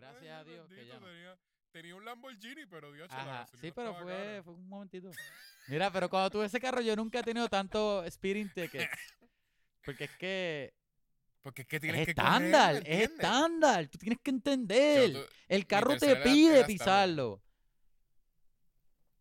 Gracias 0.00 0.22
Ay, 0.22 0.28
a 0.28 0.44
Dios 0.44 0.68
que 0.68 0.74
bendito, 0.74 1.00
no. 1.00 1.06
tenía, 1.06 1.38
tenía 1.72 1.94
un 1.96 2.04
Lamborghini, 2.04 2.66
pero 2.66 2.92
Dios 2.92 3.08
Ajá, 3.10 3.46
sí, 3.60 3.70
pero 3.72 3.94
fue, 3.94 4.40
fue 4.42 4.54
un 4.54 4.68
momentito. 4.68 5.10
Mira, 5.68 5.90
pero 5.92 6.08
cuando 6.08 6.30
tuve 6.30 6.46
ese 6.46 6.60
carro 6.60 6.80
yo 6.80 6.96
nunca 6.96 7.20
he 7.20 7.22
tenido 7.22 7.48
tanto 7.48 8.04
speeding 8.10 8.48
tickets. 8.52 8.88
Porque 9.84 10.04
es 10.04 10.16
que 10.16 10.74
Porque 11.42 11.62
es 11.62 11.68
que 11.68 11.80
tienes 11.80 12.00
es 12.02 12.06
que 12.08 12.14
correr, 12.14 12.40
¿me 12.40 12.46
estándar, 12.46 12.82
es 12.86 13.10
estándar. 13.10 13.88
Tú 13.88 13.98
tienes 13.98 14.18
que 14.22 14.30
Yo 14.30 14.36
entender. 14.36 15.28
El 15.48 15.66
carro 15.66 15.96
te 15.96 16.16
pide 16.16 16.64
pisarlo. 16.64 17.42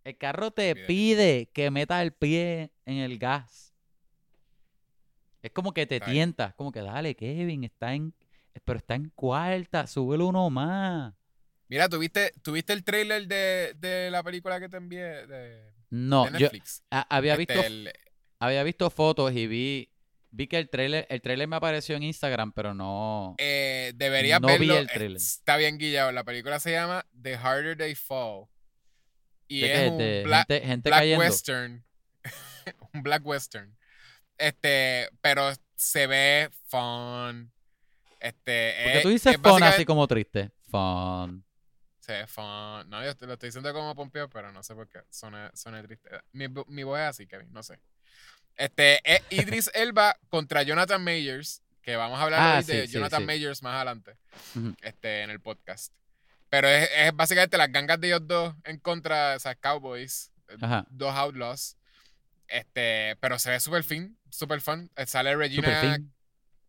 El 0.03 0.17
carro 0.17 0.51
te 0.51 0.75
pide. 0.75 0.85
pide 0.85 1.49
que 1.53 1.71
metas 1.71 2.01
el 2.01 2.13
pie 2.13 2.71
en 2.85 2.97
el 2.97 3.19
gas. 3.19 3.73
Es 5.41 5.51
como 5.51 5.73
que 5.73 5.85
te 5.85 5.95
Está 5.95 6.07
bien. 6.07 6.15
tienta. 6.15 6.53
Como 6.53 6.71
que 6.71 6.81
dale, 6.81 7.15
Kevin, 7.15 7.63
está 7.63 7.93
en. 7.93 8.13
Pero 8.63 8.79
está 8.79 8.95
en 8.95 9.09
cuarta, 9.15 9.87
súbelo 9.87 10.27
uno 10.27 10.49
más. 10.49 11.13
Mira, 11.67 11.87
¿tuviste, 11.89 12.31
¿tuviste 12.41 12.73
el 12.73 12.83
trailer 12.83 13.27
de, 13.27 13.73
de 13.77 14.09
la 14.11 14.23
película 14.23 14.59
que 14.59 14.69
te 14.69 14.77
envié 14.77 15.27
de, 15.27 15.71
No, 15.89 16.25
de 16.25 16.31
yo 16.31 16.39
Netflix? 16.39 16.83
a- 16.89 17.05
había 17.15 17.33
Este, 17.35 17.53
visto 17.53 17.67
el- 17.67 17.93
había 18.39 18.63
visto 18.63 18.89
fotos 18.89 19.31
y 19.33 19.47
vi 19.47 19.89
vi 20.31 20.47
que 20.47 20.57
el 20.59 20.69
trailer 20.69 21.05
el 21.09 21.21
trailer 21.21 21.47
me 21.47 21.55
apareció 21.57 21.95
en 21.95 22.03
Instagram, 22.03 22.53
pero 22.53 22.73
no 22.73 23.35
eh, 23.39 23.91
deberías 23.95 24.39
No 24.41 24.47
vi 24.47 24.67
verlo. 24.67 24.77
el 24.77 24.87
trailer. 24.87 25.17
Está 25.17 25.57
bien 25.57 25.77
guillado. 25.77 26.11
La 26.11 26.23
película 26.23 26.59
se 26.59 26.71
llama 26.71 27.05
The 27.21 27.35
Harder 27.35 27.77
They 27.77 27.95
Fall. 27.95 28.45
Y 29.47 29.61
¿De 29.61 29.85
es 29.85 29.91
un 29.91 29.97
De 29.97 30.23
black, 30.23 30.47
gente, 30.47 30.67
gente 30.67 30.89
black 30.89 30.99
cayendo. 31.01 31.23
western. 31.25 31.85
un 32.93 33.03
black 33.03 33.25
western. 33.25 33.75
Este, 34.37 35.09
pero 35.21 35.51
se 35.75 36.07
ve 36.07 36.49
fun. 36.67 37.51
Este, 38.19 38.73
Porque 38.83 38.97
es- 38.97 39.03
tú 39.03 39.09
dices 39.09 39.35
es 39.35 39.41
fun 39.41 39.63
así 39.63 39.85
como 39.85 40.07
triste. 40.07 40.51
Fun. 40.69 41.43
Se 41.99 42.13
ve 42.13 42.27
fun. 42.27 42.89
No, 42.89 43.03
yo 43.03 43.15
te 43.15 43.25
lo 43.27 43.33
estoy 43.33 43.47
diciendo 43.49 43.71
como 43.73 43.95
pompeo, 43.95 44.29
pero 44.29 44.51
no 44.51 44.63
sé 44.63 44.73
por 44.75 44.89
qué. 44.89 44.99
Suena, 45.09 45.51
suena 45.53 45.81
triste. 45.83 46.09
Mi, 46.31 46.47
mi 46.67 46.83
voz 46.83 46.99
es 46.99 47.05
así, 47.05 47.27
Kevin, 47.27 47.51
no 47.51 47.61
sé. 47.63 47.79
Este, 48.55 48.99
es 49.03 49.21
Idris 49.29 49.71
Elba 49.73 50.15
contra 50.29 50.63
Jonathan 50.63 51.03
Mayers, 51.03 51.61
que 51.81 51.95
vamos 51.95 52.19
a 52.19 52.23
hablar 52.23 52.39
Ah, 52.41 52.57
hoy 52.57 52.63
sí, 52.63 52.71
de 52.73 52.87
sí, 52.87 52.93
Jonathan 52.93 53.21
sí. 53.21 53.25
Mayers 53.25 53.63
más 53.63 53.75
adelante, 53.75 54.17
este, 54.81 55.21
en 55.23 55.29
el 55.29 55.39
podcast. 55.39 55.93
Pero 56.49 56.67
es, 56.67 56.89
es 56.95 57.15
básicamente 57.15 57.57
las 57.57 57.71
gangas 57.71 58.01
de 58.01 58.07
ellos 58.07 58.27
dos 58.27 58.55
en 58.63 58.79
contra 58.79 59.31
de 59.31 59.37
esas 59.37 59.55
Cowboys, 59.57 60.31
eh, 60.49 60.57
Ajá. 60.61 60.85
dos 60.89 61.13
Outlaws. 61.15 61.77
Este, 62.47 63.15
pero 63.19 63.37
se 63.37 63.51
ve 63.51 63.59
súper 63.59 63.83
fin, 63.83 64.17
súper 64.31 64.59
fun. 64.61 64.89
Eh, 64.95 65.05
Sale 65.05 65.35
Regina. 65.35 65.67
Super 65.79 65.93
fin. 65.99 66.13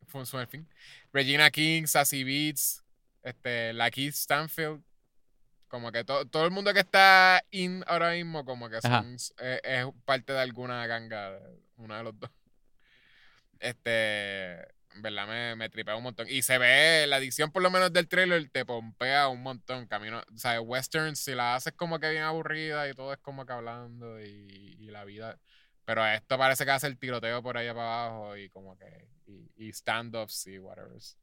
Fue 0.06 0.26
súper 0.26 0.46
fin. 0.48 0.68
Regina 1.12 1.50
King, 1.50 1.86
Sassy 1.86 2.24
Beats, 2.24 2.84
este, 3.22 3.72
la 3.72 3.90
Keith 3.90 4.14
Stanfield. 4.14 4.82
Como 5.68 5.92
que 5.92 6.02
to- 6.04 6.26
todo 6.26 6.44
el 6.44 6.50
mundo 6.50 6.72
que 6.74 6.80
está 6.80 7.42
in 7.50 7.84
ahora 7.86 8.10
mismo, 8.12 8.44
como 8.44 8.68
que 8.68 8.80
son, 8.80 9.16
eh, 9.38 9.60
es 9.62 9.86
parte 10.04 10.32
de 10.32 10.40
alguna 10.40 10.84
ganga, 10.88 11.38
uno 11.76 11.96
de 11.96 12.02
los 12.02 12.18
dos. 12.18 12.30
Este, 13.58 14.54
en 14.94 15.02
verdad 15.02 15.28
me, 15.28 15.54
me 15.56 15.68
tripea 15.68 15.96
un 15.96 16.02
montón. 16.02 16.26
Y 16.28 16.42
se 16.42 16.58
ve, 16.58 17.06
la 17.06 17.18
edición 17.18 17.52
por 17.52 17.62
lo 17.62 17.70
menos 17.70 17.92
del 17.92 18.08
trailer 18.08 18.48
te 18.50 18.64
pompea 18.64 19.28
un 19.28 19.42
montón. 19.42 19.86
Camino, 19.86 20.22
o 20.34 20.38
sea, 20.38 20.60
western, 20.60 21.14
si 21.16 21.34
la 21.34 21.54
haces 21.54 21.72
como 21.74 21.98
que 22.00 22.10
bien 22.10 22.22
aburrida 22.22 22.88
y 22.88 22.94
todo 22.94 23.12
es 23.12 23.18
como 23.18 23.46
que 23.46 23.52
hablando 23.52 24.20
y, 24.20 24.76
y 24.78 24.90
la 24.90 25.04
vida. 25.04 25.38
Pero 25.90 26.06
esto 26.06 26.38
parece 26.38 26.64
que 26.64 26.70
hace 26.70 26.86
el 26.86 26.96
tiroteo 26.98 27.42
por 27.42 27.56
allá 27.58 27.74
para 27.74 28.04
abajo 28.06 28.36
y 28.36 28.48
como 28.50 28.78
que, 28.78 29.08
y, 29.26 29.50
y 29.66 29.70
stand-ups 29.72 30.46
y 30.46 30.56
whatever. 30.60 30.96
Eso, 30.96 31.16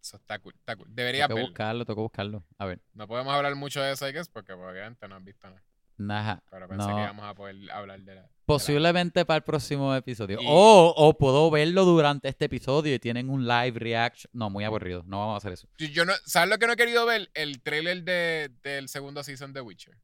eso 0.00 0.16
está 0.16 0.38
cool, 0.38 0.54
está 0.54 0.76
cool. 0.76 0.86
Debería 0.94 1.26
Tengo 1.26 1.40
buscarlo, 1.40 1.84
tengo 1.84 1.96
que 1.96 2.02
buscarlo. 2.02 2.44
A 2.56 2.66
ver. 2.66 2.80
No 2.94 3.08
podemos 3.08 3.34
hablar 3.34 3.56
mucho 3.56 3.82
de 3.82 3.90
eso, 3.90 4.08
I 4.08 4.12
guess, 4.12 4.28
porque 4.28 4.52
obviamente 4.52 5.08
no 5.08 5.16
has 5.16 5.24
visto 5.24 5.48
nada. 5.48 5.60
Nada. 5.98 6.42
Pero 6.52 6.68
pensé 6.68 6.86
No. 6.86 6.94
que 6.94 7.02
íbamos 7.02 7.24
a 7.26 7.34
poder 7.34 7.56
hablar 7.72 7.98
de 8.00 8.14
la. 8.14 8.20
de 8.20 8.28
la- 8.28 8.30
Posiblemente 8.44 9.24
para 9.24 9.38
el 9.38 9.42
próximo 9.42 9.92
episodio. 9.96 10.38
Y- 10.40 10.46
O, 10.48 10.94
o 10.96 11.18
puedo 11.18 11.50
verlo 11.50 11.84
durante 11.84 12.28
este 12.28 12.44
episodio 12.44 12.94
y 12.94 13.00
tienen 13.00 13.28
un 13.28 13.48
live 13.48 13.76
reaction. 13.76 14.30
No, 14.32 14.50
muy 14.50 14.62
aburrido. 14.62 15.02
No 15.04 15.18
vamos 15.18 15.34
a 15.34 15.38
hacer 15.38 15.52
eso. 15.54 15.66
Yo 15.78 16.04
no, 16.04 16.12
¿Sabes 16.26 16.48
lo 16.50 16.58
que 16.58 16.68
no 16.68 16.74
he 16.74 16.76
querido 16.76 17.04
ver? 17.06 17.28
El 17.34 17.60
trailer 17.60 18.04
de, 18.04 18.52
del 18.62 18.88
segundo 18.88 19.24
season 19.24 19.52
de 19.52 19.62
Witcher. 19.62 19.96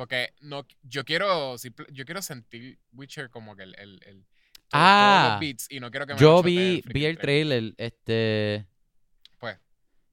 Porque 0.00 0.32
no, 0.40 0.66
yo 0.82 1.04
quiero 1.04 1.58
simple- 1.58 1.84
yo 1.92 2.06
quiero 2.06 2.22
sentir 2.22 2.78
Witcher 2.94 3.28
como 3.28 3.54
que 3.54 3.64
el, 3.64 3.74
el, 3.78 4.00
el- 4.06 4.24
todo- 4.24 4.70
todos 4.70 4.72
Ah. 4.72 5.28
los 5.32 5.40
beats 5.40 5.66
y 5.70 5.78
no 5.78 5.90
quiero 5.90 6.06
que 6.06 6.14
me 6.14 6.18
Yo 6.20 6.42
vi, 6.42 6.82
vi 6.86 7.04
el 7.04 7.18
trailer. 7.18 7.74
Este. 7.76 8.66
Pues, 9.38 9.58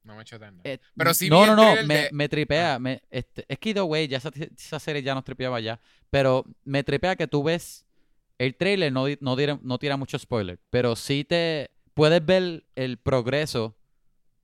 no 0.04 0.18
me 0.18 0.26
choteen 0.26 0.58
nada. 0.58 0.70
eh, 0.70 0.80
Pero 0.94 1.14
sí 1.14 1.30
no, 1.30 1.40
vi 1.44 1.48
no, 1.48 1.52
el 1.72 1.82
no. 1.84 1.88
Me, 1.88 1.96
de- 1.96 2.10
me 2.12 2.28
tripea. 2.28 2.80
me- 2.80 3.02
este, 3.10 3.46
es 3.48 3.58
que, 3.60 3.70
either 3.70 3.84
way, 3.84 4.10
ya 4.10 4.18
esa, 4.18 4.30
esa 4.58 4.78
serie 4.78 5.02
ya 5.02 5.16
nos 5.16 5.24
tripeaba 5.24 5.58
ya. 5.62 5.80
Pero 6.10 6.44
me 6.66 6.84
tripea 6.84 7.16
que 7.16 7.28
tú 7.28 7.42
ves. 7.44 7.86
El 8.38 8.56
trailer 8.58 8.92
no, 8.92 9.06
no, 9.22 9.38
tira, 9.38 9.58
no 9.64 9.80
tira 9.80 9.96
mucho 9.96 10.20
spoiler. 10.20 10.60
Pero 10.70 10.98
sí 10.98 11.24
te. 11.24 11.72
Puedes 11.94 12.26
ver 12.26 12.66
el 12.76 12.98
progreso 12.98 13.78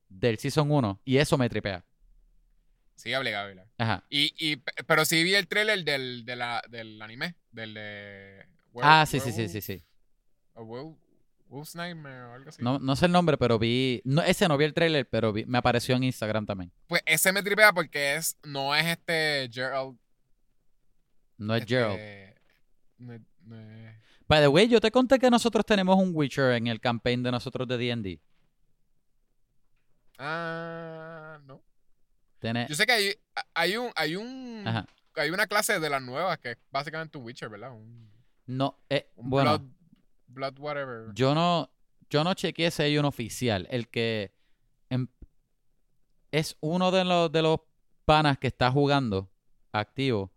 del 0.08 0.38
Season 0.38 0.72
1. 0.72 1.02
Y 1.04 1.18
eso 1.18 1.38
me 1.38 1.50
tripea. 1.50 1.84
Sí, 2.96 3.14
obligado, 3.16 3.46
obligado. 3.48 3.70
Ajá. 3.78 4.04
Y, 4.10 4.34
y, 4.38 4.58
pero 4.88 5.04
sí 5.06 5.24
vi 5.24 5.36
el 5.36 5.48
trailer 5.48 5.84
del, 5.84 6.26
de 6.26 6.36
la, 6.36 6.62
del 6.70 7.02
anime, 7.02 7.36
del 7.52 7.74
de... 7.74 8.46
Were- 8.74 8.82
Ah, 8.88 9.06
sí, 9.06 9.20
sí, 9.20 9.32
sí, 9.32 9.50
sí, 9.50 9.62
sí. 9.62 9.84
Wolf's 10.56 11.76
Nightmare 11.76 12.22
o 12.24 12.34
algo 12.34 12.50
así. 12.50 12.64
No, 12.64 12.80
no 12.80 12.96
sé 12.96 13.06
el 13.06 13.12
nombre, 13.12 13.38
pero 13.38 13.60
vi. 13.60 14.02
No, 14.06 14.22
ese 14.24 14.48
no 14.48 14.58
vi 14.58 14.66
el 14.66 14.74
trailer, 14.74 15.08
pero 15.08 15.32
vi- 15.32 15.46
me 15.46 15.60
apareció 15.60 15.96
en 15.96 16.04
Instagram 16.04 16.46
también. 16.48 16.72
Pues 16.88 17.02
ese 17.06 17.32
me 17.32 17.44
tripea 17.44 17.72
porque 17.74 18.16
es, 18.16 18.38
no 18.44 18.74
es 18.76 18.86
este 18.86 19.50
Gerald. 19.52 19.98
No 21.38 21.56
es 21.56 21.62
este, 21.62 21.76
Gerald. 21.76 22.36
no 22.98 23.14
es- 23.14 23.22
By 24.28 24.42
the 24.42 24.48
way, 24.48 24.68
yo 24.68 24.80
te 24.80 24.90
conté 24.90 25.20
que 25.20 25.30
nosotros 25.30 25.64
tenemos 25.66 25.98
un 25.98 26.12
Witcher 26.16 26.54
en 26.54 26.68
el 26.68 26.80
campaign 26.80 27.22
de 27.22 27.32
nosotros 27.32 27.68
de 27.68 27.78
D&D. 27.78 28.20
Ah, 30.18 31.40
no. 31.46 31.62
Tiene- 32.44 32.68
Yo 32.68 32.76
sé 32.76 32.86
que 32.86 32.92
hay, 32.92 33.14
hay 33.54 33.78
un, 33.78 33.90
hay 33.96 34.18
un, 34.18 34.64
Ajá. 34.68 34.86
hay 35.16 35.30
una 35.30 35.48
clase 35.48 35.80
de 35.80 35.90
las 35.90 36.02
nuevas 36.02 36.38
que 36.40 36.52
es 36.52 36.58
básicamente 36.72 37.18
un 37.18 37.24
Witcher, 37.24 37.48
¿verdad? 37.48 37.72
Un, 37.72 38.12
No, 38.48 38.78
eh, 38.90 39.10
un 39.16 39.30
bueno, 39.30 39.58
blood, 39.60 39.70
blood 40.28 40.60
whatever. 40.60 41.14
yo 41.14 41.34
no, 41.34 41.72
yo 42.10 42.24
no 42.26 42.34
chequeé 42.34 42.70
si 42.70 42.84
hay 42.84 42.98
un 42.98 43.06
oficial. 43.06 43.66
El 43.72 43.88
que 43.88 44.34
em- 44.90 45.08
es 46.32 46.58
uno 46.60 46.92
de 46.92 47.06
los, 47.06 47.32
de 47.32 47.42
los 47.44 47.60
panas 48.04 48.38
que 48.38 48.48
está 48.48 48.70
jugando 48.72 49.32
activo 49.72 50.34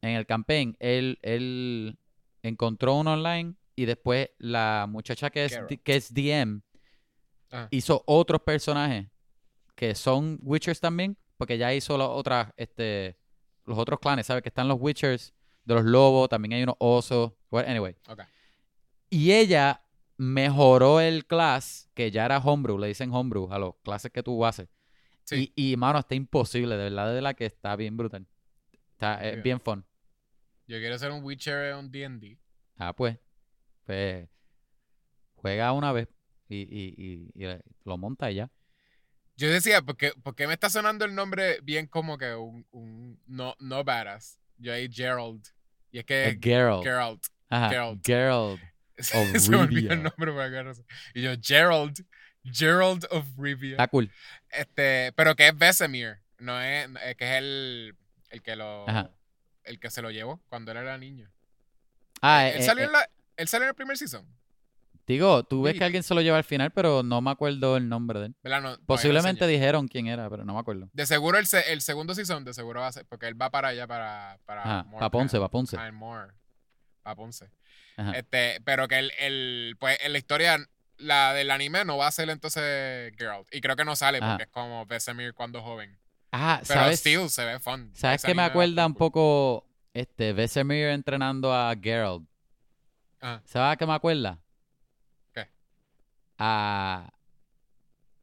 en 0.00 0.10
el 0.16 0.24
campaign. 0.26 0.74
Él, 0.80 1.18
él 1.20 1.98
encontró 2.42 2.94
uno 2.94 3.12
online 3.12 3.56
y 3.76 3.84
después 3.84 4.30
la 4.38 4.86
muchacha 4.88 5.28
que 5.28 5.44
es, 5.44 5.52
Carol. 5.52 5.68
Que 5.82 5.96
es 5.96 6.14
DM 6.14 6.62
Ajá. 7.50 7.68
hizo 7.70 8.02
otros 8.06 8.40
personajes 8.42 9.06
que 9.74 9.94
son 9.94 10.38
Witchers 10.42 10.80
también, 10.80 11.16
porque 11.36 11.58
ya 11.58 11.72
hizo 11.74 11.96
los 11.98 12.08
otras, 12.08 12.52
este, 12.56 13.16
los 13.64 13.78
otros 13.78 13.98
clanes, 14.00 14.26
¿sabes? 14.26 14.42
Que 14.42 14.48
están 14.50 14.68
los 14.68 14.78
Witchers, 14.80 15.34
de 15.64 15.74
los 15.74 15.84
lobos, 15.84 16.28
también 16.28 16.52
hay 16.52 16.62
unos 16.62 16.76
osos. 16.78 17.32
Well, 17.50 17.66
anyway. 17.66 17.96
Ok. 18.08 18.20
Y 19.10 19.32
ella 19.32 19.82
mejoró 20.16 21.00
el 21.00 21.26
class, 21.26 21.90
que 21.94 22.10
ya 22.10 22.24
era 22.26 22.38
homebrew, 22.38 22.78
le 22.78 22.86
dicen 22.88 23.12
homebrew 23.12 23.50
a 23.52 23.58
los 23.58 23.74
clases 23.82 24.10
que 24.12 24.22
tú 24.22 24.44
haces. 24.44 24.68
Sí. 25.24 25.52
Y, 25.56 25.72
y, 25.72 25.76
mano, 25.76 25.98
está 26.00 26.14
imposible, 26.14 26.76
de 26.76 26.84
verdad, 26.90 27.14
de 27.14 27.22
la 27.22 27.34
que 27.34 27.46
está 27.46 27.74
bien 27.76 27.96
brutal. 27.96 28.26
Está 28.92 29.24
eh, 29.26 29.30
Bien. 29.32 29.42
bien 29.42 29.60
fun. 29.60 29.84
Yo 30.66 30.78
quiero 30.78 30.98
ser 30.98 31.10
un 31.12 31.24
Witcher 31.24 31.74
en 31.74 31.90
D&D. 31.90 32.38
Ah, 32.76 32.94
pues. 32.94 33.18
Pues. 33.84 34.28
Juega 35.36 35.72
una 35.72 35.92
vez 35.92 36.08
y, 36.48 36.56
y, 36.62 36.94
y- 36.96 37.30
y, 37.34 37.44
eh, 37.46 37.60
lo 37.84 37.98
monta 37.98 38.30
y 38.30 38.36
ya. 38.36 38.50
Yo 39.36 39.50
decía, 39.50 39.82
¿por 39.82 39.96
qué, 39.96 40.12
por 40.22 40.34
qué 40.34 40.46
me 40.46 40.54
está 40.54 40.70
sonando 40.70 41.04
el 41.04 41.14
nombre 41.14 41.58
bien 41.62 41.86
como 41.86 42.18
que 42.18 42.34
un, 42.34 42.66
un 42.70 43.20
no, 43.26 43.56
no 43.58 43.82
badass? 43.82 44.38
Yo 44.58 44.72
ahí 44.72 44.88
Gerald. 44.90 45.44
Y 45.90 45.98
es 45.98 46.04
que 46.04 46.28
Es 46.28 46.38
Geralt. 46.40 46.84
Geralt. 46.84 47.26
Ajá. 47.48 47.68
Geralt. 47.68 48.06
Geralt. 48.06 48.60
Se 48.98 49.50
me 49.50 49.56
olvidó 49.56 49.92
el 49.92 50.02
nombre 50.02 50.32
por 50.32 50.50
razón. 50.50 50.86
Y 51.14 51.22
yo, 51.22 51.32
Gerald. 51.40 52.04
Gerald 52.44 53.06
of 53.10 53.26
Rivia. 53.38 53.72
Está 53.72 53.88
cool. 53.88 54.10
Este, 54.50 55.12
pero 55.16 55.34
que 55.34 55.48
es 55.48 55.56
Vesemir. 55.56 56.18
No 56.38 56.60
es, 56.60 56.88
es 57.04 57.16
que 57.16 57.24
es 57.24 57.38
el, 57.38 57.96
el 58.30 58.42
que 58.42 58.54
lo. 58.56 58.88
Ajá. 58.88 59.10
El 59.64 59.80
que 59.80 59.90
se 59.90 60.02
lo 60.02 60.10
llevó 60.10 60.42
cuando 60.48 60.72
él 60.72 60.78
era 60.78 60.98
niño. 60.98 61.30
Ah, 62.20 62.48
él, 62.48 62.60
eh, 62.60 62.62
salió 62.62 62.84
eh, 62.84 62.86
en 62.86 62.92
la, 62.92 63.10
él 63.36 63.48
salió 63.48 63.64
en 63.64 63.70
el 63.70 63.74
primer 63.74 63.96
season. 63.96 64.26
Digo, 65.06 65.44
tú 65.44 65.62
ves 65.62 65.76
que 65.78 65.84
alguien 65.84 66.02
se 66.02 66.14
lo 66.14 66.20
lleva 66.20 66.36
al 66.38 66.44
final, 66.44 66.70
pero 66.70 67.02
no 67.02 67.20
me 67.20 67.30
acuerdo 67.30 67.76
el 67.76 67.88
nombre 67.88 68.20
de 68.20 68.26
él. 68.26 68.36
Posiblemente 68.86 69.46
dijeron 69.46 69.88
quién 69.88 70.06
era, 70.06 70.28
pero 70.30 70.44
no 70.44 70.54
me 70.54 70.60
acuerdo. 70.60 70.88
De 70.92 71.06
seguro 71.06 71.38
el, 71.38 71.46
se- 71.46 71.72
el 71.72 71.80
segundo 71.82 72.14
season, 72.14 72.44
de 72.44 72.54
seguro 72.54 72.80
va 72.80 72.88
a 72.88 72.92
ser. 72.92 73.04
Porque 73.06 73.26
él 73.26 73.40
va 73.40 73.50
para 73.50 73.68
allá, 73.68 73.86
para. 73.86 74.38
Para, 74.46 74.60
Ajá. 74.62 74.82
Morecambe. 74.84 75.00
Pa' 75.00 75.10
Ponce, 75.10 75.38
pa' 75.40 75.48
Ponce. 75.50 75.76
Ah, 75.78 75.88
en 75.88 75.94
Moore. 75.94 76.32
Pa' 77.02 77.14
Ponce. 77.14 77.50
Ajá. 77.96 78.12
Este, 78.12 78.60
pero 78.64 78.88
que 78.88 78.98
el, 78.98 79.12
el, 79.18 79.76
pues 79.78 79.98
en 80.02 80.12
la 80.12 80.18
historia 80.18 80.58
la 80.96 81.32
del 81.34 81.50
anime 81.50 81.84
no 81.84 81.96
va 81.96 82.06
a 82.06 82.10
ser 82.10 82.30
entonces 82.30 83.12
Geralt. 83.18 83.46
Y 83.54 83.60
creo 83.60 83.76
que 83.76 83.84
no 83.84 83.96
sale 83.96 84.18
Ajá. 84.18 84.30
porque 84.30 84.44
es 84.44 84.50
como 84.50 84.86
Vesemir 84.86 85.34
cuando 85.34 85.60
joven. 85.62 85.98
Ah, 86.32 86.60
Pero 86.66 86.80
¿sabes? 86.80 86.98
still 87.00 87.28
se 87.30 87.44
ve 87.44 87.58
fun. 87.60 87.90
¿Sabes 87.94 88.22
qué 88.22 88.34
me 88.34 88.42
acuerda 88.42 88.84
un 88.86 88.94
poco 88.94 89.66
este 89.92 90.32
Vesemir 90.32 90.88
entrenando 90.88 91.54
a 91.54 91.72
Geralt? 91.80 92.24
Ajá. 93.20 93.42
¿Sabes 93.44 93.74
a 93.74 93.76
qué 93.76 93.86
me 93.86 93.92
acuerda? 93.94 94.38
A, 96.38 97.10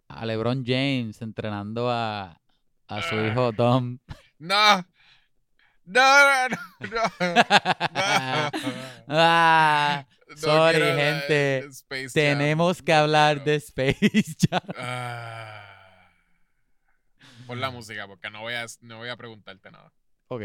a 0.08 0.25
LeBron 0.25 0.63
James 0.66 1.22
entrenando 1.22 1.90
a, 1.90 2.40
a 2.88 3.02
su 3.04 3.16
Ah. 3.16 3.28
hijo 3.28 3.52
Dom. 3.52 3.98
No. 4.40 4.86
No, 5.86 6.48
no, 6.50 6.50
no. 6.50 6.58
no. 6.90 7.02
ah, 9.08 10.06
Sorry, 10.36 10.80
gente. 10.81 11.68
Tenemos 12.13 12.81
que 12.81 12.94
hablar 12.94 13.44
de 13.44 13.56
Space 13.56 14.36
Jam. 14.50 14.62
Ah. 14.78 16.10
Pon 17.48 17.60
la 17.60 17.69
música 17.72 18.08
porque 18.08 18.30
no 18.30 18.42
voy 18.42 18.54
a, 18.54 18.66
no 18.81 18.98
voy 19.00 19.10
a 19.10 19.18
preguntarte 19.18 19.72
nada. 19.72 19.92
Ok. 20.28 20.42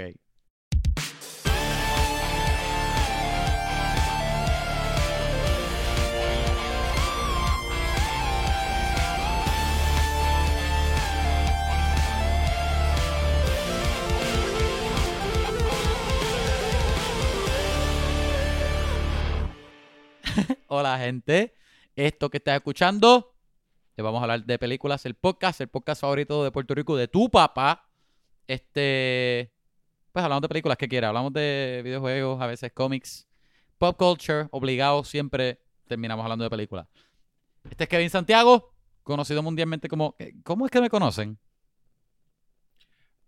Hola 20.69 20.99
gente, 20.99 21.55
esto 21.95 22.31
que 22.31 22.39
estás 22.39 22.57
escuchando, 22.57 23.35
te 23.95 24.03
vamos 24.03 24.21
a 24.21 24.23
hablar 24.23 24.45
de 24.45 24.59
películas, 24.59 25.07
el 25.07 25.15
podcast, 25.15 25.61
el 25.61 25.69
podcast 25.69 26.01
favorito 26.01 26.45
de 26.45 26.51
Puerto 26.51 26.75
Rico 26.75 26.97
de 26.97 27.09
tu 27.09 27.31
papá. 27.31 27.89
Este, 28.47 29.53
pues 30.13 30.23
hablamos 30.25 30.43
de 30.43 30.49
películas 30.49 30.79
que 30.79 30.89
quieras, 30.89 31.09
hablamos 31.09 31.33
de 31.33 31.81
videojuegos, 31.85 32.41
a 32.41 32.47
veces 32.47 32.73
cómics, 32.73 33.27
pop 33.79 33.97
culture, 33.97 34.49
obligado, 34.51 35.05
siempre 35.05 35.61
terminamos 35.87 36.23
hablando 36.25 36.45
de 36.45 36.51
películas. 36.51 36.87
Este 37.69 37.85
es 37.85 37.89
Kevin 37.91 38.11
Santiago, 38.11 38.73
conocido 39.03 39.43
mundialmente 39.43 39.89
como, 39.89 40.17
¿cómo 40.45 40.67
es 40.67 40.71
que 40.71 40.81
me 40.81 40.91
conocen? 40.91 41.39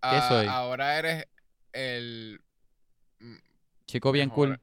Ah, 0.01 0.29
soy? 0.29 0.47
Ahora 0.47 0.99
eres 0.99 1.27
el. 1.73 2.41
Chico 3.87 4.13
bien 4.13 4.29
Mejor. 4.29 4.49
cool. 4.49 4.61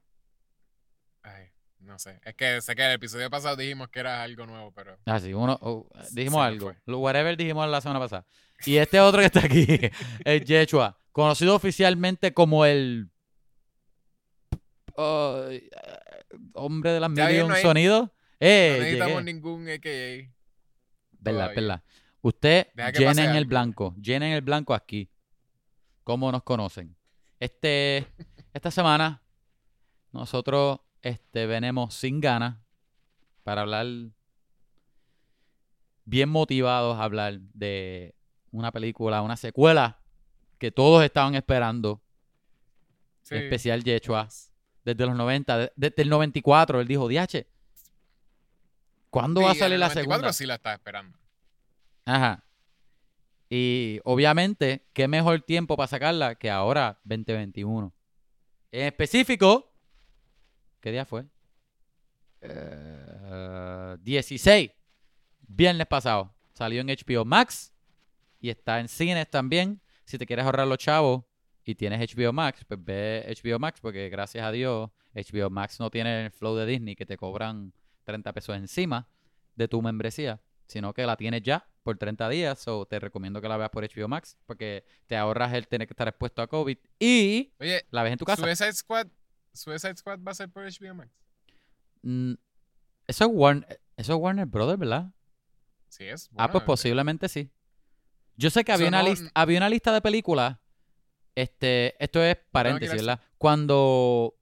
No 1.95 2.00
sé. 2.00 2.19
Es 2.25 2.36
que 2.36 2.59
sé 2.59 2.75
que 2.75 2.81
en 2.81 2.89
el 2.89 2.95
episodio 2.95 3.30
pasado 3.30 3.56
dijimos 3.56 3.88
que 3.88 4.01
era 4.01 4.21
algo 4.21 4.45
nuevo, 4.45 4.69
pero. 4.74 4.97
Ah, 5.06 5.18
sí, 5.18 5.33
uno, 5.33 5.57
oh, 5.62 5.88
dijimos 6.12 6.42
algo. 6.45 6.75
Lo- 6.86 7.00
Whatever 7.00 7.38
dijimos 7.38 7.69
la 7.69 7.80
semana 7.80 8.01
pasada. 8.01 8.25
Y 8.65 8.75
este 8.75 9.00
otro 9.00 9.21
que 9.21 9.27
está 9.27 9.39
aquí, 9.45 9.65
el 10.25 10.44
Yechua, 10.44 11.00
conocido 11.13 11.56
oficialmente 11.56 12.33
como 12.33 12.65
el 12.65 13.09
eh, 14.97 15.69
hombre 16.53 16.92
de 16.92 17.00
las 17.00 17.09
mil 17.09 17.31
y 17.31 17.39
un 17.39 17.47
no 17.47 17.56
sonidos. 17.56 18.09
Eh, 18.41 18.71
no 18.74 18.80
necesitamos 18.83 19.13
llegué. 19.19 19.33
ningún 19.33 19.69
AKA. 19.69 20.33
Verdad, 21.19 21.51
verdad. 21.56 21.83
Usted 22.21 22.68
llenen 22.94 23.30
el 23.30 23.38
algo. 23.38 23.50
blanco, 23.50 23.95
llenen 24.01 24.33
el 24.33 24.41
blanco 24.41 24.74
aquí. 24.74 25.09
¿Cómo 26.03 26.30
nos 26.30 26.44
conocen? 26.44 26.94
Este, 27.39 28.06
esta 28.53 28.69
semana 28.69 29.21
nosotros 30.12 30.80
este, 31.06 31.46
venimos 31.46 31.94
sin 31.94 32.19
ganas 32.19 32.57
para 33.44 33.62
hablar, 33.62 33.86
bien 36.04 36.30
motivados 36.30 36.98
a 37.00 37.04
hablar 37.04 37.40
de 37.54 38.16
una 38.52 38.72
película, 38.72 39.22
una 39.22 39.38
secuela 39.38 40.00
que 40.57 40.72
todos 40.72 41.04
estaban 41.04 41.36
esperando, 41.36 42.02
Sí. 43.22 43.36
especial 43.36 43.84
Yechua, 43.84 44.28
desde 44.84 45.06
los 45.06 45.16
90, 45.16 45.57
de- 45.57 45.74
desde 45.75 46.02
el 46.04 46.10
94. 46.10 46.80
Él 46.80 46.88
dijo, 46.88 47.08
DH, 47.08 47.46
¿cuándo 49.10 49.42
va 49.42 49.51
a 49.51 49.56
salir 49.56 49.80
la 49.80 49.88
el 49.88 49.92
94 49.94 50.16
segunda? 50.19 50.34
sí 50.34 50.46
la 50.46 50.56
estaba 50.56 50.75
esperando. 50.75 51.18
Ajá. 52.06 52.44
Y 53.50 54.00
obviamente, 54.04 54.88
qué 54.94 55.08
mejor 55.08 55.42
tiempo 55.42 55.75
para 55.78 55.88
sacarla 55.88 56.36
que 56.36 56.50
ahora, 56.50 57.00
2021. 57.04 57.94
En 58.72 58.86
específico, 58.88 59.72
¿qué 60.86 60.92
día 60.92 61.04
fue? 61.04 61.26
Eh, 62.42 63.98
16. 64.04 64.70
Viernes 65.48 65.88
pasado. 65.88 66.32
Salió 66.54 66.82
en 66.82 66.88
HBO 66.90 67.26
Max 67.26 67.74
y 68.40 68.52
está 68.52 68.80
en 68.80 68.88
cines 68.88 69.28
también. 69.28 69.82
Si 70.06 70.20
te 70.20 70.28
quieres 70.28 70.46
ahorrar 70.46 70.68
los 70.68 70.78
chavos 70.78 71.24
y 71.64 71.74
tienes 71.74 72.00
HBO 72.14 72.32
Max, 72.34 72.64
pues 72.68 72.80
ve 72.86 73.26
HBO 73.44 73.58
Max 73.58 73.80
porque 73.82 74.10
gracias 74.10 74.46
a 74.46 74.52
Dios 74.52 74.92
HBO 75.16 75.50
Max 75.50 75.80
no 75.80 75.90
tiene 75.90 76.26
el 76.26 76.32
flow 76.32 76.56
de 76.56 76.68
Disney 76.68 76.96
que 76.96 77.08
te 77.08 77.18
cobran 77.18 77.74
30 78.04 78.32
pesos 78.34 78.56
encima 78.56 79.08
de 79.56 79.68
tu 79.68 79.82
membresía, 79.82 80.40
sino 80.68 80.94
que 80.94 81.08
la 81.08 81.18
tienes 81.18 81.42
ya 81.42 81.68
por 81.82 81.98
30 81.98 82.30
días. 82.30 82.68
O 82.68 82.86
te 82.86 83.00
recomiendo 83.00 83.42
que 83.42 83.50
la 83.50 83.58
veas 83.58 83.72
por 83.72 83.84
HBO 83.84 84.08
Max 84.08 84.38
porque 84.46 84.86
te 85.08 85.18
ahorras 85.18 85.52
el 85.54 85.68
tener 85.68 85.88
que 85.88 85.94
estar 85.94 86.08
expuesto 86.08 86.44
a 86.44 86.48
COVID 86.48 86.78
y 87.00 87.54
Oye, 87.60 87.88
la 87.90 88.04
ves 88.04 88.12
en 88.12 88.20
tu 88.20 88.26
casa. 88.26 88.44
Suicide 88.44 88.74
Squad, 88.74 89.08
Suicide 89.56 89.96
Squad 89.98 90.19
va 90.25 90.31
a 90.31 90.36
ser 90.36 90.50
por 90.50 90.63
HBO 90.63 90.94
Max. 90.94 91.12
Mm, 92.02 92.34
eso, 93.07 93.25
es 93.25 93.31
Warner, 93.34 93.81
eso 93.98 94.13
es 94.13 94.19
Warner 94.19 94.46
Brothers, 94.46 94.80
¿verdad? 94.80 95.12
Sí 95.90 96.04
es. 96.06 96.30
Ah, 96.38 96.52
pues 96.52 96.63
posiblemente 96.63 97.28
sí. 97.30 97.50
Yo 98.38 98.50
sé 98.50 98.63
que 98.66 98.72
había, 98.74 98.88
una, 98.90 99.02
no- 99.02 99.10
lista, 99.10 99.31
había 99.34 99.57
una 99.60 99.69
lista 99.69 99.94
de 99.94 100.02
películas. 100.02 100.57
Este, 101.36 102.02
esto 102.04 102.24
es 102.24 102.38
paréntesis, 102.52 102.96
¿verdad? 102.96 103.22
Cuando 103.38 104.36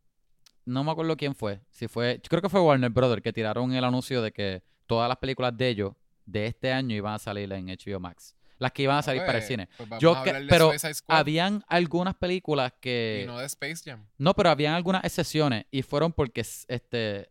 no 0.65 0.83
me 0.83 0.91
acuerdo 0.91 1.15
quién 1.17 1.35
fue. 1.35 1.61
Si 1.69 1.87
fue, 1.87 2.19
yo 2.23 2.29
creo 2.29 2.41
que 2.41 2.49
fue 2.49 2.61
Warner 2.61 2.89
Brothers 2.89 3.21
que 3.21 3.33
tiraron 3.33 3.73
el 3.73 3.83
anuncio 3.83 4.21
de 4.21 4.31
que 4.31 4.63
todas 4.87 5.07
las 5.07 5.17
películas 5.17 5.55
de 5.57 5.69
ellos 5.69 5.93
de 6.25 6.45
este 6.47 6.71
año 6.71 6.95
iban 6.95 7.13
a 7.13 7.19
salir 7.19 7.51
en 7.51 7.67
HBO 7.67 7.99
Max. 7.99 8.35
Las 8.63 8.71
que 8.71 8.83
iban 8.83 8.97
a 8.97 9.01
salir 9.03 9.21
para 9.21 9.33
el 9.37 9.41
pues, 9.41 9.47
cine. 9.47 9.67
pues 9.77 9.89
vamos 9.89 10.01
Yo 10.01 10.15
a 10.15 10.23
que- 10.23 10.33
de 10.33 10.47
pero 10.47 10.71
Habían 11.07 11.63
algunas 11.67 12.15
películas 12.15 12.73
que 12.79 13.21
y 13.23 13.27
no 13.27 13.37
de 13.37 13.45
Space 13.45 13.83
Jam. 13.85 14.03
no, 14.17 14.33
pero 14.33 14.49
habían 14.49 14.73
algunas 14.73 15.03
excepciones 15.03 15.65
y 15.69 15.81
fueron 15.83 16.11
porque 16.13 16.41
este 16.41 17.29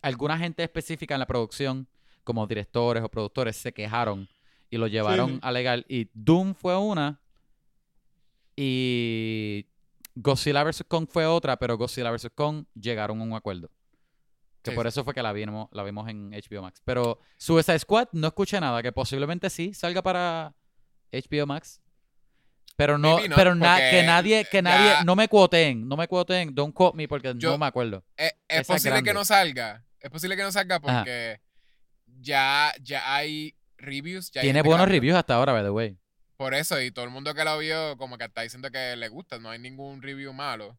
alguna 0.00 0.38
gente 0.38 0.62
específica 0.62 1.14
en 1.14 1.20
la 1.20 1.26
producción, 1.26 1.88
como 2.24 2.46
directores 2.46 3.02
o 3.02 3.08
productores, 3.08 3.56
se 3.56 3.72
quejaron 3.72 4.28
y 4.70 4.76
lo 4.76 4.86
llevaron 4.86 5.30
Sí. 5.34 5.38
a 5.42 5.50
legal. 5.52 5.84
Y 5.88 6.08
Doom 6.14 6.54
fue 6.54 6.76
una 6.76 7.20
y 8.56 9.66
Godzilla 10.14 10.62
vs. 10.62 10.84
Kong 10.86 11.06
fue 11.10 11.26
otra, 11.26 11.56
pero 11.56 11.76
Godzilla 11.76 12.10
vs. 12.10 12.30
Kong 12.34 12.64
llegaron 12.80 13.20
a 13.20 13.24
un 13.24 13.32
acuerdo. 13.34 13.70
Que 14.64 14.70
Sí, 14.70 14.74
por 14.76 14.86
sí. 14.86 14.88
eso 14.88 15.04
fue 15.04 15.14
que 15.14 15.22
la 15.22 15.32
vimos, 15.32 15.68
la 15.72 15.82
vimos 15.84 16.08
en 16.08 16.30
HBO 16.32 16.62
Max. 16.62 16.80
Pero 16.84 17.20
Suicide 17.36 17.78
Squad 17.78 18.08
no 18.12 18.26
escuché 18.28 18.58
nada, 18.60 18.82
que 18.82 18.90
posiblemente 18.92 19.50
sí 19.50 19.74
salga 19.74 20.02
para 20.02 20.54
HBO 21.12 21.46
Max. 21.46 21.80
Pero 22.76 22.98
no, 22.98 23.18
Maybe 23.18 23.34
pero 23.36 23.54
na- 23.54 23.78
que 23.78 24.02
nadie, 24.02 24.44
que 24.46 24.56
ya- 24.58 24.62
nadie, 24.62 25.04
no 25.04 25.14
me 25.14 25.28
cuoten, 25.28 25.86
no 25.86 25.96
me 25.96 26.08
cuoten, 26.08 26.52
don't 26.54 26.74
quote 26.74 26.96
me 26.96 27.06
porque 27.06 27.32
Yo- 27.36 27.50
no 27.52 27.58
me 27.58 27.66
acuerdo. 27.66 28.04
Eh, 28.16 28.32
es 28.48 28.66
posible 28.66 28.90
grande. 28.96 29.10
que 29.10 29.14
no 29.14 29.24
salga. 29.24 29.84
Es 30.00 30.10
posible 30.10 30.36
que 30.36 30.42
no 30.42 30.50
salga 30.50 30.76
Ajá. 30.76 30.82
porque 30.98 31.40
ya, 32.20 32.72
ya 32.82 33.14
hay 33.14 33.54
reviews. 33.76 34.30
Ya 34.32 34.40
Tiene 34.40 34.62
buenos 34.62 34.86
la 34.88 34.92
reviews 34.92 35.16
hasta 35.16 35.34
ahora, 35.36 35.52
by 35.52 35.62
the 35.62 35.70
way. 35.70 35.98
Por 36.36 36.52
eso, 36.54 36.80
y 36.80 36.90
todo 36.90 37.04
el 37.04 37.10
mundo 37.12 37.32
que 37.34 37.44
lo 37.44 37.56
vio, 37.58 37.96
como 37.96 38.18
que 38.18 38.24
está 38.24 38.40
diciendo 38.42 38.70
que 38.70 38.96
le 38.96 39.08
gusta, 39.08 39.38
no 39.38 39.50
hay 39.50 39.58
ningún 39.60 40.02
review 40.02 40.32
malo. 40.32 40.76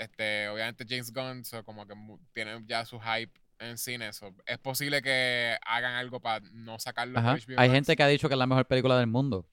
Este, 0.00 0.48
obviamente 0.48 0.86
James 0.88 1.12
Gunn, 1.12 1.44
so, 1.44 1.62
como 1.62 1.86
que 1.86 1.94
tiene 2.32 2.58
ya 2.66 2.86
su 2.86 2.98
hype 2.98 3.38
en 3.58 3.76
cine, 3.76 4.14
so, 4.14 4.34
es 4.46 4.56
posible 4.58 5.02
que 5.02 5.58
hagan 5.66 5.92
algo 5.92 6.20
para 6.20 6.42
no 6.52 6.78
sacarlo 6.78 7.18
Ajá. 7.18 7.32
Hay 7.32 7.68
Max. 7.68 7.70
gente 7.72 7.96
que 7.96 8.02
ha 8.02 8.06
dicho 8.06 8.26
que 8.26 8.34
es 8.34 8.38
la 8.38 8.46
mejor 8.46 8.66
película 8.66 8.96
del 8.98 9.08
mundo. 9.08 9.46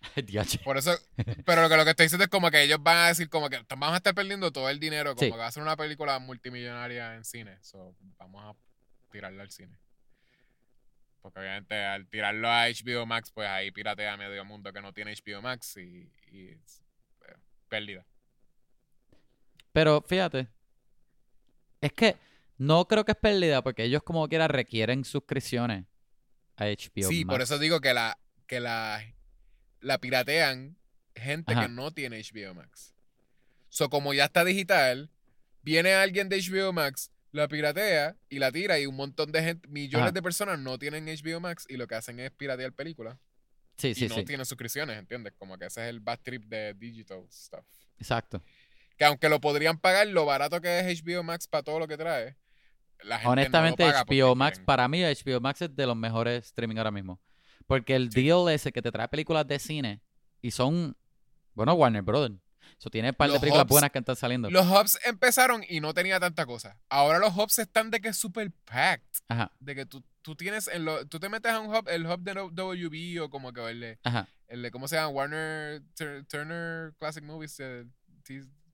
Por 0.64 0.78
eso, 0.78 0.96
pero 1.44 1.62
lo 1.62 1.68
que, 1.68 1.76
lo 1.76 1.84
que 1.84 1.90
estoy 1.90 2.04
diciendo 2.04 2.22
es 2.24 2.30
como 2.30 2.50
que 2.52 2.62
ellos 2.62 2.78
van 2.80 2.96
a 2.98 3.08
decir 3.08 3.28
como 3.28 3.50
que 3.50 3.58
vamos 3.68 3.94
a 3.94 3.96
estar 3.96 4.14
perdiendo 4.14 4.52
todo 4.52 4.68
el 4.70 4.78
dinero, 4.78 5.16
como 5.16 5.24
Sí. 5.26 5.32
que 5.32 5.36
va 5.36 5.48
a 5.48 5.50
ser 5.50 5.64
una 5.64 5.76
película 5.76 6.20
multimillonaria 6.20 7.16
en 7.16 7.24
cine, 7.24 7.58
so, 7.62 7.96
vamos 8.18 8.44
a 8.56 8.56
tirarla 9.10 9.42
al 9.42 9.50
cine. 9.50 9.76
Porque 11.20 11.40
obviamente 11.40 11.74
al 11.84 12.06
tirarlo 12.06 12.48
a 12.48 12.68
HBO 12.68 13.04
Max, 13.06 13.32
pues 13.32 13.48
ahí 13.48 13.72
piratea 13.72 14.12
a 14.12 14.16
medio 14.16 14.44
mundo 14.44 14.72
que 14.72 14.80
no 14.80 14.92
tiene 14.92 15.12
HBO 15.14 15.42
Max 15.42 15.76
y, 15.76 16.08
y 16.30 16.50
es, 16.50 16.80
eh, 17.26 17.34
pérdida. 17.68 18.06
Pero 19.78 20.02
fíjate, 20.02 20.48
es 21.80 21.92
que 21.92 22.16
no 22.56 22.88
creo 22.88 23.04
que 23.04 23.12
es 23.12 23.18
pérdida 23.18 23.62
porque 23.62 23.84
ellos 23.84 24.02
como 24.02 24.28
quiera 24.28 24.48
requieren 24.48 25.04
suscripciones 25.04 25.84
a 26.56 26.64
HBO 26.64 27.08
sí, 27.08 27.24
Max. 27.24 27.32
por 27.32 27.42
eso 27.42 27.58
digo 27.60 27.80
que 27.80 27.94
la, 27.94 28.18
que 28.48 28.58
la, 28.58 29.00
la 29.78 29.98
piratean 29.98 30.76
gente 31.14 31.52
Ajá. 31.52 31.62
que 31.62 31.68
no 31.68 31.92
tiene 31.92 32.20
HBO 32.20 32.54
Max. 32.54 32.92
So, 33.68 33.88
como 33.88 34.12
ya 34.14 34.24
está 34.24 34.44
digital, 34.44 35.12
viene 35.62 35.94
alguien 35.94 36.28
de 36.28 36.40
HBO 36.40 36.72
Max, 36.72 37.12
la 37.30 37.46
piratea 37.46 38.16
y 38.28 38.40
la 38.40 38.50
tira 38.50 38.80
y 38.80 38.86
un 38.86 38.96
montón 38.96 39.30
de 39.30 39.44
gente, 39.44 39.68
millones 39.68 40.06
Ajá. 40.06 40.10
de 40.12 40.22
personas 40.22 40.58
no 40.58 40.76
tienen 40.80 41.06
HBO 41.06 41.38
Max 41.38 41.66
y 41.68 41.76
lo 41.76 41.86
que 41.86 41.94
hacen 41.94 42.18
es 42.18 42.32
piratear 42.32 42.72
películas 42.72 43.16
Sí, 43.76 43.90
y 43.90 43.94
sí, 43.94 44.08
no 44.08 44.16
sí. 44.16 44.24
tienen 44.24 44.44
suscripciones, 44.44 44.98
¿entiendes? 44.98 45.34
Como 45.38 45.56
que 45.56 45.66
ese 45.66 45.84
es 45.84 45.88
el 45.90 46.00
bad 46.00 46.18
trip 46.20 46.46
de 46.46 46.74
digital 46.74 47.24
stuff. 47.30 47.64
Exacto. 47.96 48.42
Que 48.98 49.04
aunque 49.04 49.28
lo 49.28 49.40
podrían 49.40 49.78
pagar, 49.78 50.06
lo 50.08 50.26
barato 50.26 50.60
que 50.60 50.80
es 50.80 51.02
HBO 51.02 51.22
Max 51.22 51.46
para 51.48 51.62
todo 51.62 51.78
lo 51.78 51.86
que 51.88 51.96
trae, 51.96 52.36
la 53.04 53.16
gente 53.18 53.30
Honestamente, 53.32 53.82
no 53.84 53.86
lo 53.88 53.92
paga 53.92 54.04
porque 54.04 54.20
HBO 54.22 54.34
Max, 54.34 54.50
quieren. 54.58 54.66
para 54.66 54.88
mí, 54.88 55.02
HBO 55.02 55.40
Max 55.40 55.62
es 55.62 55.74
de 55.76 55.86
los 55.86 55.96
mejores 55.96 56.46
streaming 56.46 56.76
ahora 56.76 56.90
mismo. 56.90 57.20
Porque 57.66 57.94
el 57.94 58.10
deal 58.10 58.48
ese 58.50 58.72
que 58.72 58.82
te 58.82 58.90
trae 58.90 59.06
películas 59.08 59.46
de 59.46 59.58
cine 59.58 60.02
y 60.42 60.50
son, 60.50 60.96
bueno, 61.54 61.74
Warner 61.74 62.02
Brothers. 62.02 62.34
Eso 62.78 62.90
tiene 62.90 63.10
un 63.10 63.14
par 63.14 63.30
de 63.30 63.38
películas 63.40 63.66
hubs- 63.66 63.70
buenas 63.70 63.90
que 63.90 63.98
están 63.98 64.16
saliendo. 64.16 64.50
Los 64.50 64.66
hubs 64.66 64.98
empezaron 65.04 65.62
y 65.68 65.80
no 65.80 65.94
tenía 65.94 66.18
tanta 66.20 66.44
cosa. 66.46 66.78
Ahora 66.88 67.18
los 67.18 67.36
hubs 67.36 67.58
están 67.58 67.90
de 67.90 68.00
que 68.00 68.08
es 68.08 68.16
super 68.16 68.50
packed. 68.64 69.02
Ajá, 69.28 69.52
De 69.58 69.74
que 69.74 69.86
tú, 69.86 70.04
tú 70.22 70.34
tienes, 70.36 70.68
en 70.68 70.84
lo, 70.84 71.06
tú 71.06 71.18
te 71.20 71.28
metes 71.28 71.50
a 71.52 71.60
un 71.60 71.74
hub, 71.74 71.88
el 71.88 72.06
hub 72.06 72.20
de 72.20 72.34
WB 72.34 73.22
o 73.22 73.30
como 73.30 73.52
que 73.52 73.68
el 73.70 73.80
de, 73.80 73.98
ajá. 74.02 74.28
el 74.48 74.62
de 74.62 74.70
¿cómo 74.70 74.86
se 74.88 74.96
llama? 74.96 75.08
Warner 75.08 75.82
Tur- 75.96 76.26
Turner 76.28 76.92
Classic 76.98 77.22
Movies, 77.24 77.60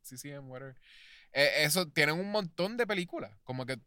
CCM, 0.04 0.48
whatever. 0.50 0.76
Eh, 1.32 1.64
eso, 1.64 1.86
tienen 1.88 2.18
un 2.18 2.30
montón 2.30 2.76
de 2.76 2.86
películas. 2.86 3.32
Como 3.42 3.66
que 3.66 3.78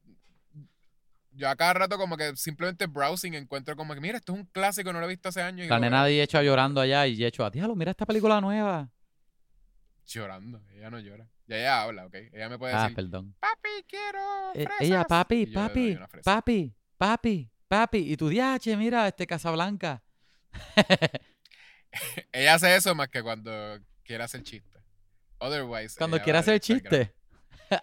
yo 1.32 1.48
a 1.50 1.56
cada 1.56 1.74
rato 1.74 1.98
como 1.98 2.18
que 2.18 2.36
simplemente 2.36 2.88
browsing 2.88 3.34
encuentro 3.36 3.76
como 3.76 3.94
que, 3.94 4.02
mira, 4.02 4.18
esto 4.18 4.34
es 4.34 4.40
un 4.40 4.46
clásico, 4.48 4.92
no 4.92 5.00
lo 5.00 5.06
he 5.06 5.10
visto 5.10 5.30
hace 5.30 5.42
años. 5.42 5.68
y 5.68 5.70
La 5.70 5.80
nena 5.80 6.04
veo". 6.04 6.12
de 6.16 6.24
hecho 6.24 6.42
llorando 6.42 6.82
allá 6.82 7.06
y 7.08 7.24
hecho 7.24 7.46
a 7.46 7.52
diablo, 7.52 7.76
mira 7.76 7.92
esta 7.92 8.06
película 8.06 8.42
nueva. 8.42 8.90
Llorando, 10.06 10.62
ella 10.74 10.90
no 10.90 11.00
llora. 11.00 11.28
Ya 11.48 11.58
ella 11.58 11.82
habla, 11.84 12.06
¿ok? 12.08 12.16
Ella 12.34 12.50
me 12.50 12.58
puede 12.58 12.74
Ah, 12.74 12.82
decir, 12.84 12.96
perdón. 12.96 13.36
papi, 13.40 13.70
quiero 13.88 14.54
Eh, 14.54 14.64
fresas. 14.66 14.82
ella, 14.82 15.04
papi, 15.06 15.46
yo 15.46 15.54
papi, 15.54 15.98
papi, 16.24 16.76
papi, 16.98 17.52
papi. 17.68 17.98
Y 18.12 18.18
tu 18.18 18.28
diache, 18.30 18.76
mira, 18.76 19.08
este 19.08 19.28
Casablanca. 19.28 20.02
Ella 22.32 22.56
hace 22.56 22.76
eso 22.76 22.94
más 22.96 23.08
que 23.10 23.22
cuando 23.24 23.52
quiere 24.04 24.24
hacer 24.24 24.44
chiste. 24.44 24.77
Otherwise. 25.40 25.96
Cuando 25.98 26.22
quiere 26.22 26.40
hacer 26.40 26.60
chiste. 26.60 27.14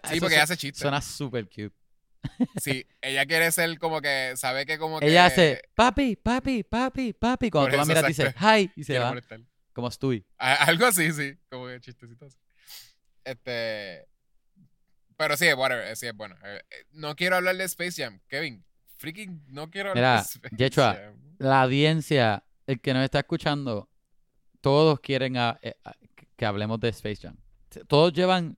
Sí, 0.09 0.19
porque 0.19 0.33
ella 0.33 0.43
hace 0.45 0.57
chiste. 0.57 0.79
Suena 0.81 0.99
súper 0.99 1.45
cute. 1.47 1.71
Sí, 2.59 2.87
ella 3.01 3.23
quiere 3.27 3.51
ser 3.51 3.77
como 3.77 4.01
que, 4.01 4.33
sabe 4.35 4.65
que 4.65 4.79
como 4.79 4.99
que... 4.99 5.07
Ella 5.07 5.27
hace 5.27 5.61
papi, 5.75 6.15
papi, 6.15 6.63
papi, 6.63 7.13
papi. 7.13 7.51
Cuando 7.51 7.69
tú 7.69 7.77
la 7.77 7.85
miras, 7.85 8.07
dice 8.07 8.33
hi 8.39 8.71
y 8.75 8.83
se 8.83 8.93
quiere 8.93 8.99
va. 9.03 9.09
molestar. 9.09 9.41
Como. 9.73 9.87
A- 10.39 10.53
Algo 10.65 10.87
así, 10.87 11.11
sí. 11.11 11.37
Como 11.51 11.67
que 11.67 11.79
chistecito 11.81 12.25
así. 12.25 12.37
Este... 13.23 14.07
Pero 15.17 15.37
sí, 15.37 15.53
whatever, 15.53 15.87
eh, 15.87 15.95
sí 15.95 16.07
es 16.07 16.15
bueno. 16.15 16.35
Eh, 16.43 16.61
eh, 16.71 16.85
No 16.91 17.15
quiero 17.15 17.35
hablar 17.35 17.55
de 17.55 17.63
Space 17.65 18.01
Jam. 18.03 18.19
Kevin, 18.27 18.65
freaking 18.97 19.43
no 19.49 19.69
quiero 19.69 19.89
hablar 19.91 20.03
Mira, 20.03 20.15
de 20.15 20.21
Space 20.27 20.55
Yechua, 20.57 20.93
Jam. 20.95 21.35
La 21.37 21.61
audiencia, 21.61 22.43
el 22.65 22.81
que 22.81 22.93
nos 22.93 23.03
está 23.03 23.19
escuchando, 23.19 23.87
todos 24.61 24.99
quieren 24.99 25.37
a- 25.37 25.59
a- 25.83 25.95
que 26.35 26.45
hablemos 26.45 26.79
de 26.79 26.89
Space 26.89 27.21
Jam. 27.21 27.37
Todos 27.87 28.13
llevan 28.13 28.57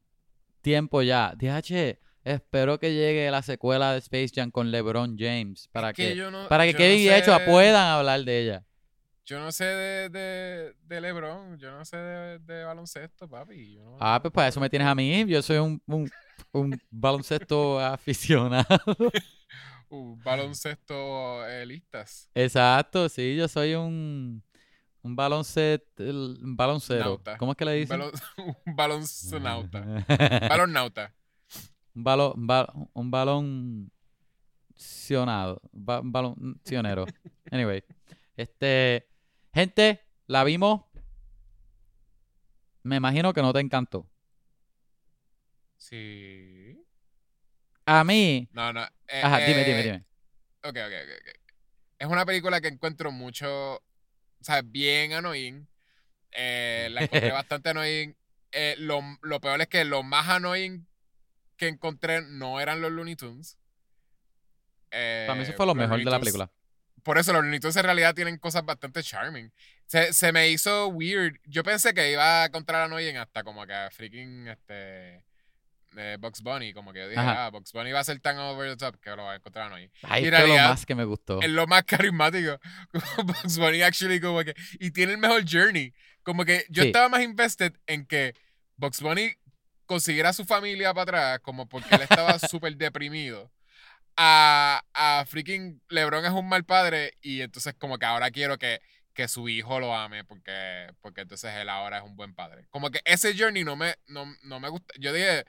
tiempo 0.62 1.02
ya. 1.02 1.34
DH, 1.38 2.00
espero 2.24 2.80
que 2.80 2.94
llegue 2.94 3.30
la 3.32 3.42
secuela 3.42 3.94
de 3.94 4.00
Space 4.00 4.32
Jam 4.36 4.52
con 4.52 4.72
LeBron 4.72 5.16
James 5.18 5.68
para 5.72 5.92
Es 5.92 5.96
que, 5.96 6.16
yo 6.16 6.30
no- 6.32 6.48
para 6.50 6.66
que 6.66 6.74
yo 6.74 6.78
Kevin 6.78 6.98
no 6.98 7.02
y 7.02 7.06
Yechua 7.06 7.38
sé- 7.40 7.46
puedan 7.46 7.88
hablar 7.88 8.24
de 8.24 8.42
ella. 8.42 8.64
Yo 9.26 9.40
no 9.40 9.52
sé 9.52 9.66
de, 9.66 10.10
de, 10.10 10.74
de 10.84 11.02
LeBron, 11.02 11.58
yo 11.58 11.70
no 11.72 11.84
sé 11.84 11.98
de, 11.98 12.40
de 12.40 12.64
baloncesto, 12.64 13.28
papi. 13.28 13.74
yo 13.74 13.84
no- 13.84 13.98
Ah, 14.00 14.20
pues 14.22 14.32
para 14.34 14.48
eso 14.48 14.60
me 14.62 14.70
tienes 14.70 14.88
a 14.88 14.96
mí. 14.96 15.26
Yo 15.28 15.42
soy 15.42 15.58
un, 15.58 15.82
un, 15.86 16.10
un 16.54 16.80
baloncesto 16.90 17.78
aficionado. 17.82 18.66
Uh, 19.90 20.16
baloncesto 20.24 21.46
eh, 21.48 21.66
listas. 21.66 22.30
Exacto, 22.36 23.08
sí, 23.10 23.36
yo 23.36 23.48
soy 23.48 23.74
un, 23.76 24.44
un 25.04 25.16
baloncesto, 25.16 26.04
un 26.04 26.56
baloncero. 26.58 27.06
Nauta. 27.06 27.38
¿Cómo 27.38 27.52
es 27.52 27.58
que 27.58 27.66
le 27.66 27.74
Un 27.74 27.80
dicen? 27.80 28.00
balon- 28.00 28.22
un 28.66 28.76
balonzonauta. 28.76 29.82
Balonnauta. 30.50 31.14
un 31.96 32.04
balón, 32.04 32.34
un, 32.36 32.48
ba- 32.48 32.74
un 32.94 33.12
balón 33.12 33.92
sionado, 34.76 35.62
ba- 35.72 36.02
un 36.02 36.12
balón 36.12 36.62
sionero. 36.64 37.06
Anyway, 37.52 37.82
este, 38.36 39.08
gente, 39.54 40.02
la 40.28 40.44
vimos. 40.44 40.82
Me 42.84 42.98
imagino 42.98 43.32
que 43.34 43.42
no 43.42 43.54
te 43.54 43.60
encantó. 43.62 44.06
Sí. 45.78 46.84
A 47.86 48.04
mí, 48.04 48.50
No, 48.52 48.74
no. 48.74 48.84
eh, 49.08 49.22
ajá, 49.24 49.40
dime, 49.40 49.64
dime, 49.64 49.80
eh, 49.80 49.84
dime. 49.84 50.06
Ok, 50.64 50.76
ok, 50.76 50.94
ok. 51.22 51.40
Es 52.00 52.08
una 52.08 52.26
película 52.26 52.60
que 52.60 52.68
encuentro 52.68 53.12
mucho, 53.12 53.82
sea, 54.48 54.62
bien 54.64 55.14
annoying. 55.14 55.68
Eh, 56.32 56.90
la 56.92 57.04
encontré 57.04 57.32
bastante 57.34 57.70
annoying. 57.70 58.16
Eh, 58.52 58.76
lo, 58.80 59.02
lo 59.22 59.42
peor 59.42 59.62
es 59.62 59.68
que 59.68 59.86
lo 59.86 60.04
más 60.04 60.30
annoying 60.30 60.88
que 61.58 61.68
encontré 61.68 62.22
no 62.24 62.60
eran 62.62 62.82
los 62.82 62.92
Looney 62.92 63.16
Tunes. 63.16 63.58
Para 65.26 65.36
mí 65.36 65.44
eso 65.44 65.52
Eh, 65.52 65.56
fue 65.56 65.66
lo 65.66 65.76
mejor 65.76 66.04
de 66.04 66.12
la 66.12 66.20
película. 66.20 66.52
Por 67.04 67.18
eso 67.18 67.34
los 67.34 67.44
Looney 67.44 67.60
Tunes 67.60 67.76
en 67.78 67.84
realidad 67.84 68.16
tienen 68.16 68.38
cosas 68.38 68.66
bastante 68.66 69.04
charming. 69.04 69.52
Se, 69.86 70.14
se 70.14 70.32
me 70.32 70.50
hizo 70.50 70.88
weird. 70.90 71.40
Yo 71.46 71.64
pensé 71.64 71.94
que 71.94 72.12
iba 72.12 72.44
a 72.44 72.46
encontrar 72.48 72.84
annoying 72.84 73.18
hasta 73.18 73.44
como 73.44 73.66
que 73.66 73.74
freaking 73.92 74.48
este 74.48 75.24
eh, 75.98 76.18
Bugs 76.20 76.42
Bunny. 76.42 76.74
Como 76.74 76.94
que 76.94 77.00
yo 77.00 77.10
dije, 77.10 77.20
Ajá. 77.20 77.46
ah, 77.48 77.50
Bugs 77.50 77.72
Bunny 77.74 77.92
va 77.92 78.00
a 78.00 78.04
ser 78.04 78.20
tan 78.20 78.38
over 78.38 78.70
the 78.70 78.78
top 78.78 79.00
que 79.00 79.10
lo 79.12 79.24
va 79.24 79.34
a 79.34 79.36
encontrar 79.36 79.68
annoying. 79.68 79.90
Ahí 80.04 80.24
en 80.26 80.30
fue 80.30 80.40
lo 80.40 80.46
realidad, 80.46 80.70
más 80.70 80.86
que 80.86 80.96
me 80.96 81.04
gustó. 81.06 81.42
Es 81.42 81.50
lo 81.50 81.68
más 81.68 81.84
carismático. 81.84 82.60
Bugs 83.26 83.58
Bunny 83.58 83.82
actually 83.82 84.20
como 84.20 84.44
que... 84.44 84.54
Y 84.80 84.92
tiene 84.92 85.14
el 85.14 85.18
mejor 85.18 85.44
journey. 85.50 85.94
Como 86.24 86.46
que 86.46 86.66
yo 86.70 86.84
Sí. 86.84 86.88
estaba 86.90 87.10
más 87.10 87.22
invested 87.24 87.74
en 87.88 88.06
que 88.06 88.34
Bugs 88.76 89.02
Bunny 89.02 89.34
consiguiera 89.86 90.30
a 90.30 90.34
su 90.34 90.44
familia 90.46 90.94
para 90.94 91.04
atrás, 91.04 91.40
como 91.40 91.68
porque 91.70 91.96
él 91.96 92.02
estaba 92.02 92.38
súper 92.40 92.76
deprimido. 92.76 93.52
A, 94.18 94.84
a 94.94 95.26
freaking 95.28 95.82
LeBron 95.90 96.26
es 96.26 96.32
un 96.32 96.50
mal 96.50 96.66
padre 96.66 97.14
y 97.22 97.42
entonces 97.42 97.76
como 97.78 97.98
que 98.00 98.06
ahora 98.08 98.32
quiero 98.32 98.58
que, 98.58 98.82
que 99.14 99.28
su 99.28 99.48
hijo 99.48 99.80
lo 99.80 99.96
ame 99.96 100.24
porque, 100.24 100.88
porque 101.02 101.22
entonces 101.22 101.54
él 101.56 101.70
ahora 101.70 102.00
es 102.00 102.04
un 102.04 102.16
buen 102.16 102.34
padre. 102.34 102.66
Como 102.72 102.90
que 102.90 103.00
ese 103.06 103.38
journey 103.38 103.64
no 103.64 103.76
me, 103.76 103.96
no, 104.08 104.26
no 104.44 104.60
me 104.60 104.70
gusta. 104.70 104.92
Yo 105.00 105.14
dije, 105.14 105.46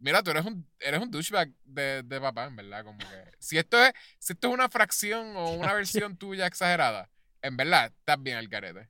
mira, 0.00 0.22
tú 0.22 0.30
eres 0.30 0.44
un, 0.44 0.66
eres 0.80 1.00
un 1.00 1.10
douchebag 1.10 1.52
de, 1.64 2.02
de 2.02 2.20
papá, 2.20 2.46
en 2.46 2.56
verdad. 2.56 2.84
Como 2.84 2.98
que 2.98 3.06
si 3.38 3.58
esto 3.58 3.82
es, 3.82 3.92
si 4.18 4.32
esto 4.32 4.48
es 4.48 4.54
una 4.54 4.68
fracción 4.68 5.36
o 5.36 5.50
una 5.52 5.72
versión 5.72 6.16
tuya 6.16 6.46
exagerada, 6.46 7.08
en 7.42 7.56
verdad, 7.56 7.92
estás 7.96 8.22
bien 8.22 8.36
al 8.36 8.48
carete. 8.48 8.88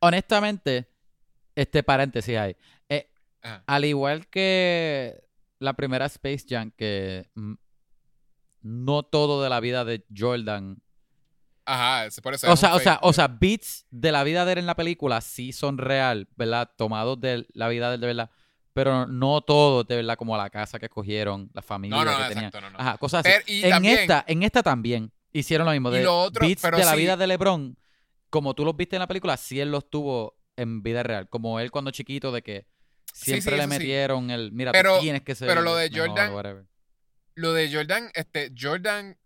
Honestamente, 0.00 0.88
este 1.54 1.82
paréntesis 1.82 2.36
ahí. 2.36 2.56
Eh, 2.88 3.08
al 3.66 3.84
igual 3.84 4.26
que 4.28 5.24
la 5.58 5.74
primera 5.74 6.06
Space 6.06 6.44
Jam, 6.48 6.70
que 6.76 7.30
mm, 7.34 7.54
no 8.62 9.02
todo 9.02 9.42
de 9.42 9.48
la 9.48 9.60
vida 9.60 9.84
de 9.84 10.04
Jordan. 10.14 10.82
Ajá, 11.64 12.08
por 12.22 12.34
eso. 12.34 12.50
O 12.50 12.56
sea, 12.56 12.74
o 12.74 12.78
sea, 12.78 12.98
o 13.02 13.12
sea, 13.12 13.28
beats 13.28 13.86
de 13.90 14.12
la 14.12 14.22
vida 14.22 14.44
de 14.44 14.52
él 14.52 14.58
en 14.58 14.66
la 14.66 14.76
película 14.76 15.20
sí 15.20 15.52
son 15.52 15.78
real, 15.78 16.28
¿verdad? 16.36 16.70
Tomados 16.76 17.20
de 17.20 17.46
la 17.54 17.68
vida 17.68 17.88
de 17.88 17.96
él 17.96 18.00
de 18.00 18.06
verdad. 18.06 18.30
Pero 18.76 19.06
no 19.06 19.40
todo 19.40 19.84
de 19.84 19.96
verdad, 19.96 20.16
como 20.18 20.36
la 20.36 20.50
casa 20.50 20.78
que 20.78 20.84
escogieron, 20.84 21.50
la 21.54 21.62
familia 21.62 21.96
No, 21.96 22.04
no, 22.04 22.28
que 22.28 22.34
tenían. 22.34 22.50
no, 22.52 22.70
no. 22.70 22.78
Ajá, 22.78 22.98
cosas 22.98 23.24
así. 23.24 23.30
Pero- 23.34 23.44
y 23.48 23.64
en 23.64 23.70
también- 23.70 23.98
esta, 24.00 24.24
en 24.28 24.42
esta 24.42 24.62
también 24.62 25.12
hicieron 25.32 25.64
lo 25.66 25.72
mismo. 25.72 25.90
De 25.90 26.02
lo 26.04 26.14
otro, 26.20 26.46
beats 26.46 26.60
pero 26.60 26.76
de 26.76 26.84
la 26.84 26.90
sí. 26.92 26.98
vida 26.98 27.16
de 27.16 27.26
LeBron, 27.26 27.78
como 28.28 28.52
tú 28.52 28.66
los 28.66 28.76
viste 28.76 28.96
en 28.96 29.00
la 29.00 29.06
película, 29.08 29.38
sí 29.38 29.58
él 29.60 29.70
los 29.70 29.88
tuvo 29.88 30.36
en 30.56 30.82
vida 30.82 31.02
real. 31.02 31.26
Como 31.30 31.58
él 31.58 31.70
cuando 31.70 31.90
chiquito, 31.90 32.30
de 32.32 32.42
que 32.42 32.66
siempre 33.14 33.52
sí, 33.54 33.60
le 33.62 33.66
metieron 33.66 34.30
el, 34.30 34.52
mira, 34.52 34.72
Pero- 34.72 34.96
tú 34.96 35.02
tienes 35.02 35.22
que 35.22 35.34
ser 35.34 35.48
pero 35.48 35.62
lo 35.62 35.74
de 35.74 35.88
mejor", 35.88 36.08
Jordan- 36.10 36.66
lo 37.34 37.52
de 37.54 37.72
Jordan, 37.72 38.10
este, 38.14 38.52
Jordan 38.58 39.16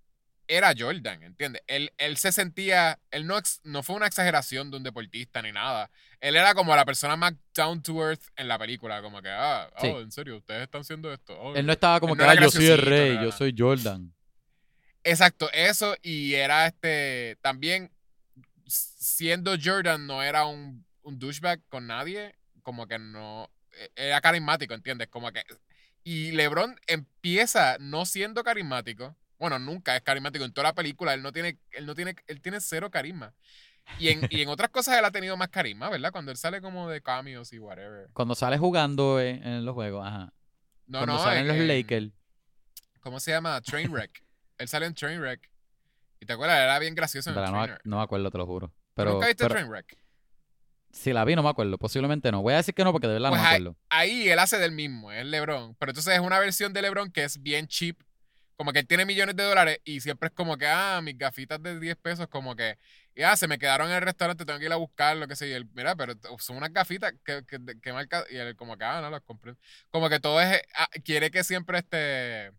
era 0.57 0.75
Jordan, 0.77 1.23
¿entiendes? 1.23 1.63
Él, 1.69 1.93
él 1.97 2.17
se 2.17 2.33
sentía, 2.33 2.99
él 3.11 3.27
no, 3.27 3.39
ex- 3.39 3.61
no 3.65 3.83
fue 3.83 3.97
una 3.97 4.07
exageración 4.07 4.71
de 4.71 4.79
un 4.79 4.83
deportista 4.83 5.41
ni 5.43 5.53
nada. 5.53 5.91
Él 6.21 6.35
era 6.37 6.55
como 6.55 6.75
la 6.75 6.85
persona 6.85 7.17
más 7.17 7.35
down 7.55 7.83
to 7.83 8.03
earth 8.07 8.23
en 8.37 8.49
la 8.49 8.59
película, 8.59 9.01
como 9.01 9.23
que, 9.23 9.29
ah, 9.31 9.71
Sí. 9.81 9.87
oh, 9.87 10.01
en 10.01 10.11
serio, 10.11 10.37
ustedes 10.39 10.63
están 10.63 10.81
haciendo 10.81 11.13
esto. 11.13 11.39
Oh, 11.41 11.55
Él 11.55 11.65
no 11.67 11.73
estaba 11.73 12.01
como 12.01 12.15
que, 12.15 12.19
no 12.19 12.25
era 12.25 12.33
"Ah, 12.41 12.45
yo 12.45 12.51
soy 12.51 12.67
el 12.67 12.79
rey, 12.79 13.15
yo 13.23 13.31
soy 13.33 13.55
Jordan. 13.57 14.13
Exacto, 15.05 15.49
eso, 15.53 15.97
y 16.03 16.35
era 16.35 16.67
este, 16.67 17.39
también 17.41 17.91
siendo 18.67 19.55
Jordan 19.63 20.07
no 20.07 20.23
era 20.23 20.45
un, 20.47 20.85
un 21.03 21.19
douchebag 21.19 21.61
con 21.69 21.87
nadie, 21.87 22.35
como 22.63 22.87
que 22.87 22.99
no, 22.99 23.51
e- 23.73 23.91
era 23.97 24.21
carismático, 24.21 24.75
¿entiendes? 24.75 25.09
Como 25.09 25.31
que, 25.33 25.43
y 26.05 26.33
LeBron 26.33 26.79
empieza 26.87 27.77
no 27.81 28.05
siendo 28.05 28.43
carismático, 28.45 29.17
bueno, 29.41 29.59
nunca 29.59 29.97
es 29.97 30.03
carismático 30.03 30.45
en 30.45 30.53
toda 30.53 30.69
la 30.69 30.75
película, 30.75 31.15
él 31.15 31.23
no 31.23 31.33
tiene, 31.33 31.59
él 31.73 31.87
no 31.87 31.95
tiene, 31.97 32.15
él 32.29 32.41
tiene 32.41 32.61
cero 32.61 32.91
carisma. 32.91 33.35
Y 33.99 34.11
en, 34.11 34.21
y 34.31 34.43
en 34.43 34.49
otras 34.49 34.71
cosas 34.71 34.97
él 34.99 35.05
ha 35.05 35.11
tenido 35.11 35.37
más 35.37 35.49
carisma, 35.49 35.89
¿verdad? 35.91 36.13
Cuando 36.13 36.31
él 36.31 36.37
sale 36.37 36.61
como 36.61 36.89
de 36.89 37.01
cameos 37.03 37.53
y 37.53 37.59
whatever. 37.59 38.09
Cuando 38.13 38.37
sale 38.37 38.57
jugando 38.59 39.19
en, 39.21 39.43
en 39.45 39.65
los 39.65 39.75
juegos, 39.75 40.07
ajá. 40.07 40.33
No, 40.87 40.99
Cuando 40.99 41.15
no, 41.15 41.19
salen 41.25 41.49
en- 41.51 41.59
los 41.59 41.67
Lakers. 41.67 42.13
¿Cómo 43.01 43.19
se 43.19 43.33
llama? 43.33 43.61
Trainwreck. 43.63 44.23
Él 44.59 44.69
sale 44.69 44.87
en 44.87 44.95
Trainwreck. 44.95 45.51
¿Y 46.21 46.27
te 46.27 46.35
acuerdas? 46.35 46.61
Era 46.61 46.79
bien 46.79 46.95
gracioso 46.95 47.31
en 47.31 47.37
Verdad, 47.37 47.51
no, 47.51 47.79
no 47.85 47.97
me 47.97 48.03
acuerdo, 48.03 48.31
te 48.31 48.37
lo 48.39 48.45
juro. 48.47 48.69
¿Tú 48.69 48.75
Pero, 48.95 49.13
¿Nunca 49.15 49.27
viste 49.27 49.45
pero 49.45 49.55
Trainwreck? 49.55 49.97
si 50.93 51.13
la 51.13 51.25
vi, 51.25 51.35
no 51.35 51.43
me 51.43 51.49
acuerdo. 51.49 51.79
Posiblemente 51.79 52.31
no. 52.31 52.43
Voy 52.43 52.53
a 52.53 52.57
decir 52.59 52.75
que 52.75 52.85
no 52.85 52.93
porque 52.93 53.07
de 53.07 53.15
verdad 53.15 53.31
Pues 53.31 53.41
no 53.41 53.43
me 53.45 53.49
hay- 53.49 53.57
acuerdo. 53.63 53.77
Ahí 53.89 54.29
él 54.29 54.39
hace 54.39 54.59
del 54.59 54.73
mismo, 54.73 55.11
es 55.11 55.25
LeBron. 55.25 55.75
Pero 55.77 55.91
entonces 55.93 56.15
es 56.15 56.21
una 56.21 56.39
versión 56.39 56.73
de 56.75 56.83
LeBron 56.83 57.11
que 57.11 57.25
es 57.25 57.41
bien 57.43 57.67
cheap. 57.69 57.97
Como 58.61 58.75
que 58.75 58.81
él 58.81 58.87
tiene 58.87 59.07
millones 59.07 59.37
de 59.37 59.43
dólares 59.43 59.81
y 59.87 60.03
siempre 60.03 60.27
es 60.29 60.35
como 60.35 60.59
que, 60.59 60.67
ah, 60.67 61.01
mis 61.03 61.17
gafitas 61.17 61.63
de 61.63 61.81
10 61.81 61.97
pesos, 61.97 62.27
como 62.29 62.55
que, 62.55 62.77
ya, 63.17 63.35
se 63.35 63.49
me 63.49 63.59
quedaron 63.59 63.89
en 63.89 63.97
el 63.97 64.03
restaurante, 64.03 64.45
tengo 64.45 64.59
que 64.59 64.67
ir 64.67 64.73
a 64.73 64.77
buscar, 64.77 65.17
lo 65.17 65.27
que 65.27 65.35
sé. 65.35 65.49
Y 65.49 65.53
él, 65.53 65.67
mira, 65.73 65.97
pero 65.97 66.13
son 66.39 66.59
unas 66.59 66.71
gafitas 66.71 67.15
que, 67.25 67.43
que, 67.49 67.59
que 67.81 67.93
marca. 67.95 68.23
Y 68.29 68.37
él, 68.37 68.55
como 68.57 68.77
que, 68.77 68.85
ah, 68.85 69.01
no 69.01 69.09
las 69.09 69.23
compré. 69.23 69.55
Como 69.89 70.11
que 70.11 70.21
todo 70.21 70.43
es. 70.43 70.61
ah, 70.77 70.91
quiere 71.03 71.31
que 71.31 71.43
siempre 71.43 71.79
este. 71.79 72.53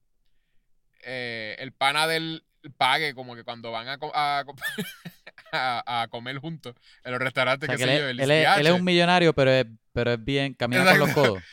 eh, 1.03 1.55
el 1.59 1.71
pana 1.71 2.07
del 2.07 2.45
pague, 2.77 3.13
como 3.13 3.35
que 3.35 3.43
cuando 3.43 3.71
van 3.71 3.87
a, 3.87 3.99
a, 4.01 4.43
a, 5.51 6.01
a 6.01 6.07
comer 6.07 6.39
juntos 6.39 6.73
en 7.03 7.11
los 7.11 7.21
O 7.21 7.23
restaurantes, 7.23 7.67
sea, 7.67 7.77
qué 7.77 7.83
que 7.83 7.87
sé 7.87 7.95
él, 7.97 8.01
yo, 8.01 8.09
el 8.09 8.19
él 8.21 8.31
es, 8.31 8.57
él 8.57 8.65
es 8.65 8.73
un 8.73 8.83
millonario, 8.83 9.33
pero 9.33 9.51
es, 9.51 9.67
pero 9.93 10.13
es 10.13 10.25
bien, 10.25 10.55
camina 10.55 10.83
con 10.83 10.97
los 10.97 11.11
codos. 11.11 11.43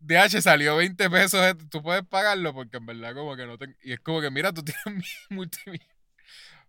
DH 0.00 0.42
salió 0.42 0.76
20 0.76 1.10
pesos, 1.10 1.56
tú 1.70 1.82
puedes 1.82 2.04
pagarlo 2.06 2.54
porque 2.54 2.78
en 2.78 2.86
verdad 2.86 3.14
como 3.14 3.36
que 3.36 3.46
no 3.46 3.58
te... 3.58 3.76
Y 3.82 3.92
es 3.92 4.00
como 4.00 4.20
que, 4.20 4.30
mira, 4.30 4.52
tú 4.52 4.62
tienes 4.64 4.86
mi- 4.86 5.36
multimillones. 5.36 5.88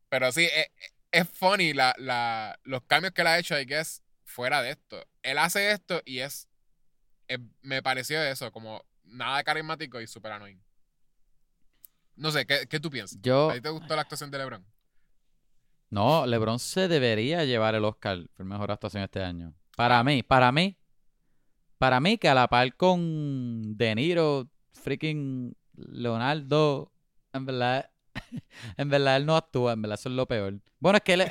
Pero 0.10 0.32
sí, 0.32 0.46
es, 0.54 0.68
es 1.12 1.30
funny 1.30 1.74
la, 1.74 1.96
la, 1.98 2.60
los 2.64 2.84
cambios 2.84 3.14
que 3.14 3.22
él 3.22 3.28
ha 3.28 3.40
hecho, 3.40 3.60
I 3.60 3.66
guess, 3.66 4.04
fuera 4.26 4.62
de 4.62 4.72
esto. 4.72 5.06
Él 5.24 5.38
hace 5.40 5.72
esto 5.72 6.02
y 6.06 6.20
es... 6.20 6.50
es- 7.28 7.40
me 7.62 7.84
pareció 7.84 8.22
eso, 8.24 8.52
como 8.52 8.86
nada 9.04 9.44
carismático 9.44 10.02
y 10.02 10.08
súper 10.08 10.34
annoying. 10.34 10.62
No 12.16 12.32
sé, 12.32 12.46
¿qué, 12.46 12.68
qué 12.68 12.80
tú 12.80 12.90
piensas? 12.90 13.20
Yo, 13.22 13.50
¿A 13.50 13.54
ti 13.56 13.62
te 13.62 13.70
gustó 13.70 13.96
la 13.96 14.02
actuación 14.04 14.32
de 14.32 14.38
LeBron? 14.38 14.66
no, 15.90 16.26
LeBron 16.26 16.60
se 16.60 16.88
debería 16.88 17.44
llevar 17.46 17.76
el 17.76 17.86
Oscar 17.86 18.20
por 18.36 18.46
mejor 18.46 18.72
actuación 18.72 19.04
este 19.04 19.24
año. 19.24 19.54
Para 19.76 20.04
mí, 20.04 20.24
para 20.24 20.52
mí, 20.52 20.78
para 21.82 22.00
mí 22.00 22.20
que 22.20 22.30
a 22.30 22.36
la 22.36 22.48
par 22.48 22.76
con 22.76 23.76
De 23.76 23.96
Niro, 23.96 24.48
freaking 24.72 25.56
Leonardo, 25.76 26.92
en 27.34 27.46
verdad, 27.48 27.90
en 28.78 28.88
verdad 28.90 29.16
él 29.18 29.26
no 29.26 29.36
actúa, 29.36 29.74
en 29.74 29.82
verdad 29.82 29.98
eso 30.00 30.10
es 30.10 30.14
lo 30.16 30.28
peor. 30.28 30.60
Bueno, 30.80 30.98
es 30.98 31.04
que 31.04 31.14
él, 31.14 31.24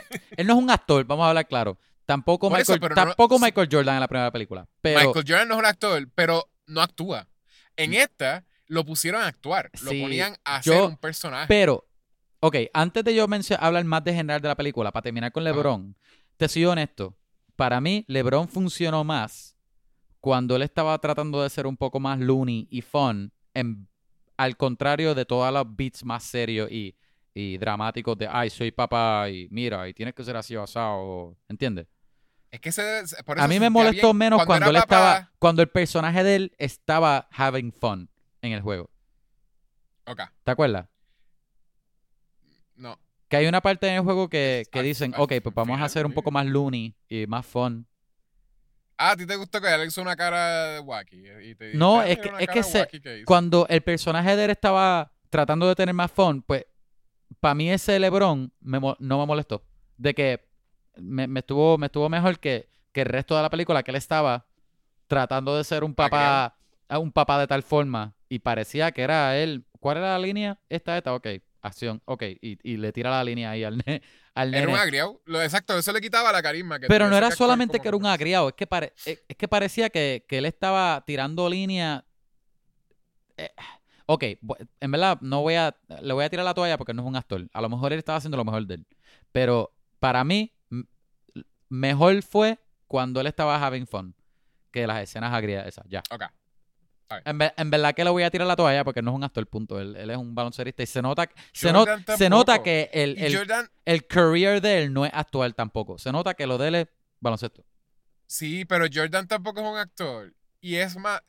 no 0.44 0.54
es 0.54 0.58
un 0.58 0.68
actor, 0.70 1.04
vamos 1.04 1.24
a 1.24 1.28
hablar 1.28 1.46
claro. 1.46 1.78
Tampoco 2.04 2.48
Por 2.50 2.58
eso, 2.58 2.72
Michael, 2.72 2.88
no- 2.90 2.94
tampoco 2.96 3.38
Michael 3.38 3.68
Jordan 3.70 3.94
en 3.94 4.00
la 4.00 4.08
primera 4.08 4.32
película. 4.32 4.66
Pero 4.82 4.98
Michael 4.98 5.24
Jordan 5.28 5.48
no 5.48 5.54
es 5.54 5.60
un 5.60 5.66
actor, 5.66 6.08
pero 6.16 6.50
no 6.66 6.80
actúa. 6.82 7.28
En 7.76 7.94
esta 7.94 8.44
lo 8.66 8.84
pusieron 8.84 9.22
a 9.22 9.28
actuar, 9.28 9.70
lo 9.82 9.92
Sí, 9.92 10.02
ponían 10.02 10.36
a 10.44 10.60
yo- 10.62 10.72
ser 10.72 10.82
un 10.82 10.96
personaje. 10.96 11.46
Pero, 11.46 11.86
ok, 12.40 12.56
antes 12.74 13.04
de 13.04 13.14
yo 13.14 13.24
hablar 13.60 13.84
más 13.84 14.02
de 14.02 14.14
general 14.14 14.40
de 14.40 14.48
la 14.48 14.56
película, 14.56 14.90
para 14.90 15.02
terminar 15.04 15.30
con. 15.30 15.44
LeBron, 15.44 15.94
te 16.36 16.48
soy 16.48 16.64
honesto. 16.64 17.16
Para 17.54 17.80
mí, 17.80 18.04
LeBron 18.08 18.48
funcionó 18.48 19.04
más 19.04 19.54
cuando 20.20 20.56
él 20.56 20.62
estaba 20.62 20.98
tratando 20.98 21.42
de 21.42 21.50
ser 21.50 21.66
un 21.66 21.76
poco 21.76 21.98
más 22.00 22.18
loony 22.18 22.66
y 22.70 22.82
fun, 22.82 23.32
en- 23.54 23.88
al 24.36 24.56
contrario 24.56 25.14
de 25.14 25.24
todos 25.24 25.52
los 25.52 25.64
beats 25.76 26.04
más 26.04 26.22
serios 26.24 26.70
y, 26.70 26.94
y 27.34 27.58
dramáticos 27.58 28.16
de, 28.18 28.26
ay, 28.30 28.50
soy 28.50 28.70
papá 28.70 29.28
y 29.30 29.48
mira, 29.50 29.88
y 29.88 29.94
tienes 29.94 30.14
que 30.14 30.24
ser 30.24 30.36
así 30.36 30.56
o 30.56 30.62
asado, 30.62 31.36
¿entiendes? 31.48 31.86
Es 32.50 32.60
que 32.60 32.72
se, 32.72 33.04
por 33.24 33.40
A 33.40 33.46
mí 33.46 33.60
me 33.60 33.70
molestó 33.70 34.08
bien 34.08 34.16
menos 34.16 34.44
cuando, 34.44 34.70
él 34.70 34.76
papá- 34.76 34.82
estaba, 35.14 35.30
cuando 35.38 35.62
el 35.62 35.68
personaje 35.68 36.24
de 36.24 36.34
él 36.36 36.52
estaba 36.58 37.28
having 37.30 37.72
fun 37.72 38.08
en 38.42 38.52
el 38.52 38.60
juego. 38.60 38.90
Ok, 40.06 40.20
¿Te 40.42 40.50
acuerdas? 40.50 40.86
no. 42.76 42.98
Que 43.28 43.36
hay 43.36 43.46
una 43.46 43.60
parte 43.60 43.86
en 43.86 43.94
el 43.94 44.00
juego 44.02 44.28
que, 44.28 44.64
que 44.72 44.82
dicen, 44.82 45.14
ok, 45.16 45.34
pues 45.42 45.54
vamos 45.54 45.80
a 45.80 45.84
hacer 45.84 46.04
un 46.04 46.12
poco 46.12 46.32
más 46.32 46.46
loony 46.46 46.94
y 47.08 47.26
más 47.28 47.46
fun. 47.46 47.86
Ah, 49.02 49.12
¿a 49.12 49.16
ti 49.16 49.24
te 49.26 49.34
gustó 49.36 49.62
que 49.62 49.74
él 49.74 49.86
hizo 49.86 50.02
una 50.02 50.14
cara 50.14 50.72
de 50.72 50.80
wacky? 50.80 51.22
Y 51.42 51.54
te 51.54 51.74
No, 51.74 52.00
ah, 52.00 52.06
es 52.06 52.18
que- 52.18 52.30
es 52.38 52.48
que 52.48 52.62
se- 52.62 52.86
que. 52.86 53.24
Cuando 53.24 53.66
el 53.68 53.80
personaje 53.80 54.36
de 54.36 54.44
él 54.44 54.50
estaba 54.50 55.10
tratando 55.30 55.66
de 55.66 55.74
tener 55.74 55.94
más 55.94 56.10
fun, 56.12 56.42
pues 56.42 56.66
para 57.40 57.54
mí 57.54 57.70
ese 57.70 57.98
LeBron 57.98 58.52
me 58.60 58.78
no 58.78 59.18
me 59.18 59.26
molestó. 59.26 59.64
De 59.96 60.12
que 60.12 60.44
me, 60.96 61.26
me 61.26 61.40
estuvo, 61.40 61.78
me 61.78 61.86
estuvo 61.86 62.10
mejor 62.10 62.38
que, 62.38 62.68
que 62.92 63.00
el 63.00 63.06
resto 63.06 63.34
de 63.36 63.42
la 63.42 63.48
película, 63.48 63.82
que 63.82 63.90
él 63.90 63.96
estaba 63.96 64.46
tratando 65.06 65.56
de 65.56 65.64
ser 65.64 65.82
un 65.82 65.94
papá, 65.94 66.56
a 66.88 66.98
un 66.98 67.10
papá 67.12 67.38
de 67.40 67.46
tal 67.46 67.62
forma 67.62 68.14
y 68.28 68.40
parecía 68.40 68.92
que 68.92 69.00
era 69.02 69.38
él. 69.38 69.64
¿Cuál 69.80 69.96
era 69.96 70.12
la 70.12 70.18
línea? 70.18 70.58
Esta, 70.68 70.98
esta, 70.98 71.14
ok. 71.14 71.26
Acción, 71.62 72.02
ok. 72.04 72.22
Y, 72.42 72.58
y 72.62 72.76
le 72.76 72.92
tira 72.92 73.08
la 73.10 73.24
línea 73.24 73.50
ahí 73.50 73.64
al, 73.64 73.78
ne- 73.86 74.02
al 74.34 74.54
Era 74.54 74.68
un 74.68 74.76
agriado. 74.76 75.20
Lo 75.24 75.42
exacto, 75.42 75.76
eso 75.78 75.92
le 75.92 76.00
quitaba 76.00 76.30
la 76.32 76.42
carisma. 76.42 76.78
Que 76.78 76.86
Pero 76.86 77.08
no 77.08 77.16
era 77.16 77.30
solamente 77.30 77.80
que 77.80 77.88
era 77.88 77.96
un 77.96 78.06
agriado, 78.06 78.48
es 78.48 78.54
que, 78.54 78.66
pare- 78.66 78.92
es 79.04 79.22
es 79.28 79.36
que 79.36 79.48
parecía 79.48 79.90
que, 79.90 80.24
que 80.28 80.38
él 80.38 80.46
estaba 80.46 81.02
tirando 81.06 81.48
línea. 81.48 82.04
Eh, 83.36 83.50
ok, 84.06 84.24
en 84.80 84.90
verdad 84.90 85.18
no 85.20 85.42
voy 85.42 85.54
a, 85.54 85.76
le 86.02 86.12
voy 86.12 86.24
a 86.24 86.30
tirar 86.30 86.44
la 86.44 86.54
toalla 86.54 86.78
porque 86.78 86.94
no 86.94 87.02
es 87.02 87.08
un 87.08 87.16
actor. 87.16 87.48
A 87.52 87.60
lo 87.60 87.68
mejor 87.68 87.92
él 87.92 87.98
estaba 87.98 88.18
haciendo 88.18 88.36
lo 88.36 88.44
mejor 88.44 88.66
de 88.66 88.74
él. 88.74 88.86
Pero 89.32 89.72
para 89.98 90.24
mí, 90.24 90.52
mejor 91.68 92.22
fue 92.22 92.58
cuando 92.86 93.20
él 93.20 93.26
estaba 93.26 93.64
having 93.64 93.86
fun 93.86 94.14
que 94.70 94.86
las 94.86 95.02
escenas 95.02 95.32
agriadas 95.32 95.66
esas, 95.68 95.86
ya. 95.88 96.02
En, 97.24 97.38
en 97.56 97.70
verdad 97.70 97.94
que 97.94 98.04
le 98.04 98.10
voy 98.10 98.22
a 98.22 98.30
tirar 98.30 98.46
la 98.46 98.56
toalla 98.56 98.84
porque 98.84 99.02
no 99.02 99.10
es 99.10 99.16
un 99.16 99.24
actor, 99.24 99.46
punto. 99.46 99.80
Él, 99.80 99.96
él 99.96 100.10
es 100.10 100.16
un 100.16 100.34
baloncerista 100.34 100.82
y 100.82 100.86
se 100.86 101.02
nota, 101.02 101.28
se, 101.52 101.72
no- 101.72 101.80
Jordan 101.80 102.04
se 102.16 102.30
nota 102.30 102.62
que 102.62 102.88
el, 102.92 103.18
el, 103.18 103.36
Jordan, 103.36 103.68
el 103.84 104.06
career 104.06 104.60
de 104.60 104.82
él 104.82 104.92
no 104.92 105.04
es 105.04 105.10
actual 105.14 105.54
tampoco. 105.54 105.98
Se 105.98 106.12
nota 106.12 106.34
que 106.34 106.46
lo 106.46 106.56
de 106.58 106.68
él 106.68 106.74
es 106.76 106.86
baloncesto. 107.20 107.64
sí, 108.26 108.64
pero 108.64 108.86
Jordan 108.92 109.26
tampoco 109.26 109.60
es 109.60 109.66
un 109.66 109.76
actor. 109.78 110.32
Y 110.60 110.76
es 110.76 110.96
más, 110.96 111.20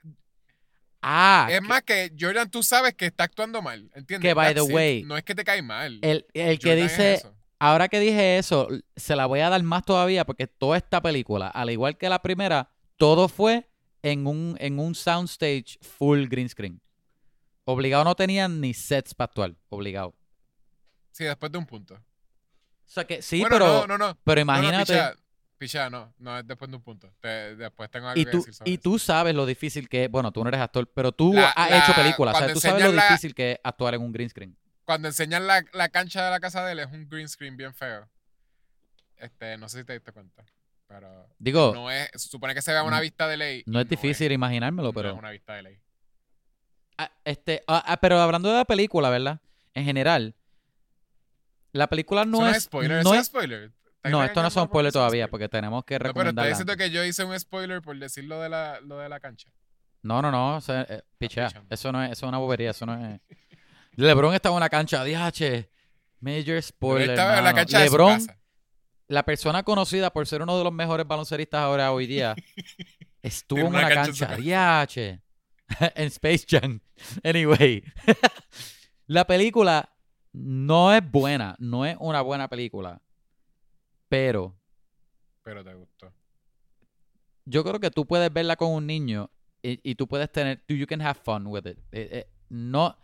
Ah, 1.03 1.47
es 1.49 1.61
más 1.63 1.81
que 1.81 2.11
Jordan 2.19 2.49
tú 2.51 2.61
sabes 2.61 2.93
que 2.93 3.07
está 3.07 3.23
actuando 3.23 3.61
mal, 3.63 3.89
¿entiendes? 3.95 4.29
Que, 4.29 4.33
by 4.35 4.53
the 4.53 4.61
it. 4.61 4.69
way, 4.71 5.03
No 5.03 5.17
es 5.17 5.23
que 5.23 5.33
te 5.33 5.43
cae 5.43 5.63
mal. 5.63 5.97
el, 6.03 6.27
el 6.35 6.59
que 6.59 6.73
es 6.73 6.81
dice, 6.91 7.23
ahora 7.57 7.87
que 7.87 7.99
dije 7.99 8.37
eso, 8.37 8.67
se 8.95 9.15
la 9.15 9.25
voy 9.25 9.39
a 9.39 9.49
dar 9.49 9.63
más 9.63 9.83
todavía 9.83 10.25
porque 10.25 10.45
toda 10.45 10.77
esta 10.77 11.01
película, 11.01 11.47
al 11.47 11.71
igual 11.71 11.97
que 11.97 12.07
la 12.07 12.21
primera, 12.21 12.69
todo 12.97 13.27
fue 13.29 13.67
en 14.03 14.25
un, 14.27 14.55
en 14.59 14.79
un 14.79 14.95
soundstage 14.95 15.77
full 15.81 16.25
green 16.27 16.49
screen. 16.49 16.81
Obligado 17.65 18.03
no 18.03 18.15
tenían 18.15 18.59
ni 18.59 18.73
sets 18.73 19.13
para 19.13 19.25
actuar, 19.27 19.55
obligado. 19.69 20.15
Sí, 21.11 21.23
después 21.25 21.51
de 21.51 21.57
un 21.57 21.65
punto. 21.65 21.93
O 21.95 21.99
sea 22.93 23.05
que 23.05 23.21
sí, 23.21 23.39
bueno, 23.41 23.55
pero, 23.55 23.67
no, 23.87 23.87
no, 23.87 23.97
no. 23.97 24.17
pero 24.23 24.43
No, 24.43 24.51
no, 24.53 24.59
imagínate. 24.59 24.85
pichea, 24.93 25.15
pichea, 25.57 25.89
no, 25.89 26.13
no 26.17 26.39
es 26.39 26.47
después 26.47 26.69
de 26.71 26.77
un 26.77 26.83
punto. 26.83 27.13
Te- 27.21 27.55
después 27.55 27.89
tengo 27.91 28.07
algo 28.09 28.19
y 28.19 28.25
que 28.25 28.31
tú, 28.31 28.37
decir 28.39 28.53
sobre 28.53 28.71
y 28.71 28.73
eso. 28.73 28.81
tú 28.81 28.99
sabes 28.99 29.35
lo 29.35 29.45
difícil 29.45 29.87
que 29.87 30.05
es, 30.05 30.11
bueno, 30.11 30.31
tú 30.31 30.41
no 30.43 30.49
eres 30.49 30.59
actor, 30.61 30.89
pero 30.93 31.11
tú 31.11 31.33
La- 31.33 31.51
has 31.51 31.69
la- 31.69 31.77
hecho 31.83 31.93
películas, 31.93 32.35
o 32.35 32.39
sea, 32.39 32.53
tú 32.53 32.59
sabes 32.59 32.83
lo 32.83 32.91
la- 32.91 33.03
difícil 33.07 33.33
que 33.35 33.51
es 33.53 33.59
actuar 33.63 33.93
en 33.93 34.01
un 34.01 34.11
green 34.11 34.29
screen. 34.29 34.57
Cuando 34.83 35.07
enseñan 35.07 35.45
la, 35.47 35.63
la 35.73 35.89
cancha 35.89 36.25
de 36.25 36.31
la 36.31 36.39
casa 36.39 36.65
de 36.65 36.71
él 36.73 36.79
es 36.79 36.87
un 36.87 37.07
green 37.07 37.29
screen 37.29 37.55
bien 37.55 37.73
feo. 37.73 38.09
Este, 39.17 39.55
no 39.57 39.69
sé 39.69 39.79
si 39.79 39.85
te 39.85 39.93
diste 39.93 40.11
cuenta. 40.11 40.43
Pero 40.91 41.27
Digo, 41.39 41.71
no 41.73 41.89
es, 41.89 42.09
se 42.13 42.29
supone 42.29 42.53
que 42.53 42.61
se 42.61 42.71
vea 42.71 42.83
una 42.83 42.99
vista 42.99 43.27
de 43.27 43.37
ley. 43.37 43.63
no 43.65 43.79
es 43.79 43.87
difícil 43.87 44.31
imaginármelo, 44.31 44.89
no 44.89 44.93
pero... 44.93 45.11
es 45.11 45.17
una 45.17 45.31
vista 45.31 45.53
de 45.55 45.63
ley. 45.63 45.79
Ah, 46.97 47.11
este, 47.23 47.63
ah, 47.67 47.83
ah, 47.85 47.97
pero 47.97 48.19
hablando 48.19 48.49
de 48.49 48.55
la 48.55 48.65
película, 48.65 49.09
¿verdad? 49.09 49.39
En 49.73 49.85
general, 49.85 50.35
la 51.71 51.87
película 51.87 52.25
no 52.25 52.39
es. 52.39 52.43
no 52.43 52.51
es 52.51 52.63
spoiler, 52.63 53.03
no 53.03 53.13
es 53.13 53.25
spoiler. 53.27 53.71
¿Estás 53.95 54.11
no, 54.11 54.23
esto 54.23 54.41
no 54.41 54.49
son 54.49 54.67
spoilers 54.67 54.93
todavía, 54.93 55.27
porque 55.29 55.47
tenemos 55.47 55.85
que 55.85 55.97
No, 55.99 56.13
pero 56.13 56.29
estoy 56.29 56.49
diciendo 56.49 56.75
que 56.75 56.89
yo 56.89 57.03
hice 57.05 57.23
un 57.23 57.39
spoiler 57.39 57.81
por 57.81 57.97
decir 57.97 58.25
lo 58.25 58.41
de 58.41 58.49
la, 58.49 58.81
lo 58.81 58.97
de 58.97 59.07
la 59.07 59.19
cancha. 59.19 59.49
No, 60.01 60.21
no, 60.21 60.31
no, 60.31 60.57
o 60.57 60.61
sea, 60.61 60.85
eh, 60.89 61.03
pichea. 61.17 61.51
Eso 61.69 61.91
no 61.91 62.03
es, 62.03 62.11
eso 62.11 62.25
es 62.25 62.29
una 62.29 62.39
bobería, 62.39 62.71
eso 62.71 62.85
no 62.85 62.95
es. 62.95 63.21
LeBron 63.95 64.33
estaba 64.33 64.53
en 64.55 64.57
una 64.57 64.69
cancha, 64.69 65.03
DH. 65.03 65.69
Major 66.19 66.61
spoiler. 66.61 67.03
él 67.03 67.09
estaba 67.11 67.37
en 67.37 67.43
la 67.43 67.51
mano. 67.51 67.55
cancha 67.55 67.79
de 67.79 67.87
su 67.87 67.91
LeBron, 67.91 68.13
casa. 68.13 68.40
La 69.11 69.23
persona 69.23 69.63
conocida 69.63 70.11
por 70.11 70.25
ser 70.25 70.41
uno 70.41 70.57
de 70.57 70.63
los 70.63 70.71
mejores 70.71 71.05
balonceristas 71.05 71.59
ahora 71.59 71.91
hoy 71.91 72.07
día, 72.07 72.33
estuvo 73.21 73.59
en 73.59 73.67
una 73.67 73.89
cancha 73.89 74.37
cancha, 74.37 75.21
en 75.95 76.07
Space 76.07 76.45
Jam. 76.47 76.79
Anyway, 77.23 77.83
la 79.07 79.25
película 79.27 79.93
no 80.31 80.93
es 80.93 81.11
buena, 81.11 81.55
no 81.59 81.85
es 81.85 81.97
una 81.99 82.21
buena 82.21 82.47
película. 82.47 83.01
Pero 84.07 84.57
Pero 85.43 85.63
te 85.63 85.73
gustó. 85.73 86.13
yo 87.45 87.63
creo 87.63 87.79
que 87.79 87.91
tú 87.91 88.05
puedes 88.05 88.31
verla 88.31 88.55
con 88.55 88.71
un 88.71 88.87
niño 88.87 89.29
y, 89.61 89.79
y 89.89 89.95
tú 89.95 90.07
puedes 90.07 90.31
tener, 90.31 90.63
you 90.69 90.87
can 90.87 91.01
have 91.01 91.19
fun 91.21 91.47
with 91.47 91.65
it. 91.65 91.77
Eh, 91.91 92.09
eh, 92.11 92.27
no, 92.49 92.97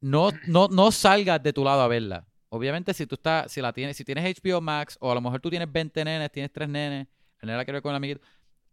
no, 0.00 0.30
no, 0.48 0.66
no 0.68 0.90
salgas 0.90 1.40
de 1.40 1.52
tu 1.52 1.62
lado 1.62 1.82
a 1.82 1.88
verla. 1.88 2.26
Obviamente 2.54 2.92
si 2.92 3.06
tú 3.06 3.14
estás, 3.14 3.50
si 3.50 3.62
la 3.62 3.72
tienes, 3.72 3.96
si 3.96 4.04
tienes 4.04 4.38
HBO 4.38 4.60
Max 4.60 4.98
o 5.00 5.10
a 5.10 5.14
lo 5.14 5.22
mejor 5.22 5.40
tú 5.40 5.48
tienes 5.48 5.72
20 5.72 6.04
nenes, 6.04 6.30
tienes 6.30 6.52
3 6.52 6.68
nenes, 6.68 7.06
el 7.40 7.46
nene 7.46 7.56
la 7.56 7.64
quiere 7.64 7.76
ver 7.76 7.82
con 7.82 7.92
el 7.92 7.96
amiguito, 7.96 8.20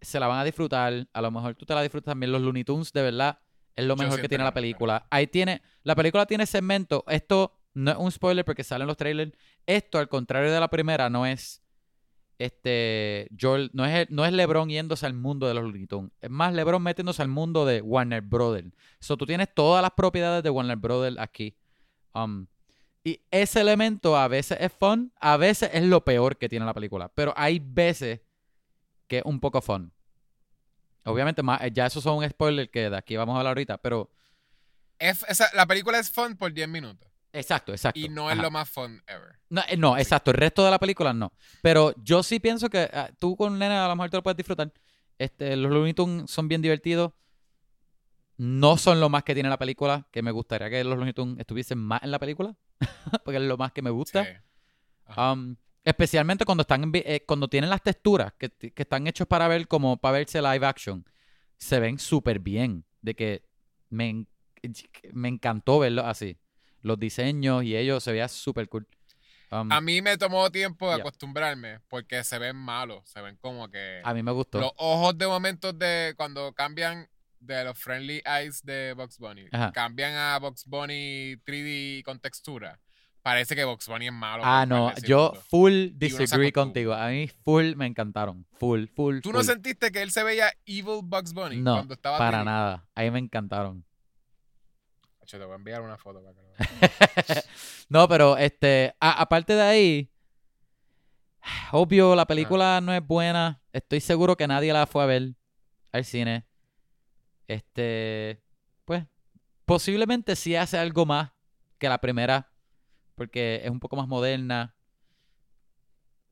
se 0.02 0.20
la 0.20 0.28
van 0.28 0.38
a 0.38 0.44
disfrutar. 0.44 1.08
A 1.14 1.22
lo 1.22 1.32
mejor 1.32 1.56
tú 1.56 1.66
te 1.66 1.74
la 1.74 1.82
disfrutas 1.82 2.12
también. 2.12 2.34
Los 2.34 2.42
Looney 2.42 2.66
Tunes, 2.66 2.92
de 2.92 3.02
verdad, 3.02 3.40
Es 3.78 3.86
lo 3.86 3.96
mejor 3.96 4.20
que 4.20 4.28
tiene 4.28 4.44
la 4.44 4.54
película. 4.54 5.08
Ahí 5.10 5.28
tiene. 5.28 5.62
La 5.84 5.96
película 5.96 6.26
tiene 6.26 6.46
segmento. 6.46 7.06
Esto 7.08 7.54
no 7.74 7.92
es 7.92 7.98
un 7.98 8.12
spoiler 8.12 8.44
porque 8.44 8.66
salen 8.66 8.86
los 8.86 8.98
trailers. 8.98 9.32
Esto, 9.66 9.98
al 9.98 10.10
contrario 10.10 10.52
de 10.52 10.60
la 10.60 10.70
primera, 10.70 11.10
no 11.10 11.26
es. 11.26 11.62
Este. 12.38 13.30
Joel. 13.40 13.70
No 13.72 13.86
es, 13.86 14.10
no 14.10 14.26
es 14.26 14.34
LeBron 14.34 14.68
yéndose 14.68 15.06
al 15.06 15.14
mundo 15.14 15.48
de 15.48 15.54
los 15.54 15.64
Looney 15.64 15.88
Tunes. 15.88 16.12
Es 16.20 16.30
más 16.30 16.54
LeBron 16.54 16.84
metiéndose 16.84 17.22
al 17.22 17.30
mundo 17.30 17.66
de 17.66 17.82
Warner 17.82 18.24
Brothers. 18.24 18.74
So 19.00 19.16
tú 19.16 19.26
tienes 19.26 19.48
todas 19.54 19.82
las 19.82 19.92
propiedades 19.92 20.44
de 20.44 20.50
Warner 20.50 20.76
Brothers 20.76 21.18
aquí. 21.18 21.56
Um, 22.14 22.46
y 23.12 23.22
ese 23.32 23.62
elemento 23.62 24.18
a 24.18 24.28
veces 24.28 24.58
es 24.62 24.72
fun, 24.72 25.12
a 25.20 25.38
veces 25.38 25.70
es 25.74 25.84
lo 25.84 26.04
peor 26.04 26.38
que 26.38 26.50
tiene 26.50 26.66
la 26.66 26.74
película. 26.74 27.10
Pero 27.14 27.34
hay 27.38 27.60
veces 27.60 28.22
que 29.08 29.18
es 29.20 29.24
un 29.26 29.40
poco 29.40 29.62
fun. 29.62 29.92
Obviamente, 31.06 31.42
más, 31.42 31.62
ya 31.74 31.86
esos 31.88 32.04
son 32.04 32.18
un 32.18 32.30
spoiler 32.30 32.70
que 32.70 32.90
de 32.90 32.98
aquí 32.98 33.16
vamos 33.16 33.36
a 33.36 33.40
hablar 33.40 33.52
ahorita, 33.52 33.78
pero 33.80 34.12
Es- 35.00 35.26
esa- 35.30 35.50
la 35.54 35.66
película 35.66 35.98
es 35.98 36.12
fun 36.12 36.36
por 36.36 36.52
10 36.54 36.68
minutos. 36.68 37.10
exacto, 37.32 37.72
exacto. 37.72 38.00
Y 38.00 38.10
no 38.10 38.30
es 38.30 38.38
lo 38.38 38.52
más 38.52 38.70
fun 38.70 39.02
ever. 39.08 39.40
No, 39.50 39.62
eh, 39.96 40.02
exacto. 40.02 40.32
El 40.32 40.38
resto 40.38 40.64
de 40.66 40.72
la 40.72 40.78
película 40.80 41.14
no. 41.14 41.32
Pero 41.62 41.94
yo 42.04 42.22
sí 42.22 42.40
pienso 42.40 42.70
que 42.70 42.90
ah, 42.94 43.10
tú 43.20 43.36
con 43.38 43.58
nena 43.58 43.86
a 43.86 43.88
lo 43.88 43.96
mejor 43.96 44.10
te 44.10 44.18
lo 44.18 44.24
puedes 44.24 44.38
disfrutar. 44.38 44.72
Este, 45.18 45.56
los 45.56 45.72
Looney 45.72 45.94
Tunes 45.94 46.30
son 46.30 46.48
bien 46.48 46.62
divertidos. 46.62 47.14
No 48.40 48.78
son 48.78 49.02
lo 49.02 49.10
más 49.10 49.24
que 49.24 49.34
tiene 49.34 49.50
la 49.50 49.60
película, 49.60 50.08
que 50.12 50.22
me 50.22 50.32
gustaría 50.32 50.70
que 50.70 50.82
los 50.86 50.98
Looney 50.98 51.12
Tunes 51.12 51.40
estuviesen 51.40 51.78
más 51.78 52.02
en 52.04 52.12
la 52.12 52.20
película, 52.20 52.56
porque 53.26 53.36
es 53.36 53.44
lo 53.44 53.58
más 53.58 53.74
que 53.74 53.82
me 53.82 53.90
gusta. 53.90 54.24
Sí. 54.24 54.32
Um, 55.20 55.58
especialmente 55.84 56.46
cuando 56.46 56.62
están 56.62 56.90
eh, 56.94 57.26
cuando 57.28 57.50
tienen 57.50 57.70
las 57.70 57.84
texturas 57.84 58.32
que, 58.38 58.50
que 58.50 58.82
están 58.82 59.08
hechos 59.08 59.28
para 59.28 59.50
ver 59.50 59.68
como 59.68 59.98
para 59.98 60.20
verse 60.20 60.42
live 60.42 60.66
action. 60.66 61.06
Se 61.58 61.82
ven 61.82 62.00
súper 62.00 62.40
bien. 62.40 62.86
De 63.02 63.14
que 63.14 63.44
me, 63.90 64.26
me 65.12 65.28
encantó 65.28 65.80
verlo 65.80 66.06
así. 66.06 66.38
Los 66.82 66.98
diseños 66.98 67.66
y 67.66 67.76
ellos 67.76 68.02
se 68.02 68.14
veía 68.14 68.30
súper 68.30 68.70
cool. 68.70 68.88
Um, 69.52 69.70
A 69.70 69.82
mí 69.82 70.02
me 70.02 70.18
tomó 70.18 70.50
tiempo 70.50 70.88
de 70.88 71.02
acostumbrarme 71.02 71.82
porque 71.90 72.24
se 72.24 72.40
ven 72.40 72.56
malos. 72.56 73.10
Se 73.10 73.20
ven 73.20 73.36
como 73.42 73.70
que. 73.70 74.00
a 74.02 74.14
mí 74.14 74.24
me 74.24 74.32
gustó. 74.32 74.62
Los 74.62 74.72
ojos 74.78 75.18
de 75.18 75.28
momentos 75.28 75.78
de 75.78 76.14
cuando 76.16 76.54
cambian 76.54 77.10
de 77.40 77.64
los 77.64 77.78
friendly 77.80 78.22
eyes 78.26 78.62
de 78.64 78.94
Box 78.94 79.18
Bunny, 79.18 79.46
Ajá. 79.52 79.72
cambian 79.72 80.14
a 80.16 80.38
Box 80.40 80.66
Bunny 80.66 81.36
3D 81.46 82.04
con 82.04 82.20
textura. 82.20 82.80
Parece 83.22 83.56
que 83.56 83.66
Box 83.66 83.88
Bunny 83.88 84.08
es 84.08 84.14
malo. 84.14 84.44
Ah, 84.46 84.66
no, 84.66 84.94
yo 85.06 85.34
full 85.50 85.90
disagree 85.96 86.52
contigo. 86.54 86.94
A 86.94 87.10
mí 87.10 87.28
full 87.28 87.76
me 87.76 87.86
encantaron. 87.86 88.46
Full, 88.58 88.86
full. 88.88 89.20
¿Tú 89.22 89.34
no 89.34 89.44
sentiste 89.44 89.92
que 89.92 90.02
él 90.02 90.12
se 90.12 90.24
veía 90.24 90.52
evil 90.66 91.02
Bugs 91.04 91.34
Bunny 91.34 91.58
No, 91.58 91.74
cuando 91.76 91.94
estaba 91.96 92.18
para 92.18 92.42
3D? 92.42 92.46
nada. 92.46 92.88
A 92.96 93.02
mí 93.02 93.12
me 93.12 93.20
encantaron. 93.20 93.86
Te 95.30 95.38
voy 95.38 95.52
a 95.52 95.56
enviar 95.58 95.82
una 95.82 95.96
foto 95.96 96.24
para 96.24 96.34
que 96.34 96.42
lo 96.42 96.50
veas. 97.30 97.48
no, 97.90 98.08
pero 98.08 98.36
este, 98.38 98.96
a- 99.00 99.22
aparte 99.22 99.54
de 99.54 99.62
ahí, 99.62 100.10
obvio, 101.72 102.16
la 102.16 102.26
película 102.26 102.82
no 102.82 102.94
es 102.94 103.06
buena. 103.06 103.62
Estoy 103.72 104.00
seguro 104.02 104.36
que 104.36 104.48
nadie 104.48 104.74
la 104.74 104.88
fue 104.88 105.04
a 105.04 105.06
ver 105.06 105.34
al 105.92 106.04
cine. 106.06 106.46
Este, 107.50 108.44
pues, 108.86 109.08
posiblemente 109.66 110.36
sí 110.36 110.56
hace 110.56 110.78
algo 110.78 111.08
más 111.08 111.32
que 111.80 111.90
la 111.90 112.00
primera, 112.00 112.52
porque 113.16 113.62
es 113.64 113.72
un 113.72 113.80
poco 113.80 113.96
más 113.96 114.08
moderna. 114.08 114.76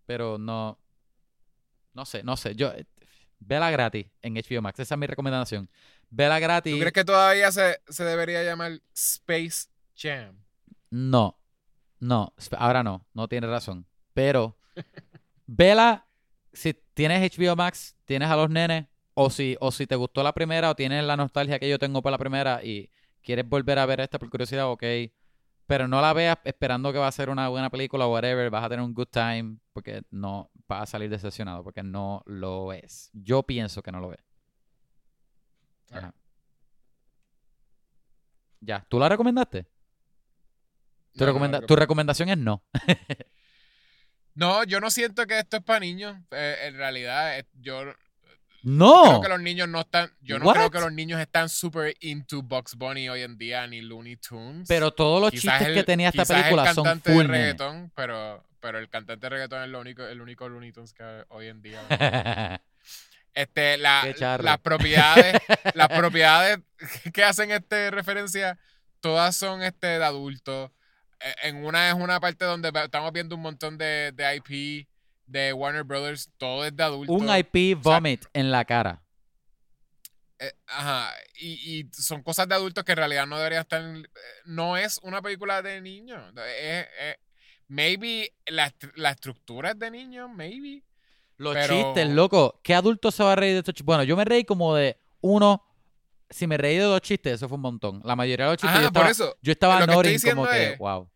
Pero 0.06 0.38
no, 0.38 0.80
no 1.93 2.06
sé, 2.06 2.21
no 2.21 2.38
sé. 2.38 2.53
Yo, 2.53 2.71
vela 3.39 3.71
gratis 3.71 4.06
en 4.21 4.36
HBO 4.36 4.62
Max. 4.62 4.80
Esa 4.80 4.93
es 4.93 4.99
mi 4.99 5.08
recomendación. 5.08 5.67
Vela 6.12 6.38
gratis. 6.38 6.73
¿Tú 6.73 6.80
crees 6.80 6.93
que 6.93 7.03
todavía 7.03 7.51
se, 7.51 7.82
se 7.88 8.03
debería 8.03 8.43
llamar 8.43 8.80
Space 8.93 9.69
Jam? 9.95 10.38
No, 10.91 11.39
no, 11.99 12.32
ahora 12.60 12.84
no, 12.84 13.08
no 13.15 13.27
tienes 13.27 13.49
razón. 13.49 13.88
Pero, 14.13 14.56
vela, 15.47 16.08
si 16.53 16.75
tienes 16.93 17.36
HBO 17.36 17.56
Max, 17.56 17.97
tienes 18.06 18.30
a 18.30 18.36
los 18.36 18.51
nenes, 18.51 18.86
o 19.19 19.32
si, 19.32 19.58
o 19.60 19.71
si 19.71 19.88
te 19.88 19.95
gustó 19.95 20.21
la 20.21 20.32
primera, 20.32 20.69
o 20.69 20.75
tienes 20.75 21.03
la 21.03 21.17
nostalgia 21.17 21.58
que 21.58 21.67
yo 21.67 21.80
tengo 21.80 22.03
por 22.03 22.12
la 22.12 22.19
primera 22.19 22.63
y 22.63 22.91
quieres 23.23 23.49
volver 23.49 23.80
a 23.80 23.86
ver 23.88 23.99
esta 23.99 24.19
por 24.19 24.30
curiosidad, 24.30 24.69
ok. 24.69 24.84
Pero 25.65 25.88
no 25.88 25.99
la 26.01 26.13
veas 26.13 26.38
esperando 26.43 26.93
que 26.93 26.99
va 26.99 27.08
a 27.08 27.12
ser 27.12 27.30
una 27.32 27.49
buena 27.49 27.71
película 27.71 28.06
o 28.06 28.13
whatever, 28.13 28.51
vas 28.51 28.63
a 28.63 28.69
tener 28.69 28.86
un 28.86 28.93
good 28.93 29.08
time, 29.08 29.58
porque 29.73 30.03
no 30.12 30.51
vas 30.67 30.84
a 30.84 30.86
salir 30.86 31.10
decepcionado, 31.10 31.63
porque 31.63 31.82
no 31.82 32.21
lo 32.27 32.71
es. 32.73 33.10
Yo 33.13 33.41
pienso 33.41 33.82
que 33.82 33.91
no 33.91 33.99
lo 34.01 34.13
es. 34.13 34.19
Ajá. 35.91 36.13
Ya, 38.60 38.86
¿tú 38.88 38.99
la 38.99 39.10
recomendaste? 39.10 39.63
Tu, 39.63 39.69
No, 41.21 41.25
no, 41.25 41.34
recomenda- 41.34 41.60
no, 41.62 41.65
tu 41.65 41.75
recomendación 41.75 42.30
es 42.30 42.38
no. 42.38 42.63
No, 44.36 44.63
yo 44.65 44.80
no 44.80 44.91
siento 44.91 45.25
que 45.25 45.39
esto 45.39 45.58
es 45.58 45.63
para 45.63 45.80
niños. 45.80 46.15
Eh, 46.30 46.58
en 46.65 46.75
realidad, 46.77 47.39
eh, 47.39 47.47
yo 47.56 47.82
¡No! 48.63 49.04
creo 49.10 49.22
que 49.22 49.30
los 49.30 49.41
niños 49.41 49.67
no 49.70 49.82
están. 49.82 50.12
Yo 50.22 50.39
no 50.39 50.52
creo 50.52 50.72
que 50.72 50.80
los 50.80 50.91
niños 50.91 51.20
están 51.22 51.48
super 51.50 51.96
into 52.02 52.41
Bugs 52.41 52.76
Bunny 52.76 53.08
hoy 53.10 53.22
en 53.22 53.38
día, 53.38 53.65
ni 53.67 53.82
Looney 53.82 54.17
Tunes. 54.17 54.67
Pero 54.67 54.91
todos 54.91 55.22
los 55.22 55.32
Quizás 55.32 55.54
chistes 55.54 55.67
el- 55.70 55.74
que 55.76 55.84
tenía 55.84 56.10
esta 56.10 56.24
quizás 56.24 56.38
el 56.38 56.43
película 56.43 56.74
son 56.74 56.84
cantante 56.84 57.13
full 57.13 57.22
de 57.24 57.28
reggaetón, 57.28 57.91
pero, 57.96 58.43
pero 58.60 58.80
el 58.80 58.89
cantante 58.89 59.26
de 59.26 59.30
reggaetón 59.30 59.63
es 59.63 59.70
lo 59.70 59.80
único, 59.80 60.04
el 60.06 60.20
único 60.22 60.50
Looney 60.50 60.72
Tunes 60.72 60.93
que 60.93 61.24
hoy 61.30 61.48
en 61.48 61.62
día. 61.62 61.82
Este, 63.34 63.78
la, 63.78 64.04
las 64.41 64.58
propiedades, 64.60 65.36
las 65.76 65.88
propiedades 65.96 66.58
que 67.13 67.24
hacen 67.24 67.52
este 67.52 67.91
referencia, 67.91 68.58
todas 69.00 69.36
son 69.36 69.62
este 69.62 69.86
de 70.00 70.04
adultos. 70.04 70.72
E- 71.20 71.50
En 71.50 71.63
una 71.63 71.88
es 71.89 71.93
una 71.93 72.20
parte 72.20 72.46
donde 72.46 72.72
estamos 72.84 73.12
viendo 73.13 73.36
un 73.36 73.43
montón 73.43 73.78
de, 73.78 74.12
de 74.15 74.36
IP 74.43 74.88
de 75.28 75.54
Warner 75.54 75.84
Brothers, 75.84 76.32
todo 76.38 76.66
es 76.66 76.76
de 76.76 76.84
adultos. 76.84 77.16
Un 77.16 77.30
IP 77.30 77.76
vomit 77.82 78.26
en 78.34 78.50
la 78.52 78.66
cara. 78.66 79.04
Eh, 80.40 80.52
ajá, 80.68 81.12
y, 81.40 81.80
y 81.80 81.90
son 81.94 82.22
cosas 82.22 82.48
de 82.48 82.56
adultos 82.56 82.84
que 82.84 82.92
en 82.92 82.98
realidad 82.98 83.26
no 83.26 83.38
deberían 83.38 83.62
estar. 83.62 83.82
en- 83.82 84.06
eh, 84.06 84.10
No 84.46 84.78
es 84.78 85.00
una 85.02 85.22
película 85.22 85.62
de 85.62 85.82
niños. 85.82 86.22
Es- 86.60 86.88
es- 87.00 87.18
maybe 87.68 88.34
la, 88.46 88.74
la 88.96 89.12
estructura 89.12 89.72
es 89.72 89.80
de 89.80 89.92
niños, 89.92 90.30
maybe. 90.30 90.84
Los 91.38 91.54
Pero- 91.56 91.74
chistes, 91.76 92.08
loco. 92.10 92.60
¿Qué 92.63 92.74
adulto 92.76 93.12
se 93.12 93.24
va 93.24 93.34
a 93.34 93.36
reír 93.36 93.54
de 93.54 93.60
estos 93.60 93.74
chistes? 93.74 93.86
Bueno, 93.86 94.04
yo 94.04 94.16
me 94.16 94.26
reí 94.26 94.44
como 94.44 94.76
de 94.76 94.98
uno. 95.22 95.63
Si 96.30 96.46
me 96.46 96.58
reí 96.58 96.76
de 96.78 96.84
dos 96.84 97.02
chistes, 97.02 97.34
eso 97.34 97.48
fue 97.48 97.56
un 97.56 97.62
montón. 97.62 98.02
La 98.04 98.16
mayoría 98.16 98.46
de 98.46 98.52
los 98.52 98.58
chistes 98.58 98.72
Ajá, 98.72 98.82
yo 98.82 98.88
estaba, 98.88 99.06
por 99.06 99.12
eso. 99.12 99.38
yo 99.42 99.52
estaba 99.52 99.80
como 99.88 100.02
que, 100.48 100.76
wow. 100.78 101.10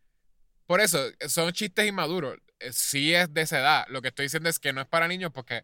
Por 0.65 0.79
eso, 0.79 0.99
son 1.27 1.51
chistes 1.51 1.85
inmaduros. 1.87 2.37
Eh, 2.63 2.71
Sí 2.73 3.13
es 3.13 3.33
de 3.33 3.41
esa 3.41 3.59
edad. 3.59 3.85
Lo 3.89 4.01
que 4.01 4.09
estoy 4.09 4.25
diciendo 4.25 4.49
es 4.49 4.59
que 4.59 4.73
no 4.73 4.81
es 4.81 4.87
para 4.87 5.07
niños 5.07 5.31
porque, 5.33 5.63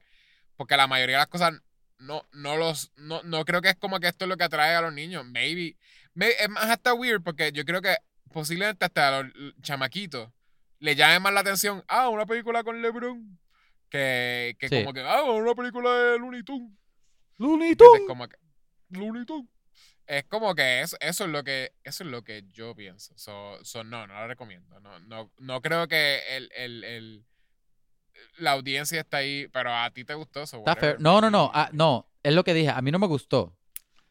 porque 0.56 0.78
la 0.78 0.88
mayoría 0.88 1.18
de 1.18 1.22
las 1.22 1.28
cosas 1.28 1.54
no, 2.00 2.24
no 2.32 2.58
los. 2.58 2.92
No, 2.96 3.22
no 3.24 3.44
creo 3.46 3.62
que 3.62 3.70
es 3.70 3.76
como 3.76 4.00
que 4.00 4.08
esto 4.08 4.26
es 4.26 4.30
lo 4.30 4.38
que 4.38 4.44
atrae 4.44 4.76
a 4.76 4.82
los 4.82 4.94
niños. 4.94 5.26
Maybe. 5.26 5.76
may- 6.14 6.34
es 6.40 6.50
más 6.50 6.66
hasta 6.70 6.94
weird 6.94 7.22
porque 7.24 7.52
yo 7.52 7.64
creo 7.66 7.82
que 7.82 7.96
posiblemente 8.32 8.86
hasta 8.86 9.08
a 9.20 9.24
los 9.24 9.32
chamaquitos 9.62 10.30
le 10.80 10.96
llame 10.96 11.20
más 11.20 11.34
la 11.34 11.40
atención. 11.42 11.84
Ah, 11.88 12.10
una 12.10 12.26
película 12.26 12.64
con 12.64 12.82
LeBron. 12.82 13.40
Que, 13.90 14.56
que 14.60 14.68
Sí. 14.70 14.80
como 14.84 14.94
que, 14.94 15.00
ah, 15.02 15.24
una 15.24 15.56
película 15.56 15.90
de 15.92 16.20
Looney 16.20 16.44
Tunes. 16.44 16.72
Looney 17.38 17.76
que, 18.28 18.38
Looney 18.90 19.26
Tunes. 19.26 19.50
Es 20.08 20.24
como 20.24 20.56
que 20.56 20.82
eso, 20.82 20.96
eso 21.02 21.26
es 21.26 21.30
lo 21.30 21.44
que 21.44 21.74
eso 21.84 22.04
es 22.04 22.10
lo 22.10 22.24
que 22.24 22.46
yo 22.54 22.74
pienso. 22.74 23.14
So, 23.18 23.64
so, 23.64 23.84
no, 23.84 24.08
no 24.08 24.14
la 24.14 24.28
recomiendo. 24.28 24.80
No, 24.80 25.00
no, 25.02 25.32
no 25.38 25.62
creo 25.62 25.88
que 25.88 26.38
el, 26.38 26.50
el, 26.56 26.84
el- 26.84 27.26
la 28.38 28.52
audiencia 28.52 29.02
está 29.02 29.18
ahí, 29.18 29.48
pero 29.52 29.74
a 29.76 29.90
ti 29.92 30.04
te 30.04 30.14
gustó 30.14 30.44
eso. 30.44 30.64
No, 31.00 31.22
no, 31.22 31.30
no. 31.30 31.52
ah, 31.54 31.70
no, 31.74 32.08
es 32.24 32.34
lo 32.34 32.44
que 32.44 32.54
dije. 32.54 32.70
A 32.70 32.82
mí 32.82 32.90
no 32.92 33.00
me 33.00 33.08
gustó. 33.08 33.56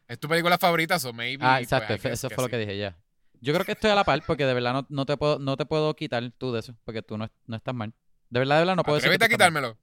Es 0.07 0.19
tu 0.19 0.29
película 0.29 0.57
favorita, 0.57 0.99
so 0.99 1.11
maybe. 1.11 1.43
Ah, 1.43 1.55
pues, 1.57 1.63
exacto. 1.63 2.09
Eso 2.09 2.29
fue 2.29 2.43
lo 2.43 2.45
sí. 2.45 2.51
que 2.51 2.57
dije 2.57 2.77
ya. 2.77 2.97
Yo 3.41 3.53
creo 3.53 3.65
que 3.65 3.73
estoy 3.73 3.91
a 3.91 3.95
la 3.95 4.03
par 4.03 4.21
porque 4.25 4.45
de 4.45 4.53
verdad 4.53 4.73
no, 4.73 4.85
no, 4.89 5.05
te, 5.05 5.17
puedo, 5.17 5.37
no 5.39 5.57
te 5.57 5.65
puedo 5.65 5.95
quitar 5.95 6.23
tú 6.37 6.51
de 6.51 6.61
eso 6.61 6.75
porque 6.85 7.01
tú 7.01 7.17
no, 7.17 7.29
no 7.45 7.55
estás 7.57 7.75
mal. 7.75 7.93
De 8.29 8.39
verdad, 8.39 8.55
de 8.55 8.61
verdad 8.61 8.75
no 8.75 8.83
puedo 8.83 8.97
decir. 8.97 9.09
que 9.09 9.15
a 9.15 9.19
mal. 9.19 9.29
quitármelo. 9.29 9.77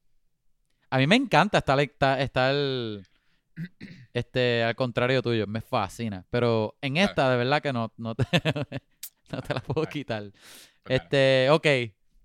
A 0.91 0.99
mí 0.99 1.07
me 1.07 1.17
encanta 1.17 1.59
estar, 1.59 1.79
está, 1.81 2.21
está 2.21 2.51
el. 2.51 3.07
Este, 4.13 4.63
al 4.65 4.75
contrario 4.75 5.23
tuyo, 5.23 5.47
me 5.47 5.61
fascina. 5.61 6.25
Pero 6.31 6.77
en 6.81 6.97
esta, 6.97 7.31
de 7.31 7.37
verdad 7.37 7.63
que 7.63 7.73
no, 7.73 7.93
no, 7.97 8.15
te, 8.15 8.25
no 9.31 9.43
te 9.43 9.55
la 9.55 9.61
puedo 9.61 9.87
quitar. 9.89 10.25
Este, 10.87 11.49
ok. 11.51 11.67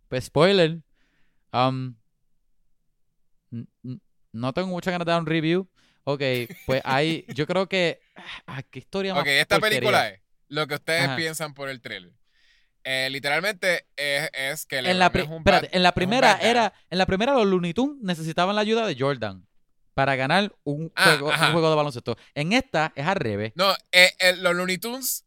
Pues 0.08 0.26
spoiler. 0.26 0.80
Um, 1.54 1.96
no 4.32 4.54
tengo 4.54 4.68
muchas 4.68 4.92
ganas 4.92 5.06
de 5.06 5.12
dar 5.12 5.22
un 5.22 5.26
review. 5.28 5.68
Ok, 6.04 6.22
pues 6.66 6.82
hay. 6.86 7.26
Yo 7.36 7.46
creo 7.46 7.68
que. 7.68 8.00
Ah, 8.48 8.64
qué 8.64 8.80
historia 8.80 9.14
más. 9.14 9.22
Ok, 9.22 9.28
esta 9.30 9.56
porquería. 9.60 9.80
película 9.80 10.10
es 10.10 10.22
lo 10.48 10.68
que 10.68 10.76
ustedes 10.76 11.04
Ajá. 11.06 11.16
piensan 11.16 11.54
por 11.54 11.70
el 11.70 11.82
trailer. 11.82 12.12
Eh, 12.84 13.10
literalmente 13.12 13.86
es, 13.96 14.30
es 14.34 14.66
que 14.66 14.80
En 14.80 14.98
la, 15.00 15.08
es 15.08 15.28
un 15.28 15.38
espérate, 15.40 15.68
bad- 15.68 15.76
en 15.76 15.84
la 15.84 15.92
primera 15.94 16.38
era. 16.38 16.74
En 16.90 16.98
la 16.98 17.06
primera, 17.06 17.34
los 17.34 17.46
Looney 17.46 17.74
Tunes 17.74 17.98
necesitaban 18.02 18.56
la 18.56 18.62
ayuda 18.62 18.88
de 18.88 18.96
Jordan. 18.98 19.46
Para 20.00 20.16
ganar 20.16 20.56
un, 20.64 20.92
Ah, 20.96 21.04
juego, 21.18 21.28
un 21.30 21.52
juego 21.52 21.70
de 21.70 21.76
baloncesto. 21.76 22.18
En 22.34 22.54
esta 22.54 22.94
es 22.96 23.06
al 23.06 23.16
revés. 23.18 23.52
No, 23.56 23.74
eh, 23.92 24.12
eh, 24.20 24.36
los 24.38 24.56
Looney 24.56 24.78
Tunes 24.78 25.26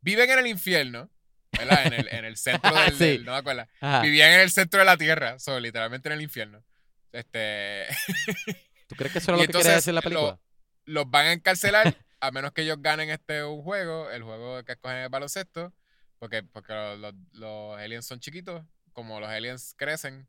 viven 0.00 0.30
en 0.30 0.38
el 0.38 0.46
infierno, 0.46 1.10
¿verdad? 1.58 1.86
En 1.86 1.92
el, 1.92 2.08
en 2.10 2.24
el 2.24 2.36
centro 2.38 2.74
del, 2.74 2.96
Sí. 2.96 3.04
del- 3.04 3.24
no 3.26 3.32
me 3.32 3.38
acuerdo. 3.38 3.66
Ajá. 3.80 4.00
Vivían 4.00 4.32
en 4.32 4.40
el 4.40 4.50
centro 4.50 4.78
de 4.80 4.86
la 4.86 4.96
tierra, 4.96 5.38
so, 5.38 5.60
literalmente 5.60 6.08
en 6.08 6.14
el 6.14 6.22
infierno. 6.22 6.64
Este, 7.12 7.84
¿Tú 8.86 8.96
crees 8.96 9.12
que 9.12 9.18
eso 9.18 9.30
era 9.32 9.36
lo 9.36 9.42
que 9.42 9.48
quería 9.48 9.60
entonces 9.60 9.74
decir 9.74 9.92
la 9.94 10.00
lo- 10.00 10.04
película? 10.04 10.40
los 10.86 11.10
van 11.10 11.26
a 11.26 11.32
encarcelar 11.32 11.94
a 12.20 12.30
menos 12.30 12.52
que 12.52 12.62
ellos 12.62 12.78
ganen 12.80 13.10
este 13.10 13.44
un 13.44 13.62
juego, 13.62 14.10
el 14.10 14.22
juego 14.22 14.62
que 14.64 14.72
escogen 14.72 14.96
el 14.98 15.08
baloncesto, 15.10 15.74
porque, 16.18 16.42
porque 16.42 16.72
los, 16.72 16.98
los- 16.98 17.14
los 17.32 17.78
aliens 17.78 18.06
son 18.06 18.20
chiquitos, 18.20 18.62
como 18.94 19.20
los 19.20 19.28
aliens 19.28 19.74
crecen, 19.76 20.26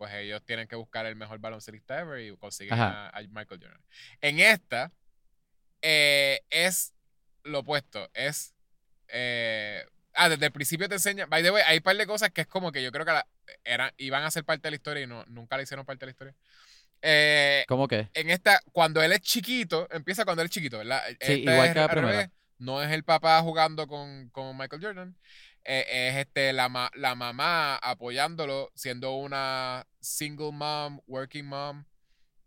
pues 0.00 0.14
ellos 0.14 0.42
tienen 0.46 0.66
que 0.66 0.76
buscar 0.76 1.04
el 1.04 1.14
mejor 1.14 1.38
baloncelista 1.40 2.00
ever 2.00 2.18
y 2.22 2.34
consiguen 2.38 2.72
a, 2.80 3.10
a 3.10 3.20
Michael 3.28 3.60
Jordan. 3.62 3.80
En 4.22 4.40
esta 4.40 4.90
eh, 5.82 6.40
es 6.48 6.94
lo 7.44 7.58
opuesto, 7.58 8.08
es 8.14 8.54
eh, 9.08 9.84
ah, 10.14 10.30
desde 10.30 10.46
el 10.46 10.52
principio 10.52 10.88
te 10.88 10.94
enseña, 10.94 11.26
by 11.26 11.42
the 11.42 11.50
way, 11.50 11.62
hay 11.66 11.76
un 11.76 11.82
par 11.82 11.98
de 11.98 12.06
cosas 12.06 12.30
que 12.30 12.40
es 12.40 12.46
como 12.46 12.72
que 12.72 12.82
yo 12.82 12.90
creo 12.92 13.04
que 13.04 13.12
la- 13.12 13.26
eran, 13.64 13.92
iban 13.98 14.22
a 14.22 14.30
ser 14.30 14.44
parte 14.44 14.62
de 14.68 14.70
la 14.70 14.76
historia 14.76 15.02
y 15.02 15.06
no, 15.06 15.22
nunca 15.26 15.58
la 15.58 15.64
hicieron 15.64 15.84
parte 15.84 16.00
de 16.00 16.06
la 16.06 16.12
historia. 16.12 16.34
Eh, 17.02 17.64
¿Cómo 17.68 17.86
que? 17.86 18.08
en 18.14 18.30
esta, 18.30 18.58
cuando 18.72 19.02
él 19.02 19.12
es 19.12 19.20
chiquito, 19.20 19.86
empieza 19.90 20.24
cuando 20.24 20.40
él 20.40 20.46
es 20.46 20.52
chiquito, 20.52 20.78
¿verdad? 20.78 21.02
Sí, 21.20 21.32
igual 21.42 21.66
es 21.66 21.72
que 21.74 21.78
la 21.80 21.88
primera. 21.88 22.10
revés. 22.12 22.30
No 22.58 22.82
es 22.82 22.90
el 22.90 23.04
papá 23.04 23.40
jugando 23.42 23.86
con, 23.86 24.30
con 24.30 24.56
Michael 24.56 24.82
Jordan. 24.82 25.16
Eh, 25.64 25.84
es 26.08 26.16
este, 26.16 26.52
la, 26.52 26.68
ma- 26.68 26.90
la 26.94 27.14
mamá 27.14 27.76
apoyándolo, 27.76 28.70
siendo 28.74 29.12
una 29.14 29.86
single 30.00 30.52
mom, 30.52 31.00
working 31.06 31.46
mom. 31.46 31.84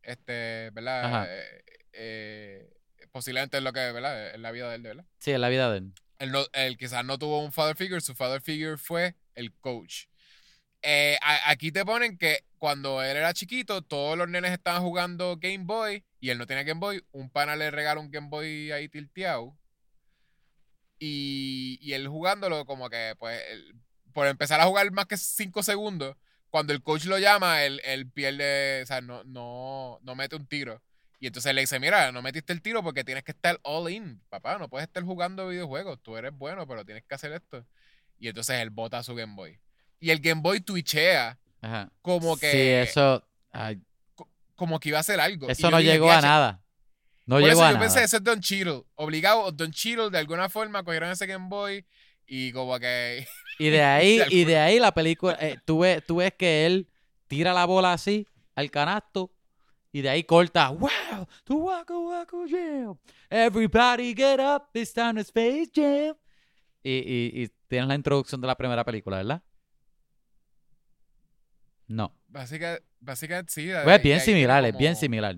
Este, 0.02 0.70
¿verdad? 0.72 1.26
Eh, 1.30 1.64
eh, 1.94 2.74
posiblemente 3.12 3.58
es 3.58 3.64
lo 3.64 3.72
que, 3.74 3.80
¿verdad? 3.92 4.32
Es 4.34 4.40
la 4.40 4.52
vida 4.52 4.70
de 4.70 4.76
él, 4.76 4.82
¿verdad? 4.82 5.06
Sí, 5.20 5.32
en 5.32 5.42
la 5.42 5.50
vida 5.50 5.72
de 5.72 5.78
él. 5.80 5.94
Él, 6.20 6.32
no- 6.32 6.46
él 6.54 6.78
quizás 6.78 7.04
no 7.06 7.18
tuvo 7.18 7.40
un 7.44 7.52
father 7.52 7.76
figure, 7.76 8.02
su 8.02 8.16
father 8.16 8.42
figure 8.42 8.78
fue 8.78 9.16
el 9.36 9.54
coach. 9.54 10.06
Eh, 10.82 11.18
a- 11.22 11.50
aquí 11.50 11.72
te 11.72 11.86
ponen 11.86 12.18
que 12.18 12.44
cuando 12.58 13.02
él 13.02 13.16
era 13.16 13.34
chiquito, 13.34 13.82
todos 13.82 14.18
los 14.18 14.28
nenes 14.30 14.52
estaban 14.52 14.82
jugando 14.82 15.38
Game 15.38 15.64
Boy 15.66 16.04
y 16.20 16.30
él 16.30 16.38
no 16.38 16.46
tenía 16.46 16.64
Game 16.64 16.80
Boy. 16.80 17.04
Un 17.12 17.30
pana 17.30 17.56
le 17.56 17.72
regala 17.72 18.00
un 18.02 18.12
Game 18.12 18.28
Boy 18.30 18.72
ahí 18.72 18.90
tilteado. 18.90 19.58
Y, 21.06 21.80
y 21.82 21.94
él 21.94 22.08
jugándolo, 22.08 22.66
como 22.66 22.90
que, 22.90 23.14
pues, 23.20 23.42
él- 23.52 23.76
por 24.14 24.26
empezar 24.28 24.62
a 24.62 24.66
jugar 24.66 24.90
más 24.92 25.06
que 25.06 25.18
5 25.18 25.62
segundos, 25.64 26.16
cuando 26.50 26.72
el 26.72 26.82
coach 26.82 27.06
lo 27.06 27.18
llama, 27.20 27.64
él, 27.64 27.82
él 27.84 28.10
pierde, 28.10 28.84
o 28.84 28.86
sea, 28.86 29.02
no, 29.02 29.24
no, 29.26 30.00
no 30.02 30.16
mete 30.16 30.36
un 30.38 30.46
tiro. 30.48 30.82
Y 31.20 31.28
entonces 31.28 31.54
le 31.54 31.62
dice, 31.62 31.80
mira, 31.80 32.12
no 32.14 32.22
metiste 32.22 32.54
el 32.54 32.62
tiro 32.62 32.84
porque 32.84 33.04
tienes 33.04 33.24
que 33.24 33.32
estar 33.32 33.60
all 33.64 33.92
in, 33.92 34.22
papá, 34.30 34.58
no 34.58 34.70
puedes 34.70 34.88
estar 34.88 35.04
jugando 35.04 35.48
videojuegos, 35.50 36.00
tú 36.02 36.16
eres 36.16 36.32
bueno, 36.34 36.66
pero 36.68 36.86
tienes 36.86 37.04
que 37.04 37.16
hacer 37.16 37.34
esto. 37.34 37.66
Y 38.20 38.28
entonces 38.30 38.60
él 38.62 38.70
bota 38.70 39.04
su 39.04 39.14
Game 39.16 39.34
Boy. 39.36 39.60
Y 40.00 40.12
el 40.12 40.20
Game 40.20 40.42
Boy 40.42 40.62
twitchea 40.62 41.38
Ajá. 41.62 41.92
como 42.02 42.38
que, 42.38 42.52
Sí, 42.52 42.60
eso. 42.90 43.28
ay, 43.52 43.82
como 44.56 44.80
que 44.80 44.90
iba 44.90 45.00
a 45.00 45.02
hacer 45.02 45.20
algo. 45.20 45.50
Eso 45.50 45.70
no 45.72 45.78
dije, 45.80 45.92
llegó 45.92 46.10
a 46.12 46.22
nada. 46.22 46.63
No 47.26 47.36
Por 47.40 47.44
llegó 47.50 47.62
a 47.64 47.72
yo 47.72 47.74
nada. 47.78 47.80
pensé, 47.80 48.04
ese 48.04 48.18
es 48.18 48.24
Don 48.24 48.40
Cheadle. 48.42 48.84
Obligado, 48.96 49.52
Don 49.52 49.72
Cheadle 49.72 50.10
de 50.10 50.18
alguna 50.18 50.50
forma 50.50 50.84
cogieron 50.84 51.10
ese 51.12 51.26
Game 51.26 51.48
Boy 51.48 51.86
y 52.26 52.52
como 52.52 52.78
que... 52.80 53.26
Y 53.60 53.70
de 53.70 53.84
ahí, 53.84 54.18
De 54.18 54.26
y 54.32 54.44
de 54.46 54.58
ahí 54.58 54.80
la 54.80 54.92
película, 54.94 55.38
eh, 55.40 55.58
tú, 55.64 55.80
ves, 55.80 56.04
tú 56.06 56.18
ves 56.18 56.34
que 56.34 56.66
él 56.66 56.90
tira 57.28 57.54
la 57.54 57.66
bola 57.66 57.94
así 57.94 58.28
al 58.56 58.72
canasto 58.72 59.32
y 59.92 60.02
de 60.02 60.10
ahí 60.10 60.24
corta, 60.24 60.70
wow, 60.70 60.90
to 61.44 61.56
Waco 61.58 62.10
Waco 62.10 62.46
Jam. 62.50 62.98
Everybody 63.30 64.16
get 64.16 64.40
up, 64.40 64.70
this 64.74 64.92
time 64.92 65.20
is 65.22 65.28
Space 65.28 65.70
Jam. 65.74 66.16
Y, 66.82 66.92
y, 66.94 67.44
y 67.44 67.50
tienes 67.68 67.88
la 67.88 67.96
introducción 67.96 68.42
de 68.42 68.48
la 68.48 68.56
primera 68.58 68.84
película, 68.84 69.18
¿verdad? 69.18 69.44
No. 71.88 72.16
Básica, 72.28 72.80
básicamente 73.00 73.54
sí. 73.54 73.70
Pues 73.84 73.98
es 73.98 74.04
bien 74.04 74.20
similar, 74.20 74.66
es 74.66 74.76
bien 74.76 74.96
similar. 74.96 75.38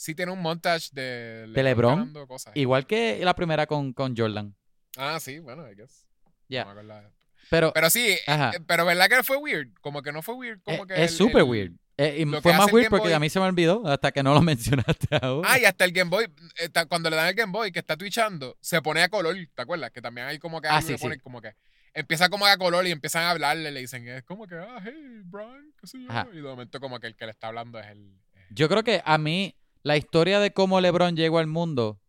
Sí 0.00 0.14
tiene 0.14 0.32
un 0.32 0.40
montage 0.40 0.88
de... 0.92 1.46
De 1.48 1.62
LeBron. 1.62 2.14
Cosas. 2.26 2.56
Igual 2.56 2.86
que 2.86 3.20
la 3.22 3.34
primera 3.34 3.66
con, 3.66 3.92
con 3.92 4.16
Jordan. 4.16 4.56
Ah, 4.96 5.20
sí, 5.20 5.40
bueno, 5.40 5.70
I 5.70 5.74
guess. 5.74 6.06
Ya. 6.48 6.64
No. 6.64 7.02
Pero 7.50 7.72
Pero 7.74 7.90
sí, 7.90 8.16
Ajá. 8.26 8.52
eh, 8.54 8.60
pero 8.66 8.86
¿verdad 8.86 9.08
que 9.10 9.22
fue 9.22 9.36
weird? 9.36 9.68
Como 9.82 10.00
que 10.00 10.10
no 10.10 10.22
fue 10.22 10.34
weird. 10.36 10.60
Como 10.62 10.84
es- 10.84 10.88
que 10.88 10.94
Eh, 10.94 11.04
es 11.04 11.14
súper 11.16 11.42
weird. 11.42 11.72
Eh, 11.98 12.22
y 12.26 12.40
fue 12.40 12.54
más 12.54 12.72
weird 12.72 12.88
porque 12.88 13.08
Boy- 13.08 13.12
a 13.12 13.18
mí 13.18 13.28
se 13.28 13.38
me 13.40 13.44
olvidó 13.44 13.86
hasta 13.86 14.10
que 14.10 14.22
no 14.22 14.32
lo 14.32 14.40
mencionaste 14.96 15.18
ahora. 15.20 15.46
Ah, 15.52 15.58
y 15.58 15.66
hasta 15.66 15.84
el 15.84 15.92
Game 15.92 16.08
Boy, 16.08 16.32
eh, 16.58 16.70
ta- 16.70 16.86
cuando 16.86 17.10
le 17.10 17.16
dan 17.16 17.26
el 17.28 17.34
Game 17.34 17.52
Boy 17.52 17.70
que 17.70 17.80
está 17.80 17.94
twitchando, 17.98 18.56
se 18.62 18.80
pone 18.80 19.02
a 19.02 19.10
color, 19.10 19.36
¿te 19.54 19.60
acuerdas? 19.62 19.90
Que 19.90 20.00
también 20.00 20.26
hay 20.28 20.38
como 20.38 20.62
que 20.62 20.68
Ah, 20.68 20.80
sí, 20.80 20.96
sí. 20.96 21.18
como 21.18 21.42
que 21.42 21.54
empieza 21.92 22.30
como 22.30 22.46
a 22.46 22.56
color 22.56 22.86
y 22.86 22.90
empiezan 22.90 23.24
a 23.24 23.30
hablarle, 23.32 23.70
le 23.70 23.80
dicen, 23.80 24.08
es 24.08 24.22
como 24.22 24.46
que, 24.46 24.54
ah, 24.54 24.80
hey, 24.82 25.20
Brian, 25.24 25.74
qué 25.78 25.86
sé 25.86 26.00
yo. 26.02 26.10
Ajá. 26.10 26.26
Y 26.32 26.36
de 26.36 26.42
momento 26.42 26.80
como 26.80 26.98
que 27.00 27.06
el 27.08 27.16
que 27.16 27.26
le 27.26 27.32
está 27.32 27.48
hablando 27.48 27.78
es 27.78 27.86
el... 27.88 28.14
es- 28.34 28.46
Yo 28.48 28.66
creo 28.70 28.82
que 28.82 29.02
a 29.04 29.18
mí, 29.18 29.54
la 29.82 29.96
historia 29.96 30.40
de 30.40 30.52
cómo 30.52 30.80
LeBron 30.80 31.16
llegó 31.16 31.38
al 31.38 31.46
mundo, 31.46 32.00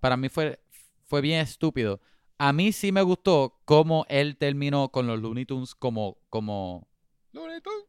para 0.00 0.16
mí 0.16 0.28
fue, 0.28 0.60
fue 1.06 1.20
bien 1.20 1.40
estúpido. 1.40 2.00
A 2.38 2.52
mí 2.52 2.72
sí 2.72 2.90
me 2.92 3.02
gustó 3.02 3.60
cómo 3.64 4.04
él 4.08 4.36
terminó 4.36 4.88
con 4.90 5.06
los 5.06 5.20
Looney 5.20 5.44
Tunes 5.46 5.74
como, 5.74 6.18
como, 6.28 6.88
Looney 7.32 7.60
Tunes. 7.60 7.84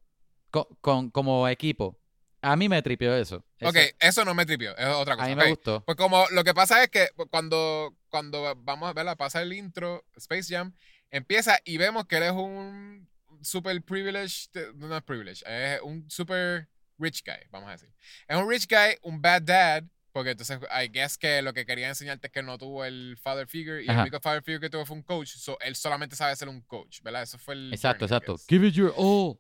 co- 0.52 0.68
con, 0.82 1.10
como 1.10 1.48
equipo. 1.48 1.98
A 2.42 2.56
mí 2.58 2.68
me 2.68 2.82
tripió 2.82 3.16
eso. 3.16 3.44
Eso- 3.58 3.70
Ok, 3.70 3.78
eso 4.00 4.26
no 4.26 4.34
me 4.36 4.46
tripió, 4.46 4.76
es 4.78 4.88
otra 4.88 5.14
a 5.14 5.18
cosa. 5.18 5.28
mí 5.28 5.34
ok. 5.34 5.40
me 5.40 5.50
gustó. 5.50 5.84
Pues 5.86 5.96
como 5.98 6.26
lo 6.32 6.44
que 6.44 6.54
pasa 6.54 6.84
es 6.84 6.90
que 6.90 7.08
cuando, 7.32 7.96
cuando 8.10 8.54
vamos 8.58 8.90
a 8.90 8.94
verla, 8.94 9.16
pasa 9.16 9.42
el 9.42 9.54
intro, 9.54 10.04
Space 10.18 10.54
Jam, 10.54 10.74
empieza 11.10 11.58
y 11.64 11.78
vemos 11.78 12.06
que 12.06 12.18
él 12.18 12.24
es 12.24 12.32
un 12.34 13.08
super 13.42 13.82
privileged, 13.82 14.50
no 14.76 14.96
es 14.96 15.04
privileged, 15.04 15.48
es 15.48 15.82
un 15.82 16.10
super 16.12 16.68
rich 16.98 17.24
guy, 17.26 17.48
vamos 17.52 17.70
a 17.70 17.74
decir. 17.74 17.90
Es 18.28 18.38
un 18.38 18.50
rich 18.50 18.68
guy, 18.68 18.98
un 19.02 19.22
bad 19.22 19.42
dad, 19.42 19.84
porque 20.12 20.32
entonces 20.32 20.60
I 20.72 20.88
guess 20.90 21.18
que 21.18 21.42
lo 21.42 21.54
que 21.54 21.66
quería 21.66 21.88
enseñarte 21.88 22.28
es 22.28 22.34
que 22.34 22.44
no 22.44 22.58
tuvo 22.58 22.86
el 22.86 23.18
father 23.22 23.48
figure 23.48 23.84
y 23.84 23.90
el 23.90 23.98
único 23.98 24.20
father 24.20 24.44
figure 24.44 24.60
que 24.62 24.70
tuvo 24.70 24.86
fue 24.86 24.96
un 24.96 25.04
coach, 25.04 25.30
so 25.36 25.58
él 25.62 25.76
solamente 25.76 26.16
sabe 26.16 26.36
ser 26.36 26.50
un 26.50 26.62
coach, 26.62 27.02
¿verdad? 27.02 27.24
Eso 27.24 27.38
fue 27.40 27.56
el... 27.56 27.74
Exacto, 27.74 28.06
journey, 28.08 28.18
exacto. 28.18 28.38
Give 28.48 28.68
it 28.68 28.74
your 28.76 28.94
all. 28.96 29.38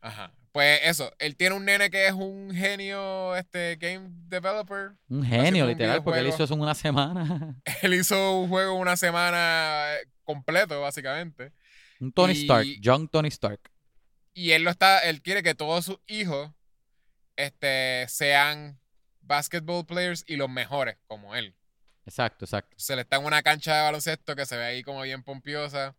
Ajá. 0.00 0.32
Pues 0.52 0.80
eso, 0.82 1.12
él 1.20 1.36
tiene 1.36 1.54
un 1.54 1.64
nene 1.64 1.90
que 1.90 2.08
es 2.08 2.12
un 2.12 2.52
genio, 2.52 3.36
este, 3.36 3.76
game 3.76 4.08
developer, 4.26 4.92
Un 5.08 5.24
genio, 5.24 5.64
un 5.64 5.70
literal, 5.70 6.02
porque 6.02 6.18
él 6.18 6.26
hizo 6.26 6.42
eso 6.42 6.54
en 6.54 6.60
una 6.60 6.74
semana. 6.74 7.54
él 7.82 7.94
hizo 7.94 8.40
un 8.40 8.48
juego 8.48 8.74
una 8.74 8.96
semana 8.96 9.94
eh, 9.94 10.08
completo, 10.24 10.80
básicamente. 10.80 11.52
un 12.00 12.12
Tony 12.12 12.32
Y- 12.32 12.42
Stark, 12.42 12.66
Young 12.80 13.08
Tony 13.08 13.28
Stark. 13.28 13.60
Y 14.32 14.52
él 14.52 14.62
lo 14.62 14.70
está, 14.70 15.00
él 15.00 15.22
quiere 15.22 15.42
que 15.42 15.54
todos 15.54 15.84
sus 15.84 15.98
hijos 16.06 16.50
este, 17.36 18.06
sean 18.08 18.78
basketball 19.22 19.84
players 19.86 20.24
y 20.26 20.36
los 20.36 20.48
mejores, 20.48 20.96
como 21.06 21.34
él. 21.34 21.54
Exacto, 22.06 22.44
exacto. 22.44 22.74
Se 22.78 22.96
le 22.96 23.02
está 23.02 23.16
en 23.16 23.24
una 23.24 23.42
cancha 23.42 23.74
de 23.76 23.82
baloncesto 23.82 24.34
que 24.36 24.46
se 24.46 24.56
ve 24.56 24.64
ahí 24.64 24.82
como 24.82 25.02
bien 25.02 25.22
pompiosa. 25.22 25.94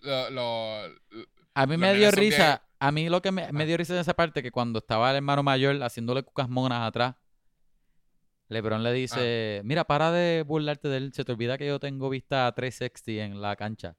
Lo, 0.00 0.30
lo- 0.30 0.82
A 1.54 1.66
mí 1.66 1.76
me 1.76 1.94
dio 1.94 2.10
risa, 2.10 2.62
a 2.78 2.92
mí 2.92 3.08
lo 3.08 3.22
que 3.22 3.32
me, 3.32 3.50
me 3.52 3.66
dio 3.66 3.76
risa 3.76 3.94
en 3.94 4.00
esa 4.00 4.14
parte 4.14 4.42
que 4.42 4.50
cuando 4.50 4.78
estaba 4.80 5.10
el 5.10 5.16
hermano 5.16 5.42
mayor 5.42 5.82
haciéndole 5.82 6.22
cucas 6.22 6.48
monas 6.48 6.86
atrás, 6.86 7.14
LeBron 8.48 8.82
le 8.82 8.92
dice, 8.92 9.60
mira, 9.64 9.84
para 9.84 10.12
de 10.12 10.42
burlarte 10.46 10.88
de 10.88 10.98
él, 10.98 11.12
se 11.12 11.24
te 11.24 11.32
olvida 11.32 11.58
que 11.58 11.66
yo 11.66 11.80
tengo 11.80 12.08
vista 12.08 12.52
360 12.54 13.24
en 13.24 13.40
la 13.40 13.56
cancha. 13.56 13.96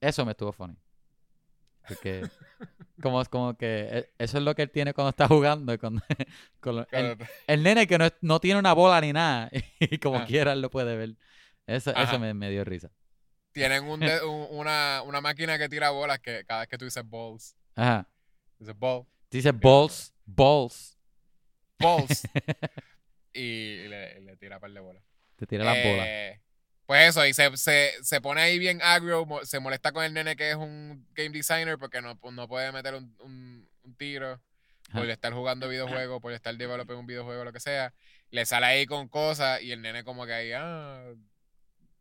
Eso 0.00 0.24
me 0.26 0.32
estuvo 0.32 0.52
funny. 0.52 0.76
Porque 1.88 2.22
como, 3.02 3.24
como 3.26 3.56
que 3.56 3.88
e- 3.90 4.10
eso 4.18 4.38
es 4.38 4.44
lo 4.44 4.54
que 4.54 4.62
él 4.62 4.70
tiene 4.70 4.94
cuando 4.94 5.10
está 5.10 5.28
jugando. 5.28 5.78
Con, 5.78 6.00
con 6.60 6.76
lo- 6.76 6.86
el, 6.90 7.16
el 7.46 7.62
nene 7.62 7.86
que 7.86 7.98
no, 7.98 8.08
no 8.20 8.40
tiene 8.40 8.58
una 8.58 8.72
bola 8.72 9.00
ni 9.00 9.12
nada 9.12 9.50
y 9.80 9.98
como 9.98 10.18
Ah. 10.18 10.24
quiera 10.26 10.52
él 10.52 10.60
lo 10.62 10.70
puede 10.70 10.96
ver. 10.96 11.16
Eso, 11.66 11.94
eso 11.96 12.18
me, 12.18 12.34
me 12.34 12.50
dio 12.50 12.64
risa. 12.64 12.90
tienen 13.52 13.84
un 13.84 14.00
de- 14.00 14.22
un- 14.24 14.46
una, 14.50 15.02
una 15.04 15.20
máquina 15.20 15.58
que 15.58 15.68
tira 15.68 15.90
bolas 15.90 16.18
que 16.20 16.44
cada 16.44 16.60
vez 16.60 16.68
que 16.68 16.78
tú 16.78 16.84
dices 16.84 17.02
balls, 17.08 17.56
Ajá. 17.74 18.08
dices 18.58 18.78
ball, 18.78 19.06
balls, 19.60 20.14
balls. 20.26 20.98
balls. 21.78 22.22
y, 23.32 23.88
le, 23.88 24.36
tira 24.38 24.60
par 24.60 24.70
de 24.72 24.80
bolas. 24.80 25.02
Te 25.36 25.46
tira 25.46 25.64
las 25.64 25.76
bolas. 25.84 26.06
Pues 26.86 27.08
eso, 27.08 27.24
y 27.26 27.32
se, 27.32 27.56
se, 27.56 27.92
se 28.02 28.20
pone 28.20 28.42
ahí 28.42 28.58
bien 28.58 28.80
agrio, 28.82 29.26
se 29.44 29.58
molesta 29.58 29.92
con 29.92 30.04
el 30.04 30.12
nene 30.12 30.36
que 30.36 30.50
es 30.50 30.56
un 30.56 31.06
game 31.14 31.30
designer 31.30 31.78
porque 31.78 32.02
no, 32.02 32.18
no 32.32 32.48
puede 32.48 32.72
meter 32.72 32.94
un, 32.94 33.16
un, 33.20 33.68
un 33.82 33.94
tiro 33.96 34.40
por 34.92 35.02
Ajá. 35.02 35.12
estar 35.12 35.32
jugando 35.32 35.68
videojuegos, 35.68 36.20
por 36.20 36.32
estar 36.32 36.54
developing 36.54 36.96
un 36.96 37.06
videojuego, 37.06 37.42
lo 37.44 37.52
que 37.52 37.60
sea. 37.60 37.94
Le 38.30 38.44
sale 38.44 38.66
ahí 38.66 38.86
con 38.86 39.08
cosas 39.08 39.62
y 39.62 39.72
el 39.72 39.80
nene 39.80 40.04
como 40.04 40.26
que 40.26 40.34
ahí, 40.34 40.52
ah, 40.52 41.14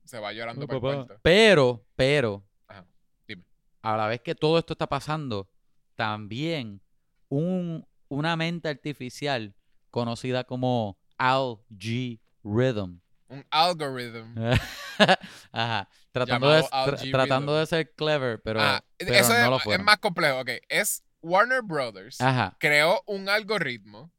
se 0.04 0.19
va 0.19 0.34
llorando 0.34 0.67
por 0.67 0.76
el 0.76 0.82
cuarto. 0.82 1.19
Pero, 1.22 1.86
pero, 1.96 2.43
Ajá, 2.67 2.86
dime. 3.26 3.43
a 3.82 3.96
la 3.96 4.08
vez 4.08 4.19
que 4.22 4.36
todo 4.36 4.60
esto 4.60 4.74
está 4.74 4.88
pasando, 4.88 5.50
también 5.96 6.82
un, 7.30 7.88
una 8.10 8.36
mente 8.36 8.67
artificial 8.67 9.56
conocida 9.89 10.43
como 10.43 10.98
Algorithm. 11.17 13.00
Un 13.34 13.46
algorithm. 13.52 14.36
Ajá. 15.52 15.89
Tratando, 16.12 16.52
de, 16.52 16.62
tra- 16.63 17.12
tratando 17.12 17.56
de 17.58 17.65
ser 17.65 17.91
clever, 17.96 18.39
pero, 18.43 18.62
Ah, 18.62 18.84
pero 18.98 19.13
eso 19.15 19.30
no 19.34 19.39
es, 19.39 19.50
lo 19.50 19.58
es 19.58 19.63
fueron. 19.63 19.86
más 19.86 19.98
complejo. 19.98 20.39
Ok, 20.41 20.50
es 20.69 21.04
Warner 21.22 21.62
Brothers 21.63 22.22
Ajá. 22.22 22.56
creó 22.60 23.02
un 23.08 23.28
algoritmo 23.30 24.12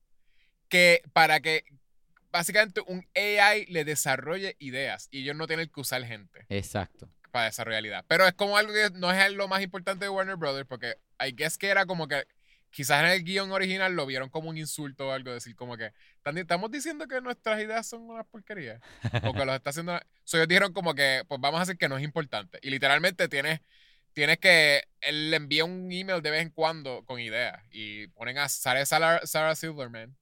que 0.69 1.03
para 1.13 1.39
que 1.41 1.65
básicamente 2.33 2.81
un 2.87 3.07
AI 3.15 3.67
le 3.67 3.85
desarrolle 3.85 4.57
ideas 4.59 5.07
y 5.13 5.23
ellos 5.23 5.37
no 5.37 5.47
tienen 5.47 5.69
que 5.73 5.81
usar 5.81 6.03
gente 6.05 6.45
Exacto. 6.49 7.09
para 7.31 7.45
desarrollar 7.45 7.85
ideas. 7.87 8.05
Pero 8.09 8.27
es 8.27 8.33
como 8.35 8.57
algo 8.57 8.73
que 8.73 8.91
no 8.95 9.13
es 9.13 9.33
lo 9.33 9.47
más 9.47 9.63
importante 9.63 10.07
de 10.07 10.09
Warner 10.09 10.35
Brothers 10.37 10.67
porque 10.67 10.97
I 11.25 11.31
guess 11.37 11.57
que 11.59 11.69
era 11.69 11.87
como 11.87 12.09
que 12.09 12.27
quizás 12.75 13.05
en 13.05 13.11
el 13.11 13.23
guion 13.23 13.53
original 13.53 13.95
lo 13.95 14.05
vieron 14.05 14.29
como 14.31 14.51
un 14.51 14.59
insulto 14.59 15.09
o 15.09 15.13
algo, 15.13 15.33
decir 15.33 15.55
como 15.55 15.77
que 15.77 15.93
"Tan- 16.23 16.37
estamos 16.39 16.71
diciendo 16.73 17.07
que 17.07 17.21
nuestras 17.21 17.63
ideas 17.63 17.87
son 17.87 18.03
unas 18.03 18.27
porquerías 18.27 18.81
o 19.23 19.33
que 19.33 19.45
los 19.45 19.55
está 19.55 19.71
haciendo. 19.71 20.01
So, 20.25 20.39
ellos 20.39 20.49
dijeron 20.49 20.73
como 20.73 20.95
que, 20.95 21.23
pues 21.29 21.41
vamos 21.41 21.59
a 21.61 21.65
decir 21.65 21.79
que 21.79 21.89
no 21.89 21.97
es 21.97 22.03
importante. 22.03 22.59
Y 22.63 22.71
literalmente 22.71 23.29
tienes, 23.29 23.61
tienes 24.13 24.39
que, 24.39 24.83
él 25.03 25.31
le 25.31 25.37
envía 25.37 25.65
un 25.65 25.91
email 25.93 26.21
de 26.21 26.31
vez 26.31 26.43
en 26.43 26.51
cuando 26.51 27.05
con 27.05 27.21
ideas. 27.21 27.63
Y 27.71 28.09
ponen 28.09 28.39
a 28.39 28.49
Sarah, 28.49 28.85
Sarah. 28.87 29.55
Silverman, 29.55 30.17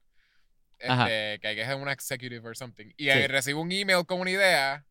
este, 0.79 1.39
que 1.41 1.49
hay 1.49 1.57
que 1.57 1.75
una 1.75 1.93
executive 1.93 2.47
or 2.47 2.57
something. 2.57 2.93
Y 2.97 3.11
Sí. 3.11 3.27
recibe 3.29 3.59
un 3.61 3.73
email 3.73 4.05
con 4.05 4.21
una 4.21 4.31
idea 4.31 4.85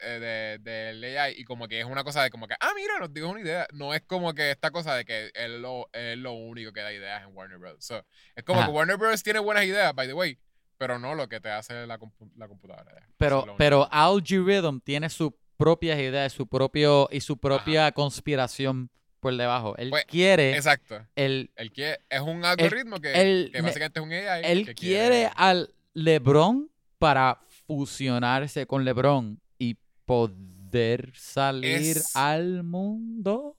eh, 0.00 0.58
de, 0.62 0.70
del 0.70 1.18
AI 1.18 1.34
y 1.36 1.44
como 1.44 1.68
que 1.68 1.80
es 1.80 1.84
una 1.86 2.04
cosa 2.04 2.22
de 2.22 2.30
como 2.30 2.46
que, 2.48 2.54
ah, 2.60 2.70
mira, 2.76 2.98
nos 3.00 3.12
dijo 3.12 3.28
una 3.28 3.40
idea. 3.40 3.66
No 3.72 3.94
es 3.94 4.02
como 4.02 4.34
que 4.34 4.50
esta 4.50 4.70
cosa 4.70 4.94
de 4.94 5.04
que 5.04 5.30
él, 5.34 5.62
lo, 5.62 5.88
él 5.92 6.12
es 6.12 6.18
lo 6.18 6.32
único 6.32 6.72
que 6.72 6.80
da 6.80 6.92
ideas 6.92 7.22
en 7.22 7.34
Warner 7.36 7.58
Bros. 7.58 7.76
So, 7.84 8.04
es 8.34 8.44
como 8.44 8.60
Ajá. 8.60 8.68
que 8.68 8.74
Warner 8.74 8.96
Bros. 8.96 9.22
tiene 9.22 9.38
buenas 9.40 9.64
ideas, 9.64 9.94
by 9.94 10.06
the 10.06 10.14
way, 10.14 10.38
pero 10.76 10.98
no 10.98 11.14
lo 11.14 11.28
que 11.28 11.40
te 11.40 11.50
hace 11.50 11.86
la, 11.86 11.98
compu- 11.98 12.30
la 12.36 12.48
computadora. 12.48 12.96
Es 12.98 13.04
Pero, 13.16 13.54
pero 13.58 13.88
Algorithm 13.90 14.80
tiene 14.80 15.10
sus 15.10 15.32
propias 15.56 15.98
ideas, 15.98 16.32
su 16.32 16.46
propio 16.46 17.08
y 17.10 17.20
su 17.20 17.36
propia 17.38 17.90
conspiración 17.92 18.90
por 19.20 19.36
debajo. 19.36 19.76
Él 19.76 19.90
Pues, 19.90 20.04
quiere 20.04 20.54
Exacto. 20.54 21.04
el 21.16 21.50
El 21.56 21.72
que 21.72 21.98
es 22.08 22.20
un 22.20 22.44
algoritmo 22.44 23.00
que, 23.00 23.20
él 23.20 23.50
que 23.52 23.60
básicamente 23.60 23.98
es 23.98 24.04
un 24.06 24.12
AI. 24.12 24.42
él 24.44 24.64
que 24.64 24.74
quiere 24.76 25.30
al 25.34 25.74
LeBron 25.94 26.70
para 27.00 27.40
fusionarse 27.66 28.66
con 28.66 28.84
LeBron 28.84 29.40
poder 30.08 31.12
salir 31.16 31.98
Es- 31.98 32.16
al 32.16 32.64
mundo. 32.64 33.56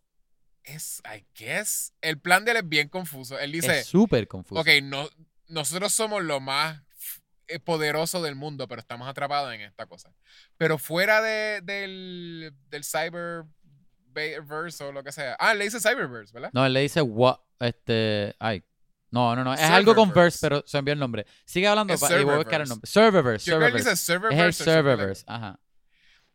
Es, 0.64 1.02
I 1.06 1.26
guess. 1.36 1.94
El 2.02 2.20
plan 2.20 2.44
de 2.46 2.52
él 2.52 2.58
es 2.58 2.68
bien 2.68 2.90
confuso. 2.90 3.40
Él 3.40 3.52
dice, 3.54 3.80
es 3.80 3.86
súper 3.88 4.28
confuso. 4.28 4.60
ok, 4.62 4.68
no, 4.84 5.08
nosotros 5.48 5.94
somos 5.94 6.22
lo 6.24 6.40
más 6.42 6.82
eh, 7.48 7.60
poderoso 7.60 8.22
del 8.22 8.36
mundo, 8.36 8.68
pero 8.68 8.80
estamos 8.82 9.08
atrapados 9.08 9.52
en 9.54 9.62
esta 9.62 9.86
cosa. 9.88 10.14
Pero 10.58 10.78
fuera 10.78 11.22
de, 11.22 11.62
del, 11.64 12.54
del 12.70 12.84
cyberverse 14.14 14.84
o 14.84 14.92
lo 14.92 15.04
que 15.04 15.12
sea. 15.12 15.36
Ah, 15.40 15.54
le 15.54 15.64
dice 15.66 15.80
cyberverse, 15.80 16.34
¿verdad? 16.34 16.50
No, 16.54 16.66
él 16.66 16.74
le 16.74 16.82
dice 16.82 17.02
what, 17.02 17.38
este, 17.60 18.36
ay. 18.40 18.64
No, 19.12 19.36
no, 19.36 19.44
no, 19.44 19.56
es 19.56 19.62
algo 19.62 19.96
con 19.96 20.10
verse, 20.14 20.38
Serververse. 20.38 20.40
pero 20.42 20.64
se 20.68 20.78
envió 20.78 20.94
el 20.94 21.00
nombre. 21.00 21.26
Sigue 21.44 21.68
hablando 21.68 21.96
y 21.96 21.98
voy 21.98 22.34
a 22.36 22.38
buscar 22.38 22.62
el 22.62 22.68
serververse. 22.68 22.70
nombre. 22.70 22.88
Serververse, 22.92 23.50
Yo 23.50 23.58
creo 23.58 23.72
que 23.72 23.78
él 23.78 23.84
serververse. 23.84 23.90
dice 23.90 23.94
Es 23.94 24.00
serververse. 24.02 24.48
el 24.48 24.54
serververse, 24.70 25.24
ajá. 25.26 25.60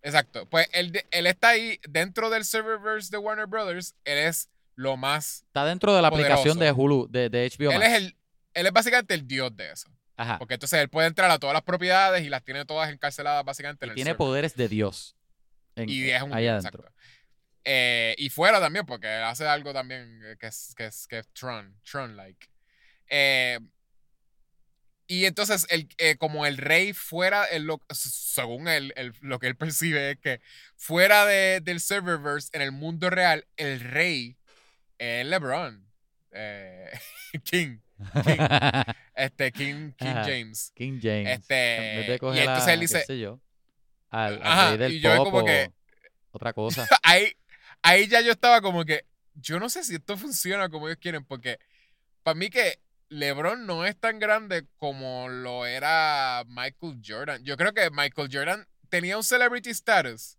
Exacto. 0.05 0.47
Pues 0.49 0.69
él, 0.73 0.93
él 1.11 1.27
está 1.27 1.49
ahí 1.49 1.81
dentro 1.89 2.31
del 2.31 2.45
serververse 2.45 3.11
de 3.11 3.19
Warner 3.19 3.47
Brothers. 3.47 3.95
Él 4.05 4.19
es 4.19 4.49
lo 4.77 4.97
más. 4.97 5.43
Está 5.49 5.65
dentro 5.65 5.95
de 5.95 6.03
la 6.03 6.09
aplicación 6.09 6.59
de. 6.59 6.71
Hulu, 6.71 7.09
de, 7.11 7.29
de 7.31 7.51
HBO 7.51 7.73
Él 7.73 7.79
Max. 7.79 7.91
es, 7.91 7.97
el, 7.97 8.17
él 8.55 8.67
es 8.67 8.73
básicamente 8.73 9.15
el 9.15 9.27
dios 9.27 9.57
de 9.57 9.73
eso. 9.73 9.89
Ajá. 10.17 10.39
Porque 10.39 10.55
entonces 10.55 10.79
él 10.81 10.89
puede 10.89 11.09
entrar 11.09 11.29
a 11.31 11.39
todas 11.41 11.55
las 11.55 11.63
propiedades 11.65 12.23
y 12.25 12.29
las 12.29 12.45
tiene 12.45 12.65
todas 12.65 12.89
encarceladas 12.93 13.45
básicamente 13.45 13.85
en 13.85 13.89
Y 13.89 13.91
el 13.91 13.95
tiene 13.97 14.09
server. 14.11 14.19
poderes 14.19 14.55
de 14.55 14.69
Dios. 14.69 15.17
en- 15.75 15.89
Y 15.89 16.09
es 16.11 16.23
un 16.23 16.33
ahí 16.33 16.47
adentro. 16.47 16.83
exacto. 16.83 17.01
Eh, 17.65 18.15
y 18.19 18.29
fuera 18.29 18.61
también, 18.61 18.85
porque 18.85 19.07
él 19.07 19.23
hace 19.25 19.47
algo 19.47 19.73
también 19.73 20.21
eh, 20.25 20.37
que 20.39 20.47
es, 20.49 20.75
que 20.77 20.85
es, 20.87 21.07
que 21.07 21.19
es 21.21 21.29
Tron, 21.33 21.75
Tron-like. 21.91 22.47
Eh, 23.09 23.59
y 25.07 25.27
entonces, 25.27 25.67
el, 25.71 25.89
eh, 25.99 26.17
como 26.17 26.47
el 26.47 26.57
rey 26.57 26.93
fuera, 26.93 27.45
el 27.45 27.65
lo- 27.65 27.81
según 27.93 28.69
él, 28.69 28.93
el- 28.97 29.15
lo 29.21 29.39
que 29.39 29.47
él 29.49 29.57
percibe 30.03 30.13
es 30.13 30.19
que 30.19 30.41
fuera 30.77 31.27
de- 31.27 31.61
del 31.63 31.81
serververse, 31.81 32.51
en 32.53 32.63
el 32.63 32.73
mundo 32.73 33.11
real, 33.11 33.47
el 33.57 33.81
rey 33.81 34.37
es 34.99 35.27
LeBron. 35.27 35.85
eh, 36.33 36.91
King. 37.45 37.79
King. 38.25 38.39
Este, 39.15 39.53
King, 39.53 39.93
King 39.97 40.07
Ajá. 40.09 40.25
James. 40.25 40.73
King 40.75 40.99
James. 41.01 41.39
Este, 41.39 42.15
En 42.17 42.35
y 42.35 42.39
entonces 42.41 42.69
él 42.69 42.81
dice- 42.81 42.99
qué 43.01 43.05
sé 43.07 43.19
yo, 43.21 43.41
al, 44.11 44.35
al 44.35 44.43
Ajá, 44.43 44.69
rey 44.71 44.79
del 44.79 44.93
y 44.95 45.01
yo 45.01 45.17
pop 45.17 45.25
como 45.31 45.45
que- 45.45 45.71
otra 46.33 46.53
cosa. 46.53 46.87
ahí, 47.05 47.33
ahí 47.83 48.09
ya 48.09 48.21
yo 48.23 48.33
estaba 48.33 48.61
como 48.61 48.85
que, 48.85 49.05
yo 49.35 49.61
no 49.61 49.69
sé 49.69 49.85
si 49.85 49.95
esto 49.95 50.17
funciona 50.17 50.69
como 50.69 50.89
ellos 50.89 50.99
quieren, 51.01 51.25
porque 51.25 51.59
para 52.25 52.35
mí 52.35 52.51
que 52.51 52.81
LeBron 53.09 53.67
no 53.67 53.85
es 53.85 53.99
tan 53.99 54.19
grande 54.19 54.67
como 54.79 55.29
lo 55.29 55.67
era 55.67 56.43
Michael 56.47 57.01
Jordan. 57.07 57.45
Yo 57.45 57.57
creo 57.57 57.73
que 57.73 57.91
Michael 57.91 58.29
Jordan 58.33 58.67
tenía 58.89 59.17
un 59.17 59.25
celebrity 59.25 59.71
status 59.71 60.39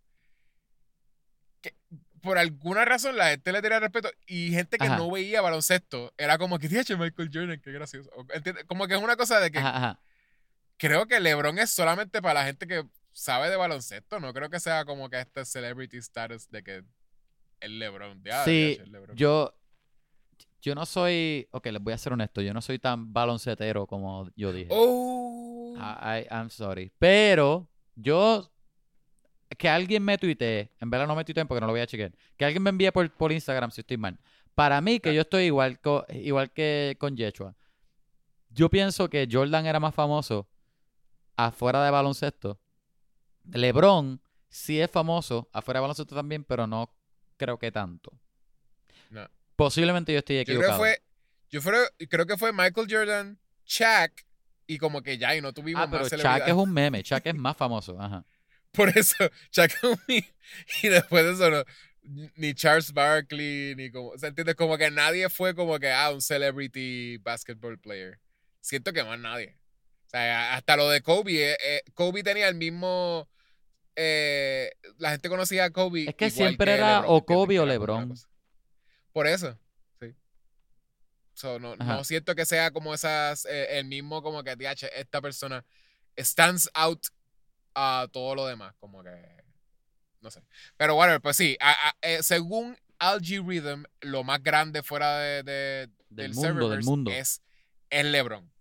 que 1.60 1.74
por 2.20 2.38
alguna 2.38 2.84
razón 2.84 3.16
la 3.16 3.28
gente 3.30 3.52
le 3.52 3.62
tenía 3.62 3.78
respeto 3.80 4.10
y 4.26 4.50
gente 4.50 4.78
que 4.78 4.86
Ajá. 4.86 4.96
no 4.98 5.10
veía 5.10 5.40
baloncesto 5.42 6.12
era 6.18 6.38
como 6.38 6.58
que, 6.58 6.68
"Diache, 6.68 6.96
Michael 6.96 7.30
Jordan, 7.32 7.60
qué 7.62 7.70
gracioso. 7.72 8.10
¿entiendes? 8.34 8.64
Como 8.64 8.86
que 8.86 8.94
es 8.94 9.02
una 9.02 9.16
cosa 9.16 9.38
de 9.40 9.50
que 9.50 9.58
Ajá, 9.58 9.76
ajá. 9.76 10.00
creo 10.76 11.06
que 11.06 11.20
LeBron 11.20 11.58
es 11.58 11.70
solamente 11.70 12.20
para 12.20 12.34
la 12.40 12.44
gente 12.46 12.66
que 12.66 12.84
sabe 13.12 13.48
de 13.48 13.56
baloncesto. 13.56 14.20
No 14.20 14.34
creo 14.34 14.50
que 14.50 14.60
sea 14.60 14.84
como 14.84 15.08
que 15.08 15.20
este 15.20 15.44
celebrity 15.44 15.98
status 15.98 16.50
de 16.50 16.62
que 16.62 16.84
el 17.60 17.78
LeBron. 17.78 18.22
Ya, 18.24 18.44
Sí, 18.44 18.74
ya, 18.76 18.82
el 18.84 18.92
LeBron. 18.92 19.16
Yo, 19.16 19.54
yo 20.62 20.74
no 20.74 20.84
soy, 20.86 21.46
ok, 21.52 21.66
les 21.66 21.82
voy 21.82 21.92
a 21.92 21.98
ser 21.98 22.12
honesto, 22.12 22.40
yo 22.42 22.52
no 22.54 22.60
soy 22.60 22.78
tan 22.78 23.12
baloncetero 23.12 23.86
como 23.86 24.28
yo 24.36 24.52
dije. 24.52 24.68
Oh. 24.70 25.74
I, 25.76 26.20
I- 26.20 26.26
I'm 26.30 26.50
sorry. 26.50 26.90
Pero 26.98 27.68
yo, 27.94 28.50
que 29.58 29.68
alguien 29.68 30.02
me 30.02 30.18
tuitee, 30.18 30.70
en 30.80 30.90
verdad 30.90 31.06
no 31.06 31.14
me 31.14 31.24
tuiteen 31.24 31.46
porque 31.46 31.60
no 31.60 31.66
lo 31.66 31.72
voy 31.72 31.80
a 31.82 31.86
chequear, 31.86 32.12
que 32.36 32.44
alguien 32.44 32.62
me 32.62 32.70
envíe 32.70 32.90
por, 32.90 33.08
por 33.12 33.30
Instagram 33.32 33.70
si 33.70 33.82
estoy 33.82 33.96
mal. 33.96 34.18
Para 34.54 34.80
mí, 34.80 34.98
que 35.00 35.10
Ah. 35.10 35.12
yo 35.12 35.20
estoy 35.20 35.44
igual, 35.44 35.78
co- 35.80 36.04
igual 36.08 36.50
que 36.50 36.96
con 36.98 37.16
Yechua, 37.16 37.54
yo 38.50 38.70
pienso 38.70 39.08
que 39.10 39.28
Jordan 39.30 39.66
era 39.66 39.78
más 39.78 39.94
famoso 39.94 40.48
afuera 41.36 41.84
de 41.84 41.90
baloncesto. 41.90 42.58
LeBron 43.52 44.20
sí 44.48 44.80
es 44.80 44.90
famoso 44.90 45.48
afuera 45.52 45.78
de 45.78 45.82
baloncesto 45.82 46.14
también, 46.14 46.42
pero 46.42 46.66
no 46.66 46.90
creo 47.36 47.58
que 47.58 47.70
tanto. 47.70 48.12
No. 49.10 49.28
Posiblemente 49.56 50.12
yo 50.12 50.18
estoy 50.18 50.36
Yo 50.38 50.44
creo 50.44 50.58
equivocado. 50.60 50.82
que 50.82 50.88
fue. 50.90 51.02
Yo 51.50 51.62
fue- 51.62 52.08
creo 52.08 52.26
que 52.26 52.36
fue 52.36 52.52
Michael 52.52 52.86
Jordan, 52.90 53.38
Shaq, 53.64 54.12
y 54.66 54.78
como 54.78 55.02
que 55.02 55.16
ya, 55.18 55.34
y 55.36 55.40
no 55.40 55.52
tuvimos 55.52 55.82
ah, 55.82 55.86
pero 55.90 56.02
más 56.02 56.10
Chuck 56.10 56.18
celebridades. 56.20 56.48
es 56.48 56.54
un 56.60 56.72
meme. 56.72 57.02
Chuck 57.02 57.22
es 57.24 57.34
más 57.34 57.56
famoso. 57.56 58.00
Ajá. 58.00 58.24
Por 58.72 58.90
eso, 58.96 59.16
Shaq 59.52 59.72
es 59.74 59.82
un 59.84 59.98
mi- 60.08 60.24
Y 60.82 60.88
después 60.88 61.24
de 61.24 61.32
eso, 61.32 61.50
no, 61.50 61.64
ni 62.36 62.54
Charles 62.54 62.92
Barkley, 62.92 63.74
ni 63.76 63.90
como. 63.90 64.10
O 64.10 64.18
sea, 64.18 64.28
¿entiendes? 64.28 64.54
Como 64.56 64.76
que 64.76 64.90
nadie 64.90 65.28
fue 65.30 65.54
como 65.54 65.78
que, 65.78 65.90
ah, 65.90 66.10
un 66.12 66.20
celebrity 66.20 67.16
basketball 67.18 67.78
player. 67.78 68.18
Siento 68.60 68.92
que 68.92 69.02
más 69.04 69.18
nadie. 69.18 69.56
O 70.06 70.10
sea, 70.10 70.54
hasta 70.54 70.76
lo 70.76 70.88
de 70.90 71.00
Kobe. 71.00 71.52
eh, 71.52 71.56
eh, 71.64 71.82
Kobe 71.94 72.22
tenía 72.22 72.48
el 72.48 72.54
mismo. 72.56 73.28
eh, 73.96 74.72
la 74.98 75.10
gente 75.12 75.28
conocía 75.28 75.64
a 75.64 75.70
Kobe. 75.70 76.04
Es 76.08 76.14
que 76.16 76.30
siempre 76.30 76.74
era 76.74 76.96
LeBron, 77.00 77.04
o. 77.16 77.24
Kobe 77.24 77.58
o 77.60 77.66
LeBron. 77.66 78.14
Por 79.16 79.26
eso, 79.26 79.58
sí. 79.98 80.14
So, 81.32 81.58
no, 81.58 81.74
no 81.76 82.04
siento 82.04 82.34
que 82.34 82.44
sea 82.44 82.70
como 82.70 82.92
esas. 82.92 83.46
eh, 83.46 83.78
el 83.78 83.86
mismo, 83.86 84.22
como 84.22 84.44
que, 84.44 84.56
DH, 84.56 84.90
esta 84.94 85.22
persona 85.22 85.64
stands 86.18 86.68
out 86.74 87.06
a 87.74 88.08
todo 88.12 88.34
lo 88.34 88.46
demás. 88.46 88.74
Como 88.78 89.02
que. 89.02 89.10
No 90.20 90.30
sé. 90.30 90.42
Pero 90.76 90.96
bueno, 90.96 91.18
pues 91.22 91.34
sí. 91.38 91.56
a- 91.60 91.88
a- 91.88 91.96
eh, 92.02 92.22
según 92.22 92.76
Algorithm, 92.98 93.84
lo 94.02 94.22
más 94.22 94.42
grande 94.42 94.82
fuera 94.82 95.18
de, 95.18 95.42
de- 95.42 95.86
Del 96.10 96.32
del 96.32 96.34
mundo, 96.34 96.48
del 96.50 96.54
serververse 96.84 96.90
mundo. 96.90 97.10
es 97.10 97.40
el 97.88 98.12
LeBron. 98.12 98.52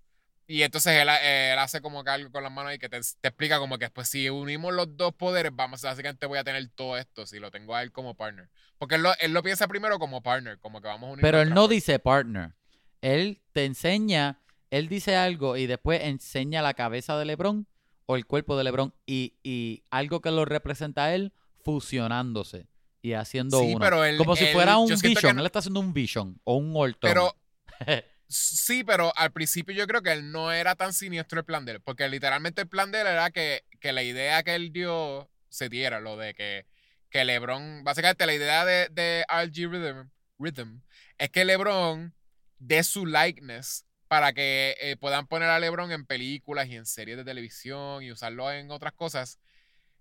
Y 0.47 0.61
entonces 0.61 0.93
él, 0.93 1.07
eh, 1.09 1.53
él 1.53 1.59
hace 1.59 1.81
como 1.81 2.03
que 2.03 2.11
algo 2.11 2.31
con 2.31 2.43
las 2.43 2.51
manos 2.51 2.69
ahí 2.71 2.77
que 2.77 2.87
te, 2.87 2.99
te 2.99 3.27
explica 3.27 3.57
como 3.57 3.79
que 3.79 3.89
pues 3.89 4.07
si 4.09 4.29
unimos 4.29 4.73
los 4.73 4.95
dos 4.95 5.13
poderes, 5.15 5.51
vamos, 5.55 5.81
básicamente 5.81 6.27
voy 6.27 6.37
a 6.37 6.43
tener 6.43 6.67
todo 6.75 6.97
esto 6.97 7.25
si 7.25 7.39
lo 7.39 7.49
tengo 7.49 7.75
a 7.75 7.81
él 7.81 7.91
como 7.91 8.13
partner. 8.15 8.47
Porque 8.77 8.95
él 8.95 9.01
lo, 9.03 9.11
él 9.19 9.33
lo 9.33 9.41
piensa 9.41 9.67
primero 9.67 9.97
como 9.97 10.21
partner, 10.21 10.59
como 10.59 10.81
que 10.81 10.87
vamos 10.87 11.09
a 11.09 11.13
unir 11.13 11.21
Pero 11.23 11.41
él 11.41 11.49
no 11.53 11.67
dice 11.67 11.97
partner. 11.97 12.53
Él 13.01 13.41
te 13.53 13.65
enseña, 13.65 14.39
él 14.69 14.87
dice 14.87 15.15
algo 15.15 15.57
y 15.57 15.65
después 15.65 16.01
enseña 16.03 16.61
la 16.61 16.73
cabeza 16.75 17.17
de 17.17 17.25
LeBron 17.25 17.65
o 18.05 18.15
el 18.15 18.27
cuerpo 18.27 18.55
de 18.55 18.65
LeBron 18.65 18.93
y, 19.07 19.33
y 19.41 19.83
algo 19.89 20.21
que 20.21 20.29
lo 20.29 20.45
representa 20.45 21.05
a 21.05 21.15
él 21.15 21.33
fusionándose 21.63 22.67
y 23.01 23.13
haciendo 23.13 23.59
Sí, 23.59 23.67
uno. 23.71 23.79
pero 23.79 24.03
él- 24.05 24.17
Como 24.17 24.35
si 24.35 24.45
fuera 24.47 24.77
un 24.77 24.87
vision. 24.89 25.35
no- 25.35 25.41
Él 25.41 25.45
está 25.45 25.59
haciendo 25.59 25.79
un 25.79 25.93
vision 25.93 26.39
o 26.43 26.55
un 26.55 26.75
Ultron. 26.75 27.11
Pero 27.11 27.35
Sí, 28.37 28.83
pero 28.83 29.13
al 29.15 29.31
principio 29.31 29.73
yo 29.73 29.87
creo 29.87 30.01
que 30.01 30.11
él 30.11 30.31
no 30.31 30.51
era 30.51 30.75
tan 30.75 30.91
siniestro 30.91 31.39
el 31.39 31.45
plan 31.45 31.63
de 31.63 31.73
él, 31.73 31.81
porque 31.81 32.09
literalmente 32.09 32.61
el 32.63 32.67
plan 32.67 32.91
de 32.91 32.99
él 32.99 33.07
era 33.07 33.31
que, 33.31 33.63
que 33.79 33.93
la 33.93 34.03
idea 34.03 34.43
que 34.43 34.55
él 34.55 34.73
dio 34.73 35.29
se 35.47 35.69
diera, 35.69 36.01
lo 36.01 36.17
de 36.17 36.33
que, 36.33 36.65
que 37.09 37.23
LeBron, 37.23 37.85
básicamente 37.85 38.25
la 38.25 38.33
idea 38.33 38.65
de, 38.65 38.89
de 38.89 39.25
RG 39.29 40.09
Rhythm, 40.37 40.81
es 41.17 41.29
que 41.29 41.45
LeBron 41.45 42.13
dé 42.59 42.83
su 42.83 43.05
likeness 43.05 43.85
para 44.09 44.33
que 44.33 44.75
eh, 44.81 44.97
puedan 44.97 45.27
poner 45.27 45.47
a 45.49 45.59
LeBron 45.59 45.93
en 45.93 46.05
películas 46.05 46.67
y 46.67 46.75
en 46.75 46.85
series 46.85 47.15
de 47.15 47.23
televisión 47.23 48.03
y 48.03 48.11
usarlo 48.11 48.51
en 48.51 48.69
otras 48.69 48.91
cosas, 48.91 49.39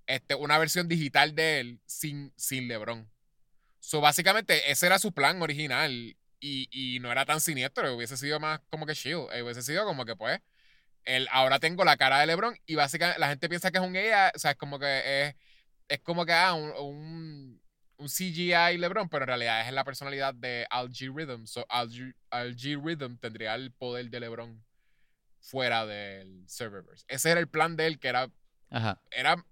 este, 0.08 0.34
una 0.34 0.58
versión 0.58 0.88
digital 0.88 1.36
de 1.36 1.60
él 1.60 1.80
sin, 1.86 2.32
sin 2.36 2.66
LeBron. 2.66 3.08
So, 3.78 4.00
básicamente, 4.00 4.72
ese 4.72 4.86
era 4.86 4.98
su 4.98 5.12
plan 5.12 5.40
original 5.40 6.16
y, 6.40 6.68
y 6.70 7.00
no 7.00 7.10
era 7.10 7.24
tan 7.24 7.40
siniestro, 7.40 7.94
hubiese 7.94 8.16
sido 8.16 8.40
más 8.40 8.60
como 8.70 8.86
que 8.86 8.94
chill, 8.94 9.26
eh, 9.32 9.42
hubiese 9.42 9.62
sido 9.62 9.84
como 9.84 10.04
que 10.04 10.16
pues, 10.16 10.40
el, 11.04 11.28
ahora 11.30 11.58
tengo 11.58 11.84
la 11.84 11.96
cara 11.96 12.18
de 12.18 12.26
LeBron 12.26 12.56
y 12.66 12.74
básicamente 12.74 13.20
la 13.20 13.28
gente 13.28 13.48
piensa 13.48 13.70
que 13.70 13.78
es 13.78 13.84
un 13.84 13.96
ella, 13.96 14.32
o 14.34 14.38
sea, 14.38 14.52
es 14.52 14.56
como 14.56 14.78
que 14.78 15.26
es, 15.28 15.34
es 15.88 16.00
como 16.00 16.24
que 16.24 16.32
ah, 16.32 16.54
un, 16.54 16.70
un, 16.70 17.60
un 17.96 18.08
CGI 18.08 18.78
LeBron, 18.78 19.08
pero 19.08 19.24
en 19.24 19.28
realidad 19.28 19.66
es 19.66 19.72
la 19.72 19.84
personalidad 19.84 20.34
de 20.34 20.66
Algae 20.70 21.10
Rhythm. 21.14 21.46
So 21.46 21.66
Algae, 21.68 22.76
Rhythm 22.76 23.18
tendría 23.18 23.54
el 23.54 23.72
poder 23.72 24.10
de 24.10 24.20
LeBron 24.20 24.64
fuera 25.40 25.86
del 25.86 26.44
serververse. 26.48 27.04
Ese 27.08 27.30
era 27.30 27.40
el 27.40 27.48
plan 27.48 27.76
de 27.76 27.86
él, 27.86 27.98
que 27.98 28.08
era, 28.08 28.30
Ajá. 28.70 29.00
era 29.10 29.44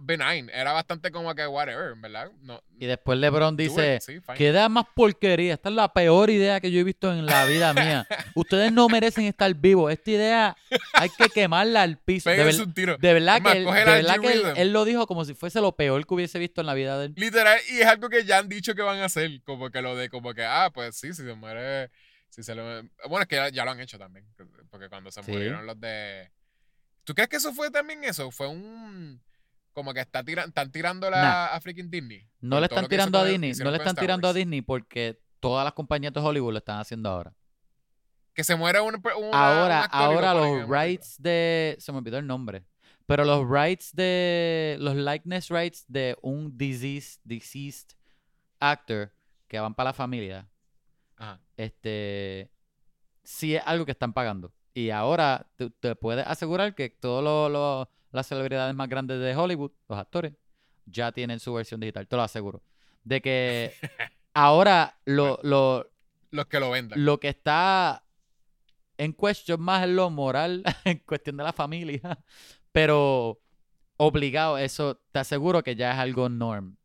benign, 0.00 0.50
era 0.52 0.72
bastante 0.72 1.10
como 1.10 1.34
que 1.34 1.46
whatever, 1.46 1.94
¿verdad? 1.96 2.30
No, 2.42 2.62
Y 2.78 2.86
después 2.86 3.18
LeBron 3.18 3.54
it, 3.54 3.60
dice, 3.60 3.98
sí. 4.00 4.20
¿qué 4.34 4.48
idea 4.48 4.68
más 4.68 4.86
porquería? 4.94 5.54
Esta 5.54 5.68
es 5.68 5.74
la 5.74 5.92
peor 5.92 6.30
idea 6.30 6.60
que 6.60 6.70
yo 6.70 6.80
he 6.80 6.84
visto 6.84 7.12
en 7.12 7.26
la 7.26 7.44
vida 7.44 7.72
mía. 7.74 8.06
Ustedes 8.34 8.72
no 8.72 8.88
merecen 8.88 9.24
estar 9.26 9.52
vivos. 9.54 9.92
Esta 9.92 10.10
idea 10.10 10.56
hay 10.94 11.08
que 11.10 11.28
quemarla 11.28 11.82
al 11.82 11.98
piso. 11.98 12.30
De, 12.30 12.42
ver- 12.42 12.60
un 12.60 12.72
tiro. 12.74 12.96
de 12.98 13.12
verdad 13.14 13.42
que, 13.42 13.52
él, 13.52 13.64
de 13.64 13.70
verdad 13.84 14.16
que 14.20 14.52
él, 14.62 14.72
lo 14.72 14.84
dijo 14.84 15.06
como 15.06 15.24
si 15.24 15.34
fuese 15.34 15.60
lo 15.60 15.76
peor 15.76 16.06
que 16.06 16.14
hubiese 16.14 16.38
visto 16.38 16.60
en 16.60 16.66
la 16.66 16.74
vida 16.74 16.98
de 16.98 17.06
él. 17.06 17.12
Literal, 17.16 17.58
y 17.70 17.80
es 17.80 17.86
algo 17.86 18.08
que 18.08 18.24
ya 18.24 18.38
han 18.38 18.48
dicho 18.48 18.74
que 18.74 18.82
van 18.82 18.98
a 18.98 19.04
hacer, 19.04 19.42
como 19.44 19.70
que 19.70 19.82
lo 19.82 19.96
de, 19.96 20.08
como 20.08 20.32
que, 20.34 20.44
ah, 20.44 20.70
pues 20.72 20.96
sí, 20.96 21.08
si 21.14 21.22
se 21.24 21.34
muere, 21.34 21.90
si 22.28 22.42
se 22.42 22.54
lo... 22.54 22.62
Bueno, 23.08 23.22
es 23.22 23.28
que 23.28 23.36
ya, 23.36 23.48
ya 23.50 23.64
lo 23.64 23.72
han 23.72 23.80
hecho 23.80 23.98
también, 23.98 24.24
porque 24.70 24.88
cuando 24.88 25.10
se 25.10 25.22
Sí. 25.22 25.30
murieron 25.30 25.66
los 25.66 25.78
de... 25.80 26.30
¿Tú 27.04 27.14
crees 27.14 27.28
que 27.28 27.36
eso 27.36 27.52
fue 27.52 27.70
también 27.70 28.04
eso? 28.04 28.30
Fue 28.30 28.46
un... 28.46 29.20
Como 29.72 29.94
que 29.94 30.00
está 30.00 30.24
tira- 30.24 30.44
están 30.44 30.70
tirándola 30.72 31.20
Nah. 31.22 31.46
a 31.54 31.60
freaking 31.60 31.90
Disney. 31.90 32.28
No 32.40 32.58
le 32.60 32.66
están 32.66 32.86
tirando 32.88 33.18
a 33.18 33.24
Disney, 33.24 33.52
no 33.54 33.70
le 33.70 33.76
están 33.76 33.94
tirando 33.96 34.28
a. 34.28 34.32
Disney 34.32 34.62
porque 34.62 35.20
todas 35.38 35.64
las 35.64 35.72
compañías 35.74 36.12
de 36.12 36.20
Hollywood 36.20 36.52
lo 36.52 36.58
están 36.58 36.78
haciendo 36.80 37.08
ahora. 37.08 37.34
Que 38.34 38.44
se 38.44 38.56
muere 38.56 38.80
un, 38.80 38.94
ahora, 39.32 39.84
ahora 39.84 40.34
los 40.34 40.68
rights 40.68 41.16
de. 41.18 41.76
Se 41.78 41.92
me 41.92 41.98
olvidó 41.98 42.18
el 42.18 42.26
nombre. 42.26 42.64
Pero 43.06 43.24
los 43.24 43.48
rights 43.48 43.90
de. 43.94 44.76
Los 44.80 44.94
likeness 44.94 45.48
rights 45.48 45.84
de 45.88 46.16
un 46.22 46.56
deceased, 46.56 47.20
deceased 47.24 47.90
actor 48.60 49.12
que 49.48 49.58
van 49.58 49.74
para 49.74 49.90
la 49.90 49.94
familia. 49.94 50.48
Ajá. 51.16 51.40
Este. 51.56 52.50
Sí 53.24 53.54
es 53.56 53.62
algo 53.66 53.84
que 53.84 53.92
están 53.92 54.12
pagando. 54.12 54.52
Y 54.74 54.90
ahora 54.90 55.46
te, 55.56 55.70
te 55.70 55.94
puedes 55.96 56.26
asegurar 56.26 56.74
que 56.74 56.88
todas 56.88 57.88
las 58.12 58.26
celebridades 58.26 58.74
más 58.74 58.88
grandes 58.88 59.20
de 59.20 59.34
Hollywood, 59.36 59.72
los 59.88 59.98
actores, 59.98 60.32
ya 60.86 61.12
tienen 61.12 61.38
su 61.40 61.52
versión 61.54 61.80
digital. 61.80 62.06
Te 62.08 62.16
lo 62.16 62.22
aseguro. 62.22 62.62
De 63.04 63.20
que 63.20 63.74
ahora 64.34 64.98
lo, 65.04 65.38
lo, 65.42 65.90
Los 66.30 66.46
que 66.46 66.60
lo 66.60 66.70
vendan. 66.70 67.04
lo 67.04 67.20
que 67.20 67.28
está 67.28 68.04
en 68.98 69.12
cuestión 69.12 69.60
más 69.60 69.82
es 69.84 69.88
lo 69.90 70.10
moral, 70.10 70.62
en 70.84 70.98
cuestión 70.98 71.36
de 71.36 71.44
la 71.44 71.52
familia, 71.52 72.18
pero 72.72 73.40
obligado, 73.96 74.58
eso 74.58 75.00
te 75.12 75.18
aseguro 75.20 75.62
que 75.62 75.76
ya 75.76 75.92
es 75.92 75.98
algo 75.98 76.28
norm. 76.28 76.76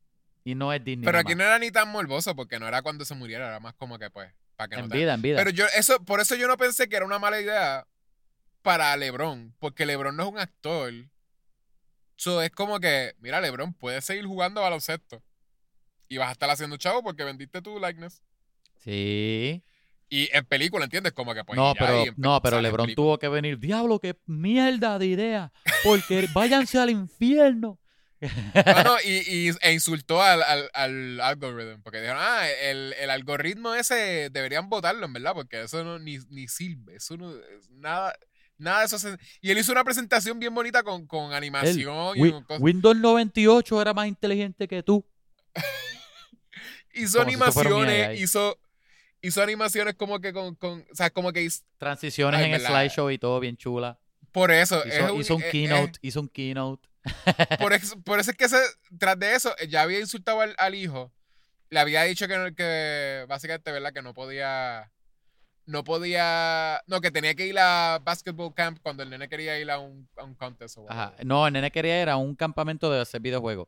Y 0.44 0.54
no 0.54 0.72
es 0.72 0.84
Disney. 0.84 1.06
Pero 1.06 1.18
aquí 1.18 1.30
más. 1.30 1.38
no 1.38 1.44
era 1.46 1.58
ni 1.60 1.72
tan 1.72 1.90
morboso, 1.90 2.36
porque 2.36 2.60
no 2.60 2.68
era 2.68 2.84
cuando 2.84 3.04
se 3.04 3.16
muriera, 3.16 3.48
era 3.48 3.60
más 3.60 3.74
como 3.74 3.98
que 3.98 4.12
pues, 4.12 4.32
para 4.56 4.68
que 4.70 4.76
no 4.78 4.84
En 4.84 4.90
te- 4.90 4.98
vida, 4.98 5.14
en 5.16 5.22
vida. 5.24 5.38
Pero 5.38 5.50
yo, 5.50 5.66
eso, 5.76 6.04
por 6.06 6.20
eso 6.20 6.36
yo 6.36 6.48
no 6.48 6.56
pensé 6.56 6.88
que 6.88 6.96
era 6.98 7.06
una 7.06 7.18
mala 7.18 7.42
idea 7.42 7.88
para 8.62 8.96
LeBron, 8.96 9.56
porque 9.60 9.86
LeBron 9.88 10.16
no 10.16 10.24
es 10.24 10.30
un 10.30 10.38
actor. 10.40 10.94
So, 12.16 12.42
es 12.42 12.50
como 12.52 12.80
que, 12.80 13.14
mira, 13.20 13.42
LeBron 13.42 13.74
puede 13.74 14.02
seguir 14.02 14.26
jugando 14.26 14.62
baloncesto. 14.62 15.22
Y 16.08 16.18
vas 16.18 16.30
a 16.30 16.32
estar 16.34 16.50
haciendo 16.50 16.78
chavo 16.78 17.04
porque 17.04 17.24
vendiste 17.24 17.62
tu 17.62 17.80
likeness. 17.80 18.22
Sí. 18.78 19.64
Y 20.08 20.30
en 20.36 20.46
película, 20.46 20.86
¿entiendes? 20.86 21.14
Como 21.14 21.34
que 21.34 21.44
pues. 21.44 21.58
no, 21.58 21.74
pero, 21.78 22.04
no, 22.16 22.42
pero 22.42 22.62
LeBron 22.62 22.94
tuvo 22.94 23.18
que 23.18 23.28
venir. 23.28 23.58
Diablo, 23.60 24.00
qué 24.00 24.16
mierda 24.28 25.00
de 25.00 25.08
idea. 25.08 25.52
Porque 25.84 26.28
váyanse 26.34 26.78
al 26.80 26.90
infierno. 26.90 27.80
No, 28.66 28.84
no, 28.84 28.96
y, 29.04 29.50
y- 29.50 29.52
e 29.62 29.74
insultó 29.74 30.22
al, 30.22 30.42
al, 30.42 30.70
al 30.74 31.20
algoritmo. 31.22 31.84
Porque 31.84 32.00
dijeron, 32.00 32.18
ah, 32.22 32.48
el, 32.50 32.94
el 32.98 33.10
algoritmo 33.12 33.76
ese 33.76 34.30
deberían 34.32 34.70
votarlo, 34.70 35.06
en 35.06 35.14
verdad, 35.14 35.34
porque 35.34 35.62
eso 35.62 35.84
no 35.84 36.00
ni, 36.00 36.18
ni 36.30 36.48
sirve. 36.48 36.96
Eso 36.96 37.18
no. 37.18 37.36
es 37.36 37.70
Nada. 37.72 38.16
Nada 38.58 38.80
de 38.80 38.86
eso 38.86 38.98
se- 39.00 39.18
Y 39.42 39.52
él 39.52 39.58
hizo 39.58 39.72
una 39.72 39.84
presentación 39.84 40.40
bien 40.40 40.54
bonita 40.56 40.82
con, 40.84 41.06
con 41.08 41.34
animación 41.34 42.14
y 42.18 42.32
con. 42.44 42.62
Windows 42.62 42.96
98 42.98 43.82
era 43.82 43.94
más 43.94 44.08
inteligente 44.08 44.68
que 44.68 44.82
tú. 44.84 45.06
hizo 46.94 47.18
como 47.20 47.28
animaciones, 47.30 48.20
hizo, 48.22 48.58
hizo 49.22 49.42
animaciones 49.42 49.96
como 49.96 50.20
que 50.20 50.34
con, 50.34 50.56
con 50.56 50.86
o 50.92 50.96
sea, 50.96 51.10
como 51.10 51.32
que 51.34 51.42
hizo- 51.44 51.64
Transiciones 51.78 52.40
Ay, 52.40 52.48
en 52.48 52.54
el 52.54 52.62
slideshow 52.62 53.10
y 53.12 53.18
todo 53.18 53.40
bien 53.40 53.58
chula. 53.58 54.00
por 54.32 54.52
eso, 54.52 54.84
es 54.84 54.96
Hizo, 54.96 55.14
un- 55.14 55.22
hizo 55.22 55.36
un 55.36 55.42
eh, 55.44 55.48
eh, 55.48 55.52
keynote, 55.52 56.00
hizo 56.02 56.22
un 56.22 56.30
keynote. 56.30 56.88
por, 57.60 57.74
eso, 57.74 58.02
por 58.02 58.20
eso 58.20 58.32
es 58.32 58.38
que 58.38 58.50
se- 58.50 58.58
tras 58.98 59.20
de 59.20 59.36
eso, 59.36 59.54
ya 59.70 59.82
había 59.84 60.00
insultado 60.00 60.42
al, 60.42 60.56
al 60.58 60.76
hijo, 60.76 61.12
le 61.70 61.80
había 61.80 62.04
dicho 62.04 62.28
que, 62.28 62.54
que 62.56 63.26
básicamente, 63.28 63.72
¿verdad? 63.72 63.94
Que 63.94 64.02
no 64.02 64.14
podía, 64.14 64.92
no 65.66 65.84
podía, 65.84 66.82
no, 66.88 67.02
que 67.02 67.12
tenía 67.12 67.34
que 67.36 67.48
ir 67.48 67.58
a 67.60 68.00
basketball 68.04 68.54
camp 68.54 68.80
cuando 68.82 69.04
el 69.04 69.10
nene 69.10 69.28
quería 69.28 69.60
ir 69.60 69.70
a 69.72 69.80
un, 69.80 70.08
a 70.18 70.24
un 70.24 70.36
contest 70.36 70.78
o 70.78 70.86
Ajá. 70.90 71.14
No, 71.24 71.48
el 71.48 71.54
nene 71.54 71.72
quería 71.72 72.02
ir 72.02 72.10
a 72.10 72.18
un 72.18 72.36
campamento 72.36 72.92
de 72.92 73.02
hacer 73.02 73.22
videojuegos. 73.22 73.68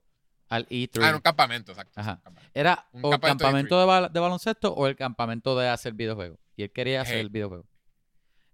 Al 0.49 0.65
E3. 0.69 1.01
Ah, 1.03 1.09
en 1.09 1.15
un 1.15 1.21
campamento, 1.21 1.71
exacto. 1.73 1.99
Ajá. 1.99 2.21
campamento. 2.23 2.51
Era 2.53 2.87
un 2.93 3.03
o 3.03 3.07
el 3.07 3.11
campamento 3.19 3.43
de 3.43 3.45
campamento 3.47 3.79
de, 3.79 3.85
bal- 3.85 4.11
de 4.11 4.19
baloncesto 4.19 4.73
o 4.73 4.87
el 4.87 4.95
campamento 4.95 5.57
de 5.57 5.67
hacer 5.67 5.93
videojuegos. 5.93 6.39
Y 6.55 6.63
él 6.63 6.71
quería 6.71 7.01
hacer 7.01 7.15
Hey. 7.15 7.21
el 7.21 7.29
videojuego. 7.29 7.65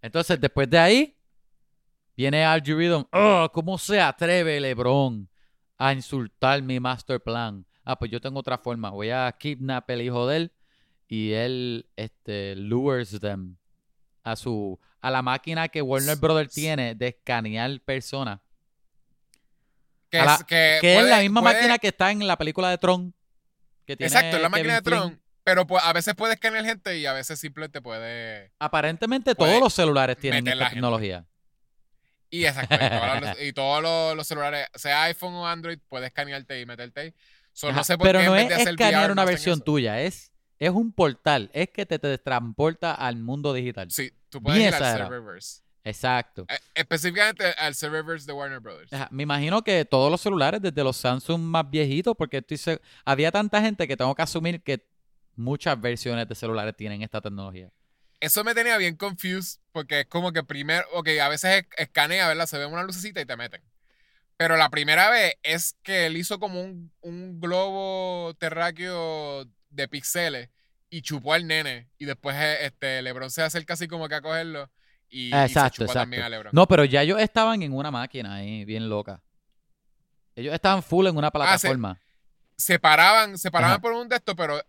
Entonces, 0.01 0.39
después 0.41 0.69
de 0.69 0.79
ahí, 0.79 1.17
viene 2.17 2.43
Archie 2.43 2.73
Rhythm. 2.75 3.03
"Oh, 3.11 3.49
¿Cómo 3.53 3.77
se 3.77 4.01
atreve 4.01 4.59
LeBron 4.59 5.29
a 5.77 5.93
insultar 5.93 6.61
mi 6.61 6.79
master 6.79 7.21
plan? 7.21 7.65
Ah, 7.83 7.97
pues 7.97 8.09
yo 8.11 8.19
tengo 8.19 8.39
otra 8.39 8.57
forma. 8.57 8.89
Voy 8.89 9.09
a 9.11 9.31
kidnap 9.37 9.89
el 9.89 10.01
hijo 10.01 10.27
de 10.27 10.37
él 10.37 10.51
y 11.07 11.31
él 11.33 11.87
este, 11.95 12.55
lures 12.55 13.19
them 13.19 13.57
a 14.23 14.35
su 14.35 14.79
a 15.01 15.11
la 15.11 15.21
máquina 15.21 15.67
que 15.67 15.81
Warner 15.81 16.15
Brothers 16.17 16.53
tiene 16.53 16.95
de 16.95 17.07
escanear 17.09 17.79
personas. 17.81 18.39
Que, 20.09 20.17
la- 20.19 20.35
es, 20.35 20.43
que, 20.43 20.77
Que 20.81 20.93
es 20.93 20.99
puede- 20.99 21.09
la 21.09 21.19
misma 21.19 21.41
puede- 21.41 21.55
máquina 21.55 21.77
que 21.77 21.87
está 21.87 22.11
en 22.11 22.25
la 22.27 22.37
película 22.37 22.69
de 22.69 22.77
Tron. 22.77 23.13
Que 23.85 23.97
tiene 23.97 24.07
Exacto, 24.07 24.37
es 24.37 24.41
la 24.41 24.49
máquina 24.49 24.75
de 24.75 24.81
Flynn. 24.81 24.99
Tron. 24.99 25.21
Pero 25.43 25.67
pues, 25.67 25.83
a 25.83 25.91
veces 25.91 26.15
puede 26.15 26.35
escanear 26.35 26.63
gente 26.63 26.97
y 26.97 27.05
a 27.05 27.11
veces 27.13 27.37
simplemente 27.39 27.81
puede. 27.81 28.53
Aparentemente 28.59 29.35
Puede 29.35 29.51
todos 29.53 29.63
los 29.63 29.73
celulares 29.73 30.15
tienen 30.17 30.47
esta 30.47 30.57
gente. 30.57 30.73
tecnología. 30.75 31.25
Y 32.29 32.45
exacto. 32.45 32.75
Y 32.75 32.79
todos 32.89 33.21
los, 33.21 33.41
y 33.41 33.53
todos 33.53 33.83
los, 33.83 34.15
los 34.15 34.27
celulares, 34.27 34.67
sea 34.75 35.03
iPhone 35.03 35.33
o 35.33 35.45
Android, 35.47 35.79
puede 35.89 36.07
escanearte 36.07 36.61
y 36.61 36.65
meterte 36.65 36.99
ahí. 37.01 37.13
So, 37.51 37.71
no 37.73 37.83
sé 37.83 37.97
por 37.97 38.07
Pero 38.07 38.19
qué 38.19 38.25
en 38.25 38.29
no 38.31 38.33
vez 38.35 38.43
es 38.43 38.49
de 38.49 38.55
hacer 38.55 38.69
escanear 38.69 39.01
VR, 39.03 39.11
una 39.11 39.21
no 39.23 39.27
versión 39.27 39.61
tuya, 39.61 39.99
es, 40.01 40.31
es 40.59 40.69
un 40.69 40.91
portal, 40.91 41.49
es 41.53 41.69
que 41.69 41.85
te, 41.85 41.99
te 41.99 42.17
transporta 42.17 42.93
al 42.93 43.17
mundo 43.17 43.53
digital. 43.53 43.89
Sí, 43.91 44.11
tú 44.29 44.41
puedes 44.41 44.61
ir 44.61 44.73
al. 44.73 44.97
Serververse. 44.97 45.61
Exacto. 45.85 46.45
Eh, 46.47 46.57
específicamente 46.75 47.45
al 47.57 47.75
Serververse 47.75 48.25
de 48.25 48.33
Warner 48.33 48.59
Brothers. 48.61 48.93
Ajá, 48.93 49.09
Me 49.11 49.23
imagino 49.23 49.61
que 49.63 49.83
todos 49.83 50.09
los 50.09 50.21
celulares, 50.21 50.61
desde 50.61 50.83
los 50.83 50.95
Samsung 50.95 51.41
más 51.41 51.69
viejitos, 51.69 52.15
porque 52.17 52.37
estoy 52.47 52.79
había 53.03 53.31
tanta 53.31 53.61
gente 53.61 53.87
que 53.87 53.97
tengo 53.97 54.15
que 54.15 54.21
asumir 54.21 54.61
que 54.61 54.87
muchas 55.35 55.79
versiones 55.81 56.27
de 56.29 56.35
celulares 56.35 56.75
tienen 56.77 57.01
esta 57.01 57.19
tecnología. 57.19 57.69
Eso 58.21 58.45
me 58.45 58.55
tenía 58.55 58.77
bien 58.77 58.95
confused 58.95 59.59
porque 59.73 60.01
es 60.01 60.05
como 60.05 60.31
que 60.31 60.43
primero, 60.43 60.85
ok, 60.93 61.09
a 61.21 61.27
veces 61.27 61.63
es- 61.63 61.67
escanea, 61.77 62.29
¿verdad? 62.29 62.45
Se 62.45 62.57
ve 62.57 62.65
una 62.65 62.83
lucecita 62.83 63.19
y 63.19 63.25
te 63.25 63.35
meten. 63.35 63.61
Pero 64.37 64.55
la 64.55 64.69
primera 64.69 65.09
vez 65.09 65.33
es 65.43 65.75
que 65.83 66.05
él 66.05 66.15
hizo 66.15 66.39
como 66.39 66.61
un, 66.61 66.91
un 67.01 67.41
globo 67.41 68.33
terráqueo 68.39 69.45
de 69.73 69.87
píxeles 69.87 70.49
y 70.89 71.01
chupó 71.01 71.33
al 71.33 71.47
nene. 71.47 71.89
Y 71.97 72.05
después 72.05 72.35
eh, 72.37 72.65
este 72.65 73.01
LeBron 73.01 73.31
se 73.31 73.41
acerca 73.41 73.73
así 73.73 73.87
como 73.87 74.07
que 74.07 74.15
a 74.15 74.21
cogerlo 74.21 74.69
y, 75.09 75.27
y 75.27 75.31
se 75.31 75.43
Exacto, 75.43 75.75
chupó 75.75 75.83
exacto. 75.85 75.99
también 75.99 76.23
a 76.23 76.29
LeBron. 76.29 76.51
No, 76.53 76.67
pero 76.67 76.85
ya 76.85 77.01
ellos 77.01 77.19
estaban 77.19 77.61
en 77.61 77.73
una 77.73 77.91
máquina 77.91 78.35
ahí, 78.35 78.65
bien 78.65 78.89
loca. 78.89 79.21
Ellos 80.35 80.53
estaban 80.53 80.81
full 80.81 81.07
en 81.07 81.17
una 81.17 81.31
plataforma. 81.31 81.99
Se 82.55 82.79
paraban, 82.79 83.37
se 83.37 83.51
paraban 83.51 83.73
Ajá. 83.73 83.81
por 83.81 83.93
un 83.93 84.07
de 84.09 84.15
estos, 84.15 84.35
pero, 84.35 84.61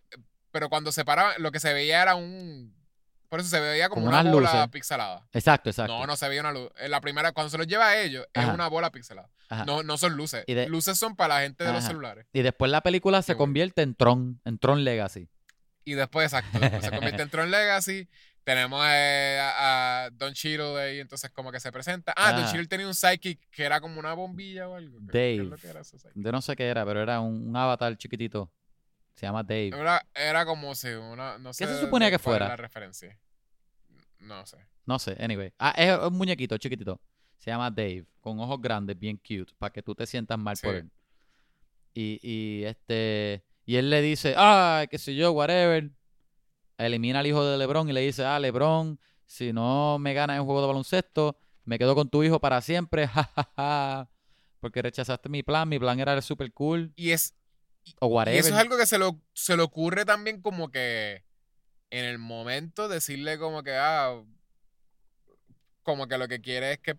pero 0.51 0.69
cuando 0.69 0.93
se 0.93 1.05
paraban, 1.05 1.35
lo 1.43 1.51
que 1.53 1.61
se 1.61 1.73
veía 1.73 2.03
era 2.03 2.15
un. 2.15 2.75
Por 3.35 3.41
eso 3.41 3.49
se 3.51 3.59
veía 3.59 3.89
como, 3.89 4.03
Como 4.03 4.09
una 4.11 4.21
unas 4.21 4.33
bola 4.33 4.53
luces. 4.55 4.71
pixelada. 4.71 5.27
Exacto, 5.33 5.71
exacto. 5.71 5.99
No, 5.99 6.07
no 6.07 6.15
se 6.17 6.29
veía 6.29 6.41
una 6.41 6.53
luz. 6.53 6.71
En 6.79 6.89
la 6.93 7.01
primera, 7.01 7.33
cuando 7.33 7.51
se 7.51 7.59
los 7.59 7.67
lleva 7.67 7.89
a 7.89 7.99
ellos, 8.01 8.25
Ajá. 8.33 8.47
es 8.47 8.55
una 8.55 8.69
bola 8.69 8.93
pixelada. 8.93 9.29
Ajá. 9.49 9.65
No, 9.65 9.83
no 9.83 9.99
son 9.99 10.13
luces. 10.17 10.45
Y 10.47 10.55
de- 10.55 10.69
Luces 10.69 10.97
son 10.97 11.17
para 11.17 11.35
la 11.35 11.41
gente 11.41 11.65
de 11.65 11.73
los 11.73 11.83
celulares. 11.83 12.27
Y 12.33 12.43
después 12.43 12.71
la 12.71 12.81
película 12.83 13.23
se 13.23 13.33
Qué 13.33 13.35
bueno. 13.35 13.43
convierte 13.49 13.83
en 13.83 13.97
Tron, 13.97 14.41
en 14.45 14.59
Tron 14.59 14.85
Legacy. 14.85 15.29
Y 15.85 15.95
después, 15.95 16.33
exacto, 16.33 16.61
después 16.61 16.85
se 16.85 16.91
convierte 16.93 17.23
en 17.23 17.29
Tron 17.31 17.51
Legacy. 17.51 18.09
Tenemos 18.45 18.85
eh, 18.89 19.41
a, 19.43 20.05
a 20.05 20.11
Don 20.11 20.33
Cheadle 20.35 20.79
ahí, 20.81 21.01
entonces 21.01 21.31
como 21.31 21.51
que 21.51 21.59
se 21.61 21.73
presenta. 21.73 22.13
Ah, 22.17 22.33
Don 22.33 22.43
Ajá. 22.43 22.53
Cheadle 22.53 22.69
tenía 22.69 22.87
un 22.87 22.95
psychic 22.95 23.41
que 23.51 23.65
era 23.65 23.81
como 23.81 23.99
una 23.99 24.13
bombilla 24.15 24.69
o 24.69 24.77
algo. 24.77 24.99
¿Qué- 25.07 25.13
qué 25.13 25.33
es 25.33 25.39
lo 25.41 25.45
Dave. 25.51 25.61
que 25.63 25.69
era 25.69 25.81
ese 25.81 25.99
psychic? 25.99 26.13
Yo 26.15 26.31
no 26.31 26.41
sé 26.41 26.55
qué 26.55 26.69
era, 26.69 26.85
pero 26.85 27.03
era 27.03 27.21
un, 27.21 27.49
un 27.49 27.57
avatar 27.57 27.97
chiquitito. 27.97 28.53
Se 29.15 29.27
llama 29.27 29.43
Dave. 29.43 29.69
Era, 29.69 30.05
era 30.15 30.45
como 30.45 30.75
si 30.75 30.89
una, 30.89 31.39
no 31.39 31.53
sé 31.53 31.67
se 31.67 31.81
suponía 31.81 32.11
que 32.11 32.19
fuera? 32.19 32.49
la 32.49 32.57
referencia. 32.57 33.19
No 34.19 34.45
sé. 34.47 34.59
No 34.87 34.99
sé, 34.99 35.17
anyway. 35.21 35.53
Ah, 35.59 35.75
es 35.77 35.97
un 35.99 36.15
muñequito 36.15 36.57
chiquitito. 36.59 37.01
Se 37.39 37.51
llama 37.51 37.71
Dave, 37.71 38.07
con 38.21 38.39
ojos 38.41 38.61
grandes, 38.61 38.99
bien 38.99 39.17
cute, 39.19 39.53
para 39.59 39.73
que 39.73 39.83
tú 39.83 39.95
te 39.95 40.07
sientas 40.07 40.39
mal 40.39 40.57
por 40.63 40.75
él. 40.75 40.91
Y, 41.93 42.19
y 42.23 42.65
este. 42.65 43.45
Y 43.67 43.77
él 43.77 43.89
le 43.89 44.03
dice, 44.03 44.35
ah, 44.37 44.85
qué 44.91 44.99
sé 44.99 45.15
yo, 45.15 45.33
whatever. 45.33 45.91
Elimina 46.77 47.21
al 47.21 47.27
hijo 47.27 47.45
de 47.45 47.57
LeBron 47.57 47.89
y 47.89 47.93
le 47.93 48.01
dice, 48.01 48.25
ah, 48.25 48.39
LeBron, 48.39 48.99
si 49.27 49.53
no 49.53 49.99
me 49.99 50.13
ganas 50.13 50.39
en 50.39 50.45
juego 50.45 50.61
de 50.61 50.67
baloncesto, 50.67 51.39
me 51.65 51.79
quedo 51.79 51.95
con 51.95 52.09
tu 52.09 52.23
hijo 52.23 52.41
para 52.41 52.61
siempre, 52.61 53.07
jajaja. 53.09 54.11
Porque 54.61 54.83
rechazaste 54.83 55.29
mi 55.29 55.43
plan, 55.43 55.69
mi 55.69 55.79
plan 55.79 56.01
era 56.01 56.21
super 56.23 56.53
cool, 56.53 56.93
Y 56.97 57.11
es, 57.11 57.35
o 58.01 58.23
y 58.27 58.37
eso 58.37 58.49
es 58.49 58.55
algo 58.55 58.77
que 58.77 58.87
se, 58.87 58.99
lo, 58.99 59.21
se 59.33 59.57
le 59.57 59.63
ocurre 59.63 60.05
también 60.05 60.41
como 60.41 60.71
que 60.71 61.25
en 61.91 62.05
el 62.05 62.19
momento 62.19 62.89
decirle 62.89 63.39
como 63.39 63.63
que, 63.63 63.77
ah, 63.77 64.23
como 65.83 66.07
que 66.09 66.19
lo 66.19 66.29
que 66.29 66.41
quiere 66.41 66.73
es 66.73 66.79
que 66.79 66.99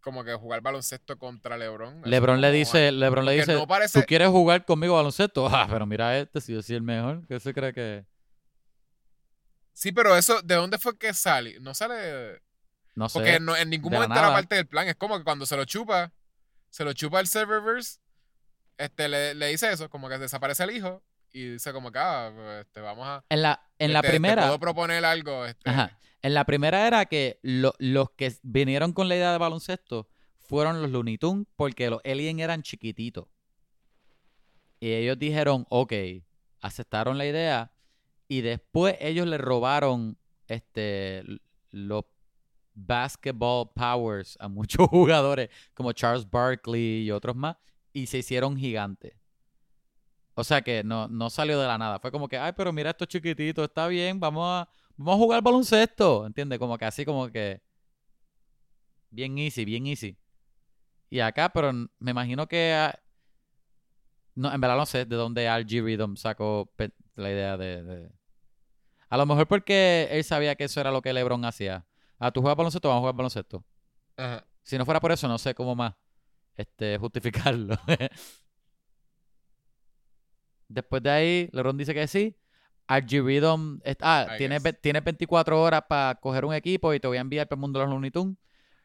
como 0.00 0.22
que 0.22 0.34
jugar 0.34 0.60
baloncesto 0.60 1.18
contra 1.18 1.56
LeBron. 1.58 2.02
LeBron 2.04 2.40
le 2.40 2.52
dice, 2.52 2.92
LeBron 2.92 3.24
le 3.24 3.32
dice, 3.32 3.54
no 3.54 3.66
parece- 3.66 4.00
¿tú 4.00 4.06
quieres 4.06 4.28
jugar 4.28 4.64
conmigo 4.64 4.94
baloncesto? 4.94 5.48
Ah, 5.52 5.66
pero 5.68 5.84
mira 5.84 6.16
este, 6.16 6.40
si 6.40 6.52
yo 6.52 6.62
soy 6.62 6.76
el 6.76 6.82
mejor, 6.82 7.26
¿qué 7.26 7.40
se 7.40 7.52
cree 7.52 7.74
que...? 7.74 8.06
Sí, 9.72 9.90
pero 9.92 10.16
eso, 10.16 10.40
¿de 10.42 10.54
dónde 10.54 10.78
fue 10.78 10.96
que 10.96 11.12
sale? 11.12 11.58
No 11.60 11.74
sale... 11.74 12.40
No 12.94 13.08
sé. 13.08 13.18
Porque 13.18 13.40
no, 13.40 13.56
en 13.56 13.68
ningún 13.68 13.92
momento 13.92 14.14
era 14.18 14.32
parte 14.32 14.54
del 14.54 14.66
plan. 14.66 14.88
Es 14.88 14.96
como 14.96 15.18
que 15.18 15.24
cuando 15.24 15.44
se 15.44 15.56
lo 15.56 15.64
chupa, 15.66 16.12
se 16.70 16.84
lo 16.84 16.92
chupa 16.94 17.20
el 17.20 17.26
serververse, 17.26 17.98
este, 18.78 19.08
le, 19.08 19.34
le 19.34 19.48
dice 19.48 19.72
eso, 19.72 19.88
como 19.90 20.08
que 20.08 20.18
desaparece 20.18 20.64
el 20.64 20.70
hijo 20.70 21.02
y 21.32 21.50
dice 21.52 21.72
como 21.72 21.90
que, 21.92 21.98
ah, 21.98 22.32
pues, 22.34 22.60
este, 22.66 22.80
vamos 22.80 23.06
a... 23.06 23.24
En 23.28 23.42
la, 23.42 23.62
en 23.78 23.92
la 23.92 24.00
te- 24.02 24.08
te 24.08 24.12
primera, 24.12 24.42
puedo 24.42 24.58
proponer 24.60 25.04
algo. 25.04 25.44
Este, 25.44 25.68
ajá, 25.70 25.98
en 26.22 26.34
la 26.34 26.44
primera 26.44 26.86
era 26.86 27.04
que 27.06 27.38
lo- 27.42 27.74
los 27.78 28.10
que 28.12 28.34
vinieron 28.42 28.92
con 28.92 29.08
la 29.08 29.16
idea 29.16 29.32
de 29.32 29.38
baloncesto 29.38 30.08
fueron 30.38 30.80
los 30.82 30.90
Looney 30.90 31.18
Tunes 31.18 31.46
porque 31.56 31.90
los 31.90 32.00
aliens 32.04 32.40
eran 32.40 32.62
chiquititos. 32.62 33.26
Y 34.80 34.92
ellos 34.92 35.18
dijeron, 35.18 35.66
ok, 35.70 35.92
aceptaron 36.60 37.18
la 37.18 37.26
idea 37.26 37.72
y 38.28 38.40
después 38.42 38.96
ellos 39.00 39.26
le 39.26 39.38
robaron 39.38 40.18
este 40.48 41.22
los 41.70 42.04
basketball 42.74 43.70
powers 43.74 44.36
a 44.40 44.48
muchos 44.48 44.86
jugadores 44.90 45.48
como 45.74 45.92
Charles 45.92 46.28
Barkley 46.28 47.02
y 47.04 47.10
otros 47.10 47.34
más 47.36 47.56
y 47.96 48.06
se 48.08 48.18
hicieron 48.18 48.58
gigantes. 48.58 49.14
O 50.34 50.44
sea 50.44 50.60
que 50.62 50.84
no, 50.84 51.08
no 51.08 51.30
salió 51.30 51.58
de 51.60 51.66
la 51.66 51.78
nada. 51.78 51.98
Fue 51.98 52.12
como 52.12 52.28
que, 52.28 52.36
ay, 52.38 52.52
pero 52.56 52.72
mira 52.72 52.90
estos 52.90 53.08
chiquititos, 53.08 53.64
está 53.68 53.86
bien, 53.88 54.20
vamos 54.20 54.44
a, 54.46 54.68
vamos 54.96 55.14
a 55.14 55.18
jugar 55.24 55.42
baloncesto. 55.42 56.26
¿Entiendes? 56.26 56.58
Como 56.58 56.76
que 56.78 56.84
así 56.84 57.04
como 57.04 57.28
que 57.30 57.62
bien 59.10 59.38
easy, 59.38 59.64
bien 59.64 59.86
easy. 59.86 60.16
Y 61.10 61.20
acá, 61.20 61.50
pero 61.50 61.72
me 61.72 62.12
imagino 62.12 62.46
que 62.48 62.90
no, 64.34 64.52
en 64.52 64.60
verdad 64.60 64.76
no 64.76 64.86
sé 64.86 65.04
de 65.04 65.16
dónde 65.16 65.44
RG 65.44 65.82
Rhythm 65.82 66.16
sacó 66.16 66.70
la 67.14 67.30
idea 67.30 67.56
de, 67.56 67.82
de- 67.82 68.12
A 69.08 69.16
lo 69.16 69.26
mejor 69.26 69.46
porque 69.48 70.08
él 70.10 70.24
sabía 70.24 70.54
que 70.56 70.64
eso 70.64 70.80
era 70.80 70.90
lo 70.90 71.02
que 71.02 71.12
LeBron 71.12 71.44
hacía. 71.44 71.86
Ah, 72.18 72.30
tú 72.32 72.40
juegas 72.40 72.56
baloncesto, 72.56 72.88
vamos 72.88 73.00
a 73.00 73.02
jugar 73.02 73.14
baloncesto. 73.16 73.64
Ajá. 74.16 74.46
Si 74.62 74.78
no 74.78 74.84
fuera 74.84 75.00
por 75.00 75.12
eso, 75.12 75.28
no 75.28 75.38
sé 75.38 75.54
cómo 75.54 75.74
más 75.76 75.94
este, 76.56 76.98
justificarlo. 77.00 77.76
Después 80.68 81.02
de 81.02 81.10
ahí, 81.10 81.48
LeBron 81.52 81.76
dice 81.76 81.94
que 81.94 82.06
sí. 82.08 82.36
Es- 83.84 83.96
ah, 84.00 84.26
tienes, 84.38 84.62
tienes 84.80 85.04
24 85.04 85.60
horas 85.62 85.82
para 85.88 86.14
coger 86.16 86.44
un 86.44 86.54
equipo 86.54 86.92
y 86.94 87.00
te 87.00 87.06
voy 87.08 87.18
a 87.18 87.20
enviar 87.20 87.48
para 87.48 87.56
el 87.56 87.60
mundo 87.60 87.78
de 87.78 87.86
los 87.86 87.92
Looney 87.94 88.10
Tunes. 88.10 88.36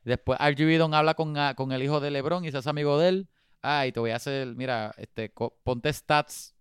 Después 0.03 0.39
Rhythm 0.39 0.93
habla 0.93 1.13
con, 1.13 1.37
ah, 1.37 1.53
con 1.55 1.71
el 1.71 1.83
hijo 1.83 1.99
de 1.99 2.09
LeBron 2.11 2.43
y 2.45 2.51
se 2.51 2.57
hace 2.57 2.69
amigo 2.69 2.97
de 2.99 3.09
él. 3.09 3.27
Ah, 3.61 3.85
y 3.85 3.91
te 3.91 3.99
voy 3.99 4.09
a 4.11 4.15
hacer, 4.15 4.47
mira, 4.55 4.91
este, 4.97 5.31
ponte 5.63 5.93
stats, 5.93 6.55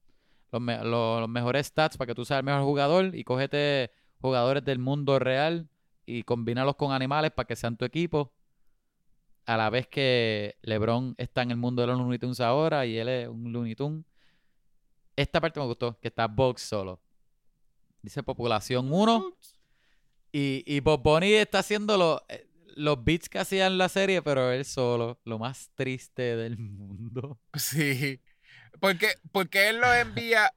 los, 0.52 0.60
me- 0.60 0.84
los 0.84 1.26
mejores 1.28 1.66
stats 1.68 1.96
para 1.96 2.08
que 2.08 2.14
tú 2.14 2.24
seas 2.26 2.38
el 2.40 2.44
mejor 2.44 2.62
jugador 2.62 3.14
y 3.14 3.24
cógete 3.24 3.90
jugadores 4.20 4.62
del 4.64 4.78
mundo 4.78 5.18
real 5.18 5.68
y 6.04 6.24
combínalos 6.24 6.76
con 6.76 6.92
animales 6.92 7.30
para 7.30 7.46
que 7.46 7.56
sean 7.56 7.78
tu 7.78 7.86
equipo. 7.86 8.32
A 9.46 9.56
la 9.56 9.70
vez 9.70 9.88
que 9.88 10.56
LeBron 10.62 11.14
está 11.18 11.42
en 11.42 11.50
el 11.50 11.56
mundo 11.56 11.82
de 11.82 11.88
los 11.88 11.98
Looney 11.98 12.18
Tunes 12.18 12.40
ahora 12.40 12.86
y 12.86 12.96
él 12.98 13.08
es 13.08 13.28
un 13.28 13.52
Looney 13.52 13.74
Tune. 13.74 14.04
Esta 15.16 15.40
parte 15.40 15.58
me 15.60 15.66
gustó, 15.66 15.98
que 16.00 16.08
está 16.08 16.26
Box 16.28 16.62
solo. 16.62 17.00
Dice 18.02 18.22
población 18.22 18.92
1 18.92 19.36
y, 20.32 20.62
y 20.66 20.80
Bob 20.80 21.02
Bunny 21.02 21.32
está 21.34 21.58
haciendo 21.58 21.96
lo- 21.96 22.24
eh, 22.28 22.46
los 22.76 23.02
beats 23.04 23.28
que 23.28 23.38
hacía 23.40 23.66
en 23.66 23.76
la 23.76 23.88
serie, 23.88 24.22
pero 24.22 24.50
él 24.52 24.64
solo, 24.64 25.20
lo 25.24 25.38
más 25.38 25.70
triste 25.74 26.36
del 26.36 26.56
mundo. 26.58 27.38
Sí. 27.58 28.20
Porque, 28.78 29.08
porque 29.32 29.68
él 29.68 29.78
lo 29.80 29.92
envía. 29.92 30.52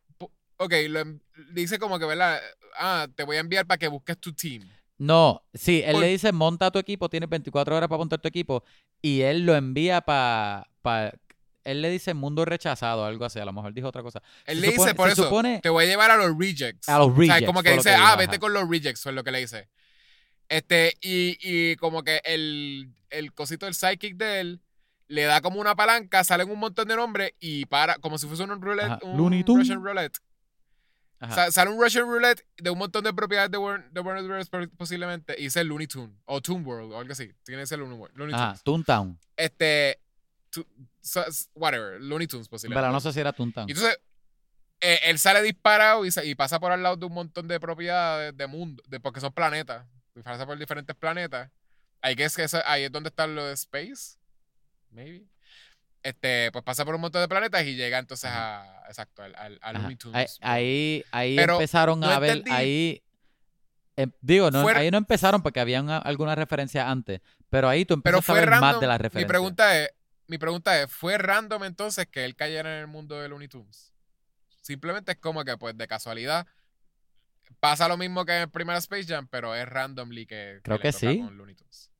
Ok, 0.57 0.73
lo 0.87 1.03
dice 1.51 1.79
como 1.79 1.97
que, 1.99 2.05
¿verdad? 2.05 2.39
Ah, 2.77 3.07
te 3.13 3.23
voy 3.23 3.37
a 3.37 3.39
enviar 3.41 3.65
para 3.65 3.79
que 3.79 3.87
busques 3.87 4.17
tu 4.19 4.31
team. 4.31 4.63
No, 5.03 5.43
sí, 5.53 5.81
él 5.83 5.91
Por- 5.93 6.01
le 6.01 6.07
dice 6.07 6.31
monta 6.31 6.71
tu 6.71 6.79
equipo, 6.79 7.09
tienes 7.09 7.29
24 7.29 7.75
horas 7.75 7.89
para 7.89 7.97
montar 7.97 8.19
tu 8.21 8.27
equipo 8.29 8.63
y 9.01 9.21
él 9.21 9.45
lo 9.45 9.53
envía 9.55 9.99
para... 10.01 10.65
él 11.65 11.81
le 11.81 11.89
dice 11.89 12.13
mundo 12.13 12.45
rechazado, 12.45 13.03
algo 13.05 13.25
así, 13.25 13.37
a 13.39 13.45
lo 13.45 13.51
mejor 13.51 13.73
dijo 13.73 13.89
otra 13.89 14.01
cosa. 14.01 14.21
Él 14.45 14.59
Se 14.59 14.61
le 14.61 14.71
dice 14.73 14.95
por 14.95 15.09
eso, 15.09 15.25
supone- 15.25 15.59
te 15.61 15.67
voy 15.69 15.83
a 15.83 15.87
llevar 15.87 16.09
a 16.11 16.15
los 16.17 16.37
rejects. 16.37 16.87
A 16.87 16.99
los 16.99 17.07
O 17.09 17.15
sea, 17.15 17.19
rejects, 17.19 17.45
como 17.47 17.63
que 17.63 17.71
dice, 17.71 17.89
que 17.89 17.95
ah, 17.95 18.15
vete 18.15 18.39
con 18.39 18.53
los 18.53 18.69
rejects, 18.69 19.01
fue 19.03 19.11
lo 19.11 19.23
que 19.25 19.31
le 19.31 19.39
dice. 19.39 19.67
Este, 20.47 20.93
y, 21.01 21.37
y 21.41 21.75
como 21.77 22.03
que 22.03 22.21
el, 22.23 22.89
el 23.09 23.33
cosito 23.33 23.65
del 23.65 23.75
sidekick 23.75 24.15
de 24.15 24.39
él 24.39 24.61
le 25.07 25.23
da 25.23 25.41
como 25.41 25.59
una 25.59 25.75
palanca, 25.75 26.23
salen 26.23 26.49
un 26.49 26.59
montón 26.59 26.87
de 26.87 26.95
nombres 26.95 27.33
y 27.39 27.65
para, 27.65 27.95
como 27.95 28.17
si 28.17 28.27
fuese 28.27 28.43
un 28.43 28.61
roulette, 28.61 28.85
Ajá, 28.91 28.99
un 29.03 29.17
Looney 29.17 29.43
Tunes. 29.43 29.67
Russian 29.67 29.83
roulette. 29.83 30.17
Sa- 31.31 31.51
sale 31.51 31.69
un 31.71 31.79
Russian 31.81 32.05
roulette 32.05 32.45
de 32.57 32.69
un 32.69 32.77
montón 32.77 33.03
de 33.03 33.13
propiedades 33.13 33.51
de 33.51 33.57
Warner, 33.57 33.89
de 33.91 33.99
Warner 34.01 34.23
Bros. 34.23 34.49
po- 34.49 34.67
posiblemente 34.77 35.35
y 35.39 35.43
dice 35.43 35.63
Looney 35.63 35.87
Tune 35.87 36.13
o 36.25 36.41
Toon 36.41 36.65
World 36.65 36.91
o 36.93 36.99
algo 36.99 37.11
así. 37.13 37.31
Tiene 37.43 37.61
que 37.63 37.67
ser 37.67 37.79
Looney, 37.79 37.97
Looney 38.15 38.33
Ajá, 38.35 38.47
Tunes. 38.47 38.63
Toontown. 38.63 39.19
Este, 39.37 39.99
tu- 40.49 40.65
so- 41.01 41.25
whatever, 41.55 41.99
Looney 42.01 42.27
Tunes 42.27 42.47
posiblemente. 42.49 42.81
Pero 42.81 42.91
no 42.91 42.99
sé 42.99 43.13
si 43.13 43.19
era 43.19 43.31
Toontown. 43.33 43.67
Y 43.69 43.71
entonces, 43.71 43.99
eh, 44.81 44.99
él 45.05 45.17
sale 45.19 45.41
disparado 45.41 46.05
y, 46.05 46.11
se- 46.11 46.25
y 46.25 46.35
pasa 46.35 46.59
por 46.59 46.71
al 46.71 46.83
lado 46.83 46.97
de 46.97 47.05
un 47.05 47.13
montón 47.13 47.47
de 47.47 47.59
propiedades 47.59 48.35
de 48.35 48.47
mundo, 48.47 48.83
de, 48.87 48.99
porque 48.99 49.19
son 49.21 49.31
planetas. 49.33 49.85
Y 50.15 50.21
pasa 50.21 50.45
por 50.45 50.57
diferentes 50.59 50.95
planetas. 50.95 51.49
Ahí, 52.01 52.15
que 52.15 52.25
es 52.25 52.35
que 52.35 52.43
eso- 52.43 52.61
ahí 52.65 52.83
es 52.83 52.91
donde 52.91 53.09
está 53.09 53.25
lo 53.27 53.45
de 53.45 53.53
Space. 53.53 54.17
Maybe. 54.91 55.25
Este, 56.03 56.51
pues 56.51 56.63
pasa 56.65 56.83
por 56.83 56.95
un 56.95 57.01
montón 57.01 57.21
de 57.21 57.29
planetas 57.29 57.63
y 57.65 57.75
llega 57.75 57.97
entonces 57.97 58.29
a. 58.31 58.83
Exacto, 58.87 59.23
al, 59.23 59.33
al, 59.35 59.53
al 59.61 59.75
Ajá. 59.75 59.79
Looney 59.83 59.95
Tunes. 59.95 60.37
Ahí, 60.41 61.03
ahí, 61.11 61.35
Pero 61.37 61.53
empezaron 61.53 61.99
no 62.01 62.07
a 62.07 62.19
ver, 62.19 62.31
entendí. 62.37 62.51
ahí, 62.51 63.03
em, 63.95 64.11
digo, 64.19 64.51
no, 64.51 64.63
Fuera- 64.63 64.79
ahí 64.81 64.91
no 64.91 64.97
empezaron 64.97 65.41
porque 65.41 65.61
habían 65.61 65.89
a- 65.89 65.99
algunas 65.99 66.37
referencias 66.37 66.85
antes, 66.85 67.21
pero 67.49 67.69
ahí 67.69 67.85
tú 67.85 68.01
Pero 68.01 68.17
empezaste 68.17 68.31
a 68.31 68.33
fue 68.33 68.39
ver 68.41 68.49
random. 68.49 68.69
más 68.71 68.79
de 68.81 68.87
las 68.87 68.99
mi 68.99 69.03
referencias. 69.03 69.29
pregunta 69.29 69.79
es: 69.81 69.89
mi 70.27 70.37
pregunta 70.37 70.81
es, 70.81 70.91
¿fue 70.91 71.17
random 71.17 71.63
entonces 71.63 72.05
que 72.07 72.25
él 72.25 72.35
cayera 72.35 72.73
en 72.75 72.79
el 72.81 72.87
mundo 72.87 73.19
de 73.21 73.29
Looney 73.29 73.47
Tunes? 73.47 73.93
Simplemente 74.61 75.13
es 75.13 75.17
como 75.19 75.43
que, 75.45 75.57
pues, 75.57 75.77
de 75.77 75.87
casualidad. 75.87 76.45
Pasa 77.59 77.87
lo 77.87 77.95
mismo 77.97 78.25
que 78.25 78.33
en 78.35 78.41
el 78.43 78.49
primer 78.49 78.75
Space 78.77 79.05
Jam, 79.05 79.27
pero 79.29 79.55
es 79.55 79.67
randomly 79.69 80.25
que, 80.25 80.59
Creo 80.63 80.79
que 80.79 80.91
toca 80.91 80.99
sí. 81.11 81.19
con 81.19 81.37
Looney 81.37 81.55
Tunes. 81.55 81.91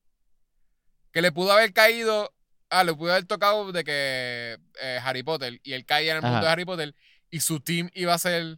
Que 1.13 1.21
le 1.21 1.31
pudo 1.31 1.53
haber 1.53 1.71
caído. 1.73 2.33
Ah, 2.73 2.83
le 2.83 2.93
pudo 2.93 3.11
haber 3.11 3.25
tocado 3.25 3.71
de 3.71 3.83
que 3.83 4.57
eh, 4.81 4.99
Harry 5.03 5.23
Potter 5.23 5.59
y 5.63 5.73
él 5.73 5.85
caía 5.85 6.11
en 6.11 6.17
el 6.17 6.23
mundo 6.23 6.39
de 6.41 6.47
Harry 6.51 6.65
Potter 6.65 6.95
y 7.29 7.39
su 7.39 7.59
team 7.59 7.89
iba 7.93 8.13
a 8.13 8.17
ser 8.17 8.57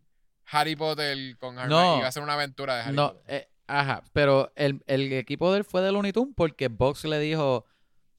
Harry 0.51 0.76
Potter 0.76 1.38
con 1.38 1.57
Harry 1.59 1.70
No. 1.70 1.97
iba 1.99 2.07
a 2.07 2.11
ser 2.11 2.24
una 2.24 2.34
aventura 2.34 2.76
de 2.78 2.82
Harry 2.84 2.95
No, 2.95 3.13
Potter. 3.13 3.24
eh, 3.36 3.49
ajá, 3.68 4.03
pero 4.13 4.51
el, 4.55 4.84
el 4.88 5.11
equipo 5.13 5.51
de 5.51 5.59
él 5.59 5.63
fue 5.66 5.82
de 5.82 5.91
Looney 5.91 6.11
Tunes 6.13 6.34
porque 6.36 6.68
Box 6.68 7.03
le 7.05 7.20
dijo, 7.20 7.66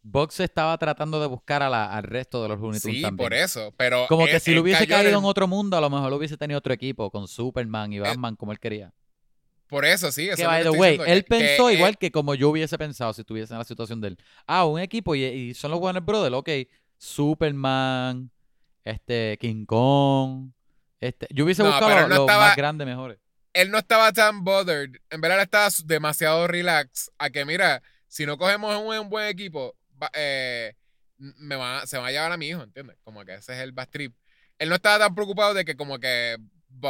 Box 0.03 0.41
estaba 0.41 0.77
tratando 0.79 1.21
de 1.21 1.27
buscar 1.27 1.63
a 1.63 1.69
la- 1.71 1.93
al 1.93 2.03
resto 2.05 2.43
de 2.43 2.49
los 2.49 2.61
Looney 2.61 2.81
Tunes 2.81 2.97
Sí, 2.97 3.03
también. 3.03 3.17
por 3.25 3.35
eso. 3.35 3.73
Pero 3.77 4.07
Como 4.09 4.27
él- 4.27 4.33
que 4.33 4.41
si 4.41 4.55
lo 4.55 4.61
hubiese 4.63 4.85
en 4.85 4.89
caído 4.91 5.19
en 5.19 5.25
otro 5.25 5.47
mundo, 5.49 5.77
a 5.77 5.81
lo 5.81 5.91
mejor 5.91 6.11
lo 6.11 6.17
hubiese 6.17 6.37
tenido 6.37 6.59
otro 6.59 6.73
equipo 6.75 7.11
con 7.11 7.27
Superman 7.27 7.93
y 7.93 7.99
Batman 8.01 8.37
como 8.37 8.53
él 8.53 8.59
quería. 8.61 8.93
Por 9.69 9.85
eso, 9.85 10.12
sí. 10.12 10.29
Eso 10.29 10.37
Que 10.37 10.47
by 10.47 10.62
the 10.62 10.71
way, 10.71 10.95
él 11.07 11.25
que- 11.25 11.37
que, 11.37 11.39
pensó 11.39 11.69
eh, 11.71 11.75
igual 11.75 11.99
que 11.99 12.11
como 12.12 12.35
yo 12.35 12.51
hubiese 12.51 12.79
pensado 12.79 13.12
si 13.12 13.23
estuviese 13.23 13.53
en 13.53 13.59
la 13.59 13.64
situación 13.64 14.01
de 14.01 14.09
él. 14.09 14.19
Ah, 14.47 14.64
un 14.64 14.79
equipo 14.81 15.14
y, 15.14 15.25
y 15.25 15.55
son 15.55 15.71
los 15.73 15.81
Warner 15.81 16.03
Brothers, 16.03 16.35
ok. 16.35 16.49
Superman, 16.99 18.31
este, 18.85 19.37
King 19.41 19.64
Kong. 19.67 20.51
Este, 21.01 21.27
yo 21.31 21.45
hubiese 21.45 21.62
No, 21.62 21.71
buscado 21.71 21.91
los, 21.91 22.03
él 22.05 22.09
no 22.09 22.14
los 22.14 22.21
estaba- 22.27 22.47
más 22.49 22.57
grandes 22.57 22.87
mejores. 22.87 23.19
él 23.53 23.71
no 23.71 23.79
estaba 23.79 24.12
tan 24.12 24.45
bothered. 24.45 24.91
En 25.11 25.21
verdad, 25.21 25.43
estaba 25.43 25.69
demasiado 25.85 26.47
relax. 26.47 27.11
A 27.19 27.31
que, 27.31 27.45
mira, 27.45 27.83
si 28.07 28.25
no 28.27 28.37
cogemos 28.39 28.77
un, 28.81 28.97
un 28.97 29.09
buen 29.09 29.27
equipo, 29.29 29.75
eh, 30.14 30.75
me 31.19 31.57
va, 31.57 31.87
se 31.87 31.99
va 31.99 32.07
a 32.09 32.11
llevar 32.12 32.31
a 32.33 32.37
mi 32.37 32.49
hijo, 32.49 32.62
¿entiendes? 32.62 32.97
Como 33.03 33.25
que 33.25 33.35
ese 33.35 33.55
es 33.55 33.61
el 33.61 33.73
bad 33.73 33.89
trip. 33.89 34.14
Él 34.59 34.69
no 34.69 34.75
estaba 34.77 34.99
tan 35.07 35.14
preocupado 35.14 35.53
de 35.55 35.64
que, 35.64 35.77
como 35.77 35.99
que 35.99 36.37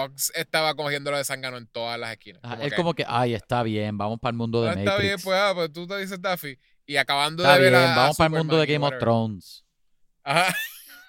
Bugs 0.01 0.33
estaba 0.35 0.75
cogiéndolo 0.75 1.17
de 1.17 1.25
zángano 1.25 1.57
en 1.57 1.67
todas 1.67 1.99
las 1.99 2.13
esquinas. 2.13 2.41
Ajá, 2.45 2.55
Como 2.55 2.65
él 2.65 2.71
que, 2.71 2.77
como 2.77 2.95
que, 2.95 3.05
ay, 3.07 3.35
está 3.35 3.63
bien, 3.63 3.97
vamos 3.99 4.19
para 4.21 4.31
el 4.31 4.37
mundo 4.37 4.63
de 4.63 4.69
"Ah, 4.69 4.75
Matrix. 4.75 4.89
está 4.91 5.03
bien, 5.03 5.17
pues, 5.23 5.39
ah, 5.41 5.53
pues 5.55 5.73
tú 5.73 5.87
te 5.87 5.99
dices 5.99 6.21
Daffy. 6.21 6.59
Y 6.87 6.97
acabando 6.97 7.43
Está 7.43 7.55
de 7.57 7.61
ver 7.63 7.73
bien, 7.73 7.83
a- 7.83 7.93
a 7.93 7.97
vamos 7.97 8.17
para 8.17 8.27
el 8.29 8.33
mundo 8.39 8.57
de 8.59 8.67
Game 8.67 8.87
of. 8.87 8.95
Thrones. 8.99 9.65
Ajá. 10.23 10.55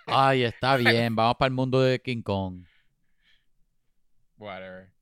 Ay, 0.08 0.44
está 0.44 0.76
bien, 1.10 1.16
vamos 1.16 1.36
para 1.38 1.48
el 1.48 1.54
mundo 1.54 1.82
de 1.82 2.00
King 2.02 2.22
Kong. 2.22 2.64
Whatever. 4.38 4.94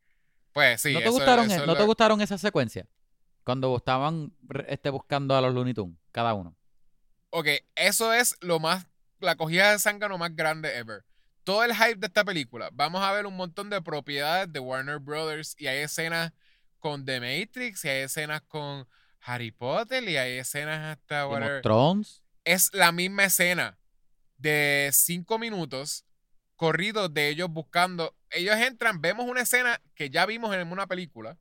Pues 0.53 0.81
sí. 0.81 0.93
¿No, 0.93 0.99
te 0.99 1.05
eso- 1.05 1.13
gustaron, 1.13 1.51
eso 1.51 1.63
e- 1.63 1.67
¿No 1.67 1.75
te 1.75 1.83
gustaron 1.83 2.21
esas 2.21 2.41
secuencias? 2.41 2.87
Cuando 3.43 3.75
estaban 3.77 4.33
este, 4.67 4.89
buscando 4.89 5.35
a 5.35 5.41
los 5.41 5.53
Looney 5.53 5.73
Tunes, 5.73 5.97
cada 6.11 6.33
uno. 6.33 6.55
Ok, 7.29 7.47
eso 7.75 8.13
es 8.13 8.37
lo 8.41 8.59
más, 8.59 8.87
la 9.19 9.35
cogida 9.35 9.71
de 9.71 9.79
zángano 9.79 10.17
más 10.17 10.35
grande 10.35 10.75
ever. 10.77 11.03
Todo 11.45 11.63
el 11.63 11.73
hype 11.73 11.95
de 11.95 12.07
esta 12.07 12.25
película. 12.25 12.69
Vamos 12.73 13.01
a 13.01 13.11
ver 13.13 13.25
un 13.25 13.37
montón 13.37 13.69
de 13.69 13.81
propiedades 13.81 14.51
de 14.51 14.59
Warner 14.59 14.99
Brothers 14.99 15.55
y 15.57 15.67
hay 15.67 15.77
escenas 15.83 16.33
con 16.79 17.05
The 17.05 17.19
Matrix 17.21 17.85
y 17.85 17.89
hay 17.89 18.01
escenas 18.01 18.41
con 18.41 18.85
Harry 19.21 19.51
Potter 19.51 20.03
y 20.03 20.17
hay 20.17 20.37
escenas 20.39 20.97
hasta 20.97 21.27
whatever. 21.27 21.61
Thrones. 21.61 22.21
Es 22.43 22.73
la 22.73 22.91
misma 22.91 23.23
escena 23.25 23.77
de 24.37 24.89
cinco 24.91 25.39
minutos 25.39 26.03
corridos 26.57 27.13
de 27.13 27.29
ellos 27.29 27.49
buscando. 27.49 28.15
Ellos 28.31 28.55
entran, 28.57 28.99
vemos 29.01 29.25
una 29.27 29.41
escena 29.41 29.79
que 29.95 30.09
ya 30.09 30.25
vimos 30.25 30.53
en 30.55 30.71
una 30.71 30.87
película. 30.87 31.37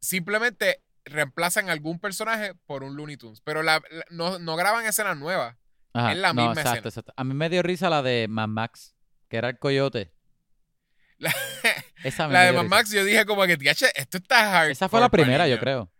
Simplemente 0.00 0.82
reemplazan 1.04 1.68
algún 1.70 1.98
personaje 1.98 2.54
por 2.66 2.82
un 2.82 2.96
Looney 2.96 3.16
Tunes. 3.16 3.40
Pero 3.42 3.62
la- 3.62 3.82
la- 3.90 4.04
no, 4.10 4.38
no 4.38 4.56
graban 4.56 4.84
escenas 4.86 5.16
nuevas. 5.16 5.56
Ajá, 5.92 6.12
Es 6.12 6.18
la 6.18 6.32
no, 6.32 6.46
misma 6.46 6.60
exacto, 6.60 6.70
escena. 6.70 6.88
exacto. 6.88 7.12
A 7.16 7.24
mí 7.24 7.34
me 7.34 7.48
dio 7.48 7.62
risa 7.62 7.88
la 7.88 8.02
de 8.02 8.26
Mad 8.28 8.48
Max, 8.48 8.93
que 9.34 9.38
era 9.38 9.48
el 9.48 9.58
coyote. 9.58 10.12
La, 11.18 11.34
Esa, 12.04 12.28
me 12.28 12.34
la 12.34 12.42
de 12.44 12.52
Mad. 12.52 12.64
Max, 12.66 12.92
yo 12.92 13.04
dije 13.04 13.26
como 13.26 13.44
que, 13.46 13.56
"Tiache, 13.56 13.86
esto 13.96 14.18
está 14.18 14.60
hard. 14.60 14.70
Esa 14.70 14.88
fue 14.88 15.00
la 15.00 15.08
primera, 15.08 15.48
yo 15.48 15.58
creo. 15.58 15.90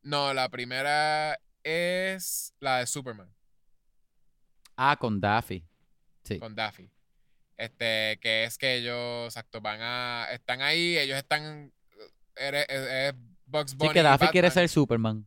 No, 0.00 0.32
la 0.32 0.48
primera 0.48 1.38
es 1.62 2.54
la 2.60 2.78
de 2.78 2.86
Superman, 2.86 3.30
Ah, 4.74 4.96
con 4.98 5.20
Daffy. 5.20 5.66
Sí. 6.24 6.38
con 6.38 6.54
Daffy. 6.54 6.90
Este, 7.58 8.18
que 8.22 8.44
es 8.44 8.56
que 8.56 8.76
ellos, 8.76 9.26
exacto, 9.26 9.60
van 9.60 9.80
a, 9.82 10.26
están 10.32 10.62
ahí, 10.62 10.96
ellos 10.96 11.18
están, 11.18 11.72
eres, 12.36 12.64
es, 12.70 12.80
es 12.88 13.14
Bugs 13.44 13.72
Sí, 13.78 13.88
que 13.90 14.02
Daffy 14.02 14.28
quiere 14.28 14.50
ser 14.50 14.66
Superman. 14.70 15.26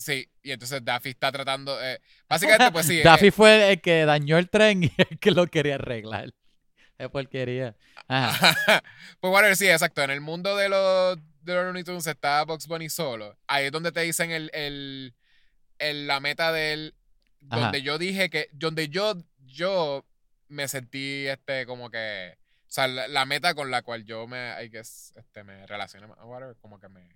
Sí, 0.00 0.26
y 0.42 0.50
entonces 0.52 0.82
Daffy 0.82 1.10
está 1.10 1.30
tratando, 1.30 1.78
eh, 1.84 2.00
básicamente, 2.28 2.72
pues 2.72 2.86
sí. 2.86 3.02
Daffy 3.02 3.26
eh, 3.26 3.32
fue 3.32 3.72
el 3.72 3.80
que 3.82 4.06
dañó 4.06 4.38
el 4.38 4.48
tren 4.48 4.84
y 4.84 4.92
el 4.96 5.18
que 5.18 5.30
lo 5.30 5.46
quería 5.46 5.74
arreglar. 5.74 6.30
Es 6.96 7.08
porquería. 7.10 7.76
Ajá. 8.08 8.82
pues 9.20 9.30
bueno, 9.30 9.54
sí, 9.54 9.68
exacto. 9.68 10.02
En 10.02 10.10
el 10.10 10.20
mundo 10.22 10.56
de 10.56 10.70
los, 10.70 11.18
de 11.42 11.54
los 11.54 11.64
Looney 11.64 11.84
Tunes 11.84 12.06
está 12.06 12.42
Bugs 12.44 12.66
Bunny 12.66 12.88
solo. 12.88 13.36
Ahí 13.46 13.66
es 13.66 13.72
donde 13.72 13.92
te 13.92 14.00
dicen 14.00 14.30
el, 14.30 14.50
el, 14.54 15.14
el- 15.78 16.06
la 16.06 16.20
meta 16.20 16.50
del. 16.50 16.94
Ajá. 17.50 17.62
Donde 17.62 17.82
yo 17.82 17.98
dije 17.98 18.30
que. 18.30 18.48
Donde 18.52 18.88
yo, 18.88 19.14
yo 19.46 20.06
me 20.48 20.66
sentí 20.68 21.26
este 21.26 21.66
como 21.66 21.90
que. 21.90 22.36
O 22.68 22.72
sea, 22.72 22.86
la, 22.86 23.06
la 23.08 23.24
meta 23.26 23.54
con 23.54 23.70
la 23.70 23.82
cual 23.82 24.04
yo 24.04 24.26
me, 24.26 24.54
I 24.62 24.68
guess, 24.68 25.12
este, 25.16 25.42
me 25.42 25.66
relacioné 25.66 26.06
más, 26.06 26.18
whatever, 26.22 26.56
como 26.60 26.78
que 26.80 26.88
me. 26.88 27.08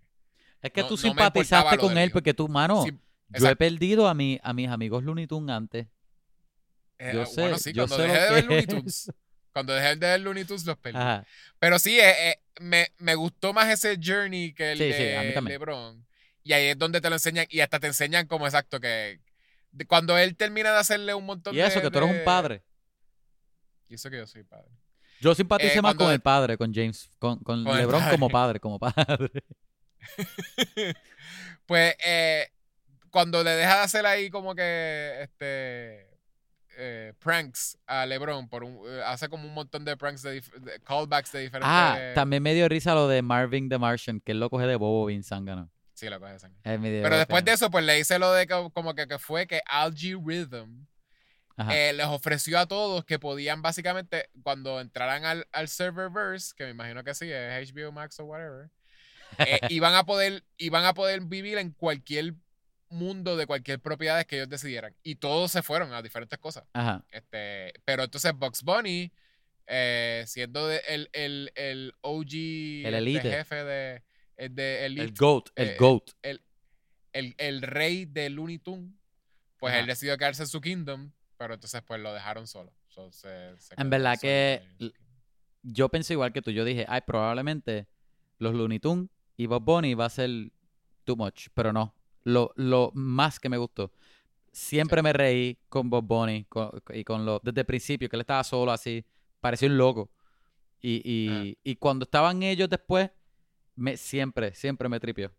Es 0.64 0.72
que 0.72 0.80
No- 0.80 0.88
tú 0.88 0.96
simpatizaste 0.96 1.76
con 1.78 1.96
él 1.98 2.10
porque 2.10 2.32
tú, 2.34 2.48
mano, 2.48 2.84
Sí, 2.84 2.92
yo 3.38 3.48
he 3.48 3.56
perdido 3.56 4.08
a, 4.08 4.14
mi, 4.14 4.38
a 4.42 4.52
mis 4.54 4.68
amigos 4.68 5.04
Looney 5.04 5.26
Tunes 5.26 5.54
antes. 5.54 5.86
eh, 6.98 7.10
Yo 7.12 7.24
bueno, 7.36 7.58
sé, 7.58 7.64
sí, 7.64 7.72
yo 7.72 7.86
cuando 7.86 7.96
sé 7.96 8.02
dejé 8.12 8.24
de 8.24 8.30
ver 8.32 8.44
Looney 8.46 8.58
es. 8.60 8.66
Tunes. 8.66 9.12
Cuando 9.52 9.72
dejé 9.74 9.88
de 9.96 10.06
ver 10.06 10.20
Looney 10.20 10.44
Tunes 10.44 10.64
los 10.64 10.78
perdí. 10.78 10.96
Ajá. 10.98 11.26
Pero 11.58 11.78
sí, 11.78 11.98
eh, 12.00 12.30
eh, 12.30 12.36
me, 12.60 12.88
me 12.98 13.14
gustó 13.14 13.52
más 13.52 13.68
ese 13.68 13.98
journey 14.02 14.52
que 14.54 14.72
el 14.72 14.78
Sí, 14.78 14.84
sí, 14.92 15.02
de 15.02 15.32
también. 15.34 15.58
LeBron. 15.58 16.06
Y 16.42 16.52
ahí 16.54 16.66
es 16.68 16.78
donde 16.78 17.00
te 17.00 17.08
lo 17.10 17.16
enseñan 17.16 17.46
y 17.50 17.60
hasta 17.60 17.78
te 17.78 17.86
enseñan 17.88 18.26
como 18.26 18.46
exacto 18.46 18.80
que 18.80 19.20
cuando 19.86 20.16
él 20.18 20.34
termina 20.36 20.72
de 20.72 20.78
hacerle 20.78 21.14
un 21.14 21.26
montón 21.26 21.54
Y 21.54 21.58
de... 21.58 21.66
eso, 21.66 21.80
que 21.82 21.90
tú 21.90 21.98
eres 21.98 22.10
un 22.10 22.24
padre. 22.24 22.62
Y 23.88 23.94
eso 23.94 24.08
que 24.10 24.16
yo 24.18 24.26
soy 24.26 24.44
padre. 24.44 24.70
Yo 25.20 25.34
simpaticé 25.34 25.80
más 25.82 25.94
con 25.94 26.10
el 26.10 26.20
padre, 26.20 26.56
con 26.56 26.72
James, 26.72 27.08
con, 27.18 27.38
con 27.40 27.64
LeBron 27.64 28.00
padre. 28.00 28.10
como 28.10 28.28
padre, 28.30 28.60
como 28.60 28.78
padre. 28.78 29.30
Pues 31.66 31.94
eh, 32.04 32.48
cuando 33.10 33.42
le 33.42 33.50
deja 33.52 33.76
de 33.76 33.82
hacer 33.82 34.04
ahí 34.06 34.28
como 34.28 34.54
que 34.54 35.18
este 35.22 36.06
eh, 36.76 37.14
pranks 37.20 37.78
a 37.86 38.04
LeBron 38.04 38.48
por 38.48 38.64
un, 38.64 38.80
eh, 38.86 39.02
hace 39.06 39.28
como 39.28 39.46
un 39.48 39.54
montón 39.54 39.84
de 39.84 39.96
pranks 39.96 40.22
de, 40.22 40.40
de 40.40 40.80
callbacks 40.84 41.32
de 41.32 41.40
diferentes 41.40 41.70
Ah, 41.72 42.12
también 42.14 42.42
me 42.42 42.52
dio 42.52 42.68
risa 42.68 42.94
lo 42.94 43.08
de 43.08 43.22
Marvin 43.22 43.68
the 43.68 43.78
Martian, 43.78 44.20
que 44.20 44.32
él 44.32 44.40
lo 44.40 44.50
coge 44.50 44.66
de 44.66 44.76
bobo 44.76 45.06
bien 45.06 45.22
zángano. 45.22 45.70
Sí, 45.94 46.08
lo 46.08 46.18
coge 46.20 46.38
sangre. 46.40 46.58
Eh, 46.64 46.76
me 46.76 46.90
dio 46.90 47.02
Pero 47.02 47.16
después 47.16 47.44
de 47.44 47.52
eso, 47.52 47.70
pues 47.70 47.84
le 47.84 47.98
hice 48.00 48.18
lo 48.18 48.32
de 48.32 48.46
que- 48.48 48.68
como 48.74 48.94
que, 48.94 49.06
que 49.06 49.18
fue 49.18 49.46
que 49.46 49.60
Algae 49.66 50.16
Rhythm 50.22 50.86
eh, 51.70 51.92
les 51.94 52.06
ofreció 52.06 52.58
a 52.58 52.66
todos 52.66 53.04
que 53.04 53.20
podían 53.20 53.62
básicamente, 53.62 54.28
cuando 54.42 54.80
entraran 54.80 55.24
al, 55.24 55.46
al 55.52 55.68
serververse, 55.68 56.52
que 56.56 56.64
me 56.64 56.70
imagino 56.70 57.04
que 57.04 57.14
sí, 57.14 57.30
es 57.30 57.72
HBO 57.72 57.92
Max 57.92 58.18
o 58.18 58.24
whatever, 58.24 58.70
eh, 59.38 59.60
iban, 59.70 59.94
a 59.94 60.04
poder, 60.04 60.44
iban 60.56 60.84
a 60.84 60.94
poder 60.94 61.20
vivir 61.22 61.58
en 61.58 61.70
cualquier 61.72 62.34
mundo 62.88 63.36
de 63.36 63.46
cualquier 63.46 63.80
propiedades 63.80 64.26
que 64.26 64.36
ellos 64.36 64.48
decidieran. 64.48 64.94
Y 65.02 65.16
todos 65.16 65.50
se 65.50 65.62
fueron 65.62 65.92
a 65.92 66.02
diferentes 66.02 66.38
cosas. 66.38 66.64
Ajá. 66.72 67.04
Este, 67.10 67.72
pero 67.84 68.04
entonces 68.04 68.32
Bugs 68.34 68.62
Bunny, 68.62 69.10
eh, 69.66 70.24
siendo 70.26 70.66
de- 70.68 70.82
el, 70.88 71.08
el, 71.12 71.50
el 71.54 71.92
OG 72.02 72.24
este, 72.26 72.88
elite. 72.98 73.30
jefe 73.30 73.64
de, 73.64 74.02
el 74.36 74.54
de 74.54 74.86
Elite, 74.86 75.02
El 75.04 75.14
GOAT, 75.14 75.48
el 75.56 75.68
eh, 75.70 75.76
GOAT. 75.78 76.10
el, 77.12 77.34
el 77.38 77.62
rey 77.62 78.04
de 78.04 78.30
Looney 78.30 78.58
Tunes, 78.58 78.92
pues 79.58 79.72
Ajá. 79.72 79.80
él 79.80 79.86
decidió 79.86 80.16
quedarse 80.18 80.42
en 80.42 80.48
su 80.48 80.60
kingdom, 80.60 81.10
pero 81.38 81.54
entonces 81.54 81.80
pues 81.82 82.00
lo 82.00 82.12
dejaron 82.12 82.46
solo. 82.46 82.72
So, 82.88 83.10
se- 83.10 83.58
se 83.58 83.74
En 83.76 83.90
verdad 83.90 84.12
solo 84.14 84.20
que 84.22 84.62
en. 84.78 84.92
Yo 85.62 85.88
pensé 85.88 86.12
igual 86.12 86.32
que 86.32 86.42
tú. 86.42 86.50
Yo 86.50 86.64
dije, 86.64 86.84
ay, 86.88 87.00
probablemente 87.06 87.88
los 88.38 88.54
Looney 88.54 88.78
Tunes 88.80 89.08
y 89.36 89.46
Bob 89.46 89.62
Bunny 89.64 89.94
va 89.94 90.06
a 90.06 90.10
ser 90.10 90.30
too 91.04 91.16
much. 91.16 91.48
Pero 91.54 91.72
no. 91.72 91.94
Lo, 92.24 92.52
lo 92.56 92.90
más 92.94 93.38
que 93.38 93.48
me 93.48 93.56
gustó. 93.58 93.92
Siempre 94.52 95.02
me 95.02 95.12
reí 95.12 95.58
con 95.68 95.90
Bob 95.90 96.04
Bunny 96.06 96.44
con- 96.44 96.70
y 96.94 97.02
con 97.04 97.24
lo 97.26 97.40
desde 97.42 97.60
el 97.60 97.66
principio, 97.66 98.08
que 98.08 98.16
él 98.16 98.20
estaba 98.20 98.44
solo 98.44 98.70
así. 98.72 99.04
Parecía 99.40 99.68
un 99.68 99.76
loco. 99.76 100.10
Y, 100.80 101.00
y, 101.04 101.58
y 101.64 101.76
cuando 101.76 102.04
estaban 102.04 102.42
ellos 102.42 102.68
después, 102.68 103.10
me, 103.76 103.96
siempre, 103.96 104.54
siempre 104.54 104.88
me 104.88 105.00
tripió. 105.00 105.32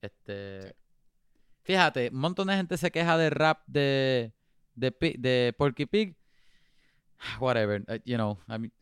Este, 0.00 0.60
Sí. 0.62 0.74
Fíjate, 1.62 2.08
un 2.12 2.20
montón 2.20 2.48
de 2.48 2.56
gente 2.56 2.76
se 2.78 2.90
queja 2.90 3.18
del 3.18 3.30
rap 3.30 3.62
de, 3.66 4.32
de, 4.74 4.90
de 5.18 5.54
Porky 5.56 5.84
Pig. 5.86 6.16
Whatever, 7.40 7.82
uh, 7.88 7.98
you 8.04 8.16
know, 8.16 8.38
I 8.48 8.58
mean, 8.58 8.72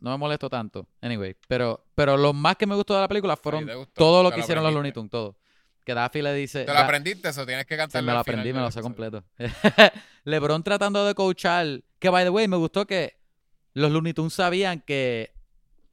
no 0.00 0.10
me 0.10 0.16
molesto 0.18 0.48
tanto. 0.50 0.86
Anyway, 1.00 1.36
pero, 1.48 1.84
pero 1.94 2.16
lo 2.16 2.32
más 2.32 2.56
que 2.56 2.66
me 2.66 2.74
gustó 2.74 2.94
de 2.94 3.00
la 3.00 3.08
película 3.08 3.36
fueron 3.36 3.64
gustó, 3.66 3.92
todo 3.94 4.22
lo 4.22 4.30
que 4.30 4.38
lo 4.38 4.42
hicieron 4.42 4.64
los 4.64 4.72
Looney. 4.72 4.92
Tunes, 4.92 5.10
todo. 5.10 5.36
Que 5.84 5.94
Daffy 5.94 6.20
le 6.22 6.34
dice... 6.34 6.64
¿Te 6.64 6.72
lo 6.72 6.78
aprendiste 6.78 7.28
eso? 7.30 7.46
Tienes 7.46 7.64
que 7.66 7.74
Sí, 7.74 7.78
cantarlo 7.78 8.06
me 8.06 8.12
lo 8.12 8.18
al 8.18 8.24
final 8.24 8.40
aprendí, 8.40 8.52
me 8.56 8.60
lo 8.60 8.70
sé 8.70 8.80
completo. 8.82 9.24
LeBron 10.24 10.62
tratando 10.62 11.04
de 11.06 11.14
coachar. 11.14 11.82
Que, 11.98 12.08
by 12.10 12.24
the 12.24 12.30
way, 12.30 12.48
me 12.48 12.56
gustó 12.56 12.86
que 12.86 13.16
los 13.72 13.90
Looney 13.90 14.12
Tunes 14.12 14.32
sabían 14.34 14.80
que 14.80 15.32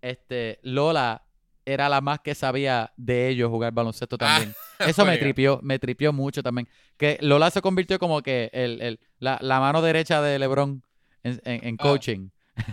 este, 0.01 0.59
Lola 0.63 1.23
era 1.65 1.89
la 1.89 2.01
más 2.01 2.19
que 2.19 2.35
sabía 2.35 2.93
de 2.97 3.29
ellos 3.29 3.49
jugar 3.49 3.71
baloncesto 3.73 4.15
Ah, 4.19 4.39
también. 4.39 4.53
Eso 4.79 5.05
me 5.05 5.17
tripió, 5.17 5.59
me 5.63 5.79
tripió 5.79 6.13
mucho 6.13 6.43
también. 6.43 6.67
Que 6.97 7.17
Lola 7.21 7.49
se 7.49 7.61
convirtió 7.61 7.97
como 7.99 8.21
que 8.21 8.49
el, 8.53 8.81
el- 8.81 8.99
la, 9.19 9.37
la 9.41 9.59
mano 9.59 9.81
derecha 9.81 10.21
de 10.21 10.37
LeBron 10.37 10.83
en, 11.23 11.41
en- 11.45 11.67
en 11.67 11.75
Ah. 11.79 11.81
coaching. 11.83 12.29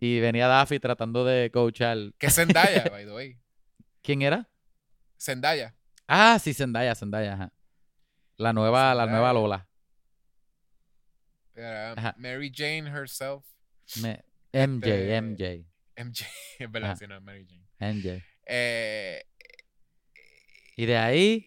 y 0.00 0.20
venía 0.20 0.46
Daffy 0.46 0.78
tratando 0.80 1.24
de 1.24 1.50
coachar. 1.50 1.96
Que 2.18 2.26
es 2.28 2.34
Zendaya, 2.34 2.84
by 2.90 3.04
the 3.04 3.12
way. 3.12 3.38
¿Quién 4.02 4.22
era? 4.22 4.48
Zendaya. 5.20 5.74
Ah, 6.06 6.38
sí, 6.38 6.54
Zendaya, 6.54 6.94
Zendaya, 6.94 7.34
ajá. 7.34 7.52
La 8.36 8.52
nueva, 8.52 8.94
la 8.94 9.06
nueva. 9.06 9.32
Lola. 9.32 9.68
Era. 11.54 12.14
Mary 12.18 12.50
Jane 12.54 12.88
herself. 12.88 13.44
Me- 14.00 14.22
MJ, 14.52 14.86
Este, 14.86 15.20
MJ. 15.20 15.66
MJ, 15.96 16.26
es 16.60 16.70
verdad, 16.70 16.96
sí, 16.96 17.06
no, 17.08 17.20
Mary 17.20 17.46
Jane. 17.48 17.92
MJ. 17.94 18.22
Eh, 18.46 19.22
Y 20.76 20.86
de 20.86 20.96
ahí 20.96 21.46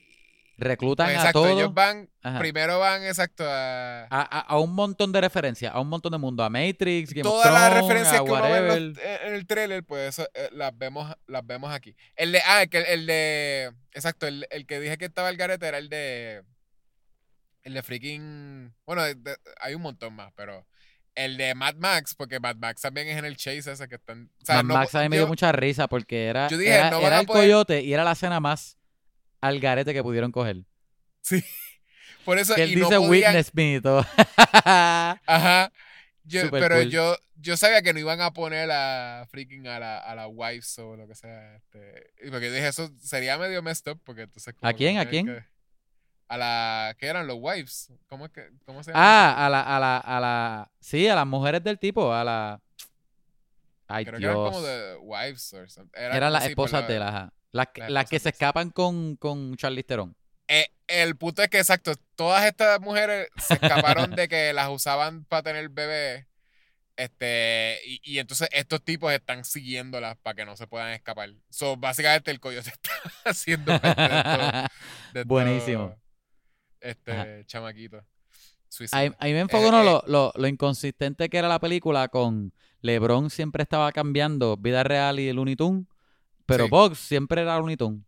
reclutan 0.57 1.07
pues, 1.07 1.17
a 1.17 1.19
exacto, 1.21 1.41
todos. 1.43 1.57
ellos 1.59 1.73
van, 1.73 2.09
Ajá. 2.21 2.37
primero 2.39 2.77
van, 2.79 3.03
exacto, 3.03 3.43
a... 3.47 4.03
a, 4.03 4.07
a- 4.09 4.39
a 4.41 4.59
un 4.59 4.73
montón 4.75 5.11
de 5.11 5.21
referencias, 5.21 5.73
a 5.73 5.79
un 5.79 5.87
montón 5.89 6.11
de 6.11 6.17
mundo, 6.19 6.43
a 6.43 6.49
Matrix, 6.49 7.11
Game 7.13 7.23
Todas 7.23 7.47
of 7.47 7.53
las 7.53 7.73
referencias 7.73 8.15
que 8.21 8.21
uno 8.31 8.33
ve 8.43 8.47
en, 8.49 8.53
whatever. 8.65 8.81
los- 8.81 8.97
en 8.99 9.33
el 9.33 9.47
trailer, 9.47 9.83
pues 9.83 10.09
eso, 10.19 10.27
eh, 10.33 10.49
las 10.51 10.77
vemos 10.77 11.11
las 11.27 11.45
vemos 11.47 11.73
aquí. 11.73 11.95
El 12.15 12.31
de, 12.31 12.41
ah, 12.45 12.63
el, 12.63 12.69
el 12.85 13.05
de, 13.07 13.71
exacto, 13.93 14.27
el, 14.27 14.45
el 14.51 14.65
que 14.67 14.79
dije 14.79 14.97
que 14.97 15.05
estaba 15.05 15.29
el 15.29 15.37
garete 15.37 15.67
era 15.67 15.79
el 15.79 15.89
de, 15.89 16.43
el 17.63 17.73
de 17.73 17.83
freaking, 17.83 18.73
bueno, 18.85 19.03
de- 19.03 19.15
de- 19.15 19.37
hay 19.59 19.73
un 19.75 19.81
montón 19.81 20.13
más, 20.15 20.31
pero 20.35 20.65
el 21.15 21.37
de 21.37 21.53
Mad 21.55 21.75
Max, 21.75 22.15
porque 22.15 22.39
Mad 22.39 22.55
Max 22.57 22.81
también 22.81 23.07
es 23.07 23.17
en 23.17 23.25
el 23.25 23.35
chase 23.35 23.71
ese 23.71 23.87
que 23.87 23.95
están, 23.95 24.29
o 24.41 24.45
sea, 24.45 24.55
Mad 24.57 24.63
no- 24.65 24.73
Max 24.75 24.95
a 24.95 25.01
mí 25.01 25.09
me 25.09 25.17
dio 25.17 25.27
mucha 25.27 25.51
risa 25.51 25.87
porque 25.87 26.27
era, 26.27 26.47
yo 26.49 26.57
dije, 26.57 26.71
era, 26.73 26.89
no 26.91 26.99
era 27.01 27.19
el 27.19 27.25
poder- 27.25 27.41
coyote 27.43 27.81
y 27.81 27.93
era 27.93 28.03
la 28.03 28.11
escena 28.13 28.39
más 28.39 28.77
al 29.41 29.59
garete 29.59 29.93
que 29.93 30.03
pudieron 30.03 30.31
coger. 30.31 30.63
sí, 31.21 31.43
por 32.25 32.37
eso, 32.39 32.55
Que 32.55 32.63
él 32.63 32.71
y 32.73 32.75
no 32.77 32.85
dice 32.87 32.97
podían- 32.99 33.09
witness 33.33 33.53
me 33.55 33.75
y 33.75 33.81
todo. 33.81 34.05
Ajá. 34.65 35.71
Yo, 36.23 36.49
pero 36.51 36.75
cool. 36.75 36.89
yo, 36.89 37.17
yo 37.35 37.57
sabía 37.57 37.81
que 37.81 37.93
no 37.93 37.99
iban 37.99 38.21
a 38.21 38.31
poner 38.31 38.69
a 38.71 39.25
freaking 39.31 39.67
a 39.67 39.79
la, 39.79 39.97
a 39.97 40.15
la 40.15 40.27
wives 40.27 40.77
o 40.79 40.95
lo 40.95 41.07
que 41.07 41.15
sea. 41.15 41.55
Este, 41.55 42.13
porque 42.29 42.51
dije, 42.51 42.67
eso 42.67 42.91
sería 42.99 43.37
medio 43.39 43.61
messed 43.63 43.91
up. 43.91 43.99
Porque 44.03 44.21
entonces. 44.23 44.53
¿A 44.61 44.73
quién? 44.73 44.99
¿A 44.99 45.05
quién? 45.07 45.25
que- 45.25 45.43
a 46.27 46.37
la. 46.37 46.95
¿Qué 46.99 47.07
eran 47.07 47.25
los 47.27 47.37
wives? 47.39 47.91
¿Cómo, 48.07 48.25
es 48.27 48.31
que, 48.31 48.49
cómo 48.65 48.83
se 48.83 48.91
llama? 48.91 49.03
ah, 49.03 49.45
a 49.47 49.49
la, 49.49 49.61
a 49.61 49.79
la, 49.79 49.97
a 49.97 50.19
la, 50.19 50.71
sí, 50.79 51.07
a 51.07 51.15
las 51.15 51.25
mujeres 51.27 51.63
del 51.63 51.77
tipo, 51.79 52.13
a 52.13 52.23
la, 52.23 52.61
ay 53.87 54.05
Creo 54.05 54.17
que 54.19 54.23
eran 54.25 54.35
como 54.37 54.61
Dios, 54.61 54.63
de 54.63 54.95
wives 55.01 55.53
or 55.53 55.69
something. 55.69 55.91
Era 55.99 56.15
eran 56.17 56.19
como 56.29 56.31
las 56.39 56.45
esposas 56.45 56.81
la- 56.83 56.87
de 56.87 56.97
ajá. 57.03 57.33
Las, 57.51 57.67
que- 57.67 57.89
las 57.89 58.09
que 58.09 58.19
se 58.19 58.29
escapan 58.29 58.69
con, 58.69 59.15
con 59.15 59.55
Charlize 59.57 59.83
Theron. 59.87 60.15
Eh, 60.47 60.67
el 60.87 61.15
punto 61.15 61.41
es 61.41 61.49
que, 61.49 61.59
exacto, 61.59 61.93
todas 62.15 62.45
estas 62.45 62.79
mujeres 62.81 63.29
se 63.37 63.53
escaparon 63.53 64.11
de 64.15 64.27
que 64.27 64.51
las 64.53 64.69
usaban 64.69 65.23
para 65.25 65.43
tener 65.43 65.69
bebés. 65.69 66.25
Este, 66.97 67.79
y, 67.85 68.01
y 68.03 68.19
entonces 68.19 68.47
estos 68.51 68.83
tipos 68.83 69.11
están 69.13 69.43
siguiéndolas 69.45 70.17
para 70.17 70.35
que 70.35 70.45
no 70.45 70.55
se 70.55 70.67
puedan 70.67 70.91
escapar. 70.91 71.29
So, 71.49 71.77
básicamente 71.77 72.29
el 72.31 72.39
coyote 72.39 72.69
está 72.73 72.91
haciendo 73.25 73.79
parte 73.79 74.01
de 74.01 74.17
esto- 74.19 74.37
de 75.13 75.19
estos, 75.21 75.25
Buenísimo. 75.25 75.95
Este, 76.79 77.11
Ajá. 77.11 77.27
chamaquito. 77.45 78.05
Ahí, 78.91 79.11
ahí 79.19 79.33
me 79.33 79.41
enfocó 79.41 79.69
¿no? 79.71 79.81
eh, 79.81 79.85
lo, 79.85 80.03
lo, 80.07 80.31
lo 80.35 80.47
inconsistente 80.47 81.29
que 81.29 81.37
era 81.37 81.47
la 81.49 81.59
película 81.59 82.07
con 82.07 82.53
LeBron 82.81 83.29
siempre 83.29 83.63
estaba 83.63 83.91
cambiando 83.91 84.55
vida 84.57 84.83
real 84.83 85.19
y 85.19 85.31
Looney 85.33 85.55
Tunes, 85.57 85.85
pero 86.51 86.65
Sí. 86.65 86.69
Bugs 86.69 86.99
siempre 86.99 87.41
era 87.41 87.59
Tunes. 87.77 88.01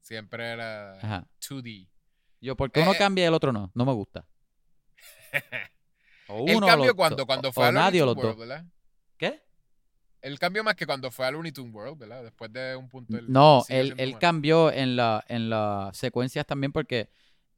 Siempre 0.00 0.44
era 0.52 0.92
Ajá. 0.98 1.26
2D. 1.40 1.88
Yo, 2.40 2.56
¿por 2.56 2.70
qué 2.70 2.80
uno 2.80 2.92
Eh, 2.92 2.98
cambia 2.98 3.24
y 3.24 3.26
el 3.26 3.34
otro 3.34 3.52
no? 3.52 3.70
No 3.74 3.84
me 3.84 3.92
gusta. 3.92 4.26
O 6.28 6.44
El 6.48 6.56
uno 6.56 6.66
o 6.66 6.68
cambio 6.68 6.96
cuando, 6.96 7.24
cuando 7.24 7.52
fue 7.52 7.66
a 7.68 7.72
nadie 7.72 8.02
World, 8.02 8.20
dos. 8.20 8.36
¿verdad? 8.36 8.64
¿Qué? 9.16 9.42
El 10.22 10.38
cambio 10.40 10.64
más 10.64 10.74
que 10.74 10.86
cuando 10.86 11.10
fue 11.12 11.24
a 11.26 11.30
Looney 11.30 11.52
Tunes 11.52 11.72
World, 11.72 11.98
¿verdad? 11.98 12.24
Después 12.24 12.52
de 12.52 12.74
un 12.74 12.88
punto. 12.88 13.16
él 13.16 13.26
No, 13.28 13.64
él, 13.68 14.16
cambió 14.18 14.72
en 14.72 14.96
la 14.96 15.24
en 15.28 15.48
las 15.50 15.96
secuencias 15.96 16.44
también 16.44 16.72
porque 16.72 17.10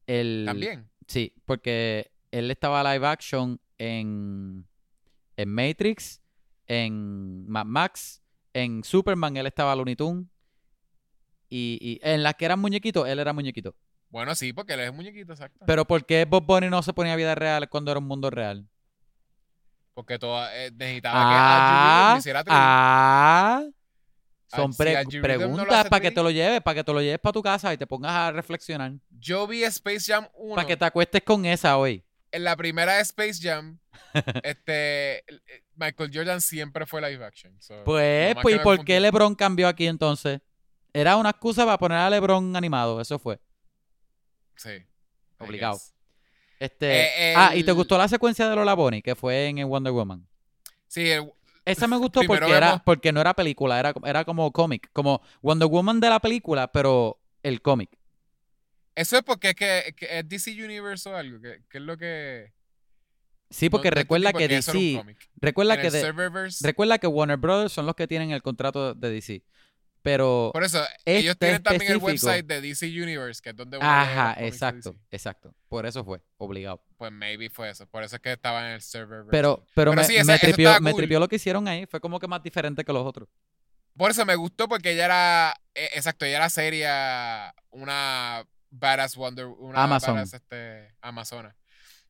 el 0.06 0.42
También. 0.46 0.90
sí, 1.06 1.32
porque 1.46 2.10
él 2.30 2.50
estaba 2.50 2.82
live 2.92 3.06
action 3.06 3.58
en 3.78 4.66
en 5.38 5.48
Matrix, 5.54 6.20
en 6.66 7.48
Mad 7.48 7.64
Max, 7.64 8.22
en 8.52 8.84
Superman 8.84 9.36
él 9.36 9.46
estaba 9.46 9.74
Looney 9.74 9.96
Tunes 9.96 10.26
y, 11.48 11.78
y 11.80 12.00
en 12.02 12.22
las 12.22 12.34
que 12.34 12.44
eran 12.44 12.58
muñequitos 12.60 13.08
él 13.08 13.18
era 13.18 13.32
muñequito. 13.32 13.74
Bueno, 14.10 14.34
sí, 14.34 14.52
porque 14.52 14.72
él 14.74 14.80
es 14.80 14.92
muñequito, 14.92 15.32
exacto. 15.32 15.64
Pero 15.66 15.84
¿por 15.84 16.04
qué 16.06 16.24
Bob 16.24 16.44
Bunny 16.46 16.68
no 16.70 16.82
se 16.82 16.92
ponía 16.92 17.14
vida 17.16 17.34
real 17.34 17.68
cuando 17.68 17.90
era 17.90 17.98
un 18.00 18.06
mundo 18.06 18.30
real? 18.30 18.66
Porque 19.94 20.18
toda, 20.18 20.56
eh, 20.56 20.70
necesitaba 20.70 21.18
que 21.18 21.24
Ah, 21.28 22.10
lo 22.14 22.18
hiciera 22.20 22.44
ah. 22.46 23.64
Son 24.46 24.72
si 24.72 24.82
no 24.82 25.22
preguntas 25.22 25.88
para 25.90 26.00
que 26.00 26.10
3D. 26.10 26.14
te 26.14 26.22
lo 26.22 26.30
lleves, 26.30 26.62
para 26.62 26.74
que 26.76 26.84
te 26.84 26.92
lo 26.92 27.02
lleves 27.02 27.18
para 27.18 27.32
tu 27.34 27.42
casa 27.42 27.74
y 27.74 27.76
te 27.76 27.86
pongas 27.86 28.12
a 28.12 28.32
reflexionar. 28.32 28.92
Yo 29.10 29.46
vi 29.46 29.62
Space 29.64 30.10
Jam 30.10 30.26
1. 30.34 30.54
Para 30.54 30.66
que 30.66 30.76
te 30.76 30.84
acuestes 30.86 31.22
con 31.22 31.44
esa 31.44 31.76
hoy. 31.76 32.02
En 32.30 32.44
la 32.44 32.56
primera 32.56 32.94
de 32.96 33.00
Space 33.02 33.38
Jam, 33.40 33.78
este, 34.44 35.18
el- 35.30 35.42
el- 35.46 35.62
Michael 35.76 36.10
Jordan 36.12 36.40
siempre 36.40 36.86
fue 36.86 37.00
live 37.00 37.24
action. 37.24 37.54
so, 37.60 37.82
Pues, 37.84 38.34
pues 38.42 38.56
¿y 38.56 38.58
por 38.58 38.84
qué 38.84 38.98
LeBron 39.00 39.34
cambió 39.34 39.68
aquí 39.68 39.86
entonces? 39.86 40.40
Era 40.92 41.16
una 41.16 41.30
excusa 41.30 41.64
para 41.64 41.78
poner 41.78 41.98
a 41.98 42.10
LeBron 42.10 42.56
animado, 42.56 43.00
eso 43.00 43.18
fue. 43.18 43.38
Sí. 44.56 44.70
Obligado. 45.38 45.78
Este, 46.58 47.30
Eh, 47.30 47.34
Ah, 47.36 47.54
¿y 47.54 47.62
te 47.62 47.70
gustó 47.72 47.96
la 47.96 48.08
secuencia 48.08 48.48
de 48.48 48.56
Lola 48.56 48.74
Bonnie 48.74 49.02
que 49.02 49.14
fue 49.14 49.46
en, 49.46 49.58
en 49.58 49.68
Wonder 49.68 49.92
Woman? 49.92 50.26
Sí, 50.88 51.08
el- 51.08 51.32
Esa 51.64 51.86
me 51.86 51.96
gustó 51.98 52.22
porque, 52.26 52.50
era, 52.56 52.82
porque 52.82 53.12
no 53.12 53.20
era 53.20 53.34
película, 53.34 53.78
era, 53.78 53.92
era 54.04 54.24
como 54.24 54.50
cómic, 54.52 54.90
como 54.92 55.22
Wonder 55.42 55.68
Woman 55.68 56.00
de 56.00 56.08
la 56.08 56.18
película, 56.18 56.72
pero 56.72 57.20
el 57.42 57.62
cómic. 57.62 57.90
Eso 59.00 59.16
es 59.16 59.22
porque 59.22 59.50
es 59.50 59.54
que, 59.54 59.94
que 59.96 60.18
es 60.18 60.28
DC 60.28 60.50
Universe 60.52 61.08
o 61.08 61.14
algo. 61.16 61.40
Que, 61.40 61.62
que 61.68 61.78
es 61.78 61.84
lo 61.84 61.96
que. 61.96 62.52
Sí, 63.48 63.70
porque 63.70 63.90
no- 63.90 63.94
no 63.94 64.00
recuerda 64.00 64.32
que 64.32 64.48
DC, 64.48 65.02
recuerda 65.36 65.80
que 65.80 65.90
de- 65.90 66.12
recuerda 66.62 66.98
que 66.98 67.06
Warner 67.06 67.36
Brothers 67.36 67.72
son 67.72 67.86
los 67.86 67.94
que 67.94 68.08
tienen 68.08 68.32
el 68.32 68.42
contrato 68.42 68.94
de 68.94 69.10
DC. 69.10 69.44
Pero 70.02 70.50
Por 70.52 70.64
eso, 70.64 70.82
ellos 71.04 71.32
este 71.32 71.46
tienen 71.46 71.62
también 71.62 71.92
el 71.92 71.98
website 71.98 72.46
de 72.46 72.60
DC 72.60 72.86
Universe, 72.86 73.40
que 73.42 73.50
es 73.50 73.56
donde 73.56 73.78
Ajá, 73.80 74.34
exacto, 74.38 74.96
exacto. 75.10 75.54
Por 75.68 75.86
eso 75.86 76.04
fue, 76.04 76.20
obligado. 76.36 76.82
Pues 76.96 77.12
maybe 77.12 77.50
fue 77.50 77.70
eso. 77.70 77.86
Por 77.86 78.02
eso 78.04 78.16
es 78.16 78.22
que 78.22 78.32
estaba 78.32 78.68
en 78.68 78.74
el 78.74 78.80
Serververse. 78.80 79.30
Pero, 79.30 79.66
pero, 79.74 79.92
Pero 79.92 79.94
me, 79.94 80.04
sí, 80.04 80.16
me 80.24 80.92
tripió 80.94 81.20
lo 81.20 81.28
que 81.28 81.36
hicieron 81.36 81.66
ahí. 81.68 81.86
Fue 81.86 82.00
como 82.00 82.18
que 82.18 82.26
más 82.28 82.42
diferente 82.42 82.84
que 82.84 82.92
los 82.92 83.04
otros. 83.04 83.28
Por 83.96 84.10
eso 84.12 84.24
me 84.24 84.36
gustó 84.36 84.68
porque 84.68 84.92
ella 84.92 85.04
era, 85.06 85.54
eh, 85.74 85.90
exacto, 85.94 86.24
ella 86.24 86.36
era 86.36 86.48
seria, 86.48 87.54
una 87.70 88.46
badass 88.70 89.16
Wonder, 89.16 89.46
una 89.46 89.84
Amazon. 89.84 90.14
badass, 90.16 90.34
este, 90.34 90.94
amazona. 91.00 91.56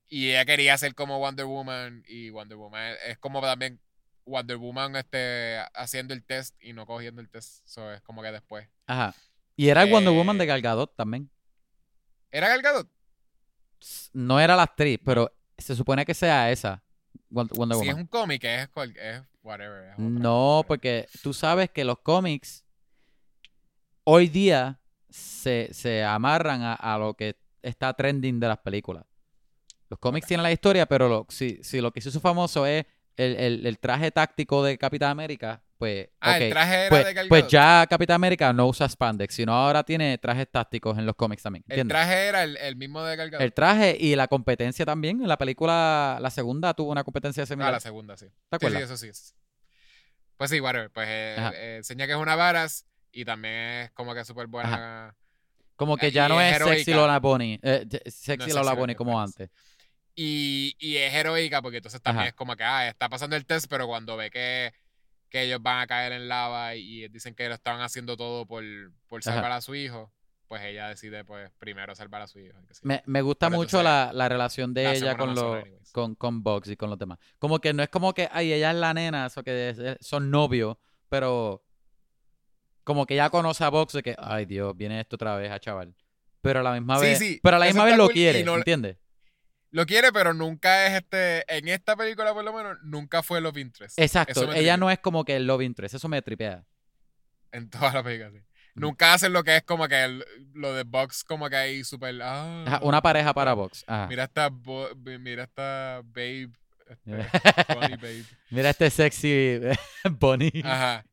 Y 0.08 0.30
ella 0.30 0.44
quería 0.44 0.76
ser 0.78 0.94
como 0.94 1.18
Wonder 1.18 1.44
Woman 1.46 2.02
y 2.08 2.30
Wonder 2.30 2.56
Woman 2.56 2.92
es, 2.92 2.98
es 3.08 3.18
como 3.18 3.40
también 3.42 3.80
Wonder 4.24 4.56
Woman 4.56 4.96
este, 4.96 5.58
haciendo 5.74 6.14
el 6.14 6.24
test 6.24 6.54
y 6.60 6.72
no 6.72 6.86
cogiendo 6.86 7.20
el 7.20 7.28
test. 7.28 7.66
So, 7.66 7.92
es 7.92 8.00
como 8.02 8.22
que 8.22 8.32
después. 8.32 8.68
Ajá. 8.86 9.14
Y 9.56 9.68
era 9.68 9.82
el 9.82 9.90
Wonder 9.90 10.12
Woman 10.14 10.36
Eh, 10.36 10.40
de 10.40 10.46
Gal 10.46 10.62
Gadot 10.62 10.94
también. 10.96 11.30
¿Era 12.30 12.48
Gal 12.48 12.62
Gadot? 12.62 12.88
S- 13.80 14.10
No 14.12 14.38
era 14.40 14.54
la 14.56 14.62
actriz, 14.64 14.98
pero 15.04 15.30
se 15.56 15.74
supone 15.76 16.04
que 16.06 16.14
sea 16.14 16.50
esa. 16.50 16.82
Won- 17.30 17.48
Wonder 17.54 17.76
Si 17.78 17.82
es 17.84 17.88
Woman. 17.88 18.02
un 18.02 18.06
cómic, 18.06 18.44
es, 18.44 18.68
es 18.96 19.22
whatever. 19.42 19.90
es 19.90 19.98
No, 19.98 20.64
porque 20.66 21.06
tú 21.22 21.32
sabes 21.34 21.70
que 21.70 21.84
los 21.84 21.98
cómics 22.00 22.64
hoy 24.04 24.28
día 24.28 24.80
se, 25.10 25.68
se 25.72 26.04
amarran 26.04 26.62
a, 26.62 26.74
a 26.74 26.98
lo 26.98 27.14
que 27.14 27.36
está 27.62 27.92
trending 27.94 28.40
de 28.40 28.48
las 28.48 28.58
películas. 28.58 29.04
Los 29.90 29.98
cómics 29.98 30.26
tienen 30.26 30.42
la 30.42 30.52
historia, 30.52 30.86
pero 30.86 31.08
lo- 31.08 31.26
si, 31.30 31.60
si 31.62 31.80
lo 31.80 31.90
que 31.92 32.00
hizo 32.00 32.20
famoso 32.20 32.66
es 32.66 32.84
el, 33.16 33.36
el- 33.36 33.66
el 33.66 33.78
traje 33.78 34.10
táctico 34.10 34.62
de 34.62 34.76
Capitán 34.78 35.10
América, 35.10 35.62
pues, 35.78 36.08
Ah, 36.20 36.38
el 36.38 36.50
traje 36.50 36.74
era 36.86 36.88
pues, 36.90 37.04
de 37.04 37.14
Gal 37.14 37.28
pues 37.28 37.46
ya 37.48 37.86
Capitán 37.88 38.16
América 38.16 38.52
no 38.52 38.66
usa 38.66 38.88
spandex, 38.88 39.32
sino 39.34 39.52
ahora 39.54 39.84
tiene 39.84 40.18
trajes 40.18 40.48
tácticos 40.50 40.98
en 40.98 41.06
los 41.06 41.14
cómics 41.14 41.42
también. 41.42 41.64
El 41.68 41.86
traje 41.86 42.26
era 42.26 42.42
el, 42.42 42.56
el 42.56 42.74
mismo 42.76 43.02
de 43.04 43.14
Gal 43.16 43.30
Gadot. 43.30 43.44
El 43.44 43.52
traje 43.52 43.96
y 43.98 44.14
la 44.16 44.26
competencia 44.28 44.84
también. 44.84 45.22
En 45.22 45.28
la 45.28 45.38
película, 45.38 46.18
la 46.20 46.30
segunda 46.30 46.74
tuvo 46.74 46.90
una 46.90 47.04
competencia 47.04 47.44
Ah, 47.44 47.46
similar. 47.46 47.72
la 47.72 47.80
segunda, 47.80 48.16
sí. 48.16 48.26
¿Te 48.26 48.32
Sí, 48.32 48.36
sí, 48.40 48.56
acuerdas? 48.56 48.82
eso 48.82 48.96
sí. 48.96 49.08
es. 49.08 49.34
Pues 50.36 50.50
sí, 50.50 50.60
whatever. 50.60 50.90
Pues 50.90 51.06
eh, 51.08 51.36
eh, 51.54 51.74
enseña 51.78 52.06
que 52.06 52.12
es 52.12 52.18
una 52.18 52.34
varas 52.36 52.84
y 53.12 53.24
también 53.24 53.54
es 53.54 53.90
como 53.92 54.14
que 54.14 54.24
súper 54.24 54.46
buena. 54.46 55.14
Como 55.76 55.96
que 55.96 56.08
y 56.08 56.10
ya 56.12 56.28
no 56.28 56.40
es 56.40 56.56
sexy. 56.58 56.92
Lola 56.92 57.20
Bonnie. 57.20 57.60
eh, 57.62 57.86
sexy 58.06 58.36
No 58.38 58.44
es 58.46 58.54
Lola 58.54 58.74
sexy 58.74 58.94
como 58.94 59.20
antes. 59.20 59.50
Y, 60.14 60.74
y 60.80 60.96
es 60.96 61.14
heroica 61.14 61.62
porque 61.62 61.76
entonces 61.76 62.02
también 62.02 62.22
Ajá. 62.22 62.28
es 62.30 62.34
como 62.34 62.56
que, 62.56 62.64
ah, 62.64 62.88
está 62.88 63.08
pasando 63.08 63.36
el 63.36 63.46
test, 63.46 63.66
pero 63.70 63.86
cuando 63.86 64.16
ve 64.16 64.30
que, 64.30 64.72
que 65.28 65.42
ellos 65.42 65.62
van 65.62 65.80
a 65.80 65.86
caer 65.86 66.12
en 66.12 66.26
lava 66.26 66.74
y, 66.74 67.04
y 67.04 67.08
dicen 67.08 67.34
que 67.36 67.46
lo 67.48 67.54
estaban 67.54 67.80
haciendo 67.82 68.16
todo 68.16 68.44
por, 68.44 68.64
por 69.06 69.20
Ajá. 69.20 69.34
salvar 69.34 69.52
a 69.52 69.60
su 69.60 69.76
hijo, 69.76 70.12
pues 70.48 70.62
ella 70.64 70.88
decide, 70.88 71.24
pues, 71.24 71.52
primero 71.58 71.94
salvar 71.94 72.22
a 72.22 72.26
su 72.26 72.40
hijo. 72.40 72.58
sí. 72.72 72.80
Me, 72.82 73.02
me 73.06 73.22
gusta 73.22 73.46
Pero 73.46 73.58
mucho 73.58 73.78
entonces, 73.78 73.84
la, 73.84 74.12
la 74.12 74.28
relación 74.28 74.74
de 74.74 74.82
la 74.84 74.94
ella 74.94 75.16
con, 75.16 75.34
los 75.36 75.64
con, 75.92 76.14
con 76.16 76.42
Bugs 76.42 76.68
y 76.70 76.76
con 76.76 76.90
los 76.90 76.98
demás. 76.98 77.18
Como 77.38 77.60
que 77.60 77.72
no 77.72 77.84
es 77.84 77.88
como 77.88 78.12
que, 78.12 78.28
ay, 78.32 78.52
ella 78.52 78.70
es 78.72 78.76
la 78.76 78.92
nena, 78.94 79.26
eso 79.26 79.44
que 79.44 79.68
es- 79.68 80.04
son 80.04 80.32
novios, 80.32 80.76
pero 81.08 81.62
como 82.88 83.04
que 83.04 83.14
ya 83.16 83.28
conoce 83.28 83.62
a 83.64 83.68
Bugs 83.68 83.92
de 83.92 84.02
que, 84.02 84.16
ay 84.18 84.46
Dios, 84.46 84.74
viene 84.74 84.98
esto 84.98 85.16
otra 85.16 85.36
vez 85.36 85.50
a 85.52 85.60
chaval. 85.60 85.94
Pero 86.40 86.60
a 86.60 86.62
la 86.62 86.72
misma 86.72 86.96
Sí, 86.98 87.04
vez, 87.04 87.18
sí, 87.18 87.40
pero 87.42 87.56
a 87.56 87.58
la 87.60 87.66
misma 87.66 87.84
vez 87.84 87.96
lo 87.98 88.04
cool 88.04 88.14
quiere, 88.14 88.42
no- 88.44 88.56
¿entiendes? 88.56 88.96
lo 89.70 89.84
quiere, 89.84 90.10
pero 90.10 90.32
nunca 90.32 90.86
es 90.86 90.94
este. 91.02 91.44
En 91.54 91.68
esta 91.68 91.94
película, 91.96 92.32
por 92.32 92.42
lo 92.42 92.52
menos, 92.54 92.78
nunca 92.82 93.22
fue 93.22 93.42
Love 93.42 93.58
Interest. 93.58 93.98
Exacto, 93.98 94.44
ella 94.44 94.52
tripea. 94.54 94.76
no 94.78 94.90
es 94.90 94.98
como 95.00 95.26
que 95.26 95.36
el 95.36 95.46
love 95.46 95.60
interest, 95.62 95.96
eso 95.96 96.08
me 96.08 96.22
tripea. 96.22 96.64
En 97.52 97.68
todas 97.68 97.92
las 97.92 98.02
películas, 98.02 98.32
sí. 98.32 98.38
Mm. 98.74 98.80
Nunca 98.80 99.12
hacen 99.12 99.32
lo 99.34 99.44
que 99.44 99.56
es 99.56 99.62
como 99.64 99.86
que 99.86 100.02
el- 100.04 100.24
lo 100.54 100.72
de 100.72 100.84
Box, 100.84 101.22
como 101.24 101.50
que 101.50 101.56
ahí 101.56 101.84
súper. 101.84 102.18
Ah, 102.22 102.64
Ajá, 102.66 102.80
una 102.82 103.02
pareja 103.02 103.34
para 103.34 103.52
Vox. 103.52 103.84
Ajá. 103.86 104.06
Mira 104.06 104.24
esta, 104.24 104.48
bo- 104.48 104.88
mira 104.96 105.42
esta 105.44 106.00
Babe. 106.04 106.50
Este, 106.88 107.10
Bunny 107.74 107.96
Babe. 107.96 108.24
Mira 108.48 108.70
este 108.70 108.88
sexy 108.88 109.60
Bonnie. 110.18 110.62
Ajá. 110.64 111.04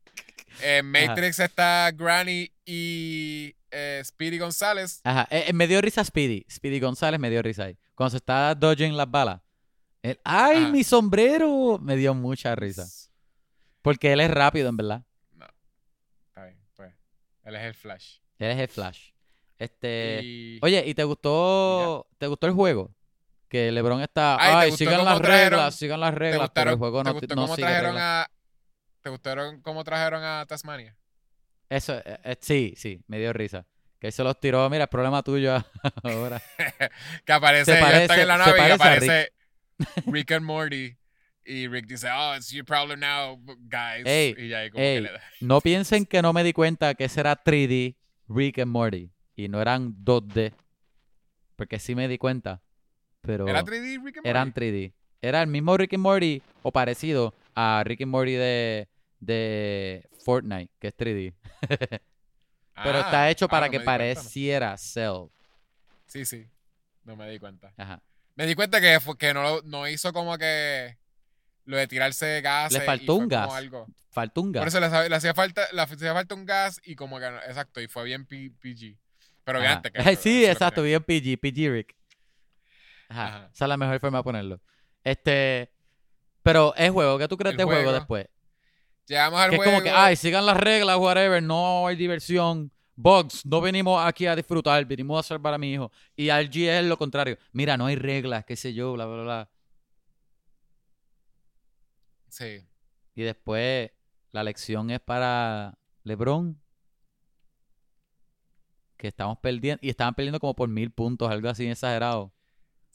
En 0.62 0.86
Matrix 0.90 1.38
está 1.38 1.90
Granny 1.94 2.50
y 2.64 3.54
eh, 3.70 4.02
Speedy 4.04 4.38
González. 4.38 5.00
Ajá, 5.04 5.26
eh, 5.30 5.44
eh, 5.48 5.52
me 5.52 5.66
dio 5.66 5.80
risa 5.80 6.04
Speedy. 6.04 6.44
Speedy 6.50 6.80
González 6.80 7.20
me 7.20 7.30
dio 7.30 7.42
risa 7.42 7.64
ahí. 7.64 7.78
Cuando 7.94 8.10
se 8.12 8.16
está 8.18 8.54
dodging 8.54 8.96
las 8.96 9.10
balas. 9.10 9.40
Él, 10.02 10.18
¡Ay, 10.24 10.58
Ajá. 10.64 10.68
mi 10.68 10.84
sombrero! 10.84 11.78
Me 11.82 11.96
dio 11.96 12.14
mucha 12.14 12.54
risa. 12.54 12.86
Porque 13.82 14.12
él 14.12 14.20
es 14.20 14.30
rápido, 14.30 14.68
en 14.68 14.76
verdad. 14.76 15.02
No. 15.32 15.46
Está 16.28 16.44
bien, 16.44 16.58
pues. 16.74 16.92
Él 17.44 17.56
es 17.56 17.62
el 17.62 17.74
Flash. 17.74 18.16
Él 18.38 18.50
es 18.50 18.58
el 18.58 18.68
Flash. 18.68 19.10
Este. 19.58 20.20
Y- 20.22 20.58
Oye, 20.62 20.84
¿y 20.86 20.94
te 20.94 21.04
gustó, 21.04 22.06
te 22.18 22.26
gustó 22.26 22.46
el 22.46 22.52
juego? 22.52 22.94
Que 23.48 23.70
LeBron 23.72 24.00
está. 24.02 24.36
Ay, 24.40 24.70
¿te 24.72 24.76
sigan 24.76 25.04
las 25.04 25.18
trajeron- 25.20 25.50
reglas, 25.50 25.74
sigan 25.76 26.00
las 26.00 26.12
¿Te 26.12 26.18
reglas, 26.18 26.50
pero 26.52 26.70
el 26.72 26.76
juego 26.76 27.02
te 27.02 27.04
no, 27.08 27.12
gustó 27.14 27.34
no 27.34 27.42
cómo 27.42 27.54
sigue 27.56 27.66
trajeron 27.66 27.92
reglas. 27.94 28.26
¿Te 29.06 29.10
gustaron 29.10 29.60
cómo 29.60 29.84
trajeron 29.84 30.24
a 30.24 30.44
Tasmania? 30.46 30.96
Eso, 31.68 31.96
eh, 31.96 32.18
eh, 32.24 32.36
sí, 32.40 32.74
sí, 32.76 33.04
me 33.06 33.20
dio 33.20 33.32
risa. 33.32 33.64
Que 34.00 34.08
él 34.08 34.12
se 34.12 34.24
los 34.24 34.40
tiró, 34.40 34.68
mira, 34.68 34.82
es 34.82 34.90
problema 34.90 35.22
tuyo 35.22 35.64
ahora. 36.02 36.42
que 37.24 37.32
aparece, 37.32 37.78
ellos 37.78 37.92
están 37.92 38.18
en 38.18 38.26
la 38.26 38.36
nave 38.36 38.68
y 38.68 38.70
aparece 38.72 39.32
Rick 40.08 40.32
and 40.32 40.44
Morty. 40.44 40.96
Y 41.44 41.68
Rick 41.68 41.86
dice, 41.86 42.08
oh, 42.10 42.34
it's 42.34 42.50
your 42.50 42.64
problem 42.64 42.98
now, 42.98 43.40
guys. 43.68 44.04
Ey, 44.06 44.34
y 44.36 44.48
ya 44.48 44.58
ahí 44.58 44.70
como 44.70 44.82
ey. 44.82 44.96
que 44.96 45.00
le 45.02 45.12
da. 45.12 45.20
No 45.40 45.60
piensen 45.60 46.04
que 46.04 46.20
no 46.20 46.32
me 46.32 46.42
di 46.42 46.52
cuenta 46.52 46.96
que 46.96 47.04
ese 47.04 47.20
era 47.20 47.40
3D 47.44 47.94
Rick 48.28 48.58
and 48.58 48.72
Morty 48.72 49.12
y 49.36 49.46
no 49.46 49.62
eran 49.62 49.94
2D. 50.04 50.52
Porque 51.54 51.78
sí 51.78 51.94
me 51.94 52.08
di 52.08 52.18
cuenta, 52.18 52.60
pero 53.20 53.46
¿Era 53.46 53.62
3D 53.62 54.02
Rick 54.02 54.16
and 54.16 54.26
Morty? 54.26 54.28
eran 54.28 54.52
3D. 54.52 54.94
Era 55.22 55.42
el 55.42 55.46
mismo 55.46 55.76
Rick 55.76 55.94
and 55.94 56.02
Morty 56.02 56.42
o 56.64 56.72
parecido 56.72 57.32
a 57.56 57.82
Rick 57.84 58.02
and 58.02 58.10
Morty 58.10 58.32
de, 58.32 58.88
de 59.20 60.08
Fortnite, 60.24 60.72
que 60.78 60.88
es 60.88 60.96
3D. 60.96 61.34
Pero 62.82 62.98
Ah, 62.98 63.00
está 63.00 63.30
hecho 63.30 63.46
ah, 63.46 63.48
para 63.48 63.66
no 63.66 63.72
que 63.72 63.78
di 63.78 63.84
cuenta, 63.84 63.92
no. 63.92 63.98
pareciera 64.14 64.76
Cell. 64.76 65.28
Sí, 66.06 66.24
sí. 66.26 66.46
No 67.04 67.16
me 67.16 67.30
di 67.30 67.38
cuenta. 67.38 67.72
Ajá. 67.76 68.02
Me 68.34 68.46
di 68.46 68.54
cuenta 68.54 68.80
que, 68.80 69.00
fue, 69.00 69.16
que 69.16 69.32
no, 69.32 69.62
no 69.62 69.88
hizo 69.88 70.12
como 70.12 70.36
que 70.36 70.98
lo 71.64 71.76
de 71.78 71.86
tirarse 71.86 72.40
gas. 72.42 72.72
Le 72.72 72.80
faltó 72.82 73.14
un 73.14 73.28
gas. 73.28 73.52
Algo. 73.54 73.86
Falta 74.10 74.40
un 74.40 74.52
Por 74.52 74.64
gas. 74.64 74.74
eso 74.74 74.80
le, 74.80 75.14
hacía 75.16 75.32
falta, 75.34 75.66
le 75.72 75.80
hacía 75.82 76.12
falta 76.12 76.34
un 76.34 76.44
gas 76.44 76.80
y 76.84 76.96
como 76.96 77.18
que 77.18 77.26
exacto, 77.26 77.80
y 77.80 77.88
fue 77.88 78.04
bien 78.04 78.26
P- 78.26 78.50
PG. 78.60 78.98
Pero 79.44 79.58
obviamente 79.58 79.90
que 79.92 79.98
sí, 80.16 80.44
exacto, 80.44 80.82
bien 80.82 81.02
PG, 81.02 81.38
PG 81.40 81.70
Rick. 81.72 81.96
Ajá. 83.08 83.26
Ajá. 83.26 83.50
Esa 83.54 83.64
es 83.64 83.68
la 83.68 83.76
mejor 83.76 83.98
forma 84.00 84.18
de 84.18 84.24
ponerlo. 84.24 84.60
Este, 85.02 85.70
pero 86.42 86.74
es 86.76 86.90
juego, 86.90 87.18
¿qué 87.18 87.28
tú 87.28 87.36
crees 87.36 87.52
El 87.52 87.58
de 87.58 87.64
juego 87.64 87.80
juego. 87.82 87.92
después? 87.98 88.26
Llegamos 89.06 89.40
al 89.40 89.50
Que 89.50 89.56
es 89.56 89.62
como 89.62 89.82
que, 89.82 89.90
ay, 89.90 90.16
sigan 90.16 90.44
las 90.44 90.56
reglas, 90.56 90.96
whatever, 90.98 91.42
no 91.42 91.86
hay 91.86 91.96
diversión. 91.96 92.72
Bugs, 92.96 93.44
no 93.44 93.60
venimos 93.60 94.04
aquí 94.04 94.26
a 94.26 94.34
disfrutar, 94.34 94.84
venimos 94.86 95.20
a 95.20 95.28
salvar 95.28 95.54
a 95.54 95.58
mi 95.58 95.72
hijo. 95.72 95.92
Y 96.16 96.30
RG 96.30 96.56
es 96.68 96.84
lo 96.84 96.96
contrario. 96.96 97.36
Mira, 97.52 97.76
no 97.76 97.86
hay 97.86 97.96
reglas, 97.96 98.44
qué 98.44 98.56
sé 98.56 98.72
yo, 98.72 98.94
bla, 98.94 99.04
bla, 99.06 99.22
bla. 99.22 99.50
Sí. 102.28 102.66
Y 103.14 103.22
después 103.22 103.90
la 104.32 104.42
lección 104.42 104.90
es 104.90 105.00
para 105.00 105.78
LeBron. 106.04 106.60
Que 108.96 109.08
estamos 109.08 109.38
perdiendo. 109.38 109.78
Y 109.82 109.90
estaban 109.90 110.14
perdiendo 110.14 110.40
como 110.40 110.54
por 110.56 110.68
mil 110.68 110.90
puntos, 110.90 111.30
algo 111.30 111.48
así 111.50 111.68
exagerado. 111.68 112.32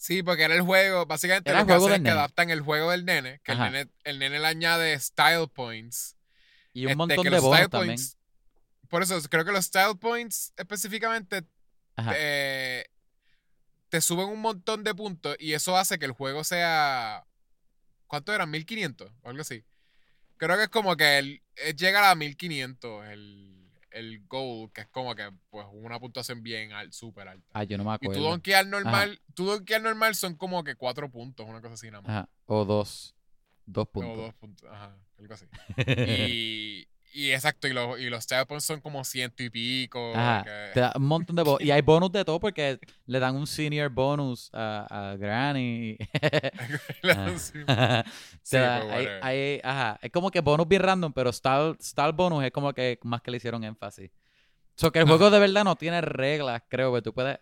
Sí, 0.02 0.24
porque 0.24 0.42
era 0.46 0.56
el 0.56 0.62
juego, 0.62 1.06
básicamente 1.06 1.52
Era 1.52 1.60
lo 1.60 1.62
el 1.62 1.68
que 1.68 1.74
juego 1.74 1.86
hacen 1.86 1.94
es 1.94 2.00
que 2.00 2.04
nene. 2.10 2.20
adaptan 2.20 2.50
el 2.50 2.62
juego 2.62 2.90
del 2.90 3.06
nene, 3.06 3.40
que 3.44 3.52
el 3.52 3.60
nene, 3.60 3.88
el 4.04 4.18
nene 4.18 4.40
le 4.40 4.48
añade 4.48 5.00
style 5.00 5.48
points. 5.54 6.18
Y 6.74 6.86
un 6.86 6.90
este, 6.92 6.96
montón 6.96 7.24
de 7.26 7.30
también. 7.70 7.98
points- 7.98 8.18
Por 8.90 9.04
eso, 9.04 9.22
creo 9.30 9.46
que 9.46 9.52
los 9.52 9.64
style 9.66 9.96
points 10.00 10.54
específicamente 10.58 11.44
eh, 12.16 12.86
te 13.90 14.02
suben 14.02 14.28
un 14.30 14.40
montón 14.42 14.84
de 14.84 14.96
puntos 14.96 15.36
y 15.38 15.54
eso 15.54 15.78
hace 15.78 16.00
que 16.00 16.06
el 16.06 16.14
juego 16.14 16.44
sea. 16.44 17.24
¿Cuánto 18.08 18.34
eran? 18.34 18.50
1500 18.50 19.12
o 19.22 19.30
algo 19.30 19.42
así. 19.42 19.64
Creo 20.38 20.58
que 20.58 20.64
es 20.64 20.70
como 20.70 20.98
que 20.98 21.20
el, 21.20 21.44
es 21.56 21.76
llegar 21.76 22.04
a 22.06 22.16
1500 22.16 23.06
el, 23.06 23.61
el 23.92 24.26
goal, 24.28 24.72
que 24.74 24.82
es 24.82 24.88
como 24.88 25.16
que 25.16 25.30
pues 25.50 25.66
una 25.72 26.00
puntuación 26.00 26.42
bien 26.44 26.72
al, 26.74 26.92
súper 26.94 27.28
alta. 27.28 27.48
Ah, 27.54 27.64
yo 27.64 27.78
no 27.78 27.84
me 27.84 27.94
y 27.96 27.98
tu 28.00 28.06
acuerdo. 28.12 28.30
donkear 28.30 28.66
normal, 28.68 29.20
tu 29.34 29.46
donkear 29.46 29.82
normal 29.82 30.16
son 30.16 30.36
como 30.36 30.64
que 30.64 30.76
4 30.76 31.10
puntos, 31.12 31.48
una 31.48 31.62
cosa 31.62 31.74
así 31.76 31.88
nada 31.92 32.02
más. 32.02 32.10
Ajá. 32.12 32.30
O 32.46 32.66
dos. 32.66 33.16
Dos 33.66 33.84
O 33.88 33.92
puntos. 33.92 34.18
dos 34.18 34.34
puntos, 34.36 34.70
ajá, 34.72 34.98
algo 35.20 35.34
así. 35.34 35.46
Y, 36.08 36.88
y 37.14 37.32
exacto, 37.32 37.68
y 37.68 37.74
los, 37.74 38.00
y 38.00 38.10
los 38.10 38.26
points 38.48 38.66
son 38.66 38.82
como 38.82 39.04
ciento 39.04 39.44
y 39.44 39.50
pico. 39.50 40.14
Ajá. 40.16 40.46
Te 40.74 40.80
da 40.80 40.94
un 40.96 41.04
montón 41.04 41.36
de 41.36 41.44
bonus. 41.44 41.62
Y 41.62 41.72
hay 41.72 41.82
bonus 41.82 42.12
de 42.12 42.24
todo 42.24 42.40
porque 42.40 42.80
le 43.06 43.20
dan 43.20 43.36
un 43.36 43.48
senior 43.48 43.90
bonus 43.90 44.50
a, 44.54 45.12
a 45.12 45.16
Granny. 45.18 45.98
Es 50.02 50.12
como 50.12 50.32
que 50.32 50.40
bonus 50.42 50.68
bien 50.68 50.82
random, 50.82 51.14
pero 51.14 51.32
style, 51.32 51.76
style 51.82 52.14
bonus 52.14 52.44
es 52.44 52.52
como 52.52 52.74
que 52.74 53.00
más 53.04 53.22
que 53.22 53.32
le 53.32 53.38
hicieron 53.38 53.64
énfasis. 53.64 54.12
So 54.76 54.92
que 54.92 55.00
el 55.00 55.06
juego 55.06 55.30
de 55.30 55.40
verdad 55.40 55.64
no 55.64 55.76
tiene 55.76 56.02
reglas, 56.02 56.64
creo 56.68 56.94
que 56.94 57.02
tú 57.02 57.14
puedes. 57.14 57.40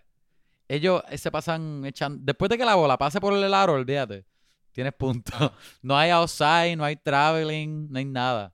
Ellos 0.67 1.01
se 1.15 1.31
pasan 1.31 1.85
echando. 1.85 2.19
Después 2.23 2.49
de 2.49 2.57
que 2.57 2.65
la 2.65 2.75
bola 2.75 2.97
pase 2.97 3.19
por 3.19 3.33
el 3.33 3.53
aro, 3.53 3.73
olvídate. 3.73 4.25
Tienes 4.71 4.93
puntos. 4.93 5.33
Ajá. 5.35 5.53
No 5.81 5.97
hay 5.97 6.11
outside, 6.11 6.75
no 6.75 6.83
hay 6.83 6.95
traveling, 6.95 7.91
no 7.91 7.97
hay 7.97 8.05
nada. 8.05 8.53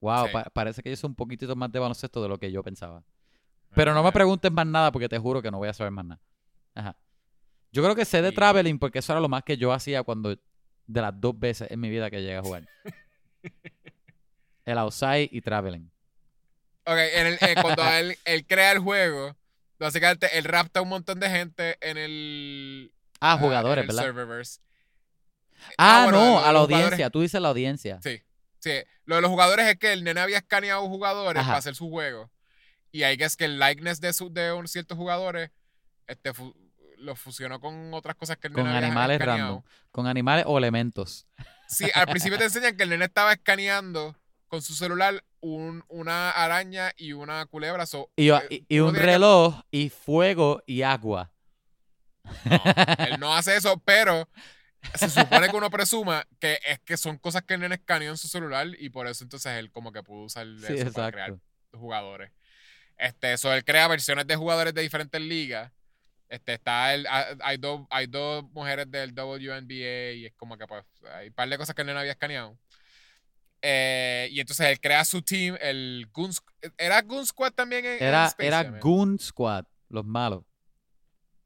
Wow, 0.00 0.26
Sí. 0.26 0.32
pa- 0.32 0.44
parece 0.52 0.82
que 0.82 0.90
yo 0.90 0.96
soy 0.96 1.08
un 1.08 1.14
poquitito 1.14 1.54
más 1.56 1.70
de 1.70 1.78
baloncesto 1.78 2.22
de 2.22 2.28
lo 2.28 2.38
que 2.38 2.50
yo 2.50 2.62
pensaba. 2.62 3.02
Pero 3.74 3.94
no 3.94 4.02
me 4.02 4.10
preguntes 4.12 4.50
más 4.50 4.66
nada 4.66 4.90
porque 4.90 5.08
te 5.08 5.18
juro 5.18 5.40
que 5.42 5.50
no 5.50 5.58
voy 5.58 5.68
a 5.68 5.72
saber 5.74 5.92
más 5.92 6.04
nada. 6.04 6.20
Ajá. 6.74 6.96
Yo 7.72 7.82
creo 7.82 7.94
que 7.94 8.04
sé 8.04 8.20
de 8.22 8.32
traveling 8.32 8.78
porque 8.78 8.98
eso 8.98 9.12
era 9.12 9.20
lo 9.20 9.28
más 9.28 9.44
que 9.44 9.56
yo 9.56 9.72
hacía 9.72 10.02
cuando 10.02 10.30
de 10.86 11.00
las 11.00 11.20
dos 11.20 11.38
veces 11.38 11.70
en 11.70 11.78
mi 11.78 11.88
vida 11.88 12.10
que 12.10 12.20
llegué 12.20 12.36
a 12.36 12.42
jugar. 12.42 12.66
el 14.64 14.78
outside 14.78 15.28
y 15.30 15.40
traveling. 15.40 15.90
Ok, 16.86 16.96
en 17.14 17.26
el- 17.26 17.38
eh, 17.40 17.54
cuando 17.60 17.82
él, 17.88 18.16
él 18.24 18.46
crea 18.46 18.72
el 18.72 18.78
juego, 18.80 19.36
básicamente 19.78 20.36
él 20.38 20.44
rapta 20.44 20.80
un 20.82 20.88
montón 20.88 21.20
de 21.20 21.28
gente 21.30 21.76
en 21.80 21.96
el. 21.98 22.92
Ah, 23.20 23.34
ah, 23.34 23.38
jugadores, 23.38 23.84
en 23.84 23.90
el 23.90 23.94
¿verdad? 23.96 24.02
serververse. 24.02 24.60
Ah, 25.76 26.04
bueno, 26.04 26.18
no, 26.24 26.38
a 26.44 26.52
la 26.52 26.60
audiencia. 26.60 27.10
Tú 27.10 27.20
dices 27.20 27.40
la 27.40 27.48
audiencia. 27.48 28.00
Sí, 28.02 28.20
sí. 28.60 28.72
Lo 29.04 29.16
de 29.16 29.22
los 29.22 29.30
jugadores 29.30 29.66
es 29.66 29.76
que 29.76 29.92
el 29.92 30.04
nene 30.04 30.20
había 30.20 30.38
escaneado 30.38 30.86
jugadores 30.88 31.40
Ajá. 31.40 31.48
para 31.48 31.58
hacer 31.58 31.74
su 31.74 31.88
juego. 31.90 32.30
Y 32.92 33.02
ahí 33.02 33.16
que 33.16 33.24
es 33.24 33.36
que 33.36 33.44
el 33.46 33.58
likeness 33.58 34.00
de, 34.00 34.12
su, 34.12 34.32
de 34.32 34.52
un- 34.52 34.68
ciertos 34.68 34.96
jugadores 34.96 35.50
este, 36.06 36.32
fu- 36.32 36.54
lo 36.98 37.16
fusionó 37.16 37.60
con 37.60 37.92
otras 37.94 38.14
cosas 38.16 38.36
que 38.36 38.48
el 38.48 38.52
Con 38.54 38.64
nene 38.64 38.76
había 38.76 38.88
animales 38.88 39.20
escaneado. 39.20 39.48
random. 39.56 39.62
Con 39.90 40.06
animales 40.06 40.44
o 40.46 40.58
elementos. 40.58 41.26
Sí, 41.68 41.88
al 41.94 42.06
principio 42.06 42.36
te 42.38 42.44
enseñan 42.44 42.76
que 42.76 42.82
el 42.84 42.88
nene 42.90 43.04
estaba 43.06 43.32
escaneando 43.32 44.16
con 44.48 44.60
su 44.62 44.74
celular 44.74 45.24
un- 45.40 45.84
una 45.88 46.30
araña 46.30 46.92
y 46.96 47.12
una 47.12 47.46
culebra. 47.46 47.86
so, 47.86 48.10
Y, 48.16 48.30
eh, 48.30 48.40
y- 48.50 48.64
y 48.68 48.78
uno 48.80 48.90
un 48.90 48.94
que- 48.96 49.02
reloj 49.02 49.60
y 49.70 49.88
fuego 49.88 50.62
y 50.66 50.82
agua. 50.82 51.30
No, 52.44 53.04
él 53.06 53.20
no 53.20 53.34
hace 53.34 53.56
eso, 53.56 53.80
pero 53.84 54.28
se 54.94 55.10
supone 55.10 55.48
que 55.48 55.56
uno 55.56 55.70
presuma 55.70 56.26
que 56.38 56.58
es 56.66 56.78
que 56.80 56.96
son 56.96 57.18
cosas 57.18 57.42
que 57.42 57.54
el 57.54 57.60
nene 57.60 57.74
escaneó 57.76 58.10
en 58.10 58.16
su 58.16 58.28
celular 58.28 58.66
y 58.78 58.90
por 58.90 59.06
eso 59.06 59.24
entonces 59.24 59.52
él 59.58 59.70
como 59.70 59.92
que 59.92 60.02
pudo 60.02 60.24
usar 60.24 60.46
Sí, 60.66 60.74
eso 60.74 60.92
para 60.92 61.12
crear 61.12 61.34
jugadores. 61.72 62.32
Este, 62.96 63.32
eso 63.32 63.52
él 63.52 63.64
crea 63.64 63.88
versiones 63.88 64.26
de 64.26 64.36
jugadores 64.36 64.74
de 64.74 64.82
diferentes 64.82 65.20
ligas. 65.20 65.72
Este, 66.28 66.52
está 66.54 66.94
el, 66.94 67.06
ha- 67.06 67.34
hay 67.42 67.56
dos, 67.56 67.82
hay 67.90 68.06
dos 68.06 68.44
mujeres 68.52 68.90
del 68.90 69.12
WNBA 69.12 70.12
y 70.14 70.26
es 70.26 70.32
como 70.36 70.56
que 70.56 70.66
pues 70.66 70.84
hay 71.14 71.28
un 71.28 71.34
par 71.34 71.48
de 71.48 71.58
cosas 71.58 71.74
que 71.74 71.82
el 71.82 71.86
nene 71.86 72.00
había 72.00 72.12
escaneado. 72.12 72.56
Eh, 73.62 74.28
y 74.30 74.40
entonces 74.40 74.66
él 74.68 74.80
crea 74.80 75.04
su 75.04 75.20
team, 75.22 75.56
el 75.60 76.08
Goon 76.12 76.30
¿Era 76.78 77.02
Goon 77.02 77.26
Squad 77.26 77.52
también 77.52 77.84
en, 77.84 77.92
en 77.94 78.02
Era, 78.04 78.26
Space 78.26 78.46
era 78.46 78.62
Jam? 78.64 78.78
Goon 78.80 79.18
Squad, 79.18 79.64
los 79.88 80.04
malos. 80.04 80.44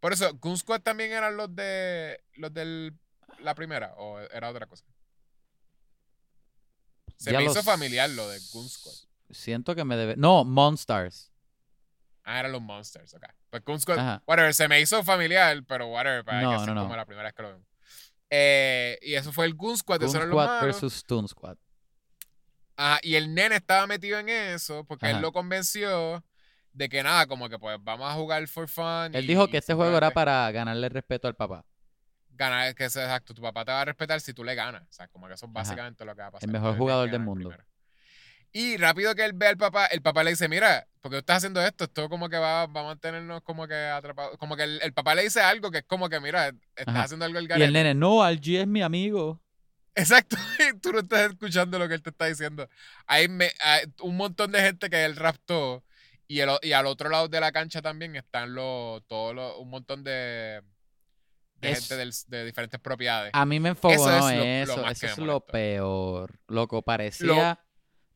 Por 0.01 0.13
eso, 0.13 0.33
Goon 0.35 0.57
Squad 0.59 0.81
también 0.83 1.13
eran 1.13 1.37
los 1.37 1.55
de 1.57 2.21
los 2.35 2.53
del 2.55 2.93
la 3.41 3.55
primera 3.55 3.95
o 3.97 4.19
era 4.21 4.51
otra 4.51 4.67
cosa. 4.67 4.85
Se 7.17 7.33
Ya 7.33 7.39
me 7.39 7.45
hizo 7.45 7.63
familiar 7.63 8.11
lo 8.11 8.29
de 8.29 8.39
Goon 8.53 8.69
Squad. 8.69 8.95
Siento 9.31 9.75
que 9.75 9.85
me 9.85 9.97
debe. 9.97 10.15
No, 10.17 10.45
Monstars. 10.45 11.31
Ah, 12.25 12.41
eran 12.41 12.53
los 12.53 12.63
Monsters, 12.63 13.13
ok. 13.15 13.25
Pues 13.51 13.65
Goon 13.65 13.81
Squad, 13.81 13.99
Ajá. 13.99 14.23
whatever, 14.27 14.55
se 14.55 14.67
me 14.69 14.81
hizo 14.81 15.03
familiar, 15.05 15.63
pero 15.67 15.89
whatever, 15.89 16.25
para 16.25 16.41
No, 16.43 16.51
que 16.53 16.57
sea 16.59 16.67
no, 16.67 16.75
no. 16.75 16.83
como 16.83 16.97
la 16.97 17.05
primera 17.05 17.25
vez 17.29 17.35
que 17.35 17.43
lo 17.43 17.49
vemos. 17.51 17.67
Eh, 18.31 18.99
y 19.03 19.15
eso 19.15 19.33
fue 19.33 19.45
el 19.47 19.55
Goon 19.55 19.77
Squad, 19.77 20.01
Goon 20.01 20.13
los 20.13 20.23
Squad 20.29 20.63
versus 20.65 21.05
Toon 21.05 21.29
Squad. 21.29 21.57
Ajá, 22.77 22.99
y 23.03 23.15
el 23.15 23.33
nene 23.35 23.57
estaba 23.57 23.87
metido 23.87 24.19
en 24.19 24.29
eso 24.29 24.85
porque 24.85 25.07
Ajá. 25.07 25.17
él 25.17 25.23
lo 25.23 25.33
convenció 25.33 26.25
de 26.73 26.89
que 26.89 27.03
nada, 27.03 27.27
como 27.27 27.49
que 27.49 27.59
pues 27.59 27.77
vamos 27.83 28.11
a 28.11 28.15
jugar 28.15 28.47
for 28.49 28.69
fun. 28.69 29.15
Él 29.15 29.25
y- 29.25 29.29
dijo 29.29 29.47
que 29.49 29.59
este 29.59 29.75
juego 29.75 29.97
era 29.97 30.11
para 30.11 30.51
ganarle 30.51 30.89
respeto 30.89 31.29
al 31.29 31.37
papá. 31.37 31.65
Ganar, 32.37 32.75
que 32.75 32.85
es 32.87 32.97
exacto, 32.97 33.35
tu 33.35 33.43
papá 33.43 33.65
te 33.65 33.73
va 33.73 33.81
a 33.83 33.85
respetar 33.85 34.21
si 34.21 34.33
tú 34.35 34.45
le 34.45 34.55
ganas. 34.55 34.83
O 34.83 34.93
sea, 34.93 35.09
como 35.09 35.27
que 35.29 35.35
eso 35.35 35.47
es 35.47 35.53
básicamente 35.53 36.05
lo 36.05 36.15
que 36.15 36.23
va 36.23 36.29
a 36.29 36.31
pasar. 36.33 36.49
mejor 36.49 36.69
le 36.71 36.73
tienes 36.73 36.79
jugador 36.81 37.11
del 37.11 37.21
mundo. 37.21 37.49
primero. 37.51 37.69
Y 38.53 38.77
rápido 38.77 39.15
que 39.17 39.25
él 39.25 39.33
ve 39.35 39.49
al 39.49 39.57
papá, 39.57 39.87
el 39.87 40.01
papá 40.01 40.23
le 40.23 40.31
dice, 40.31 40.49
mira, 40.49 40.87
porque 41.01 41.17
tú 41.17 41.21
estás 41.21 41.39
haciendo 41.39 41.61
esto, 41.61 41.85
esto 41.85 42.09
como 42.09 42.29
que 42.29 42.37
va, 42.37 42.67
va 42.67 42.81
a 42.83 42.85
mantenernos 42.85 43.43
como 43.43 43.67
que 43.67 43.75
atrapados. 43.75 44.39
Como 44.39 44.57
que 44.57 44.63
el, 44.63 44.81
el 44.83 44.93
papá 44.93 45.15
le 45.17 45.23
dice 45.25 45.41
algo 45.41 45.71
que 45.73 45.79
es 45.79 45.85
como 45.85 46.09
que, 46.09 46.21
mira, 46.21 46.49
estás 46.77 46.87
Ajá. 46.95 47.03
haciendo 47.03 47.25
algo 47.25 47.39
el 47.41 47.47
Y 47.47 47.49
garete. 47.49 47.67
el 47.67 47.73
nene, 47.73 47.95
no, 47.95 48.23
Algie 48.23 48.61
es 48.61 48.67
mi 48.69 48.81
amigo. 48.83 49.41
Exacto, 49.97 50.37
y 50.73 50.79
tú 50.79 50.93
no 50.93 51.01
estás 51.01 51.31
escuchando 51.33 51.79
lo 51.79 51.89
que 51.89 51.95
él 51.95 52.03
te 52.03 52.11
está 52.11 52.27
diciendo. 52.27 52.69
Hay, 53.07 53.27
me- 53.29 53.53
hay 53.61 53.87
un 54.03 54.17
montón 54.17 54.53
de 54.53 54.61
gente 54.61 54.89
que 54.89 55.05
él 55.05 55.17
raptó 55.17 55.83
y, 56.29 56.39
el 56.41 56.51
y 56.63 56.73
al 56.73 56.87
otro 56.87 57.09
lado 57.11 57.27
de 57.29 57.41
la 57.41 57.51
cancha 57.53 57.83
también 57.83 58.15
están 58.17 58.55
los, 58.55 59.05
todos 59.09 59.35
los, 59.35 59.57
un 59.59 59.69
montón 59.71 60.05
de, 60.05 60.63
de 61.65 61.73
Es- 61.73 61.81
gente 61.81 61.97
del- 61.97 62.15
de 62.29 62.45
diferentes 62.45 62.81
propiedades. 62.81 63.31
A 63.35 63.45
mí 63.45 63.61
me 63.61 63.71
enfocó 63.71 63.95
Eso 63.95 64.11
es 64.11 64.21
no 64.23 64.31
lo- 64.77 64.83
lo 64.83 64.91
eso. 64.91 65.07
es 65.07 65.19
lo 65.19 65.41
peor. 65.47 66.39
Loco, 66.49 66.83
parecía, 66.83 67.61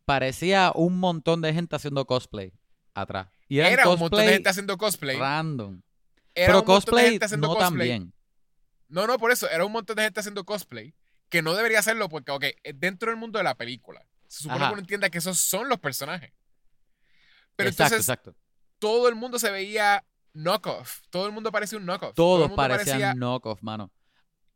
parecía 0.04 0.72
un 0.74 0.98
montón 0.98 1.40
de 1.42 1.52
gente 1.52 1.76
haciendo 1.76 2.06
cosplay 2.06 2.52
atrás. 2.94 3.28
Y 3.48 3.58
eran 3.60 3.72
Era 3.72 3.82
un 3.88 3.98
montón 3.98 4.10
de 4.10 4.10
cosplay 4.16 4.32
gente 4.34 4.48
haciendo 4.48 4.76
cosplay. 4.76 5.16
random. 5.18 5.82
Era 6.34 6.46
Pero 6.46 6.58
un 6.60 6.66
montón 6.66 6.74
de 6.74 6.80
cosplay 6.86 7.10
gente 7.10 7.24
haciendo 7.24 7.48
no 7.48 7.54
cosplay. 7.54 7.88
tan 7.88 7.98
bien. 8.00 8.14
No, 8.88 9.06
no, 9.06 9.18
por 9.18 9.30
eso. 9.32 9.48
Era 9.50 9.64
un 9.64 9.72
montón 9.72 9.96
de 9.96 10.02
gente 10.04 10.20
haciendo 10.20 10.44
cosplay 10.44 10.94
que 11.28 11.42
no 11.42 11.54
debería 11.54 11.78
hacerlo 11.80 12.08
porque, 12.08 12.30
ok, 12.32 12.44
es 12.62 12.78
dentro 12.80 13.10
del 13.10 13.18
mundo 13.18 13.38
de 13.38 13.44
la 13.44 13.54
película. 13.56 14.04
Se 14.28 14.42
supone 14.42 14.60
Ajá. 14.60 14.68
que 14.68 14.72
uno 14.74 14.80
entienda 14.80 15.10
que 15.10 15.18
esos 15.18 15.38
son 15.38 15.68
los 15.68 15.78
personajes. 15.78 16.32
Pero 17.56 17.70
exacto, 17.70 17.94
entonces 17.96 18.08
exacto. 18.08 18.36
todo 18.78 19.08
el 19.08 19.14
mundo 19.14 19.38
se 19.38 19.50
veía 19.50 20.04
knockoff. 20.42 21.00
Todo 21.10 21.26
el 21.26 21.32
mundo 21.32 21.50
parecía 21.52 21.78
un 21.78 21.84
knockoff. 21.86 22.14
Todo 22.14 22.44
Todos 22.46 22.56
parecían 22.56 22.98
parecía- 23.00 23.14
knockoff, 23.14 23.62
mano. 23.62 23.90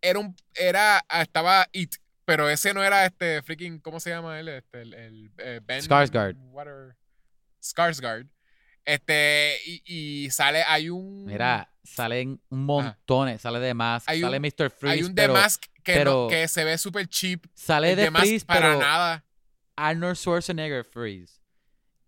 era 0.01 0.19
un 0.19 0.35
era 0.55 1.05
ah, 1.09 1.23
estaba 1.23 1.67
It, 1.73 1.95
pero 2.25 2.49
ese 2.49 2.73
no 2.75 2.83
era 2.83 3.05
este 3.07 3.43
freaking 3.43 3.79
¿cómo 3.81 4.01
se 4.01 4.11
llama 4.11 4.39
él? 4.41 4.49
Este 4.49 4.83
el, 4.83 4.95
el, 4.95 5.31
eh, 5.39 5.61
Ben 5.65 5.81
Skarsgård. 5.83 6.37
Skarsgård. 7.63 8.29
Este 8.85 9.59
y, 9.65 9.83
y 10.25 10.31
sale 10.31 10.63
hay 10.65 10.89
un 10.91 11.25
Mira, 11.27 11.71
salen 11.85 12.41
un 12.49 12.65
montones. 12.65 13.41
Sale 13.41 13.61
de 13.61 13.75
Mask, 13.75 14.09
Hay 14.09 14.21
sale 14.21 14.37
un- 14.39 14.43
Mr. 14.43 14.71
Freeze, 14.71 14.95
hay 14.95 15.03
un 15.05 15.15
The 15.15 15.23
pero 15.23 15.33
Mask 15.35 15.63
que, 15.85 15.95
pero- 15.95 16.23
no, 16.25 16.29
que 16.29 16.49
se 16.49 16.65
ve 16.65 16.77
súper 16.79 17.07
cheap. 17.09 17.45
sale 17.55 17.91
El 17.91 17.97
de 17.97 18.05
The 18.07 18.11
Mask 18.11 18.25
Freeze, 18.27 18.45
para 18.47 18.61
pero 18.61 18.81
nada. 18.81 19.25
Arnold 19.77 20.17
Schwarzenegger 20.17 20.85
Freeze. 20.85 21.41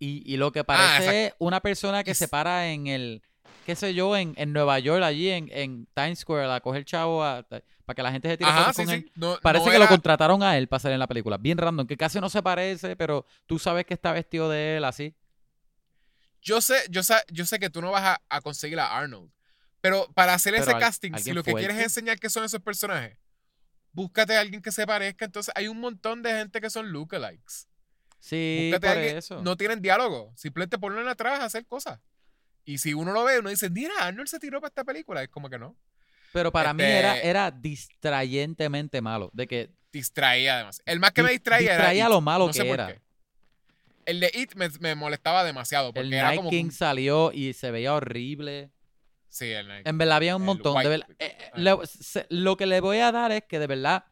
Y, 0.00 0.22
y 0.30 0.36
lo 0.36 0.50
que 0.52 0.60
Ah, 0.60 0.64
parece 0.64 1.26
es 1.26 1.34
una 1.38 1.60
persona 1.60 2.02
que 2.02 2.14
se 2.14 2.26
para 2.28 2.66
en 2.68 2.88
el, 2.88 3.22
qué 3.64 3.74
sé 3.76 3.94
yo, 3.94 4.16
en, 4.16 4.34
en 4.36 4.52
Nueva 4.52 4.78
York, 4.78 5.02
allí 5.02 5.30
en, 5.30 5.48
en 5.52 5.86
Times 5.94 6.20
Square, 6.20 6.52
a 6.52 6.60
coger 6.60 6.84
chavo 6.84 7.24
a- 7.24 7.42
para 7.42 7.94
que 7.96 8.02
la 8.02 8.12
gente 8.12 8.28
se 8.28 8.36
tire 8.36 8.48
Ajá, 8.50 8.60
fotos 8.72 8.76
sí, 8.76 8.84
con 8.84 8.94
él. 8.94 9.12
No, 9.16 9.38
Parece 9.42 9.66
no 9.66 9.72
que 9.72 9.78
lo 9.78 9.88
contrataron 9.88 10.42
a 10.42 10.56
él 10.56 10.68
para 10.68 10.80
salir 10.80 10.94
en 10.94 11.00
la 11.00 11.06
película. 11.06 11.36
Bien 11.38 11.58
random, 11.58 11.86
que 11.86 11.96
casi 11.96 12.20
no 12.20 12.28
se 12.30 12.42
parece, 12.42 12.96
pero 12.96 13.26
tú 13.46 13.58
sabes 13.58 13.84
que 13.86 13.94
está 13.94 14.12
vestido 14.12 14.48
de 14.48 14.76
él 14.78 14.84
así. 14.84 15.14
Yo 16.42 16.60
sé, 16.60 16.76
yo 16.90 17.02
sé, 17.02 17.14
yo 17.30 17.46
sé 17.46 17.58
que 17.58 17.70
tú 17.70 17.80
no 17.80 17.90
vas 17.90 18.02
a, 18.02 18.22
a 18.28 18.40
conseguir 18.40 18.78
a 18.78 18.96
Arnold. 18.96 19.30
Pero 19.80 20.10
para 20.14 20.34
hacer 20.34 20.52
Pero 20.52 20.62
ese 20.64 20.72
al- 20.72 20.80
casting, 20.80 21.12
si 21.18 21.32
lo 21.32 21.42
que 21.42 21.54
quieres 21.54 21.76
es 21.76 21.82
enseñar 21.84 22.18
qué 22.18 22.30
son 22.30 22.44
esos 22.44 22.60
personajes, 22.60 23.18
búscate 23.92 24.36
a 24.36 24.40
alguien 24.40 24.62
que 24.62 24.72
se 24.72 24.86
parezca. 24.86 25.24
Entonces, 25.24 25.52
hay 25.56 25.68
un 25.68 25.78
montón 25.80 26.22
de 26.22 26.32
gente 26.32 26.60
que 26.60 26.70
son 26.70 26.90
lookalikes. 26.92 27.66
Sí, 28.18 28.72
por 28.80 28.96
eso. 28.96 29.42
No 29.42 29.56
tienen 29.56 29.82
diálogo. 29.82 30.32
Simplemente 30.36 30.78
ponlo 30.78 31.00
en 31.02 31.08
atrás 31.08 31.40
a 31.40 31.44
hacer 31.44 31.66
cosas. 31.66 32.00
Y 32.64 32.78
si 32.78 32.94
uno 32.94 33.12
lo 33.12 33.24
ve, 33.24 33.38
uno 33.40 33.50
dice, 33.50 33.68
mira, 33.70 33.92
Arnold 34.00 34.28
se 34.28 34.38
tiró 34.38 34.60
para 34.60 34.68
esta 34.68 34.84
película. 34.84 35.22
Es 35.22 35.28
como 35.28 35.48
que 35.50 35.58
no. 35.58 35.76
pero 36.32 36.50
para 36.50 36.72
mí 36.74 36.82
este- 36.82 36.98
era, 36.98 37.18
era 37.20 37.50
distrayentemente 37.50 39.00
malo. 39.00 39.30
De 39.32 39.46
que 39.46 39.70
Distraía 39.92 40.56
además. 40.56 40.82
El 40.86 40.98
más 40.98 41.12
que 41.12 41.22
me 41.22 41.28
Dis- 41.28 41.32
distraía 41.34 41.74
era. 41.74 41.84
distraía 41.84 42.08
lo 42.08 42.20
malo 42.20 42.46
No 42.48 42.52
que 42.52 42.68
era. 42.68 43.00
El 44.06 44.18
de 44.20 44.30
It 44.34 44.54
me, 44.56 44.68
me 44.80 44.94
molestaba 44.96 45.44
demasiado. 45.44 45.92
Porque 45.92 46.08
el 46.08 46.12
era 46.12 46.24
Night 46.28 46.36
como. 46.38 46.50
King 46.50 46.64
un- 46.64 46.72
salió 46.72 47.30
y 47.32 47.52
se 47.52 47.70
veía 47.70 47.94
horrible. 47.94 48.70
Sí, 49.28 49.50
el 49.50 49.68
Night 49.68 49.86
En 49.86 49.96
verdad 49.98 50.16
había 50.16 50.34
un 50.36 50.42
montón. 50.42 50.82
De 50.82 50.88
verdad, 50.88 51.06
eh, 51.20 51.36
eh, 51.56 51.68
ah. 51.70 51.82
se- 51.86 52.26
lo 52.28 52.56
que 52.56 52.66
le 52.66 52.80
voy 52.80 52.98
a 52.98 53.12
dar 53.12 53.30
es 53.30 53.44
que 53.48 53.58
de 53.60 53.66
verdad 53.68 54.04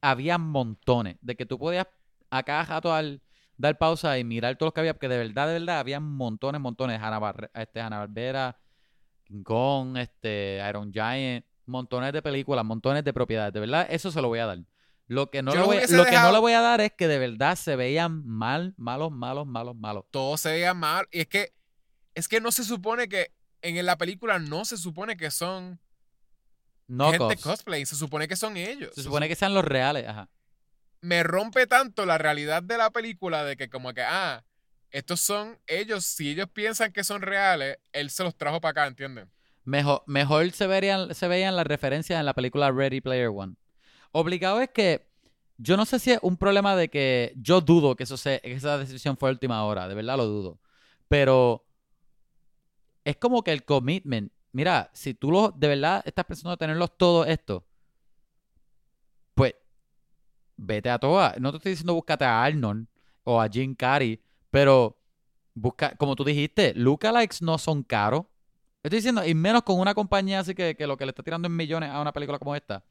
había 0.00 0.38
montones. 0.38 1.16
De 1.20 1.34
que 1.34 1.44
tú 1.46 1.58
podías 1.58 1.86
a 2.30 2.42
cada 2.44 2.62
rato 2.64 2.94
al, 2.94 3.20
dar 3.56 3.78
pausa 3.78 4.18
y 4.18 4.24
mirar 4.24 4.56
todos 4.56 4.68
los 4.68 4.74
que 4.74 4.80
había. 4.80 4.94
Porque 4.94 5.08
de 5.08 5.18
verdad, 5.18 5.46
de 5.46 5.54
verdad, 5.54 5.78
había 5.78 6.00
montones, 6.00 6.60
montones. 6.60 7.00
Hanna, 7.00 7.34
este, 7.54 7.80
Hanna 7.80 7.98
Barbera, 7.98 8.58
King 9.24 9.42
Kong, 9.42 9.96
este, 9.96 10.62
Iron 10.68 10.92
Giant, 10.92 11.44
montones 11.66 12.12
de 12.12 12.22
películas, 12.22 12.64
montones 12.64 13.04
de 13.04 13.12
propiedades. 13.12 13.52
De 13.52 13.60
verdad, 13.60 13.86
eso 13.90 14.10
se 14.10 14.20
lo 14.20 14.28
voy 14.28 14.38
a 14.38 14.46
dar. 14.46 14.58
Lo 15.08 15.30
que 15.30 15.42
no, 15.42 15.54
Yo 15.54 15.60
le 15.60 15.66
voy, 15.66 15.76
lo 15.88 16.04
que 16.04 16.16
no 16.16 16.32
le 16.32 16.38
voy 16.38 16.52
a 16.52 16.60
dar 16.60 16.80
es 16.80 16.92
que 16.92 17.06
de 17.06 17.18
verdad 17.18 17.56
se 17.56 17.76
veían 17.76 18.26
mal, 18.26 18.74
malos, 18.76 19.12
malos, 19.12 19.46
malos, 19.46 19.76
malos. 19.76 20.04
todo 20.10 20.36
se 20.36 20.50
veía 20.50 20.74
mal. 20.74 21.06
Y 21.12 21.20
es 21.20 21.28
que, 21.28 21.52
es 22.14 22.26
que 22.26 22.40
no 22.40 22.50
se 22.50 22.64
supone 22.64 23.08
que 23.08 23.32
en 23.62 23.84
la 23.86 23.96
película 23.98 24.38
no 24.38 24.64
se 24.64 24.76
supone 24.76 25.16
que 25.16 25.30
son 25.30 25.80
gente 26.88 27.18
Knockoffs. 27.18 27.42
cosplay, 27.42 27.86
se 27.86 27.94
supone 27.94 28.26
que 28.26 28.36
son 28.36 28.56
ellos. 28.56 28.90
Se 28.94 29.02
supone 29.02 29.28
que 29.28 29.36
sean 29.36 29.54
los 29.54 29.64
reales, 29.64 30.08
ajá. 30.08 30.28
Me 31.00 31.22
rompe 31.22 31.66
tanto 31.66 32.06
la 32.06 32.18
realidad 32.18 32.62
de 32.62 32.78
la 32.78 32.90
película 32.90 33.44
de 33.44 33.56
que 33.56 33.68
como 33.68 33.92
que, 33.92 34.02
ah, 34.02 34.44
estos 34.90 35.20
son 35.20 35.58
ellos, 35.66 36.04
si 36.04 36.30
ellos 36.30 36.48
piensan 36.52 36.92
que 36.92 37.04
son 37.04 37.22
reales, 37.22 37.78
él 37.92 38.10
se 38.10 38.24
los 38.24 38.36
trajo 38.36 38.60
para 38.60 38.70
acá, 38.70 38.86
¿entienden? 38.86 39.30
Mejor, 39.64 40.02
mejor 40.06 40.50
se, 40.52 40.66
verían, 40.66 41.14
se 41.14 41.28
veían 41.28 41.56
las 41.56 41.66
referencias 41.66 42.18
en 42.18 42.26
la 42.26 42.34
película 42.34 42.70
Ready 42.70 43.00
Player 43.00 43.28
One. 43.28 43.56
Obligado 44.12 44.60
es 44.60 44.70
que 44.70 45.08
yo 45.58 45.76
no 45.76 45.84
sé 45.84 45.98
si 45.98 46.12
es 46.12 46.18
un 46.22 46.36
problema 46.36 46.76
de 46.76 46.88
que 46.88 47.32
yo 47.36 47.60
dudo 47.60 47.96
que 47.96 48.04
eso 48.04 48.16
se, 48.16 48.40
que 48.40 48.52
esa 48.52 48.78
decisión 48.78 49.16
fue 49.16 49.30
última 49.30 49.64
hora, 49.64 49.88
de 49.88 49.94
verdad 49.94 50.16
lo 50.16 50.26
dudo. 50.26 50.60
Pero 51.08 51.66
es 53.04 53.16
como 53.16 53.42
que 53.42 53.52
el 53.52 53.64
commitment, 53.64 54.32
mira, 54.52 54.90
si 54.92 55.14
tú 55.14 55.30
lo, 55.30 55.50
de 55.50 55.68
verdad 55.68 56.02
estás 56.06 56.24
pensando 56.24 56.52
en 56.52 56.58
tenerlos 56.58 56.96
todos 56.96 57.26
estos, 57.26 57.62
pues 57.62 57.75
vete 60.56 60.90
a 60.90 60.98
todas. 60.98 61.38
No 61.38 61.50
te 61.50 61.58
estoy 61.58 61.70
diciendo 61.70 61.94
búscate 61.94 62.24
a 62.24 62.42
Arnold 62.42 62.86
o 63.24 63.40
a 63.40 63.48
Jim 63.48 63.74
Carrey, 63.74 64.20
pero 64.50 64.98
busca, 65.54 65.94
como 65.96 66.16
tú 66.16 66.24
dijiste, 66.24 66.74
lookalikes 66.74 67.42
no 67.42 67.58
son 67.58 67.82
caros. 67.82 68.24
Estoy 68.82 68.98
diciendo, 68.98 69.24
y 69.26 69.34
menos 69.34 69.62
con 69.62 69.80
una 69.80 69.94
compañía 69.94 70.40
así 70.40 70.54
que, 70.54 70.76
que 70.76 70.86
lo 70.86 70.96
que 70.96 71.06
le 71.06 71.10
está 71.10 71.22
tirando 71.22 71.46
en 71.46 71.56
millones 71.56 71.90
a 71.90 72.00
una 72.00 72.12
película 72.12 72.38
como 72.38 72.54
esta. 72.54 72.84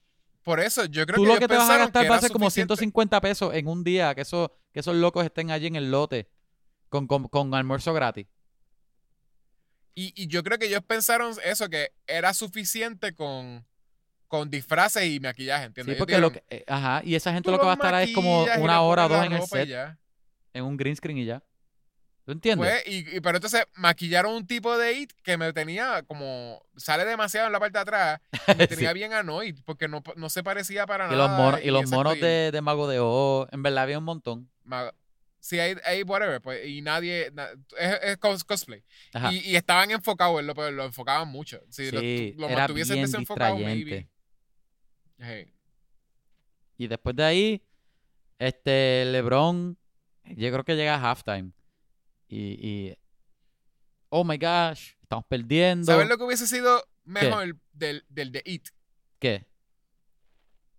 Por 0.43 0.59
eso, 0.59 0.85
yo 0.85 1.05
creo 1.05 1.15
Tú 1.15 1.21
que 1.23 1.27
lo 1.27 1.33
ellos 1.33 1.39
que 1.39 1.47
te 1.47 1.57
vas 1.57 1.69
a 1.69 1.77
gastar 1.77 2.11
va 2.11 2.17
a 2.17 2.21
ser 2.21 2.31
como 2.31 2.45
suficiente. 2.45 2.75
150 2.75 3.21
pesos 3.21 3.53
en 3.53 3.67
un 3.67 3.83
día, 3.83 4.13
que, 4.13 4.21
eso, 4.21 4.51
que 4.73 4.81
esos 4.81 4.95
locos 4.95 5.25
estén 5.25 5.49
allí 5.49 5.67
en 5.67 5.75
el 5.75 5.89
lote 5.89 6.29
con, 6.89 7.07
con, 7.07 7.27
con 7.29 7.53
almuerzo 7.55 7.93
gratis. 7.93 8.27
Y, 9.95 10.13
y 10.21 10.27
yo 10.27 10.43
creo 10.43 10.59
que 10.59 10.67
ellos 10.67 10.83
pensaron 10.85 11.33
eso, 11.43 11.69
que 11.69 11.93
era 12.05 12.33
suficiente 12.33 13.15
con, 13.15 13.65
con 14.39 14.49
disfraces 14.49 15.05
y 15.05 15.19
maquillaje, 15.19 15.63
Sí, 15.63 15.67
¿entiendes? 15.67 15.95
Ellos 15.95 15.99
porque 15.99 16.17
lo 16.19 16.31
que, 16.31 16.43
eh, 16.49 16.63
ajá, 16.67 17.01
y 17.03 17.15
esa 17.15 17.31
gente 17.33 17.45
"Tú 17.47 17.51
lo 17.51 17.59
que 17.59 17.65
va 17.65 17.71
a 17.71 17.75
estar 17.75 17.93
es 18.01 18.11
como 18.13 18.43
una 18.59 18.81
hora 18.81 19.05
o 19.05 19.09
dos 19.09 19.25
en 19.25 19.33
el 19.33 19.41
set, 19.43 19.67
ya". 19.67 19.97
en 20.53 20.63
un 20.63 20.77
green 20.77 20.95
screen 20.95 21.17
y 21.17 21.25
ya. 21.25 21.43
¿Tú 22.25 22.31
entiendes? 22.31 22.67
Pues, 22.83 22.87
y, 22.87 23.17
y- 23.17 23.19
pero 23.21 23.37
entonces 23.37 23.65
maquillaron 23.75 24.33
un 24.33 24.47
tipo 24.47 24.75
de 24.79 24.93
it 24.93 25.11
que 25.21 25.37
me 25.37 25.53
tenía 25.53 26.01
como. 26.07 26.59
Sale 26.75 27.05
demasiado 27.05 27.45
en 27.45 27.53
la 27.53 27.59
parte 27.59 27.77
de 27.77 27.81
atrás. 27.83 28.19
Me 28.57 28.67
tenía 28.67 28.89
Sí. 28.89 28.93
bien 28.95 29.13
annoyed 29.13 29.55
porque 29.63 29.87
no, 29.87 30.01
no 30.15 30.29
se 30.29 30.41
parecía 30.41 30.87
para 30.87 31.05
Y 31.05 31.11
nada. 31.11 31.27
los 31.27 31.37
monos, 31.37 31.59
y 31.63 31.69
los 31.69 31.87
monos 31.91 32.19
de, 32.19 32.49
de 32.51 32.61
Mago 32.61 32.87
de 32.87 32.97
Oz, 32.99 33.47
en 33.51 33.61
verdad 33.61 33.83
había 33.83 33.99
un 33.99 34.05
montón. 34.05 34.49
Sí, 35.39 35.59
hay, 35.59 35.75
hay 35.85 36.01
whatever, 36.01 36.41
pues, 36.41 36.65
y 36.67 36.81
nadie. 36.81 37.29
na- 37.31 37.49
es, 37.77 37.99
es 38.01 38.19
cos- 38.19 38.43
cosplay. 38.43 38.83
Y, 39.31 39.55
estaban 39.55 39.91
enfocados, 39.91 40.39
en 40.39 40.47
lo, 40.47 40.55
pero 40.55 40.71
lo 40.71 40.85
enfocaban 40.85 41.27
mucho. 41.27 41.61
Si 41.69 41.91
lo- 41.91 41.99
Sí, 41.99 42.33
lo, 42.39 42.47
era 42.47 42.61
mantuviesen 42.61 42.99
desenfocado, 43.03 43.55
maybe. 43.59 44.09
Hey. 45.17 45.53
Y 46.77 46.87
después 46.87 47.15
de 47.15 47.23
ahí, 47.23 47.63
este 48.39 49.05
LeBron, 49.05 49.77
yo 50.25 50.51
creo 50.51 50.63
que 50.65 50.75
llega 50.75 50.95
a 50.95 51.11
halftime. 51.11 51.51
Y, 52.27 52.39
y 52.67 52.97
oh 54.09 54.23
my 54.23 54.37
gosh, 54.37 54.93
estamos 55.01 55.25
perdiendo. 55.27 55.85
¿Sabes 55.85 56.07
lo 56.09 56.17
que 56.17 56.23
hubiese 56.23 56.47
sido 56.47 56.83
mejor 57.03 57.57
del, 57.71 58.03
del 58.09 58.31
de 58.31 58.41
It? 58.45 58.67
¿Qué? 59.19 59.45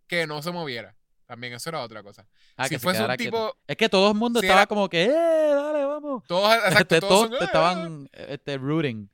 Que 0.06 0.26
no 0.26 0.42
se 0.42 0.50
moviera. 0.52 0.94
También 1.26 1.54
eso 1.54 1.70
era 1.70 1.82
otra 1.82 2.02
cosa. 2.02 2.28
Ah, 2.56 2.64
si 2.68 2.74
que 2.74 2.78
fuese 2.78 3.00
un 3.00 3.06
quieto. 3.08 3.24
tipo, 3.24 3.58
Es 3.66 3.76
que 3.76 3.88
todo 3.88 4.10
el 4.12 4.16
mundo 4.16 4.38
si 4.40 4.46
estaba 4.46 4.60
era- 4.62 4.66
como 4.68 4.88
que, 4.88 5.04
¡eh, 5.04 5.08
dale, 5.08 5.84
vamos! 5.84 6.22
todos, 6.28 6.54
exacto, 6.66 6.94
Este, 6.94 7.00
todos 7.00 7.08
todos 7.08 7.20
son, 7.30 7.30
te 7.38 7.44
"Ah". 7.44 7.46
estaban 7.46 8.08
este, 8.12 8.58
rooting. 8.58 9.10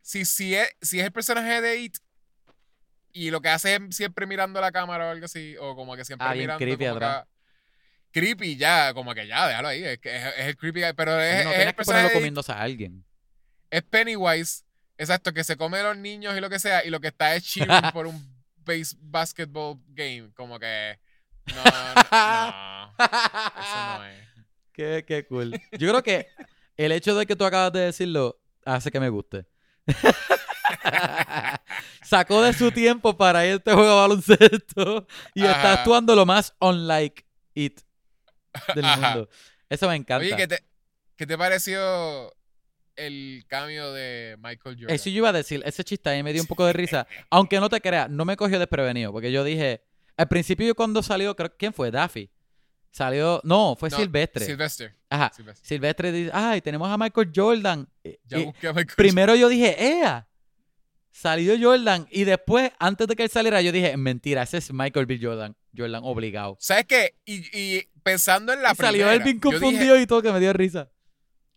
si, 0.00 0.24
si, 0.24 0.54
es, 0.54 0.68
si 0.80 1.00
es 1.00 1.06
el 1.06 1.12
personaje 1.12 1.60
de 1.60 1.80
It 1.80 1.96
y 3.12 3.30
lo 3.30 3.40
que 3.40 3.48
hace 3.48 3.76
es 3.76 3.80
siempre 3.96 4.26
mirando 4.26 4.60
la 4.60 4.72
cámara 4.72 5.06
o 5.06 5.10
algo 5.10 5.24
así, 5.26 5.56
o 5.58 5.74
como 5.76 5.96
que 5.96 6.04
siempre 6.04 6.26
Ah, 6.28 6.34
mirando 6.34 6.58
creepy 6.58 6.84
como 6.86 6.96
atrás. 6.96 7.26
creepy 8.12 8.56
ya, 8.56 8.92
como 8.94 9.14
que 9.14 9.26
ya, 9.26 9.46
déjalo 9.48 9.68
ahí, 9.68 9.84
es, 9.84 9.98
que 9.98 10.16
es, 10.16 10.24
es 10.38 10.46
el 10.46 10.56
creepy 10.56 10.82
pero 10.96 11.20
es, 11.20 11.44
no 11.44 11.50
es 11.52 11.74
que 11.74 11.84
ponerlo 11.84 12.12
comiéndose 12.12 12.52
a 12.52 12.60
alguien. 12.60 13.04
es 13.70 13.82
Pennywise, 13.82 14.64
exacto, 14.98 15.32
que 15.32 15.44
se 15.44 15.56
come 15.56 15.78
a 15.78 15.82
los 15.84 15.96
niños 15.96 16.36
y 16.36 16.40
lo 16.40 16.50
que 16.50 16.58
sea, 16.58 16.84
y 16.84 16.90
lo 16.90 17.00
que 17.00 17.08
está 17.08 17.34
es 17.34 17.44
cheering 17.44 17.70
por 17.92 18.06
un 18.06 18.40
base, 18.64 18.96
basketball 19.00 19.78
game, 19.88 20.30
como 20.34 20.58
que 20.58 20.98
no, 21.46 21.54
no, 21.64 21.94
no, 21.94 22.94
eso 22.98 23.98
no 23.98 24.04
es. 24.06 24.20
Qué, 24.72 25.04
qué 25.06 25.24
cool. 25.26 25.52
Yo 25.72 25.88
creo 25.90 26.02
que 26.02 26.26
el 26.76 26.92
hecho 26.92 27.14
de 27.16 27.26
que 27.26 27.36
tú 27.36 27.44
acabas 27.44 27.72
de 27.72 27.80
decirlo 27.80 28.40
hace 28.64 28.90
que 28.90 29.00
me 29.00 29.08
guste. 29.08 29.46
Sacó 32.02 32.42
de 32.42 32.52
su 32.52 32.72
tiempo 32.72 33.16
para 33.16 33.44
ir 33.46 33.52
a 33.52 33.56
este 33.56 33.72
juego 33.72 33.88
de 33.88 33.96
baloncesto 33.96 35.06
y 35.34 35.44
está 35.44 35.74
actuando 35.74 36.14
lo 36.14 36.24
más 36.26 36.54
unlike 36.60 37.24
it 37.54 37.80
del 38.74 38.84
Ajá. 38.84 39.14
mundo. 39.14 39.28
Eso 39.68 39.88
me 39.88 39.96
encanta. 39.96 40.24
Oye, 40.24 40.36
¿qué 40.36 40.48
te, 40.48 40.64
¿qué 41.16 41.26
te 41.26 41.36
pareció 41.38 42.34
el 42.96 43.44
cambio 43.48 43.92
de 43.92 44.36
Michael 44.38 44.76
Jordan? 44.76 44.94
Eso 44.94 45.10
yo 45.10 45.18
iba 45.18 45.28
a 45.28 45.32
decir, 45.32 45.62
ese 45.64 45.84
chiste 45.84 46.08
ahí 46.10 46.22
me 46.22 46.32
dio 46.32 46.42
un 46.42 46.48
poco 46.48 46.64
de 46.66 46.72
risa. 46.72 47.06
Aunque 47.30 47.60
no 47.60 47.68
te 47.68 47.80
creas, 47.80 48.08
no 48.10 48.24
me 48.24 48.36
cogió 48.36 48.58
desprevenido. 48.58 49.12
Porque 49.12 49.30
yo 49.30 49.44
dije, 49.44 49.82
al 50.16 50.28
principio 50.28 50.66
yo 50.66 50.74
cuando 50.74 51.02
salió, 51.02 51.36
creo, 51.36 51.54
¿quién 51.56 51.72
fue? 51.72 51.90
Daffy. 51.90 52.30
Salió, 52.92 53.40
no, 53.44 53.76
fue 53.78 53.88
No, 53.88 53.98
Silvestre. 53.98 54.44
Silvestre. 54.44 54.96
Ajá. 55.08 55.30
Silvestre. 55.34 55.68
Silvestre 55.68 56.12
dice, 56.12 56.30
ay, 56.34 56.60
tenemos 56.60 56.90
a 56.90 56.98
Michael 56.98 57.30
Jordan. 57.34 57.88
Ya 58.24 58.38
busqué 58.38 58.66
a 58.68 58.72
Michael 58.72 58.96
primero 58.96 59.36
yo 59.36 59.48
dije, 59.48 59.76
¡Ea! 59.78 60.26
Salió 61.12 61.54
Jordan. 61.60 62.06
Y 62.10 62.24
después, 62.24 62.70
antes 62.78 63.06
de 63.08 63.16
que 63.16 63.24
él 63.24 63.30
saliera, 63.30 63.60
yo 63.62 63.72
dije, 63.72 63.96
mentira, 63.96 64.42
ese 64.42 64.58
es 64.58 64.72
Michael 64.72 65.06
B. 65.06 65.18
Jordan. 65.20 65.56
Jordan 65.76 66.02
obligado. 66.04 66.56
¿Sabes 66.60 66.86
qué? 66.86 67.14
Y, 67.24 67.44
y 67.56 67.88
pensando 68.02 68.52
en 68.52 68.62
la 68.62 68.72
Y 68.72 68.76
salió 68.76 69.06
primera. 69.06 69.12
él 69.14 69.22
bien 69.22 69.40
dije- 69.40 69.50
confundido 69.50 69.98
y 70.00 70.06
todo 70.06 70.22
que 70.22 70.32
me 70.32 70.40
dio 70.40 70.52
risa. 70.52 70.90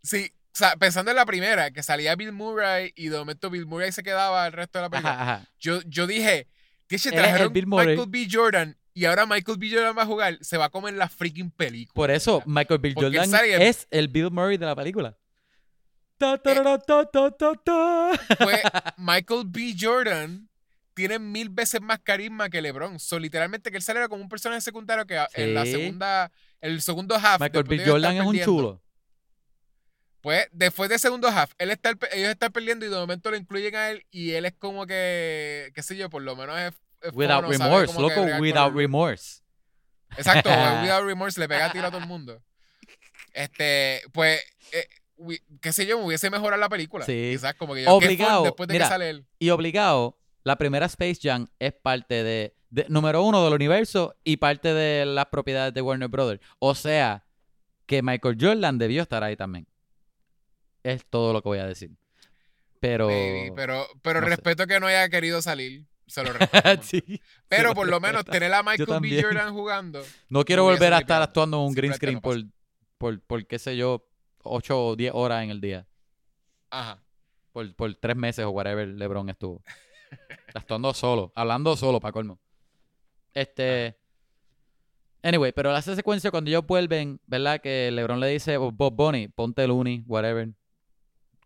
sí, 0.02 0.32
o 0.54 0.56
sea, 0.56 0.76
pensando 0.76 1.10
en 1.10 1.18
la 1.18 1.26
primera, 1.26 1.72
que 1.72 1.82
salía 1.82 2.16
Bill 2.16 2.32
Murray 2.32 2.94
y 2.96 3.08
de 3.10 3.18
momento 3.18 3.50
Bill 3.50 3.66
Murray 3.66 3.92
se 3.92 4.04
quedaba 4.04 4.46
el 4.46 4.54
resto 4.54 4.78
de 4.78 4.84
la 4.84 4.90
película. 4.92 5.14
Ajá, 5.14 5.34
ajá. 5.38 5.50
Yo, 5.60 5.82
yo 5.88 6.06
dije, 6.06 6.48
que 6.88 7.00
se 7.00 7.12
trajeron. 7.12 7.52
Michael 7.52 8.06
B. 8.08 8.28
Jordan 8.32 8.78
y 8.94 9.06
ahora 9.06 9.26
Michael 9.26 9.58
B. 9.58 9.70
Jordan 9.72 9.98
va 9.98 10.04
a 10.04 10.06
jugar, 10.06 10.38
se 10.42 10.58
va 10.58 10.66
a 10.66 10.70
comer 10.70 10.94
la 10.94 11.10
freaking 11.10 11.50
película. 11.50 11.96
Por 11.96 12.12
eso. 12.12 12.44
Michael 12.46 12.80
B. 12.80 12.94
Jordan 12.96 13.32
es 13.60 13.88
el 13.90 14.10
Bill 14.10 14.30
Murray 14.30 14.58
de 14.58 14.66
la 14.68 14.76
película. 14.76 15.18
Ta, 16.24 16.38
tarara, 16.38 16.78
ta, 16.78 17.06
ta, 17.06 17.32
ta, 17.32 17.54
ta. 17.62 18.12
Pues 18.40 18.62
Michael 18.98 19.44
B. 19.48 19.76
Jordan 19.78 20.48
tiene 20.94 21.20
mil 21.20 21.50
veces 21.50 21.82
más 21.82 22.00
carisma 22.00 22.50
que 22.50 22.62
LeBron. 22.62 22.98
So, 22.98 23.20
literalmente 23.20 23.70
que 23.72 23.78
él 23.78 23.84
sale 23.84 24.08
como 24.08 24.24
un 24.24 24.30
personaje 24.30 24.62
secundario 24.62 25.06
que 25.06 25.22
en 25.34 25.54
la 25.54 25.66
segunda, 25.66 26.32
el 26.62 26.82
segundo 26.82 27.16
half. 27.16 27.42
Michael 27.42 27.66
B. 27.66 27.84
Jordan 27.86 28.16
es 28.16 28.26
un 28.26 28.40
chulo. 28.40 28.82
Pues 30.22 30.48
después 30.54 30.90
del 30.90 31.00
segundo 31.00 31.28
half, 31.28 31.52
él 31.58 31.72
está, 31.72 31.90
ellos 32.14 32.30
están 32.30 32.54
perdiendo 32.54 32.86
y 32.86 32.90
de 32.90 32.96
momento 32.96 33.30
lo 33.30 33.36
incluyen 33.36 33.76
a 33.76 33.90
él 33.90 34.06
y 34.10 34.32
él 34.32 34.46
es 34.46 34.54
como 34.54 34.88
que, 34.88 35.74
qué 35.76 35.84
sé 35.84 35.98
yo, 35.98 36.10
por 36.10 36.22
lo 36.22 36.38
menos 36.38 36.58
es... 36.58 36.72
es 37.02 37.12
Without 37.14 37.46
remorse, 37.46 38.00
loco, 38.00 38.22
without 38.40 38.74
remorse. 38.74 39.42
Exacto, 40.16 40.50
without 40.82 41.04
remorse 41.06 41.38
le 41.42 41.50
pega 41.50 41.70
tiro 41.74 41.88
a 41.88 41.92
todo 41.92 42.00
el 42.00 42.08
mundo. 42.08 42.42
Este, 43.34 44.02
pues, 44.14 44.42
eh, 44.72 44.88
qué 45.62 45.74
sé 45.74 45.86
yo, 45.86 46.00
me 46.00 46.06
hubiese 46.06 46.30
mejorado 46.30 46.60
la 46.60 46.70
película. 46.70 47.06
Sí. 47.06 47.30
Quizás 47.34 47.54
como 47.56 47.74
que 47.74 47.84
yo, 47.84 47.94
Obligado, 47.94 48.44
después 48.44 48.68
de 48.68 48.74
mira, 48.74 48.86
que 48.86 48.90
sale 48.90 49.10
él. 49.10 49.26
Y 49.40 49.50
obligado, 49.50 50.20
la 50.44 50.58
primera 50.58 50.86
Space 50.88 51.20
Jam 51.22 51.48
es 51.60 51.74
parte 51.74 52.24
de, 52.24 52.56
de- 52.70 52.86
número 52.90 53.24
uno 53.24 53.44
del 53.44 53.54
universo 53.54 54.16
y 54.24 54.38
parte 54.38 54.74
de 54.74 55.06
las 55.06 55.26
propiedades 55.28 55.74
de 55.74 55.82
Warner 55.82 56.10
Brothers. 56.10 56.42
O 56.60 56.76
sea, 56.76 57.26
que 57.86 58.02
Michael 58.02 58.38
Jordan 58.40 58.78
debió 58.78 59.02
estar 59.02 59.24
ahí 59.24 59.36
también. 59.36 59.68
Es 60.84 61.06
todo 61.10 61.34
lo 61.34 61.42
que 61.42 61.50
voy 61.50 61.60
a 61.60 61.66
decir. 61.66 61.92
Pero. 62.80 63.08
Maybe, 63.08 63.54
pero 63.56 63.88
pero 64.02 64.20
no 64.20 64.28
sé. 64.28 64.36
respeto 64.36 64.68
que 64.68 64.80
no 64.80 64.88
haya 64.88 65.08
querido 65.10 65.42
salir. 65.42 65.86
Se 66.06 66.22
lo 66.24 66.34
respeto. 66.34 66.84
Sí, 66.84 67.22
pero 67.48 67.74
por 67.74 67.88
lo 67.88 68.00
menos 68.02 68.26
tener 68.26 68.54
a 68.54 68.62
Michael 68.62 69.00
B. 69.02 69.22
Jordan 69.24 69.54
jugando. 69.54 70.04
No 70.28 70.44
quiero 70.44 70.64
volver 70.64 70.94
a 70.94 71.00
estar 71.00 71.22
actuando 71.22 71.58
en 71.58 71.64
un 71.68 71.74
green 71.74 71.94
screen 71.94 72.16
no 72.16 72.22
por, 72.22 72.38
por, 72.98 73.22
por, 73.22 73.48
qué 73.48 73.58
sé 73.58 73.78
yo, 73.78 74.06
8 74.44 74.86
o 74.88 74.96
10 74.96 75.12
horas 75.16 75.44
en 75.44 75.50
el 75.50 75.62
día. 75.62 75.88
Ajá. 76.70 77.02
Por, 77.52 77.76
por 77.76 77.94
3 77.96 78.16
meses 78.16 78.46
o 78.46 78.50
whatever 78.52 78.88
LeBron 78.88 79.30
estuvo. 79.30 79.64
actuando 80.54 80.94
solo, 80.94 81.32
hablando 81.36 81.76
solo, 81.76 82.00
para 82.00 82.12
colmo. 82.12 82.40
Este. 83.34 83.98
Anyway, 85.22 85.52
pero 85.54 85.76
esa 85.76 85.96
secuencia 85.96 86.32
cuando 86.32 86.50
ellos 86.50 86.66
vuelven, 86.68 87.20
¿verdad? 87.26 87.62
Que 87.62 87.90
LeBron 87.92 88.20
le 88.20 88.28
dice, 88.28 88.58
"Oh, 88.58 88.72
Bob 88.72 88.94
Bunny, 88.94 89.30
ponte 89.30 89.66
Looney, 89.66 90.04
whatever. 90.06 90.50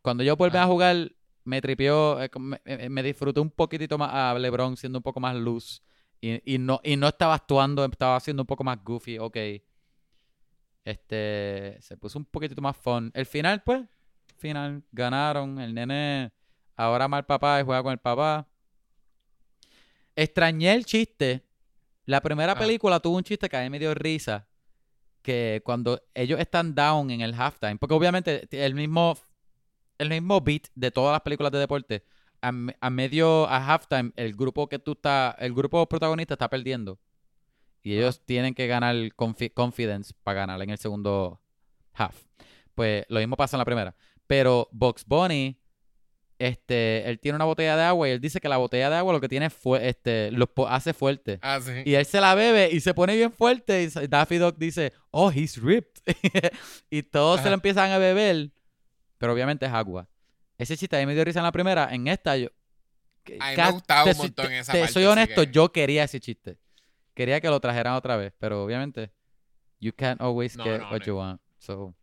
Cuando 0.01 0.23
ellos 0.23 0.37
vuelven 0.37 0.61
Ah. 0.61 0.63
a 0.63 0.67
jugar, 0.67 1.11
me 1.43 1.61
tripió, 1.61 2.17
eh, 2.21 2.89
me, 2.89 3.03
disfruté 3.03 3.39
un 3.39 3.51
poquitito 3.51 3.97
más 3.97 4.09
a 4.13 4.33
LeBron 4.37 4.75
siendo 4.77 4.99
un 4.99 5.03
poco 5.03 5.19
más 5.19 5.35
loose. 5.35 5.81
Y, 6.19 6.55
y 6.55 6.57
no, 6.57 6.79
y 6.83 6.95
no 6.97 7.07
estaba 7.07 7.35
actuando, 7.35 7.85
estaba 7.85 8.15
haciendo 8.15 8.43
un 8.43 8.47
poco 8.47 8.63
más 8.63 8.83
goofy, 8.83 9.19
ok. 9.19 9.37
Este, 10.87 11.77
se 11.81 11.97
puso 11.97 12.17
un 12.17 12.23
poquitito 12.23 12.61
más 12.61 12.77
fun. 12.77 13.11
El 13.13 13.25
final, 13.25 13.61
pues, 13.65 13.83
final, 14.37 14.83
ganaron. 14.93 15.59
El 15.59 15.73
nene 15.73 16.31
ahora 16.77 17.09
mal 17.09 17.25
papá 17.25 17.59
y 17.59 17.63
juega 17.65 17.83
con 17.83 17.91
el 17.91 17.97
papá. 17.97 18.47
Extrañé 20.15 20.73
el 20.73 20.85
chiste. 20.85 21.43
La 22.05 22.21
primera 22.21 22.53
Ah. 22.53 22.57
película 22.57 23.01
tuvo 23.01 23.17
un 23.17 23.23
chiste 23.23 23.49
que 23.49 23.57
a 23.57 23.63
mí 23.63 23.69
me 23.69 23.79
dio 23.79 23.93
risa. 23.93 24.47
Que 25.21 25.61
cuando 25.65 26.01
ellos 26.13 26.39
están 26.39 26.73
down 26.73 27.11
en 27.11 27.19
el 27.19 27.33
halftime, 27.33 27.75
porque 27.77 27.93
obviamente 27.93 28.47
el 28.51 28.73
mismo, 28.73 29.17
el 29.97 30.07
mismo 30.09 30.39
beat 30.39 30.67
de 30.73 30.89
todas 30.89 31.11
las 31.11 31.21
películas 31.21 31.51
de 31.51 31.59
deporte, 31.59 32.05
a, 32.41 32.53
a 32.79 32.89
medio, 32.89 33.45
a 33.49 33.57
halftime, 33.73 34.13
el 34.15 34.33
grupo 34.35 34.69
que 34.69 34.79
tú 34.79 34.93
estás, 34.93 35.35
el 35.39 35.53
grupo 35.53 35.85
protagonista 35.89 36.35
está 36.35 36.49
perdiendo. 36.49 36.97
Y 37.83 37.95
ellos 37.97 38.23
tienen 38.25 38.53
que 38.53 38.67
ganar 38.67 38.95
confi- 39.15 39.53
confidence 39.53 40.13
para 40.23 40.41
ganar 40.41 40.61
en 40.61 40.69
el 40.71 40.77
segundo 40.77 41.41
half. 41.93 42.15
Pues 42.75 43.05
lo 43.09 43.19
mismo 43.19 43.35
pasa 43.37 43.55
en 43.55 43.59
la 43.59 43.65
primera. 43.65 43.95
Pero 44.27 44.67
Box 44.71 45.05
Bunny, 45.05 45.57
este, 46.39 47.09
él 47.09 47.19
tiene 47.19 47.35
una 47.37 47.45
botella 47.45 47.75
de 47.75 47.83
agua 47.83 48.07
y 48.07 48.11
él 48.11 48.21
dice 48.21 48.39
que 48.39 48.47
la 48.49 48.57
botella 48.57 48.89
de 48.89 48.95
agua 48.97 49.13
lo 49.13 49.21
que 49.21 49.29
tiene 49.29 49.49
fue, 49.49 49.87
este, 49.87 50.29
po- 50.53 50.67
hace 50.67 50.93
fuerte. 50.93 51.39
Ah, 51.41 51.59
sí. 51.61 51.71
Y 51.85 51.95
él 51.95 52.05
se 52.05 52.21
la 52.21 52.35
bebe 52.35 52.69
y 52.71 52.79
se 52.79 52.93
pone 52.93 53.15
bien 53.15 53.31
fuerte. 53.31 53.83
Y 53.83 54.07
Daffy 54.07 54.37
Duck 54.37 54.57
dice, 54.57 54.93
oh, 55.11 55.31
he's 55.31 55.59
ripped. 55.61 56.01
y 56.91 57.03
todos 57.03 57.39
se 57.41 57.47
lo 57.49 57.55
empiezan 57.55 57.91
a 57.91 57.97
beber. 57.97 58.51
Pero 59.17 59.33
obviamente 59.33 59.65
es 59.65 59.71
agua. 59.71 60.07
Ese 60.59 60.77
chiste 60.77 60.95
a 60.95 60.99
mí 60.99 61.05
me 61.05 61.15
dio 61.15 61.23
risa 61.23 61.39
en 61.39 61.45
la 61.45 61.51
primera. 61.51 61.87
En 61.93 62.07
esta 62.07 62.37
yo... 62.37 62.49
A 63.39 63.49
mí 63.51 63.57
me 63.57 63.71
gustaba 63.71 64.03
un 64.11 64.17
montón 64.17 64.47
te- 64.47 64.59
esa 64.59 64.71
te 64.73 64.79
parte, 64.79 64.93
soy 64.93 65.03
honesto, 65.05 65.41
que- 65.45 65.51
yo 65.51 65.71
quería 65.71 66.03
ese 66.03 66.19
chiste. 66.19 66.59
Quería 67.17 67.41
que 67.41 67.47
lo 67.49 67.59
trajeran 67.59 67.93
otra 67.95 68.15
vez. 68.15 68.31
Pero 68.37 68.63
obviamente, 68.63 69.11
you 69.79 69.91
can't 69.91 70.21
always 70.21 70.55
No, 70.55 70.63
get 70.63 70.79
no, 70.81 70.89
what 70.91 70.99
no. 70.99 71.05
you 71.05 71.15
want. 71.17 71.41
So, 71.57 71.95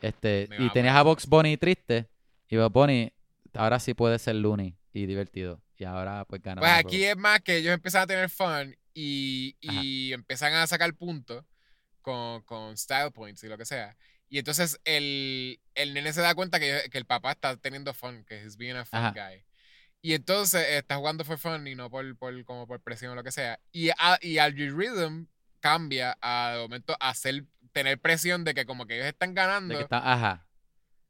este, 0.00 0.48
y 0.58 0.70
tenías 0.70 0.94
a 0.94 0.98
eso. 1.00 1.04
Box 1.04 1.26
Bunny 1.26 1.56
triste. 1.56 2.08
Y 2.48 2.56
Box 2.56 2.72
Bunny 2.72 3.12
ahora 3.54 3.80
sí 3.80 3.94
puede 3.94 4.18
ser 4.18 4.36
loony 4.36 4.76
y 4.92 5.06
divertido. 5.06 5.60
Y 5.76 5.84
ahora 5.84 6.24
pues 6.24 6.40
gana. 6.42 6.60
Pues 6.60 6.72
aquí 6.72 7.02
es 7.04 7.16
más 7.16 7.40
que 7.40 7.56
ellos 7.56 7.74
empiezan 7.74 8.02
a 8.02 8.06
tener 8.06 8.30
fun 8.30 8.76
y, 8.94 9.56
y 9.60 10.12
empiezan 10.12 10.54
a 10.54 10.66
sacar 10.66 10.94
puntos 10.94 11.44
con, 12.00 12.42
con 12.42 12.76
style 12.76 13.10
points 13.12 13.42
y 13.44 13.48
lo 13.48 13.58
que 13.58 13.64
sea. 13.64 13.96
Y 14.28 14.38
entonces 14.38 14.78
el, 14.84 15.60
el 15.74 15.94
nene 15.94 16.12
se 16.12 16.20
da 16.20 16.34
cuenta 16.34 16.60
que, 16.60 16.82
que 16.90 16.98
el 16.98 17.06
papá 17.06 17.32
está 17.32 17.56
teniendo 17.56 17.92
fun, 17.94 18.24
que 18.24 18.42
es 18.44 18.56
being 18.56 18.76
a 18.76 18.84
fun 18.84 19.00
Ajá. 19.00 19.10
guy. 19.12 19.44
Y 20.00 20.14
entonces 20.14 20.64
está 20.70 20.96
jugando 20.96 21.24
for 21.24 21.38
fun 21.38 21.66
y 21.66 21.74
no 21.74 21.90
por, 21.90 22.16
por, 22.16 22.44
como 22.44 22.66
por 22.66 22.80
presión 22.80 23.12
o 23.12 23.14
lo 23.16 23.24
que 23.24 23.32
sea. 23.32 23.58
Y, 23.72 23.90
a, 23.90 24.18
y 24.20 24.38
Algae 24.38 24.70
Rhythm 24.70 25.26
cambia 25.60 26.16
a 26.20 26.52
de 26.54 26.58
momento 26.60 26.96
a 27.00 27.10
hacer, 27.10 27.44
tener 27.72 28.00
presión 28.00 28.44
de 28.44 28.54
que 28.54 28.64
como 28.64 28.86
que 28.86 28.94
ellos 28.94 29.06
están 29.06 29.30
De 29.30 29.34
ganando, 29.34 29.76
que 29.76 29.82
está, 29.82 30.12
ajá. 30.12 30.46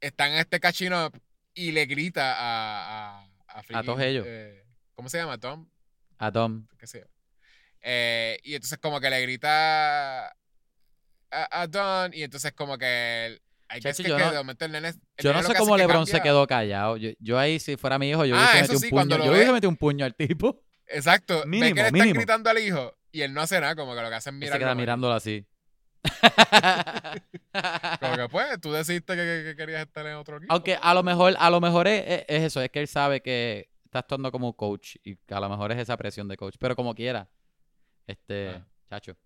están 0.01 0.31
en 0.31 0.39
este 0.39 0.59
catching 0.59 0.93
up 0.93 1.19
y 1.53 1.71
le 1.71 1.85
grita 1.85 2.33
a... 2.35 3.21
A, 3.21 3.59
a, 3.59 3.63
freaking, 3.63 3.85
todos 3.85 4.01
ellos. 4.01 4.25
eh, 4.27 4.63
¿Cómo 4.93 5.07
se 5.09 5.17
llama? 5.19 5.37
Tom 5.37 5.69
A 6.17 6.31
Dom. 6.31 6.67
qué 6.77 6.87
sé 6.87 7.01
yo. 7.01 7.05
Eh, 7.81 8.39
y 8.43 8.55
entonces 8.55 8.77
como 8.79 8.99
que 8.99 9.09
le 9.09 9.21
grita 9.21 10.27
a, 10.29 10.33
a 11.31 11.67
Don 11.67 12.13
y 12.13 12.23
entonces 12.23 12.51
como 12.53 12.77
que 12.77 13.39
que 13.75 13.81
Chacho, 13.81 14.03
que 14.03 14.09
yo 14.09 14.17
que 14.17 14.23
no- 14.23 14.51
el 14.65 14.71
nene, 14.71 14.87
el 14.89 14.95
Yo 15.23 15.33
no 15.33 15.43
sé 15.43 15.53
cómo 15.55 15.75
que 15.75 15.81
LeBron 15.83 16.07
se 16.07 16.21
quedó 16.21 16.45
callado. 16.47 16.97
Yo, 16.97 17.09
yo 17.19 17.37
ahí, 17.39 17.59
si 17.59 17.77
fuera 17.77 17.99
mi 17.99 18.09
hijo, 18.09 18.25
yo 18.25 18.35
Ah, 18.35 18.39
hubiese 18.51 18.61
metido 18.61 18.79
sí, 18.79 18.85
un 18.87 18.89
puño. 18.91 19.17
Yo 19.17 19.31
hubiese 19.31 19.45
ve- 19.47 19.53
metido 19.53 19.69
un 19.69 19.77
puño 19.77 20.05
al 20.05 20.15
tipo. 20.15 20.63
Exacto, 20.87 21.41
ve 21.41 21.45
Mínimo, 21.45 21.75
que 21.75 21.81
le 21.81 21.87
están 21.87 21.93
mínimo. 22.01 22.13
gritando 22.19 22.49
al 22.49 22.57
hijo 22.57 22.95
y 23.11 23.21
él 23.21 23.33
no 23.33 23.41
hace 23.41 23.59
nada, 23.61 23.75
como 23.75 23.93
que 23.95 24.01
lo 24.01 24.09
que 24.09 24.15
hace 24.15 24.29
es 24.29 24.33
Él 24.33 24.39
mirar. 24.39 24.53
se 24.53 24.59
queda 24.59 24.75
mirándolo 24.75 25.13
así. 25.13 25.45
Como 27.99 28.15
que 28.15 28.29
pues, 28.29 28.61
tú 28.61 28.71
decidiste 28.71 29.15
que, 29.15 29.21
que- 29.21 29.43
que 29.49 29.55
querías 29.55 29.81
estar 29.81 30.05
en 30.05 30.15
otro 30.15 30.37
equipo. 30.37 30.53
Aunque 30.53 30.77
a 30.81 30.93
lo 30.93 31.03
mejor, 31.03 31.35
a 31.37 31.49
lo 31.49 31.59
mejor 31.61 31.87
es, 31.87 32.03
es- 32.07 32.25
es 32.27 32.43
eso, 32.43 32.61
es 32.61 32.69
que 32.69 32.79
él 32.79 32.87
sabe 32.87 33.21
que 33.21 33.69
está 33.83 33.99
actuando 33.99 34.31
como 34.31 34.55
coach 34.55 34.95
y 35.03 35.15
que 35.17 35.33
a 35.33 35.39
lo 35.39 35.49
mejor 35.49 35.71
es 35.71 35.79
esa 35.79 35.97
presión 35.97 36.27
de 36.27 36.37
coach. 36.37 36.55
Pero 36.59 36.75
como 36.75 36.93
quiera, 36.95 37.29
este, 38.07 38.49
Ajá. 38.49 38.67
chacho. 38.89 39.17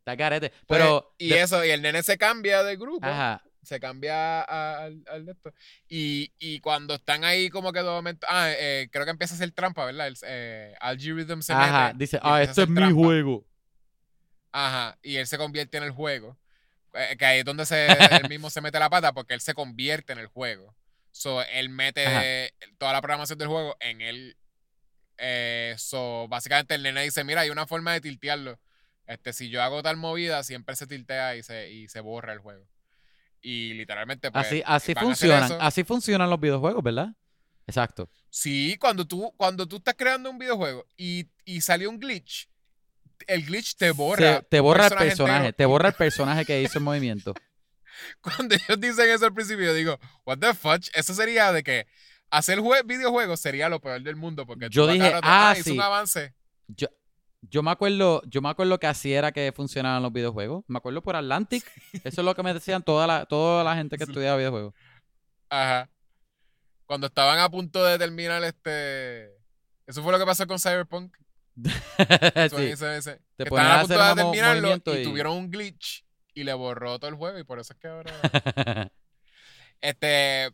Está 0.00 0.16
carete. 0.16 0.50
Pues, 0.66 0.80
Pero, 0.80 1.14
y 1.18 1.28
de- 1.30 1.40
eso, 1.42 1.64
y 1.64 1.70
el 1.70 1.82
nene 1.82 2.02
se 2.02 2.18
cambia 2.18 2.62
de 2.62 2.76
grupo. 2.76 3.06
ajá, 3.06 3.42
se 3.68 3.80
cambia 3.80 4.42
al, 4.42 5.04
al 5.08 5.26
de 5.26 5.32
esto. 5.32 5.54
Y, 5.88 6.32
y 6.38 6.60
cuando 6.60 6.94
están 6.96 7.24
ahí 7.24 7.50
como 7.50 7.72
que 7.72 7.80
de 7.80 7.84
momento, 7.86 8.26
ah, 8.30 8.50
eh, 8.52 8.88
creo 8.92 9.04
que 9.04 9.10
empieza 9.12 9.34
a 9.34 9.36
hacer 9.36 9.52
trampa, 9.52 9.84
¿verdad? 9.86 10.08
El 10.08 10.16
eh, 10.22 10.74
Algorithm 10.80 11.40
se 11.42 11.54
ajá, 11.54 11.92
mete 11.92 11.94
dice, 11.94 12.18
ah, 12.22 12.42
esto 12.42 12.62
es 12.62 12.68
mi 12.68 12.74
trampa". 12.76 12.94
juego. 12.94 13.46
Ajá, 14.52 14.98
y 15.02 15.16
él 15.16 15.26
se 15.26 15.38
convierte 15.38 15.76
en 15.78 15.84
el 15.84 15.90
juego. 15.92 16.38
Eh, 16.94 17.16
que 17.18 17.26
ahí 17.26 17.38
es 17.40 17.44
donde 17.44 17.66
se, 17.66 18.18
él 18.20 18.26
mismo 18.28 18.50
se 18.50 18.60
mete 18.60 18.78
la 18.78 18.90
pata 18.90 19.12
porque 19.12 19.34
él 19.34 19.40
se 19.40 19.54
convierte 19.54 20.12
en 20.12 20.18
el 20.20 20.26
juego. 20.28 20.74
So, 21.12 21.42
él 21.44 21.68
mete 21.70 22.06
Ajá. 22.06 22.32
toda 22.78 22.92
la 22.92 23.00
programación 23.02 23.38
del 23.38 23.48
juego 23.48 23.76
en 23.80 24.00
él. 24.00 24.36
Eh, 25.18 25.74
so, 25.78 26.28
básicamente 26.28 26.74
el 26.76 26.82
nene 26.82 27.02
dice, 27.02 27.24
mira, 27.24 27.42
hay 27.42 27.50
una 27.50 27.66
forma 27.66 27.92
de 27.92 28.00
tiltearlo. 28.00 28.60
Este, 29.06 29.32
si 29.32 29.50
yo 29.50 29.62
hago 29.62 29.82
tal 29.82 29.96
movida, 29.96 30.42
siempre 30.44 30.76
se 30.76 30.86
tiltea 30.86 31.36
y 31.36 31.42
se, 31.42 31.70
y 31.70 31.88
se 31.88 32.00
borra 32.00 32.32
el 32.32 32.38
juego. 32.40 32.66
Y 33.40 33.74
literalmente, 33.74 34.30
pues, 34.30 34.46
Así, 34.46 34.62
así 34.66 34.94
funcionan, 34.94 35.52
así 35.60 35.84
funcionan 35.84 36.28
los 36.30 36.40
videojuegos, 36.40 36.82
¿verdad? 36.82 37.08
Exacto. 37.66 38.10
Sí, 38.30 38.76
cuando 38.80 39.06
tú, 39.06 39.32
cuando 39.36 39.66
tú 39.66 39.76
estás 39.76 39.94
creando 39.96 40.30
un 40.30 40.38
videojuego 40.38 40.86
y, 40.96 41.28
y 41.44 41.60
salió 41.60 41.90
un 41.90 41.98
glitch, 42.00 42.48
el 43.26 43.44
glitch 43.44 43.76
te 43.76 43.90
borra. 43.90 44.36
Se- 44.38 44.42
te 44.42 44.60
borra 44.60 44.86
el 44.86 44.94
personaje 44.96 45.52
te 45.52 45.66
borra 45.66 45.88
el 45.88 45.94
personaje 45.94 46.44
que 46.44 46.62
hizo 46.62 46.78
el 46.78 46.84
movimiento. 46.84 47.34
Cuando 48.20 48.54
ellos 48.54 48.80
dicen 48.80 49.08
eso 49.10 49.26
al 49.26 49.34
principio, 49.34 49.66
yo 49.66 49.74
digo, 49.74 49.98
what 50.24 50.38
the 50.38 50.54
fuck, 50.54 50.82
eso 50.94 51.14
sería 51.14 51.52
de 51.52 51.62
que 51.62 51.86
hacer 52.30 52.60
jue- 52.60 52.84
videojuegos 52.86 53.40
sería 53.40 53.68
lo 53.68 53.80
peor 53.80 54.00
del 54.02 54.16
mundo. 54.16 54.46
Porque 54.46 54.68
Yo 54.70 54.86
tú 54.86 54.92
dije, 54.92 55.12
ah, 55.22 55.52
hice 55.54 55.64
sí. 55.64 55.70
un 55.72 55.80
avance. 55.80 56.34
Yo, 56.68 56.86
yo 57.42 57.62
me 57.62 57.70
acuerdo, 57.70 58.22
yo 58.26 58.42
me 58.42 58.48
acuerdo 58.48 58.78
que 58.78 58.86
así 58.86 59.12
era 59.14 59.32
que 59.32 59.52
funcionaban 59.54 60.02
los 60.02 60.12
videojuegos. 60.12 60.64
Me 60.66 60.78
acuerdo 60.78 61.02
por 61.02 61.16
Atlantic. 61.16 61.64
Eso 62.04 62.20
es 62.20 62.24
lo 62.24 62.34
que 62.34 62.42
me 62.42 62.52
decían 62.54 62.82
toda 62.82 63.06
la, 63.06 63.26
toda 63.26 63.62
la 63.64 63.74
gente 63.76 63.96
que 63.96 64.04
Sí. 64.04 64.10
estudiaba 64.10 64.36
videojuegos. 64.36 64.74
Ajá. 65.50 65.88
Cuando 66.86 67.06
estaban 67.06 67.38
a 67.38 67.48
punto 67.50 67.84
de 67.84 67.98
terminar 67.98 68.42
este. 68.44 69.26
Eso 69.86 70.02
fue 70.02 70.12
lo 70.12 70.18
que 70.18 70.26
pasó 70.26 70.46
con 70.46 70.58
Cyberpunk. 70.58 71.16
Sí. 72.50 72.56
ese- 72.56 72.96
ese. 72.98 73.16
Te 73.36 73.44
Que 73.44 73.50
estaban 73.50 73.66
a 73.66 73.74
a 73.76 73.80
punto 73.80 73.94
de 73.94 74.14
terminarlo 74.14 74.74
y- 74.76 75.04
tuvieron 75.04 75.36
un 75.36 75.50
glitch 75.50 76.04
y 76.34 76.44
le 76.44 76.52
borró 76.54 76.98
todo 76.98 77.08
el 77.10 77.16
juego 77.16 77.38
y 77.38 77.44
por 77.44 77.58
eso 77.58 77.72
es 77.72 77.78
que 77.78 77.88
ahora. 77.88 78.12
Este, 79.80 80.50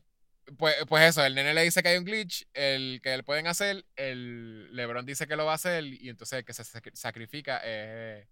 pues, 0.58 0.74
pues 0.88 1.04
eso, 1.10 1.24
el 1.24 1.34
nene 1.34 1.54
le 1.54 1.62
dice 1.62 1.82
que 1.82 1.88
hay 1.88 1.98
un 1.98 2.04
glitch, 2.04 2.46
el 2.52 3.00
que 3.02 3.16
le 3.16 3.22
pueden 3.22 3.46
hacer, 3.46 3.84
el 3.96 4.74
LeBron 4.74 5.06
dice 5.06 5.26
que 5.26 5.36
lo 5.36 5.44
va 5.46 5.52
a 5.52 5.56
hacer 5.56 5.84
y 5.84 6.08
entonces 6.08 6.38
el 6.40 6.44
que 6.44 6.52
se 6.52 6.62
sacri- 6.64 6.94
sacrifica 6.94 7.58
es, 7.58 8.26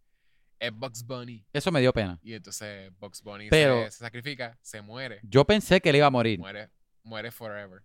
es 0.58 0.72
Bugs 0.72 1.04
Bunny. 1.04 1.44
Eso 1.52 1.72
me 1.72 1.80
dio 1.80 1.92
pena. 1.92 2.18
Y 2.22 2.34
entonces 2.34 2.90
Bugs 2.98 3.22
Bunny 3.22 3.48
Pero- 3.50 3.84
se, 3.84 3.90
se 3.92 3.98
sacrifica, 3.98 4.58
se 4.62 4.80
muere, 4.82 5.20
Yo 5.22 5.44
pensé 5.46 5.80
que 5.80 5.90
él 5.90 5.96
iba 5.96 6.06
a 6.06 6.10
morir. 6.10 6.38
muere, 6.38 6.70
muere 7.02 7.30
forever. 7.30 7.82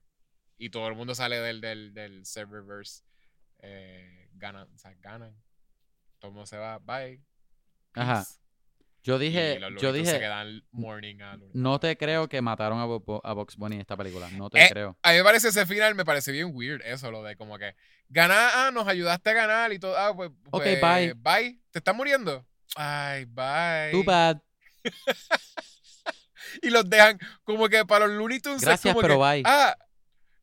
Y 0.57 0.69
todo 0.71 0.87
el 0.87 0.95
mundo 0.95 1.13
sale 1.15 1.39
del, 1.39 1.61
del, 1.61 1.93
del 1.93 2.25
serververse, 2.25 3.03
eh, 3.59 4.29
ganan, 4.33 4.67
o 4.73 4.77
sea, 4.77 4.93
ganan. 4.99 5.35
Todo 6.19 6.29
el 6.29 6.33
mundo 6.33 6.47
se 6.47 6.57
va, 6.57 6.79
bye. 6.79 7.21
Ajá. 7.93 8.25
Yo 9.07 9.17
dije, 9.17 9.57
los 9.57 9.81
yo 9.81 9.93
se 9.93 9.97
dije, 9.99 10.19
quedan 10.19 10.61
a 11.21 11.37
no 11.53 11.79
te 11.79 11.95
creo 11.97 12.27
que 12.27 12.41
mataron 12.41 12.77
a, 12.79 12.85
Bo- 12.85 13.21
a 13.23 13.31
Box 13.31 13.55
Bunny 13.55 13.75
en 13.75 13.81
esta 13.81 13.95
película. 13.95 14.29
No 14.31 14.49
te 14.49 14.61
Eh, 14.65 14.67
creo. 14.69 14.97
A 15.01 15.11
mí 15.11 15.17
me 15.17 15.23
parece 15.23 15.47
ese 15.47 15.65
final, 15.65 15.95
me 15.95 16.03
parece 16.03 16.33
bien 16.33 16.49
weird 16.53 16.81
eso, 16.83 17.09
lo 17.09 17.23
de 17.23 17.37
como 17.37 17.57
que 17.57 17.73
ganar, 18.09 18.51
ah, 18.53 18.69
nos 18.73 18.85
ayudaste 18.85 19.29
a 19.29 19.33
ganar 19.33 19.71
y 19.71 19.79
todo, 19.79 19.97
ah, 19.97 20.13
pues, 20.13 20.29
Ok, 20.51 20.61
pues, 20.63 20.81
bye. 20.81 21.13
Bye, 21.15 21.61
¿te 21.71 21.79
estás 21.79 21.95
muriendo? 21.95 22.45
Ay, 22.75 23.23
bye. 23.25 23.91
Too 23.93 24.03
bad. 24.03 24.41
Y 26.61 26.69
los 26.69 26.89
dejan 26.89 27.19
como 27.43 27.67
que 27.69 27.85
para 27.85 28.07
los 28.07 28.17
Looney 28.17 28.39
Tunes 28.39 28.61
es 28.61 28.67
Gracias, 28.67 28.93
como 28.93 29.01
pero 29.01 29.15
que, 29.19 29.19
bye. 29.35 29.43
ah, 29.45 29.75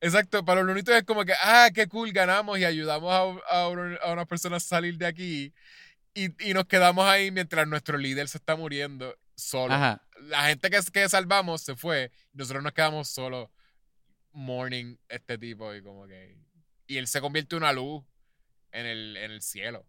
exacto, 0.01 0.45
para 0.45 0.61
los 0.61 0.67
Looney 0.69 0.83
Tunes 0.83 1.01
es 1.01 1.07
como 1.07 1.25
que, 1.25 1.33
ah, 1.43 1.69
qué 1.75 1.87
cool, 1.87 2.13
ganamos 2.13 2.59
y 2.59 2.65
ayudamos 2.65 3.13
a, 3.13 3.57
a, 3.57 3.63
a 3.65 4.13
unas 4.13 4.27
personas 4.27 4.65
a 4.65 4.69
salir 4.69 4.97
de 4.99 5.07
aquí. 5.07 5.53
Y, 6.15 6.49
y 6.49 6.55
nos 6.55 6.67
quedamos 6.67 7.05
ahí 7.07 7.31
mientras 7.31 7.67
nuestro 7.67 7.99
líder 7.99 8.29
se 8.29 8.39
está 8.39 8.57
muriendo 8.57 9.17
solo. 9.35 9.75
Ajá. 9.75 10.03
La 10.23 10.45
gente 10.45 10.71
que, 10.71 10.79
que 10.93 11.09
salvamos 11.09 11.63
se 11.63 11.75
fue 11.75 12.11
y 12.33 12.39
nosotros 12.39 12.63
nos 12.63 12.73
quedamos 12.73 13.09
solos 13.09 13.51
mourning 14.33 14.99
este 15.09 15.39
tipo 15.39 15.75
y 15.75 15.83
como 15.83 16.07
que... 16.07 16.39
Y 16.87 16.99
él 16.99 17.07
se 17.07 17.21
convierte 17.21 17.57
en 17.57 17.63
una 17.63 17.73
luz 17.73 18.05
en 18.73 18.87
el, 18.87 19.17
en 19.17 19.31
el 19.31 19.43
cielo. 19.43 19.87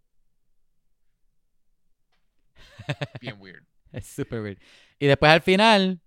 Bien 3.21 3.39
weird. 3.39 3.63
Es 3.91 4.07
super 4.07 4.41
weird. 4.41 4.59
Y 4.99 5.07
después 5.07 5.31
al 5.31 5.41
final, 5.41 6.01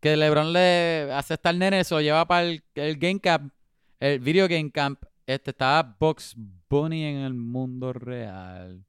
que 0.00 0.16
LeBron 0.16 0.52
le 0.52 1.10
hace 1.12 1.34
estar 1.34 1.54
nene, 1.54 1.84
se 1.84 1.94
lo 1.94 2.00
lleva 2.00 2.26
para 2.26 2.42
el, 2.42 2.64
el 2.74 2.96
game 2.98 3.20
camp, 3.20 3.52
el 3.98 4.20
video 4.20 4.48
game 4.48 4.70
camp. 4.70 5.02
Este 5.26 5.50
estaba 5.50 5.96
Box 5.98 6.34
Bunny 6.68 7.04
en 7.04 7.16
el 7.18 7.34
mundo 7.34 7.92
real. 7.92 8.84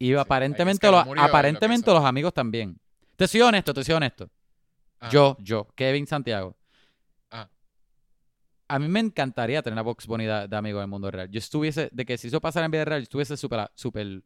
Y 0.00 0.14
aparentemente, 0.14 0.90
los, 0.90 1.04
murió, 1.06 1.22
aparentemente 1.22 1.90
los 1.92 2.04
amigos 2.04 2.32
también. 2.34 2.76
Te 3.16 3.28
soy 3.28 3.42
honesto, 3.42 3.72
te 3.74 3.84
soy 3.84 3.94
honesto. 3.94 4.28
Ajá. 4.98 5.12
Yo, 5.12 5.36
yo, 5.40 5.68
Kevin 5.76 6.06
Santiago. 6.06 6.56
Ajá. 7.28 7.50
A 8.66 8.78
mí 8.78 8.88
me 8.88 9.00
encantaría 9.00 9.62
tener 9.62 9.78
a 9.78 9.82
Box 9.82 10.06
Bunny 10.06 10.24
de, 10.24 10.48
de 10.48 10.56
amigo 10.56 10.78
en 10.78 10.84
el 10.84 10.88
mundo 10.88 11.10
real. 11.10 11.28
Yo 11.30 11.38
estuviese, 11.38 11.90
de 11.92 12.04
que 12.06 12.16
si 12.18 12.28
eso 12.28 12.40
pasara 12.40 12.64
en 12.64 12.72
vida 12.72 12.84
real, 12.86 13.00
yo 13.00 13.04
estuviese 13.04 13.36
súper, 13.36 13.70
súper 13.74 14.22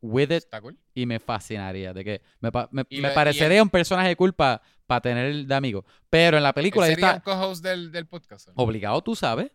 with 0.00 0.30
it 0.32 0.44
cool. 0.60 0.76
y 0.94 1.06
me 1.06 1.18
fascinaría. 1.20 1.92
De 1.92 2.02
que 2.04 2.22
me, 2.40 2.50
pa- 2.50 2.68
me, 2.72 2.84
parecería 3.14 3.62
un 3.62 3.70
personaje 3.70 4.08
de 4.08 4.16
culpa 4.16 4.62
para 4.86 5.00
tener 5.02 5.46
de 5.46 5.54
amigo. 5.54 5.84
Pero 6.10 6.38
en 6.38 6.42
la 6.42 6.52
película 6.54 6.86
Él 6.86 6.92
ya 6.92 6.94
sería 6.96 7.10
un 7.12 7.16
está 7.18 7.24
co-host 7.30 7.62
del, 7.64 7.92
del 7.92 8.06
podcast. 8.06 8.48
obligado, 8.54 9.02
tú 9.02 9.14
sabes. 9.14 9.50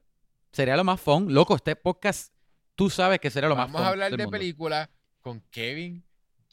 Sería 0.52 0.78
lo 0.78 0.84
más 0.84 1.02
fun. 1.02 1.34
Loco, 1.34 1.56
este 1.56 1.76
podcast, 1.76 2.32
tú 2.78 2.90
sabes 2.90 3.20
que 3.20 3.30
sería 3.30 3.50
lo 3.50 3.56
Vamos 3.56 3.74
más 3.74 3.82
fun. 3.82 3.88
a 3.88 3.90
hablar 3.90 4.16
de 4.16 4.28
películas 4.30 4.88
con 5.22 5.42
Kevin, 5.52 6.02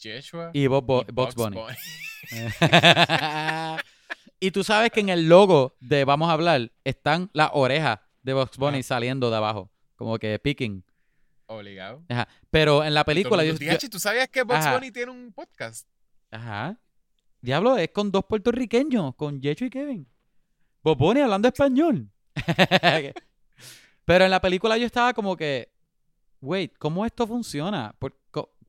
Joshua 0.03 0.51
Y 0.53 0.67
Bob, 0.67 0.85
Bo- 0.85 1.05
y 1.09 1.13
Box 1.13 1.35
Bunny. 1.37 1.59
y 4.41 4.51
tú 4.51 4.65
sabes 4.65 4.91
que 4.91 5.01
en 5.01 5.09
el 5.11 5.29
logo 5.29 5.77
de 5.81 6.05
Vamos 6.05 6.29
a 6.29 6.33
hablar 6.33 6.73
están 6.85 7.31
las 7.33 7.51
orejas 7.53 8.01
de 8.23 8.33
Box 8.33 8.57
Bunny 8.57 8.83
saliendo 8.83 9.31
de 9.31 9.37
abajo. 9.37 9.71
Como 9.97 10.19
que 10.19 10.39
picking. 10.39 10.83
Obligado. 11.47 12.05
Ajá. 12.09 12.27
Pero 12.51 12.83
en 12.85 12.95
la 12.95 13.05
película. 13.05 13.45
Yo- 13.45 13.53
yo- 13.53 13.59
"Diache, 13.59 13.89
¿Tú 13.89 13.99
sabías 14.01 14.29
que 14.29 14.43
Ajá. 14.49 14.75
Bunny 14.75 14.91
tiene 14.91 15.13
un 15.13 15.33
podcast? 15.33 15.87
Ajá. 16.31 16.79
Diablo, 17.41 17.77
es 17.77 17.91
con 17.91 18.11
dos 18.11 18.25
puertorriqueños, 18.25 19.15
con 19.15 19.41
Yecho 19.41 19.67
y 19.67 19.71
Kevin. 19.71 20.09
Bob 20.83 20.97
Bunny 20.99 21.21
hablando 21.21 21.49
español. 21.49 22.11
Pero 24.07 24.25
en 24.25 24.31
la 24.31 24.41
película 24.41 24.77
yo 24.79 24.87
estaba 24.87 25.13
como 25.15 25.37
que, 25.37 25.71
wait, 26.45 26.73
¿cómo 26.79 27.05
esto 27.07 27.27
funciona? 27.27 27.95
Por- 27.99 28.17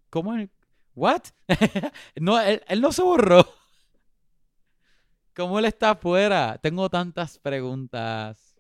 ¿Cómo 0.10 0.36
es? 0.36 0.50
¿What? 0.96 1.24
no, 2.16 2.40
él, 2.40 2.62
él 2.68 2.80
no 2.82 2.92
se 2.94 3.02
borró. 3.02 3.46
¿Cómo 5.36 5.60
él 5.60 5.66
está 5.66 5.92
afuera? 5.92 6.58
Tengo 6.62 6.90
tantas 6.90 7.38
preguntas. 7.40 8.56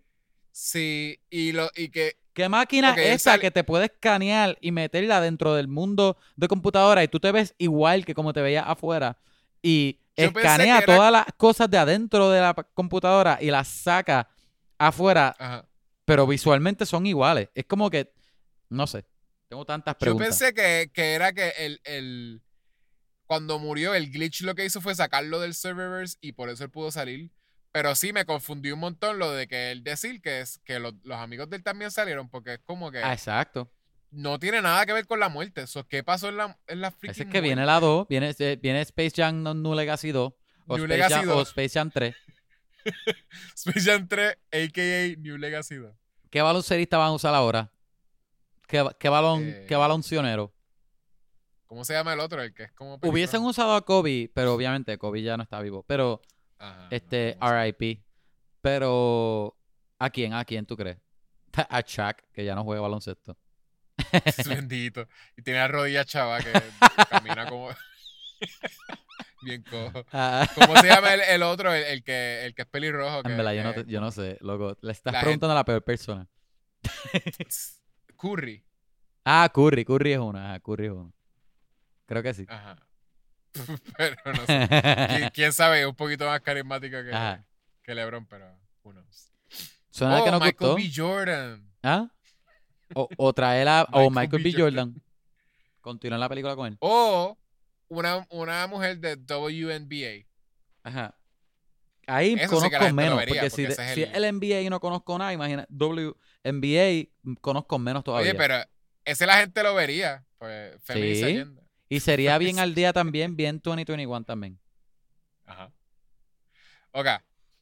Sí, 0.51 1.17
y, 1.29 1.51
lo, 1.53 1.69
y 1.75 1.89
que 1.89 2.17
¿Qué 2.33 2.49
máquina 2.49 2.91
es 2.95 3.15
esa 3.21 3.31
sale- 3.31 3.41
que 3.41 3.51
te 3.51 3.63
puede 3.63 3.85
escanear 3.85 4.57
y 4.59 4.71
meterla 4.71 5.21
dentro 5.21 5.53
del 5.55 5.69
mundo 5.69 6.17
de 6.35 6.47
computadora 6.49 7.01
y 7.03 7.07
tú 7.07 7.19
te 7.19 7.31
ves 7.31 7.55
igual 7.57 8.03
que 8.05 8.13
como 8.13 8.33
te 8.33 8.41
veías 8.41 8.65
afuera? 8.67 9.17
Y 9.61 9.99
Yo 10.17 10.25
escanea 10.25 10.79
era- 10.79 10.85
todas 10.85 11.11
las 11.11 11.25
cosas 11.37 11.69
de 11.69 11.77
adentro 11.77 12.29
de 12.29 12.41
la 12.41 12.53
computadora 12.53 13.37
y 13.41 13.51
las 13.51 13.67
saca 13.69 14.27
afuera, 14.77 15.33
ajá. 15.39 15.65
pero 16.03 16.27
visualmente 16.27 16.85
son 16.85 17.05
iguales. 17.05 17.47
Es 17.55 17.65
como 17.65 17.89
que, 17.89 18.13
no 18.69 18.87
sé, 18.87 19.05
tengo 19.47 19.65
tantas 19.65 19.95
Yo 19.95 19.99
preguntas. 19.99 20.27
pensé 20.39 20.53
que, 20.53 20.89
que 20.93 21.13
era 21.13 21.33
que 21.33 21.49
el, 21.57 21.79
el- 21.83 22.41
cuando 23.25 23.57
murió, 23.59 23.95
el 23.95 24.11
glitch 24.11 24.41
lo 24.41 24.53
que 24.55 24.65
hizo 24.65 24.81
fue 24.81 24.93
sacarlo 24.95 25.39
del 25.39 25.53
serververse 25.55 26.17
y 26.21 26.33
por 26.33 26.49
eso 26.49 26.63
él 26.63 26.69
pudo 26.69 26.91
salir. 26.91 27.31
Pero 27.71 27.93
sí 27.95 28.13
me 28.13 28.23
confundió 28.25 28.73
un 28.75 28.79
montón 28.79 29.17
lo 29.19 29.31
de 29.31 29.47
que 29.47 29.71
él 29.71 29.83
decir 29.83 30.21
que 30.21 30.39
es 30.41 30.59
que 30.63 30.79
lo- 30.79 30.93
los 31.03 31.17
amigos 31.17 31.49
de 31.49 31.57
él 31.57 31.63
también 31.63 31.91
salieron, 31.91 32.29
porque 32.29 32.53
es 32.53 32.59
como 32.63 32.91
que 32.91 32.99
Ah, 32.99 33.11
exacto. 33.13 33.71
no 34.11 34.39
tiene 34.39 34.61
nada 34.61 34.85
que 34.85 34.93
ver 34.93 35.07
con 35.07 35.19
la 35.19 35.27
muerte. 35.29 35.63
Eso, 35.63 35.85
¿Qué 35.87 36.03
pasó 36.03 36.29
en 36.29 36.37
la, 36.37 36.57
en 36.67 36.79
la 36.81 36.93
Ese 37.01 37.23
es 37.23 37.29
que 37.29 37.41
viene 37.41 37.65
la 37.65 37.79
2, 37.79 38.07
viene, 38.07 38.33
eh, 38.39 38.57
viene 38.61 38.81
Space 38.81 39.11
Jam 39.15 39.41
No- 39.43 39.53
New 39.55 39.73
Legacy 39.73 40.11
2 40.11 40.31
o, 40.67 40.77
New 40.77 40.85
Space 40.85 40.87
Legacy 40.87 41.13
Jam, 41.13 41.29
o 41.29 41.33
2. 41.35 41.47
Space 41.49 41.69
Jam 41.73 41.91
3. 41.91 42.15
Space 43.55 43.81
Jam 43.81 44.07
3, 44.07 44.37
a.k.a. 44.51 45.15
New 45.19 45.37
Legacy 45.37 45.75
2. 45.75 45.93
¿Qué 46.29 46.41
baloncerista 46.41 46.97
van 46.97 47.07
a 47.07 47.11
usar 47.13 47.33
ahora? 47.33 47.71
¿Qué, 48.67 48.85
qué 48.99 49.09
balón, 49.09 49.43
Eh, 49.43 49.65
qué 49.67 49.75
baloncionero? 49.75 50.53
¿Cómo 51.67 51.83
se 51.83 51.93
llama 51.93 52.13
el 52.13 52.19
otro? 52.19 52.41
El 52.41 52.53
que 52.53 52.63
es 52.63 52.71
como. 52.71 52.99
Hubiesen 53.03 53.41
usado 53.43 53.75
a 53.75 53.83
Kobe, 53.85 54.31
pero 54.33 54.53
obviamente 54.53 54.97
Kobe 54.97 55.21
ya 55.23 55.35
no 55.37 55.43
está 55.43 55.59
vivo. 55.61 55.83
Pero, 55.87 56.21
Ajá, 56.59 56.87
este, 56.91 57.35
¿cómo 57.39 57.47
se 57.49 57.53
llama? 57.55 57.63
RIP. 57.63 58.03
Pero, 58.61 59.57
¿a 59.99 60.09
quién? 60.09 60.33
¿A 60.33 60.45
quién 60.45 60.65
tú 60.65 60.75
crees? 60.77 60.97
A 61.69 61.81
Shaq, 61.81 62.23
que 62.33 62.45
ya 62.45 62.55
no 62.55 62.63
juega 62.63 62.81
baloncesto. 62.81 63.37
Bendito. 64.47 65.07
Y 65.37 65.41
tiene 65.41 65.59
la 65.59 65.67
rodilla 65.67 66.05
chava 66.05 66.39
que 66.39 66.51
camina 67.09 67.47
como. 67.49 67.69
Bien 69.41 69.63
cojo. 69.63 70.05
Ah, 70.11 70.47
¿Cómo 70.55 70.75
se 70.77 70.87
llama 70.87 71.13
el, 71.13 71.21
el 71.21 71.43
otro? 71.43 71.73
El, 71.73 71.83
el 71.83 72.03
que, 72.03 72.45
el 72.45 72.53
que 72.55 72.63
es 72.63 72.67
pelirrojo. 72.67 73.23
Que, 73.23 73.31
en 73.31 73.37
verdad, 73.37 73.53
yo 73.53 73.63
no, 73.63 73.73
que- 73.73 73.83
te- 73.83 73.91
yo 73.91 74.01
no 74.01 74.11
sé, 74.11 74.37
loco. 74.41 74.77
Le 74.81 74.91
estás 74.91 75.13
La 75.13 75.21
preguntando 75.21 75.51
a 75.53 75.55
la 75.55 75.65
peor 75.65 75.83
persona. 75.83 76.27
Curry. 78.29 78.63
Ah, 79.23 79.49
Curry. 79.53 79.85
Curry 79.85 80.13
es 80.13 80.19
uno. 80.19 80.39
Ajá, 80.39 80.59
Curry 80.59 80.85
es 80.87 80.91
uno. 80.91 81.13
Creo 82.05 82.23
que 82.23 82.33
sí. 82.33 82.45
Ajá. 82.47 82.77
pero 83.97 84.15
no 84.33 84.45
sé. 84.45 84.67
¿Qui- 84.69 85.31
¿Quién 85.33 85.53
sabe? 85.53 85.81
Es 85.81 85.87
un 85.87 85.95
poquito 85.95 86.25
más 86.25 86.41
carismático 86.41 86.97
que, 87.03 87.13
Ajá. 87.13 87.45
que 87.83 87.95
LeBron, 87.95 88.25
pero 88.25 88.47
knows. 88.83 89.31
Suena 89.89 90.21
oh, 90.21 90.25
que 90.25 90.31
no 90.31 90.39
Michael 90.39 90.55
gustó. 90.71 90.75
B. 90.75 90.91
Jordan. 90.93 91.71
¿Ah? 91.81 92.07
O, 92.93 93.07
o 93.17 93.33
traer 93.33 93.67
a 93.67 93.83
o 93.91 94.09
Michael 94.09 94.11
Michael 94.11 94.43
B. 94.43 94.51
B. 94.51 94.61
Jordan. 94.61 95.01
Continúa 95.81 96.17
la 96.17 96.29
película 96.29 96.55
con 96.55 96.67
él. 96.67 96.77
O 96.79 97.37
una, 97.87 98.27
una 98.29 98.67
mujer 98.67 98.99
de 98.99 99.15
WNBA. 99.15 100.25
Ajá. 100.83 101.15
Ahí 102.07 102.33
Eso 102.33 102.55
conozco 102.55 102.93
menos. 102.93 103.17
vería, 103.17 103.41
porque, 103.41 103.49
porque 103.49 103.49
si, 103.49 103.63
es 103.63 103.93
si 103.93 104.03
el- 104.03 104.09
es 104.09 104.15
el 104.15 104.35
NBA 104.35 104.61
y 104.61 104.69
no 104.69 104.79
conozco 104.79 105.17
nada, 105.17 105.33
imagina. 105.33 105.65
WNBA 105.69 106.15
mm, 106.51 107.33
conozco 107.41 107.79
menos 107.79 108.03
todavía. 108.03 108.31
Oye, 108.31 108.37
pero 108.39 108.55
ese 109.03 109.25
la 109.25 109.37
gente 109.37 109.63
lo 109.63 109.73
vería. 109.75 110.25
Pues, 110.37 110.81
Feminist 110.83 111.23
Sí. 111.23 111.45
Y 111.89 111.99
sería 111.99 112.37
bien 112.37 112.59
al 112.59 112.75
día 112.75 112.93
también, 112.93 113.35
bien 113.35 113.61
2021 113.63 114.23
también. 114.23 114.59
Ajá. 115.45 115.71
Ok. 116.91 117.07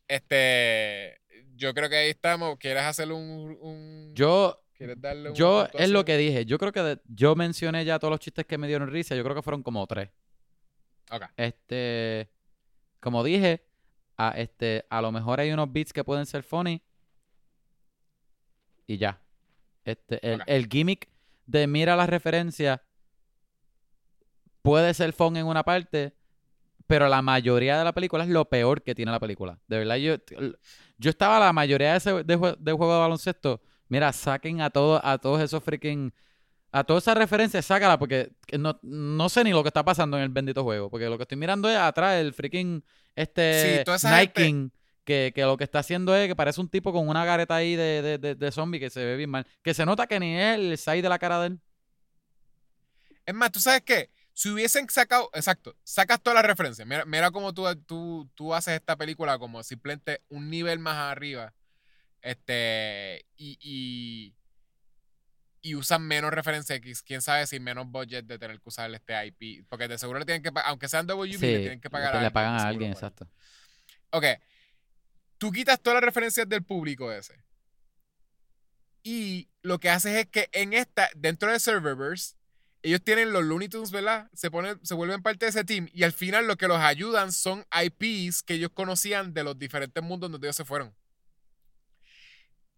Este. 0.07 1.19
Yo 1.55 1.73
creo 1.73 1.89
que 1.89 1.97
ahí 1.97 2.10
estamos. 2.10 2.57
¿Quieres 2.57 2.84
hacer 2.84 3.11
un. 3.11 3.57
un- 3.61 4.11
Yo, 4.15 4.64
¿Quieres 4.73 4.99
darle 4.99 5.30
un 5.30 5.35
yo 5.35 5.68
es 5.73 5.89
lo 5.89 6.03
que 6.05 6.18
dije. 6.18 6.45
Yo 6.45 6.57
creo 6.57 6.72
que 6.72 6.81
de- 6.81 7.01
yo 7.05 7.35
mencioné 7.35 7.85
ya 7.85 7.99
todos 7.99 8.11
los 8.11 8.19
chistes 8.19 8.45
que 8.45 8.57
me 8.57 8.68
dieron 8.68 8.89
risa. 8.89 9.15
Yo 9.15 9.23
creo 9.23 9.35
que 9.35 9.41
fueron 9.41 9.64
como 9.64 9.85
tres. 9.88 10.10
Ok. 11.11 11.23
Este, 11.38 12.30
como 12.99 13.23
dije, 13.23 13.65
a, 14.18 14.30
este, 14.38 14.85
a 14.89 15.01
lo 15.01 15.11
mejor 15.11 15.39
hay 15.39 15.51
unos 15.51 15.72
beats 15.72 15.93
que 15.93 16.03
pueden 16.03 16.26
ser 16.26 16.43
funny. 16.43 16.81
Y 18.88 18.97
ya. 18.97 19.19
Este, 19.85 20.19
el, 20.34 20.41
el 20.47 20.68
gimmick 20.68 21.10
de 21.45 21.68
mira 21.68 21.95
la 21.95 22.05
referencia 22.05 22.81
puede 24.61 24.93
ser 24.93 25.14
fun 25.14 25.35
en 25.38 25.45
una 25.45 25.64
parte, 25.64 26.14
pero 26.88 27.07
la 27.07 27.22
mayoría 27.22 27.77
de 27.77 27.84
la 27.84 27.93
película 27.93 28.23
es 28.23 28.30
lo 28.30 28.45
peor 28.45 28.81
que 28.81 28.95
tiene 28.95 29.11
la 29.11 29.19
película. 29.19 29.60
De 29.68 29.77
verdad, 29.80 29.95
yo, 29.97 30.15
yo 30.97 31.10
estaba 31.10 31.39
la 31.39 31.53
mayoría 31.53 31.91
de, 31.91 31.97
ese, 31.97 32.23
de, 32.23 32.38
jue- 32.38 32.57
de 32.57 32.72
juego 32.72 32.93
de 32.93 32.99
baloncesto. 32.99 33.61
Mira, 33.89 34.11
saquen 34.14 34.61
a 34.61 34.69
todos, 34.69 35.01
a 35.03 35.18
todos 35.18 35.41
esos 35.41 35.64
freaking. 35.64 36.14
A 36.76 36.84
todas 36.84 37.03
esas 37.03 37.18
referencias, 37.18 37.65
sácala, 37.65 37.99
porque 37.99 38.31
que 38.47 38.57
no, 38.57 38.80
no 38.81 39.30
sé 39.30 39.43
ni 39.43 39.51
lo 39.51 39.61
que 39.61 39.68
está 39.68 39.85
pasando 39.85 40.18
en 40.18 40.23
el 40.23 40.30
bendito 40.30 40.64
juego. 40.64 40.89
Porque 40.89 41.07
lo 41.07 41.18
que 41.18 41.23
estoy 41.23 41.38
mirando 41.38 41.69
es 41.69 41.77
atrás 41.77 42.15
el 42.15 42.34
freaking 42.34 42.84
este 43.15 43.77
Sí, 43.77 43.84
toda 43.85 43.97
esa 43.97 44.18
Nike 44.19 44.34
que, 45.05 45.31
que 45.35 45.41
lo 45.41 45.57
que 45.57 45.63
está 45.63 45.80
haciendo 45.80 46.15
es 46.15 46.27
que 46.27 46.35
parece 46.35 46.61
un 46.61 46.69
tipo 46.69 46.91
con 46.93 47.07
una 47.07 47.25
gareta 47.25 47.55
ahí 47.55 47.75
de, 47.75 48.01
de, 48.01 48.17
de, 48.17 48.35
de 48.35 48.51
zombie 48.51 48.80
que 48.80 48.89
se 48.89 49.03
ve 49.03 49.15
bien 49.17 49.30
mal. 49.30 49.45
Que 49.61 49.73
se 49.73 49.85
nota 49.85 50.07
que 50.07 50.19
ni 50.19 50.35
el 50.38 50.77
side 50.77 51.01
de 51.01 51.09
la 51.09 51.19
cara 51.19 51.39
de 51.41 51.47
él. 51.47 51.59
Es 53.25 53.34
más, 53.34 53.51
¿tú 53.51 53.59
sabes 53.59 53.81
qué? 53.81 54.09
Si 54.34 54.49
hubiesen 54.49 54.89
sacado, 54.89 55.30
exacto, 55.34 55.75
sacas 55.84 56.21
todas 56.21 56.35
las 56.35 56.45
referencias. 56.45 56.88
Mira, 56.88 57.05
mira 57.05 57.31
cómo 57.31 57.53
tú, 57.53 57.63
tú, 57.85 58.30
tú 58.34 58.53
haces 58.53 58.73
esta 58.75 58.95
película 58.97 59.38
como 59.38 59.61
simplemente 59.63 60.21
un 60.30 60.49
nivel 60.49 60.80
más 60.80 60.95
arriba. 60.97 61.53
Este, 62.21 63.25
y, 63.35 63.57
y, 63.61 64.34
y 65.61 65.75
usan 65.75 66.01
menos 66.01 66.31
referencias. 66.31 66.80
qui- 66.81 67.01
Quién 67.05 67.21
sabe 67.21 67.45
si 67.47 67.59
menos 67.59 67.88
budget 67.89 68.25
de 68.25 68.39
tener 68.39 68.57
que 68.59 68.69
usar 68.69 68.93
este 68.93 69.13
IP. 69.27 69.65
Porque 69.69 69.88
de 69.88 69.97
seguro 69.97 70.19
le 70.19 70.25
tienen 70.25 70.41
que 70.43 70.51
pagar, 70.51 70.69
aunque 70.71 70.89
sean 70.89 71.05
WB, 71.05 71.27
le 71.27 71.34
Sí, 71.34 71.39
tienen 71.39 71.80
que 71.81 71.89
pagar 71.89 72.11
le, 72.13 72.17
a 72.17 72.21
le 72.21 72.25
alguien, 72.27 72.34
pagan 72.34 72.57
de 72.57 72.63
a 72.63 72.67
alguien, 72.67 72.91
exacto. 72.91 73.27
Ok. 74.11 74.25
Tú 75.38 75.51
quitas 75.51 75.81
todas 75.81 75.95
las 75.95 76.05
referencias 76.05 76.47
del 76.47 76.64
público 76.64 77.11
ese. 77.11 77.43
Y 79.03 79.49
lo 79.61 79.80
que 79.80 79.89
haces 79.89 80.15
es 80.15 80.27
que 80.27 80.49
en 80.53 80.73
esta, 80.73 81.10
dentro 81.15 81.51
de 81.51 81.60
Serververse, 81.60 82.35
ellos 82.81 83.01
tienen 83.01 83.31
los 83.31 83.43
Looney 83.43 83.69
Tunes, 83.69 83.91
¿verdad? 83.91 84.30
Se, 84.34 84.51
ponen, 84.51 84.80
se 84.85 84.93
vuelven 84.93 85.22
parte 85.22 85.45
de 85.45 85.49
ese 85.49 85.64
team. 85.64 85.89
Y 85.93 86.03
al 86.03 86.14
final 86.14 86.47
lo 86.47 86.57
que 86.57 86.68
los 86.68 86.80
ayudan 86.80 87.31
son 87.31 87.65
IPs 87.73 88.43
que 88.43 88.55
ellos 88.55 88.72
conocían 88.73 89.34
de 89.34 89.43
los 89.43 89.57
diferentes 89.57 90.03
mundos 90.03 90.31
donde 90.31 90.47
ellos 90.47 90.55
se 90.55 90.65
fueron. 90.65 90.93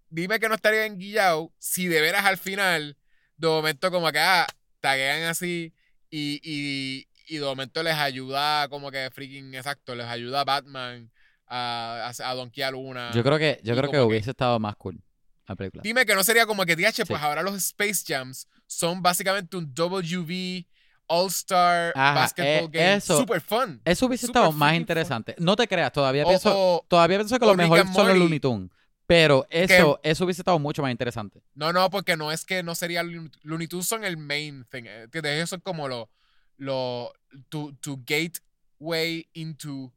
Dime 0.10 0.40
que 0.40 0.48
no 0.48 0.56
estaría 0.56 0.86
enguillado 0.86 1.52
si 1.58 1.88
de 1.88 2.02
veras 2.02 2.26
al 2.26 2.38
final, 2.38 2.98
de 3.38 3.48
momento 3.48 3.92
como 3.92 4.12
que, 4.12 4.20
ah, 4.20 4.48
taguean 4.80 5.24
así 5.24 5.74
y, 6.10 6.40
y, 6.44 7.08
y 7.28 7.38
de 7.38 7.46
momento 7.46 7.82
les 7.84 7.96
ayuda 7.96 8.70
como 8.70 8.92
que 8.92 9.10
freaking, 9.12 9.56
exacto, 9.56 9.96
les 9.96 10.06
ayuda 10.06 10.44
Batman 10.44 11.12
a, 11.48 12.12
a, 12.20 12.30
a 12.30 12.34
donkear 12.36 12.76
una. 12.76 13.12
Yo 13.14 13.24
creo 13.24 13.38
que, 13.38 13.60
yo 13.64 13.76
creo 13.76 13.92
que 13.92 14.00
hubiese 14.02 14.32
estado 14.32 14.60
más 14.60 14.76
cool 14.78 15.02
la 15.48 15.56
película. 15.56 15.82
Dime 15.84 16.06
que 16.06 16.16
no 16.16 16.24
sería 16.24 16.46
como 16.46 16.66
que, 16.66 16.76
DH, 16.76 17.06
pues 17.06 17.20
Sí. 17.20 17.26
ahora 17.26 17.44
los 17.44 17.56
Space 17.56 18.04
Jams 18.08 18.48
son 18.68 19.02
básicamente 19.02 19.58
un 19.58 19.72
WV 19.76 20.66
All-Star 21.08 21.94
Ajá, 21.96 22.14
Basketball 22.16 22.66
eh, 22.66 22.70
Game. 22.72 22.94
eso- 22.96 23.18
Super 23.20 23.40
fun. 23.42 23.80
Eso 23.86 24.08
hubiese 24.08 24.26
Super 24.26 24.40
estado 24.42 24.52
más 24.54 24.74
interesante. 24.76 25.36
No 25.38 25.56
te 25.56 25.68
creas, 25.68 25.92
todavía 25.92 26.24
O- 26.26 26.30
pienso, 26.30 26.52
o- 26.54 26.86
todavía 26.88 27.18
pienso 27.20 27.38
que 27.38 27.46
lo 27.46 27.56
mejor 27.56 27.86
son 27.94 28.08
los. 28.08 28.18
Looney 28.18 28.40
Tunes. 28.40 28.72
Pero 29.08 29.46
eso, 29.52 30.00
eso 30.02 30.26
hubiese 30.26 30.42
estado 30.42 30.58
mucho 30.58 30.82
más 30.82 30.90
interesante. 30.92 31.44
no, 31.54 31.72
no, 31.72 31.92
porque 31.92 32.18
no 32.18 32.32
es 32.32 32.44
que 32.44 32.64
no 32.64 32.74
sería 32.74 33.04
Looney 33.04 33.68
Tunes 33.68 33.88
son 33.88 34.04
el 34.04 34.18
main 34.18 34.66
thing. 34.72 34.86
eh. 34.88 35.08
Ellos 35.14 35.48
son 35.52 35.60
como 35.60 35.88
lo, 35.88 36.10
lo 36.58 37.14
tu, 37.50 37.74
tu 37.74 38.04
gateway 38.04 39.30
into 39.34 39.94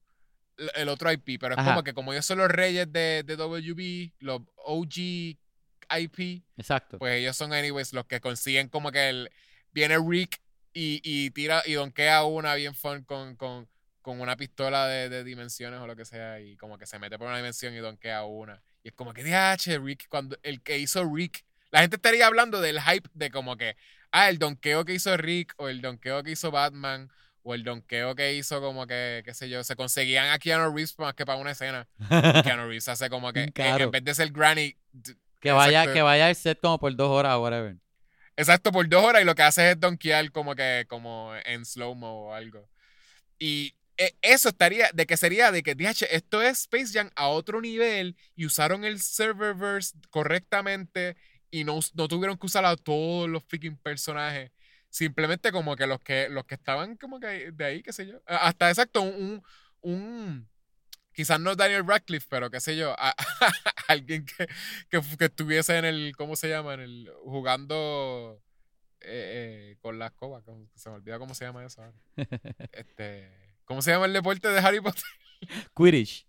el 0.74 0.89
otro 0.89 1.10
IP. 1.12 1.39
Pero 1.40 1.55
es 1.55 1.59
Ajá. 1.59 1.70
como 1.70 1.85
que 1.85 1.94
como 1.94 2.12
ellos 2.12 2.26
son 2.26 2.39
los 2.39 2.48
reyes 2.51 2.93
de, 2.93 3.22
de 3.24 3.36
WB, 3.36 4.12
los 4.20 4.43
OG 4.56 5.36
IP, 5.90 6.43
Exacto. 6.56 6.98
pues 6.98 7.14
ellos 7.14 7.36
son 7.36 7.52
anyways 7.52 7.93
los 7.93 8.06
que 8.06 8.20
consiguen 8.20 8.68
como 8.68 8.93
que 8.93 9.09
el 9.09 9.30
viene 9.72 9.97
Rick 9.98 10.40
y, 10.72 11.01
y 11.02 11.30
tira 11.30 11.62
y 11.64 11.72
donkea 11.74 12.24
una 12.24 12.55
bien 12.55 12.74
fun 12.74 13.05
con, 13.05 13.36
con, 13.36 13.68
con 14.02 14.20
una 14.20 14.36
pistola 14.36 14.86
de, 14.86 15.09
de 15.09 15.24
dimensiones 15.24 15.80
o 15.80 15.86
lo 15.86 15.97
que 15.97 16.05
sea 16.05 16.40
y 16.40 16.56
como 16.56 16.78
que 16.78 16.86
se 16.86 16.98
mete 16.98 17.18
por 17.18 17.26
una 17.28 17.36
dimensión 17.39 17.74
y 17.74 17.78
donkea 17.78 18.24
una 18.24 18.60
y 18.82 18.89
es 18.89 18.94
como 18.94 19.14
que 19.14 19.24
DH 19.24 19.78
Rick 19.82 20.09
cuando 20.09 20.39
el 20.43 20.62
que 20.62 20.78
hizo 20.78 21.05
Rick 21.05 21.44
la 21.70 21.80
gente 21.80 21.97
estaría 21.97 22.26
hablando 22.26 22.60
del 22.60 22.80
hype 22.80 23.09
de 23.14 23.30
como 23.30 23.56
que 23.56 23.76
ah 24.12 24.28
el 24.28 24.39
donkeo 24.39 24.85
que 24.85 24.94
hizo 24.94 25.16
Rick 25.16 25.55
o 25.56 25.68
el 25.68 25.80
donkeo 25.80 26.22
que 26.22 26.32
hizo 26.32 26.51
Batman 26.51 27.10
o 27.43 27.55
el 27.55 27.65
donkeo 27.65 28.15
que 28.15 28.35
hizo 28.35 28.60
como 28.60 28.86
que 28.86 29.23
qué 29.24 29.32
sé 29.35 29.48
yo 29.48 29.62
se 29.65 29.77
conseguían 29.77 30.31
a 30.31 30.39
Keanu 30.39 30.74
Reeves 30.74 30.98
más 30.98 31.15
que 31.15 31.24
para 31.24 31.39
una 31.39 31.52
escena 31.52 31.89
Keanu 32.09 32.66
Reeves 32.69 32.89
hace 32.89 33.09
como 33.09 33.32
que 33.32 33.51
en- 33.55 33.90
vez 33.90 34.05
de 34.05 34.15
ser 34.15 34.31
Granny 34.31 34.77
que 35.40 35.52
vaya, 35.52 35.81
exacto. 35.81 35.94
que 35.94 36.02
vaya 36.02 36.27
al 36.27 36.35
set 36.36 36.59
como 36.60 36.78
por 36.78 36.94
dos 36.97 37.09
horas 37.10 37.35
o 37.36 37.43
whatever. 37.43 37.77
Exacto, 38.36 38.73
por 38.73 38.89
dos 38.89 39.05
horas 39.05 39.23
y 39.23 39.24
lo 39.24 39.35
que 39.35 39.43
hace 39.43 39.70
es 39.70 39.81
donkear 39.81 40.31
como 40.32 40.55
que 40.55 40.85
como 40.89 41.32
en 41.44 41.65
slow-mo 41.65 42.27
o 42.28 42.35
algo. 42.35 42.69
Y 43.39 43.74
eh, 43.97 44.16
eso 44.23 44.48
estaría, 44.48 44.90
de 44.93 45.06
que 45.06 45.16
sería 45.16 45.51
de 45.52 45.62
que, 45.62 45.74
DH, 45.74 46.06
esto 46.10 46.43
es 46.43 46.60
Space 46.60 46.93
Jam 46.93 47.10
a 47.16 47.28
otro 47.28 47.60
nivel 47.60 48.16
y 48.36 48.47
usaron 48.47 48.85
el 48.85 49.01
serververse 49.01 49.97
correctamente 50.10 51.16
y 51.51 51.65
no, 51.65 51.81
no 51.94 52.09
tuvieron 52.09 52.36
que 52.36 52.47
usar 52.47 52.65
a 52.65 52.77
todos 52.77 53.28
los 53.28 53.43
freaking 53.44 53.77
personajes. 53.77 54.51
Simplemente 54.90 55.52
como 55.52 55.77
que 55.77 55.86
los 55.86 56.01
que, 56.01 56.28
los 56.31 56.44
que 56.44 56.55
estaban 56.55 56.97
como 56.97 57.20
que 57.20 57.51
de 57.52 57.65
ahí, 57.65 57.82
qué 57.82 57.93
sé 57.93 58.06
yo. 58.06 58.20
Hasta 58.27 58.70
exacto, 58.70 59.02
un, 59.02 59.43
un, 59.82 59.93
un- 59.93 60.48
quizás 61.12 61.39
no 61.40 61.55
Daniel 61.56 61.86
Radcliffe, 61.86 62.27
pero 62.31 62.51
qué 62.51 62.60
sé 62.60 62.77
yo, 62.77 62.94
a- 62.98 63.15
alguien 63.89 64.24
que, 64.24 64.47
que, 64.89 65.01
que 65.19 65.24
estuviese 65.27 65.77
en 65.78 65.85
el, 65.85 66.15
¿cómo 66.16 66.36
se 66.36 66.48
llama? 66.48 66.74
En 66.74 66.81
el, 66.81 67.10
jugando 67.24 68.40
eh, 69.01 69.73
eh, 69.73 69.77
con 69.81 69.98
la 69.98 70.06
escoba, 70.06 70.43
como- 70.43 70.69
se 70.74 70.89
me 70.90 70.97
olvida 70.97 71.19
cómo 71.19 71.35
se 71.35 71.44
llama 71.44 71.65
eso 71.65 71.82
ahora. 71.82 71.97
Este, 72.73 73.31
¿cómo 73.65 73.82
se 73.82 73.90
llama 73.90 74.06
el 74.06 74.12
deporte 74.12 74.48
de 74.48 74.59
Harry 74.60 74.81
Potter? 74.81 75.02
Quidditch. 75.77 76.27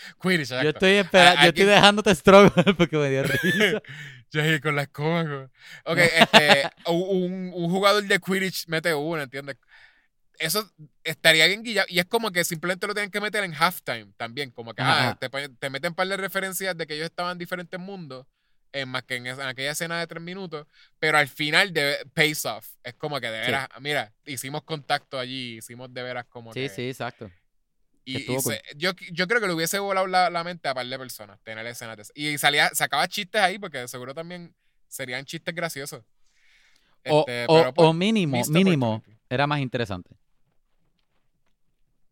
Quidditch, 0.22 0.48
Yo 0.48 0.56
exacto. 0.56 0.68
estoy 0.70 0.90
esperando, 0.92 1.42
yo 1.42 1.48
estoy 1.48 1.64
dejándote 1.64 2.14
struggle 2.14 2.74
porque 2.76 2.96
me 2.96 3.10
dio 3.10 3.22
risa. 3.22 3.82
Yo 4.32 4.42
dije, 4.42 4.60
con 4.60 4.74
la 4.74 4.82
escoba. 4.82 5.24
como- 5.24 5.48
Ok, 5.84 5.98
este, 5.98 6.68
un, 6.88 7.52
un 7.54 7.70
jugador 7.70 8.02
de 8.02 8.18
Quidditch 8.18 8.66
mete 8.66 8.92
una, 8.92 9.22
¿entiendes? 9.22 9.56
Eso 10.38 10.68
estaría 11.04 11.46
bien 11.46 11.62
guillado. 11.62 11.86
Y 11.88 12.00
es 12.00 12.06
como 12.06 12.30
que 12.32 12.44
simplemente 12.44 12.86
lo 12.88 12.92
tienen 12.92 13.10
que 13.12 13.20
meter 13.20 13.44
en 13.44 13.54
halftime 13.54 14.08
también. 14.16 14.50
Como 14.50 14.74
que 14.74 14.82
ah, 14.82 15.16
te, 15.18 15.28
te 15.30 15.70
meten 15.70 15.92
un 15.92 15.94
par 15.94 16.08
de 16.08 16.16
referencias 16.16 16.76
de 16.76 16.86
que 16.86 16.94
ellos 16.94 17.06
estaban 17.06 17.32
en 17.32 17.38
diferentes 17.38 17.78
mundos. 17.80 18.26
en 18.72 18.88
más 18.90 19.04
que 19.04 19.14
en, 19.16 19.28
aquella 19.28 19.70
escena 19.70 20.00
de 20.00 20.06
tres 20.08 20.22
minutos, 20.22 20.66
pero 20.98 21.16
al 21.16 21.28
final 21.28 21.72
de 21.72 21.96
pays 22.12 22.44
off. 22.44 22.66
Es 22.82 22.94
como 22.94 23.20
que 23.20 23.28
de 23.30 23.38
Sí. 23.44 23.46
veras, 23.46 23.68
mira, 23.80 24.12
hicimos 24.26 24.62
contacto 24.64 25.18
allí, 25.18 25.58
hicimos 25.58 25.94
de 25.94 26.02
veras 26.02 26.26
como 26.28 26.52
Sí, 26.52 26.62
que... 26.62 26.68
sí, 26.68 26.88
exacto. 26.90 27.30
Y, 28.08 28.18
estuvo 28.18 28.38
y 28.38 28.40
se- 28.42 28.62
yo, 28.76 28.92
yo 29.12 29.26
creo 29.26 29.40
que 29.40 29.48
le 29.48 29.52
hubiese 29.52 29.80
volado 29.80 30.06
la, 30.06 30.30
la 30.30 30.44
mente 30.44 30.68
a 30.68 30.74
par 30.74 30.86
de 30.86 30.96
personas 30.98 31.40
tener 31.42 31.66
escenas 31.66 31.96
de. 31.96 32.04
Y 32.14 32.38
salía, 32.38 32.70
sacaba 32.72 33.06
chistes 33.08 33.40
ahí 33.42 33.58
porque 33.58 33.86
seguro 33.88 34.14
también 34.14 34.54
serían 34.88 35.24
chistes 35.24 35.52
graciosos. 35.54 36.04
O, 37.04 37.20
Este, 37.20 37.46
o- 37.48 37.74
pues, 37.74 37.88
o 37.88 37.92
mínimo, 37.92 38.42
mínimo, 38.48 39.02
era 39.28 39.46
más 39.48 39.58
interesante. 39.60 40.16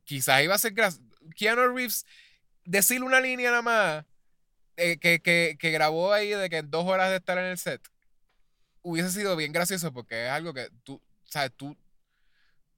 Quizás 0.05 0.43
iba 0.43 0.55
a 0.55 0.59
ser 0.59 0.73
gracioso. 0.73 1.09
Keanu 1.37 1.69
Reeves, 1.75 2.05
decir 2.65 3.03
una 3.03 3.21
línea 3.21 3.51
nada 3.51 3.63
más 3.63 4.05
eh, 4.77 4.99
que, 4.99 5.21
que, 5.21 5.57
que 5.59 5.71
grabó 5.71 6.13
ahí 6.13 6.31
de 6.31 6.51
que 6.51 6.59
en 6.59 6.71
dos 6.71 6.85
horas 6.85 7.11
de 7.11 7.17
estar 7.17 7.39
en 7.39 7.45
el 7.45 7.59
set 7.59 7.81
hubiese 8.83 9.11
sido 9.11 9.35
bien 9.37 9.53
gracioso 9.53 9.93
porque 9.93 10.27
es 10.27 10.31
algo 10.31 10.53
que 10.53 10.69
tú, 10.83 11.01
sabes, 11.25 11.53
tú 11.57 11.77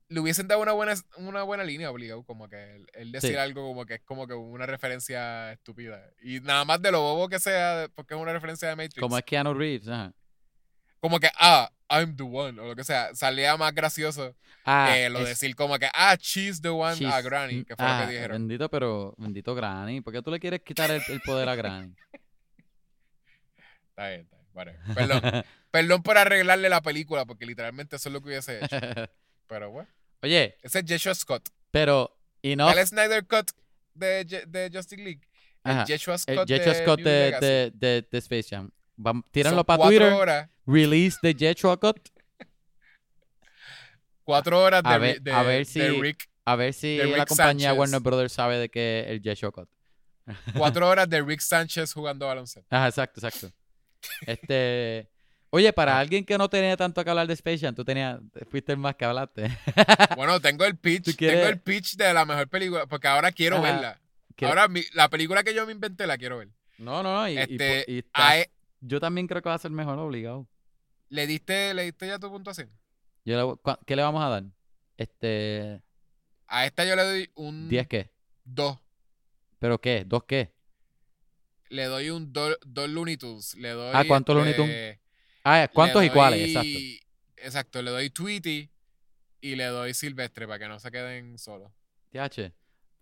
le 0.09 0.20
hubiesen 0.20 0.47
dado 0.47 0.61
una 0.62 0.73
buena, 0.73 0.95
una 1.16 1.43
buena 1.43 1.65
línea 1.65 1.91
obligado, 1.91 2.23
como 2.24 2.49
que 2.49 2.85
él, 2.95 3.11
decir 3.12 3.31
Sí. 3.33 3.37
algo 3.37 3.66
como 3.66 3.87
que 3.87 3.95
es 3.95 4.03
como 4.03 4.27
que 4.27 4.35
una 4.35 4.65
referencia 4.66 5.53
estúpida. 5.53 6.11
Y 6.23 6.41
nada 6.41 6.65
más 6.65 6.81
de 6.81 6.93
lo 6.93 7.01
bobo 7.01 7.28
que 7.28 7.41
sea, 7.41 7.89
porque 7.95 8.15
es 8.15 8.20
una 8.20 8.33
referencia 8.33 8.69
de 8.69 8.77
Matrix. 8.77 9.01
Como 9.01 9.19
es 9.19 9.24
Keanu 9.24 9.53
Reeves. 9.55 9.89
ajá. 9.89 10.12
Como 11.01 11.20
que, 11.20 11.28
ah, 11.39 11.70
I'm 11.91 12.16
the 12.16 12.23
one, 12.24 12.59
o 12.61 12.66
lo 12.69 12.74
que 12.77 12.83
sea, 12.83 13.15
salía 13.15 13.57
más 13.57 13.73
gracioso 13.74 14.35
Ah, 14.65 14.91
que 14.93 15.09
lo 15.11 15.20
es- 15.20 15.28
decir 15.28 15.55
como 15.55 15.78
que, 15.78 15.89
ah, 15.95 16.16
she's 16.19 16.61
the 16.61 16.69
one 16.70 16.93
a 16.93 16.95
she's- 17.20 17.23
Granny, 17.24 17.65
que 17.65 17.77
fue 17.77 17.85
ah, 17.87 18.01
lo 18.01 18.07
que 18.09 18.12
dijeron. 18.15 18.37
Bendito, 18.39 18.69
pero 18.70 19.15
bendito 19.19 19.55
Granny. 19.55 20.01
¿Por 20.01 20.12
qué 20.12 20.23
tú 20.23 20.31
le 20.31 20.41
quieres 20.41 20.62
quitar 20.62 20.91
el, 20.91 21.03
el 21.09 21.20
poder 21.20 21.49
a 21.49 21.55
Granny? 21.55 21.95
Está 23.91 24.09
bien, 24.09 24.20
está 24.23 24.37
bien, 24.37 24.49
whatever. 24.53 24.95
Perdón, 24.95 25.45
perdón 25.70 26.03
por 26.03 26.19
arreglarle 26.19 26.69
la 26.69 26.83
película, 26.83 27.24
porque 27.24 27.47
literalmente 27.47 27.97
eso 27.97 28.09
es 28.09 28.12
lo 28.12 28.20
que 28.20 28.28
hubiese 28.28 28.59
hecho. 28.59 28.77
Pero 29.49 29.70
bueno, 29.70 29.89
Oye, 30.22 30.56
ese 30.62 30.78
es 30.80 30.84
Joshua 30.88 31.14
Scott. 31.14 31.48
pero 31.70 32.16
y 32.43 32.56
no 32.56 32.70
El 32.70 32.86
Snyder 32.86 33.26
Cut 33.26 33.51
de, 33.94 34.24
de 34.24 34.70
Justice 34.72 35.02
League. 35.02 35.20
El 35.64 35.78
Joshua 35.86 36.14
el 36.14 36.18
Scott, 36.20 36.48
Joshua 36.48 36.72
de 36.72 36.74
Scott 36.84 37.01
de, 37.01 37.10
de, 37.40 37.70
de, 37.74 38.09
de 38.10 38.18
Space 38.18 38.48
Jam. 38.51 38.70
Vam- 38.97 39.22
Son 39.22 39.30
tíranlo 39.32 39.64
para 39.64 39.82
Twitter. 39.84 40.12
Horas, 40.12 40.51
Release 40.66 41.18
de 41.22 41.34
Joshua 41.38 41.74
Scott. 41.76 42.09
cuatro 44.24 44.60
horas 44.62 44.82
de, 44.82 44.88
A 44.88 44.98
ver- 44.98 45.20
de, 45.20 45.32
a 45.32 45.43
ver 45.43 45.59
de 45.59 45.64
si- 45.64 45.80
Rick. 46.01 46.28
A 46.48 46.55
ver 46.55 46.72
si 46.74 46.97
la 46.98 47.26
compañía 47.26 47.70
Sánchez. 47.70 47.78
Warner 47.78 48.01
Brothers 48.01 48.32
sabe 48.32 48.56
de 48.59 48.68
que 48.68 49.05
el 49.09 49.20
Joshua 49.24 49.51
Scott. 49.51 49.68
Cuatro 50.56 50.88
horas 50.88 51.09
de 51.09 51.20
Rick 51.22 51.40
Sánchez 51.40 51.93
jugando 51.93 52.26
baloncesto. 52.26 52.66
Ajá, 52.74 52.88
exacto, 52.88 53.20
exacto. 53.20 53.52
Este. 54.26 55.09
Oye, 55.57 55.73
para 55.73 55.97
Ah. 55.97 56.01
alguien 56.01 56.24
que 56.24 56.37
no 56.37 56.49
tenía 56.51 56.77
tanto 56.77 57.03
que 57.03 57.09
hablar 57.11 57.27
de 57.27 57.33
Space 57.35 57.59
Jam, 57.61 57.74
tú 57.74 57.85
tenías, 57.85 58.20
fuiste 58.51 58.73
el 58.73 58.78
más 58.78 58.95
que 58.97 59.05
hablaste. 59.07 59.45
Bueno, 60.19 60.41
tengo 60.41 60.65
el 60.66 60.77
pitch. 60.77 61.05
¿Tú 61.05 61.12
quieres- 61.16 61.39
Tengo 61.41 61.49
el 61.51 61.61
pitch 61.61 61.97
de 61.97 62.12
la 62.12 62.24
mejor 62.27 62.49
película. 62.49 62.87
Porque 62.87 63.09
ahora 63.09 63.33
quiero 63.33 63.57
Ajá. 63.57 63.65
verla. 63.73 64.01
¿Quieres- 64.35 64.51
Ahora 64.57 64.69
mi- 64.69 64.85
la 64.93 65.09
película 65.09 65.43
que 65.45 65.55
yo 65.55 65.65
me 65.66 65.73
inventé 65.73 66.07
la 66.07 66.19
quiero 66.19 66.39
ver. 66.39 66.49
No, 66.78 67.03
no, 67.03 67.15
no. 67.15 67.28
Y, 67.28 67.39
Este, 67.39 67.85
po- 67.87 67.91
y 67.93 67.99
está- 67.99 68.28
a 68.28 68.39
e- 68.41 68.51
yo 68.81 69.01
también 69.01 69.27
creo 69.27 69.41
que 69.41 69.49
va 69.49 69.55
a 69.55 69.59
ser 69.59 69.70
mejor 69.70 69.99
obligado. 69.99 70.47
¿le, 71.09 71.27
diste, 71.27 71.73
¿Le 71.73 71.85
diste 71.85 72.07
ya 72.09 72.19
tu 72.19 72.28
puntuación? 72.31 72.70
Yo 73.24 73.59
le- 73.65 73.74
¿Qué 73.87 73.97
le 73.97 74.03
vamos 74.03 74.23
a 74.23 74.28
dar? 74.28 74.45
Este. 74.99 75.81
A 76.49 76.66
esta 76.66 76.85
yo 76.85 76.95
le 76.97 77.03
doy 77.03 77.31
un 77.35 77.69
¿10 77.70 77.87
qué? 77.89 78.11
2. 78.45 78.78
¿Pero 79.59 79.81
qué? 79.81 80.05
¿Dos 80.07 80.24
qué? 80.24 80.53
Le 81.70 81.85
doy 81.87 82.11
un 82.11 82.33
2 82.33 82.57
Looney 82.89 83.16
Tunes. 83.16 83.55
Le 83.57 83.70
doy. 83.70 83.91
Ah, 83.95 84.05
¿cuántos 84.07 84.35
Looney 84.37 84.51
este, 84.53 84.62
Tunes? 84.62 84.99
Ah, 85.48 85.70
¿cuántos 85.73 86.02
le 86.02 86.09
y 86.09 86.10
cuáles? 86.10 86.40
doy- 86.40 86.48
Exacto. 86.48 86.78
Exacto, 87.36 87.82
le 87.82 87.90
doy 87.93 88.10
Tweety 88.10 88.68
y 89.40 89.55
le 89.55 89.66
doy 89.66 89.94
Silvestre 89.94 90.44
para 90.48 90.59
que 90.59 90.66
no 90.66 90.81
se 90.81 90.90
queden 90.90 91.39
solos. 91.39 91.70
TH. 92.10 92.52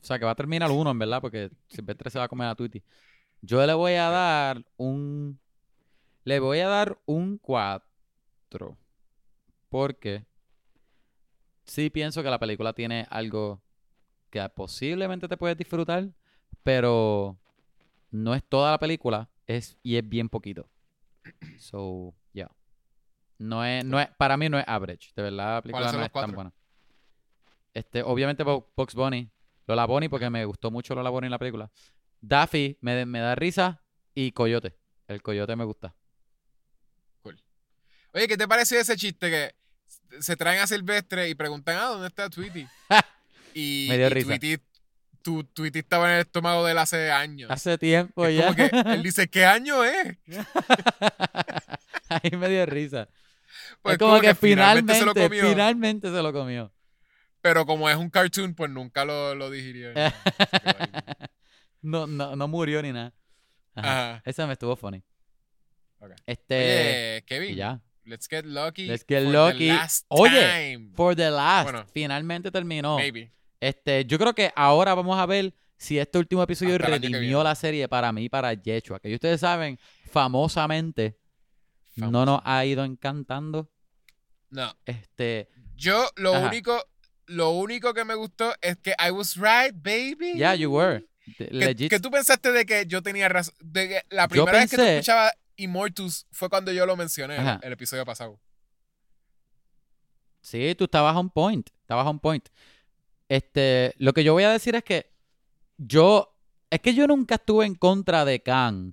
O 0.02 0.04
sea, 0.04 0.18
que 0.18 0.26
va 0.26 0.32
a 0.32 0.34
terminar 0.34 0.70
uno, 0.70 0.90
en 0.90 0.98
verdad, 0.98 1.22
porque 1.22 1.50
Silvestre 1.68 2.10
se 2.10 2.18
va 2.18 2.26
a 2.26 2.28
comer 2.28 2.48
a 2.48 2.54
Twitty. 2.54 2.82
Yo 3.40 3.64
le 3.66 3.72
voy 3.72 3.94
a 3.94 4.10
dar 4.10 4.62
un. 4.76 5.40
Le 6.24 6.38
voy 6.38 6.58
a 6.58 6.68
dar 6.68 6.98
un 7.06 7.38
4. 7.38 8.76
Porque 9.70 10.26
sí 11.64 11.88
pienso 11.88 12.22
que 12.22 12.28
la 12.28 12.38
película 12.38 12.74
tiene 12.74 13.06
algo 13.08 13.62
que 14.28 14.46
posiblemente 14.50 15.28
te 15.28 15.38
puedes 15.38 15.56
disfrutar, 15.56 16.10
pero 16.62 17.38
no 18.10 18.34
es 18.34 18.44
toda 18.44 18.72
la 18.72 18.78
película 18.78 19.30
es, 19.46 19.78
y 19.82 19.96
es 19.96 20.06
bien 20.06 20.28
poquito. 20.28 20.68
So. 21.58 22.14
No 23.38 23.64
es, 23.64 23.84
no 23.84 24.00
es, 24.00 24.08
para 24.16 24.36
mí 24.36 24.48
no 24.48 24.58
es 24.58 24.64
average. 24.66 25.10
De 25.16 25.22
verdad, 25.22 25.56
la 25.56 25.62
película 25.62 25.80
¿Cuáles 25.86 25.90
son 25.92 26.00
no 26.00 26.06
es 26.06 26.12
tan 26.12 26.32
buena. 26.32 26.52
Este, 27.74 28.02
obviamente 28.02 28.42
Bo- 28.44 28.70
Bugs 28.76 28.94
Bunny. 28.94 29.30
Lola 29.66 29.86
Bunny 29.86 30.08
porque 30.08 30.30
me 30.30 30.44
gustó 30.44 30.70
mucho 30.70 30.94
Lola 30.94 31.10
Bunny 31.10 31.26
en 31.26 31.30
la 31.32 31.38
película. 31.38 31.70
Daffy 32.20 32.78
me, 32.80 33.04
me 33.06 33.18
da 33.20 33.34
risa 33.34 33.82
y 34.14 34.32
Coyote. 34.32 34.76
El 35.08 35.22
Coyote 35.22 35.56
me 35.56 35.64
gusta. 35.64 35.94
Oye, 38.12 38.28
¿qué 38.28 38.36
te 38.36 38.46
pareció 38.46 38.78
ese 38.78 38.96
chiste 38.96 39.28
que 39.28 39.54
se 40.20 40.36
traen 40.36 40.60
a 40.60 40.68
Silvestre 40.68 41.28
y 41.28 41.34
preguntan, 41.34 41.76
ah, 41.78 41.86
¿dónde 41.86 42.06
está 42.06 42.30
Tweety? 42.30 42.64
y, 43.54 43.86
Me 43.88 43.98
dio 43.98 44.06
y 44.06 44.10
risa. 44.10 44.28
Tweety, 44.38 44.62
tu 45.20 45.42
Tweety 45.42 45.80
estaba 45.80 46.08
en 46.10 46.14
el 46.14 46.20
estómago 46.20 46.64
de 46.64 46.72
él 46.72 46.78
hace 46.78 47.10
años. 47.10 47.50
Hace 47.50 47.76
tiempo 47.76 48.24
Es 48.24 48.36
ya. 48.36 48.44
como 48.44 48.56
que 48.56 48.70
él 48.94 49.02
dice, 49.02 49.26
¿qué 49.28 49.44
año 49.44 49.82
es? 49.82 50.16
Ahí 52.08 52.30
me 52.38 52.48
dio 52.48 52.64
risa. 52.66 53.08
Pues 53.84 53.92
es 53.94 53.98
como, 53.98 54.18
que, 54.18 54.34
finalmente 54.34 54.94
finalmente, 54.94 54.94
se 54.94 55.04
lo 55.04 55.14
comió. 55.14 55.48
finalmente 55.50 56.10
se 56.10 56.22
lo 56.22 56.32
comió. 56.32 56.72
Pero 57.42 57.66
como 57.66 57.90
es 57.90 57.96
un 57.96 58.08
cartoon, 58.08 58.54
pues 58.54 58.70
nunca 58.70 59.04
lo, 59.04 59.34
lo 59.34 59.50
digirió. 59.50 59.92
No, 61.86 62.06
no, 62.06 62.34
no 62.34 62.48
murió 62.48 62.80
ni 62.80 62.92
nada. 62.92 63.12
Ajá. 63.74 64.14
Ajá. 64.14 64.22
Esa 64.24 64.46
me 64.46 64.54
estuvo 64.54 64.74
funny. 64.74 65.04
Este. 66.24 66.54
Oye, 66.54 67.18
y 67.18 67.22
Kevin, 67.26 67.56
ya. 67.56 67.82
let's 68.06 68.26
get 68.26 68.46
lucky. 68.46 68.86
Let's 68.86 69.04
get 69.06 69.24
for 69.24 69.32
lucky. 69.32 69.68
The 69.68 69.74
last 69.74 70.06
Oye, 70.08 70.40
time. 70.40 70.92
For 70.94 71.14
the 71.14 71.30
last. 71.30 71.70
Bueno. 71.70 71.86
finalmente 71.92 72.50
terminó. 72.50 72.96
Maybe. 72.96 73.30
Este, 73.60 74.06
yo 74.06 74.18
creo 74.18 74.34
que 74.34 74.50
ahora 74.56 74.94
vamos 74.94 75.18
a 75.18 75.26
ver 75.26 75.54
si 75.76 75.98
este 75.98 76.16
último 76.18 76.42
episodio 76.42 76.76
Hasta 76.76 76.86
redimió 76.86 77.44
la 77.44 77.54
serie 77.54 77.86
para 77.86 78.12
mí, 78.12 78.30
para 78.30 78.54
Yechua. 78.54 78.98
Que 78.98 79.12
ustedes 79.12 79.40
saben, 79.40 79.78
famosamente, 80.10 81.18
no 81.96 82.24
nos 82.24 82.40
ha 82.44 82.64
ido 82.64 82.82
encantando. 82.82 83.70
No. 84.54 84.72
Este, 84.86 85.48
Yo 85.76 86.08
lo 86.16 86.34
Ajá. 86.34 86.46
único, 86.48 86.80
lo 87.26 87.50
único 87.50 87.92
que 87.92 88.04
me 88.04 88.14
gustó 88.14 88.54
es 88.62 88.76
que 88.76 88.94
I 89.04 89.10
was 89.10 89.34
right, 89.36 89.74
baby. 89.74 90.34
yeah, 90.36 90.54
you 90.54 90.70
were. 90.72 91.00
De- 91.26 91.34
¿Qué, 91.36 91.48
Legit. 91.50 91.90
qué 91.90 91.98
tú 92.00 92.10
pensaste 92.10 92.52
de 92.52 92.64
que 92.64 92.86
yo 92.86 93.02
tenía 93.02 93.28
razón? 93.28 93.54
De 93.60 93.88
que 93.88 94.02
la 94.10 94.24
Yo 94.24 94.28
primera 94.28 94.58
vez 94.58 94.70
que 94.70 94.76
tú 94.76 94.82
escuchabas 94.82 95.32
Immortus 95.56 96.26
fue 96.30 96.48
cuando 96.48 96.70
yo 96.70 96.86
lo 96.86 96.96
mencioné 96.96 97.36
Ajá. 97.38 97.58
el, 97.62 97.68
el 97.68 97.72
episodio 97.72 98.04
pasado. 98.04 98.38
Sí, 100.42 100.74
tú 100.76 100.84
estabas 100.84 101.16
on 101.16 101.30
point. 101.30 101.68
Estabas 101.80 102.06
on 102.06 102.20
point. 102.20 102.48
Este, 103.28 103.94
lo 103.98 104.12
que 104.12 104.22
yo 104.22 104.34
voy 104.34 104.44
a 104.44 104.50
decir 104.50 104.74
es 104.76 104.84
que 104.84 105.10
yo. 105.78 106.30
Es 106.70 106.80
que 106.80 106.94
yo 106.94 107.06
nunca 107.06 107.36
estuve 107.36 107.66
en 107.66 107.74
contra 107.74 108.24
de 108.24 108.42
Kang. 108.42 108.92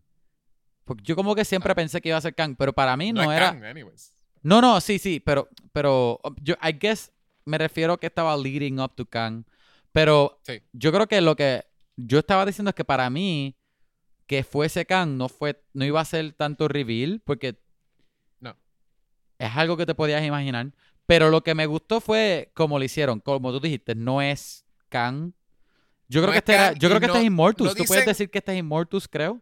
Porque 0.86 1.04
yo 1.04 1.16
como 1.16 1.36
que 1.36 1.46
siempre 1.46 1.72
Ah. 1.72 1.76
pensé 1.76 2.00
que 2.02 2.10
iba 2.10 2.18
a 2.18 2.22
ser 2.22 2.34
Kang, 2.36 2.56
pero 2.58 2.74
para 2.74 2.96
mí 2.98 3.12
no, 3.12 3.24
es 3.24 3.38
era. 3.38 3.52
Kang, 3.52 3.64
anyways. 3.66 4.16
No, 4.44 4.62
no, 4.62 4.80
sí, 4.82 4.98
sí, 5.00 5.20
pero, 5.20 5.48
pero 5.72 6.20
yo, 6.42 6.56
I 6.62 6.74
guess, 6.80 7.12
me 7.46 7.58
refiero 7.58 7.98
que 8.00 8.08
estaba 8.08 8.36
leading 8.38 8.80
up 8.80 8.94
to 8.96 9.06
Kang. 9.06 9.44
Pero 9.92 10.40
Sí. 10.44 10.62
yo 10.74 10.92
creo 10.92 11.08
que 11.08 11.22
lo 11.22 11.36
que 11.36 11.64
yo 11.98 12.20
estaba 12.20 12.46
diciendo 12.46 12.70
es 12.70 12.76
que 12.76 12.86
para 12.86 13.10
mí, 13.10 13.56
que 14.26 14.44
fuese 14.44 14.86
Kang 14.86 15.18
no 15.18 15.28
fue, 15.30 15.62
no 15.74 15.84
iba 15.86 16.00
a 16.02 16.06
ser 16.06 16.32
tanto 16.34 16.68
reveal, 16.68 17.22
porque 17.26 17.60
No. 18.40 18.56
es 19.38 19.52
algo 19.56 19.76
que 19.78 19.86
te 19.86 19.94
podías 19.96 20.24
imaginar. 20.26 20.72
Pero 21.06 21.30
lo 21.30 21.42
que 21.44 21.54
me 21.56 21.66
gustó 21.66 22.00
fue 22.00 22.52
como 22.54 22.80
lo 22.80 22.86
hicieron, 22.86 23.20
como 23.20 23.52
tú 23.52 23.60
dijiste, 23.60 23.96
no 23.96 24.22
es 24.22 24.66
Kang. 24.90 25.34
Yo 26.08 26.22
No 26.22 26.28
creo 26.28 26.32
que 26.34 26.38
es 26.38 26.42
este 26.42 26.54
era, 26.54 26.70
Kang 26.72 26.80
yo 26.80 26.90
creo 26.90 27.00
que 27.02 27.08
no- 27.08 27.14
este 27.14 27.20
es 27.22 27.28
Immortus. 27.28 27.76
Tú 27.76 27.84
puedes 27.86 28.06
decir 28.06 28.30
que 28.30 28.38
este 28.38 28.54
es 28.54 28.60
Immortus, 28.60 29.08
creo. 29.08 29.42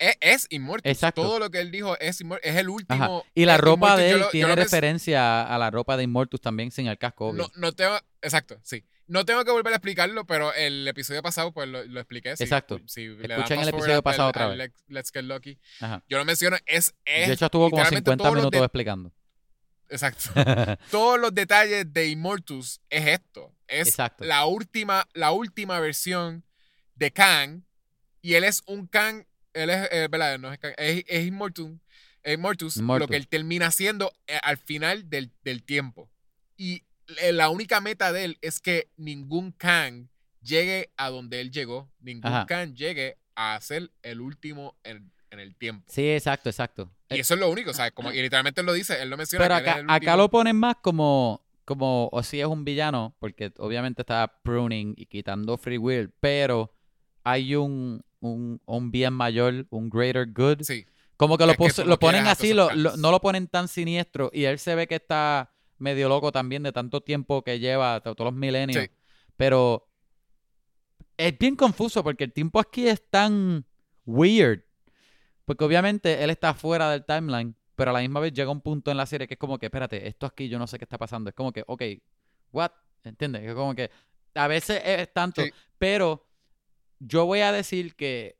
Es, 0.00 0.16
es 0.20 0.46
Immortus. 0.50 0.90
Exacto. 0.90 1.22
Todo 1.22 1.38
lo 1.38 1.50
que 1.50 1.60
él 1.60 1.70
dijo 1.70 1.96
es 2.00 2.20
Immortus. 2.20 2.44
Es 2.50 2.56
el 2.56 2.68
último. 2.70 3.04
Ajá. 3.20 3.30
Y 3.34 3.44
la 3.44 3.58
ropa 3.58 3.88
Immortus. 3.88 3.98
de 4.00 4.10
él 4.10 4.18
lo- 4.20 4.28
tiene 4.30 4.56
referencia 4.56 5.42
a 5.42 5.58
la 5.58 5.70
ropa 5.70 5.96
de 5.96 6.04
Immortus 6.04 6.40
también 6.40 6.70
sin 6.70 6.86
el 6.86 6.96
casco, 6.98 7.26
obvio. 7.28 7.42
No, 7.42 7.50
no 7.56 7.72
tengo, 7.72 7.96
exacto, 8.22 8.58
sí. 8.62 8.82
No 9.06 9.24
tengo 9.24 9.44
que 9.44 9.50
volver 9.50 9.72
a 9.72 9.76
explicarlo, 9.76 10.24
pero 10.24 10.54
el 10.54 10.86
episodio 10.88 11.20
pasado 11.22 11.52
pues 11.52 11.68
lo, 11.68 11.84
lo 11.84 12.00
expliqué. 12.00 12.36
Si- 12.36 12.44
Exacto. 12.44 12.80
Si, 12.86 13.04
Escuchen 13.06 13.60
el 13.60 13.68
episodio 13.68 13.96
al- 13.96 14.02
pasado 14.02 14.24
al 14.24 14.30
otra 14.30 14.46
vez. 14.48 14.56
Let's, 14.58 14.84
Let's 14.88 15.10
Get 15.12 15.24
Lucky. 15.24 15.58
Ajá. 15.80 16.02
Yo 16.08 16.16
lo 16.16 16.24
menciono, 16.24 16.56
es, 16.64 16.94
es 17.04 17.26
De 17.28 17.34
hecho, 17.34 17.44
estuvo 17.46 17.68
como 17.70 17.82
literalmente 17.82 18.10
50 18.10 18.22
todos 18.22 18.34
los 18.36 18.42
minutos 18.44 18.60
de- 18.60 18.64
explicando. 18.64 19.12
Exacto. 19.88 20.30
Todos 20.92 21.18
los 21.18 21.34
detalles 21.34 21.92
de 21.92 22.06
Immortus 22.08 22.80
es 22.88 23.06
esto. 23.08 23.52
Es 23.66 23.88
Exacto. 23.88 24.24
la 24.24 24.46
última, 24.46 25.06
la 25.14 25.32
última 25.32 25.80
versión 25.80 26.44
de 26.94 27.10
Kang. 27.10 27.62
Y 28.22 28.34
él 28.34 28.44
es 28.44 28.62
un 28.66 28.86
Kang 28.86 29.24
él 29.52 29.70
es, 29.70 29.88
eh, 29.92 30.08
¿verdad? 30.10 30.38
No 30.38 30.52
es, 30.52 30.58
es, 30.78 31.04
es 31.06 31.26
Immortus, 31.26 31.72
es 32.22 32.34
Immortus, 32.34 32.76
lo 32.76 33.08
que 33.08 33.16
él 33.16 33.28
termina 33.28 33.66
haciendo 33.66 34.12
eh, 34.26 34.38
al 34.42 34.56
final 34.58 35.08
del, 35.10 35.30
del 35.42 35.62
tiempo. 35.62 36.10
Y 36.56 36.84
eh, 37.20 37.32
la 37.32 37.48
única 37.48 37.80
meta 37.80 38.12
de 38.12 38.24
él 38.24 38.38
es 38.40 38.60
que 38.60 38.88
ningún 38.96 39.52
Kang 39.52 40.08
llegue 40.42 40.90
a 40.96 41.10
donde 41.10 41.40
él 41.40 41.50
llegó, 41.50 41.90
ningún 42.00 42.32
Ajá. 42.32 42.46
Kang 42.46 42.74
llegue 42.74 43.16
a 43.34 43.58
ser 43.60 43.90
el 44.02 44.20
último 44.20 44.76
en, 44.84 45.10
en 45.30 45.40
el 45.40 45.54
tiempo. 45.56 45.84
Sí, 45.88 46.10
exacto, 46.10 46.48
exacto. 46.50 46.90
Y 47.08 47.16
Eh, 47.16 47.20
eso 47.20 47.34
es 47.34 47.40
lo 47.40 47.48
único, 47.50 47.72
¿sabes? 47.72 47.92
Como, 47.92 48.12
y 48.12 48.20
literalmente 48.20 48.60
él 48.60 48.66
lo 48.66 48.72
dice, 48.72 49.00
él 49.02 49.10
lo 49.10 49.16
menciona. 49.16 49.44
Pero 49.44 49.54
acá, 49.54 49.84
acá 49.88 50.16
lo 50.16 50.28
ponen 50.30 50.56
más 50.56 50.76
como, 50.82 51.42
como, 51.64 52.08
o 52.12 52.22
si 52.22 52.40
es 52.40 52.46
un 52.46 52.64
villano, 52.64 53.14
porque 53.18 53.52
obviamente 53.58 54.02
está 54.02 54.40
pruning 54.42 54.94
y 54.96 55.06
quitando 55.06 55.56
free 55.56 55.78
will, 55.78 56.10
pero 56.20 56.72
hay 57.24 57.54
un, 57.54 58.02
un, 58.20 58.60
un 58.66 58.90
bien 58.90 59.12
mayor, 59.12 59.66
un 59.70 59.88
greater 59.90 60.26
good. 60.32 60.58
Sí, 60.62 60.86
Como 61.16 61.36
que 61.38 61.46
lo, 61.46 61.54
que 61.54 61.84
lo 61.84 61.98
ponen 61.98 62.26
así, 62.26 62.52
lo, 62.54 62.70
no 62.74 63.10
lo 63.10 63.20
ponen 63.20 63.48
tan 63.48 63.68
siniestro 63.68 64.30
y 64.32 64.44
él 64.44 64.58
se 64.58 64.74
ve 64.74 64.86
que 64.86 64.96
está 64.96 65.52
medio 65.78 66.08
loco 66.08 66.30
también 66.32 66.62
de 66.62 66.72
tanto 66.72 67.00
tiempo 67.00 67.42
que 67.42 67.58
lleva, 67.58 68.00
to- 68.00 68.14
todos 68.14 68.32
los 68.32 68.38
milenios. 68.38 68.82
Sí. 68.84 68.90
Pero 69.36 69.88
es 71.16 71.38
bien 71.38 71.56
confuso 71.56 72.02
porque 72.02 72.24
el 72.24 72.32
tiempo 72.32 72.60
aquí 72.60 72.86
es 72.88 73.02
tan 73.10 73.64
weird. 74.06 74.62
Porque 75.44 75.64
obviamente 75.64 76.22
él 76.22 76.30
está 76.30 76.54
fuera 76.54 76.90
del 76.90 77.04
timeline, 77.04 77.54
pero 77.74 77.90
a 77.90 77.94
la 77.94 78.00
misma 78.00 78.20
vez 78.20 78.32
llega 78.32 78.50
un 78.50 78.60
punto 78.60 78.90
en 78.90 78.96
la 78.96 79.06
serie 79.06 79.26
que 79.26 79.34
es 79.34 79.40
como 79.40 79.58
que, 79.58 79.66
espérate, 79.66 80.06
esto 80.06 80.26
aquí 80.26 80.48
yo 80.48 80.58
no 80.58 80.66
sé 80.66 80.78
qué 80.78 80.84
está 80.84 80.98
pasando. 80.98 81.30
Es 81.30 81.34
como 81.34 81.52
que, 81.52 81.64
ok, 81.66 81.82
what? 82.52 82.70
¿Entiendes? 83.02 83.42
Es 83.44 83.54
como 83.54 83.74
que 83.74 83.90
a 84.34 84.46
veces 84.46 84.80
es 84.84 85.12
tanto, 85.12 85.42
Sí. 85.42 85.50
pero 85.78 86.26
yo 87.00 87.26
voy 87.26 87.40
a 87.40 87.50
decir 87.52 87.96
que 87.96 88.36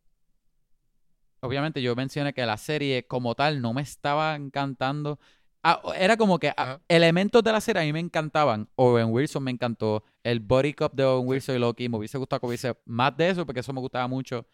obviamente 1.41 1.83
yo 1.83 1.97
mencioné 1.97 2.33
que 2.33 2.45
la 2.47 2.57
serie 2.57 3.07
como 3.07 3.35
tal 3.35 3.61
no 3.61 3.73
me 3.75 3.83
estaba 3.83 4.35
encantando. 4.37 5.19
Ah, 5.63 5.81
era 5.97 6.17
como 6.17 6.39
que 6.39 6.53
ah, 6.57 6.79
elementos 6.89 7.43
de 7.43 7.53
la 7.53 7.61
serie 7.61 7.83
a 7.83 7.85
mí 7.85 7.93
me 7.93 8.01
encantaban. 8.01 8.69
Owen 8.77 9.11
Wilson 9.11 9.43
me 9.43 9.51
encantó. 9.51 10.05
El 10.23 10.41
body 10.41 10.73
cup 10.75 10.93
de 10.93 11.05
Owen 11.05 11.27
Wilson 11.29 11.57
y 11.57 11.59
Loki 11.59 11.89
me 11.89 11.99
hubiese 11.99 12.17
gustado 12.19 12.41
que 12.41 12.47
hubiese 12.47 12.77
más 12.87 13.17
de 13.17 13.31
eso 13.31 13.45
porque 13.45 13.61
eso 13.61 13.73
me 13.73 13.81
gustaba 13.81 14.07
mucho. 14.09 14.47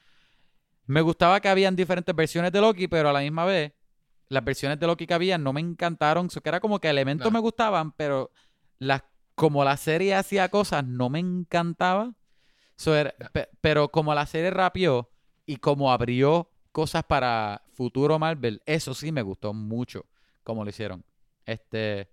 Me 0.87 1.01
gustaba 1.01 1.41
que 1.41 1.49
habían 1.49 1.75
diferentes 1.77 2.15
versiones 2.15 2.53
de 2.53 2.61
Loki, 2.61 2.87
pero 2.89 3.09
a 3.09 3.13
la 3.13 3.21
misma 3.21 3.45
vez 3.45 3.73
las 4.29 4.45
versiones 4.45 4.79
de 4.81 4.87
Loki 4.87 5.07
que 5.07 5.15
habían 5.15 5.43
no 5.43 5.53
me 5.53 5.61
encantaron. 5.61 6.31
So, 6.31 6.41
que 6.41 6.49
era 6.49 6.61
como 6.61 6.81
que 6.81 6.89
elementos 6.89 7.27
No. 7.27 7.31
me 7.33 7.41
gustaban, 7.41 7.93
pero 7.93 8.31
las, 8.79 9.03
como 9.35 9.65
la 9.65 9.77
serie 9.77 10.15
hacía 10.15 10.49
cosas 10.49 10.85
no 10.85 11.09
me 11.11 11.19
encantaba. 11.21 12.15
So, 12.77 12.95
era- 12.95 13.15
pe- 13.33 13.49
pero 13.61 13.89
como 13.91 14.15
la 14.15 14.27
serie 14.27 14.51
rapió 14.51 15.11
y 15.47 15.57
como 15.57 15.91
abrió 15.93 16.51
cosas 16.73 17.05
para 17.05 17.63
futuro 17.73 18.19
Marvel, 18.19 18.63
eso 18.67 18.95
sí 18.95 19.13
me 19.13 19.23
gustó 19.23 19.53
mucho 19.55 20.05
como 20.43 20.63
lo 20.65 20.71
hicieron. 20.71 21.05
Este, 21.47 22.09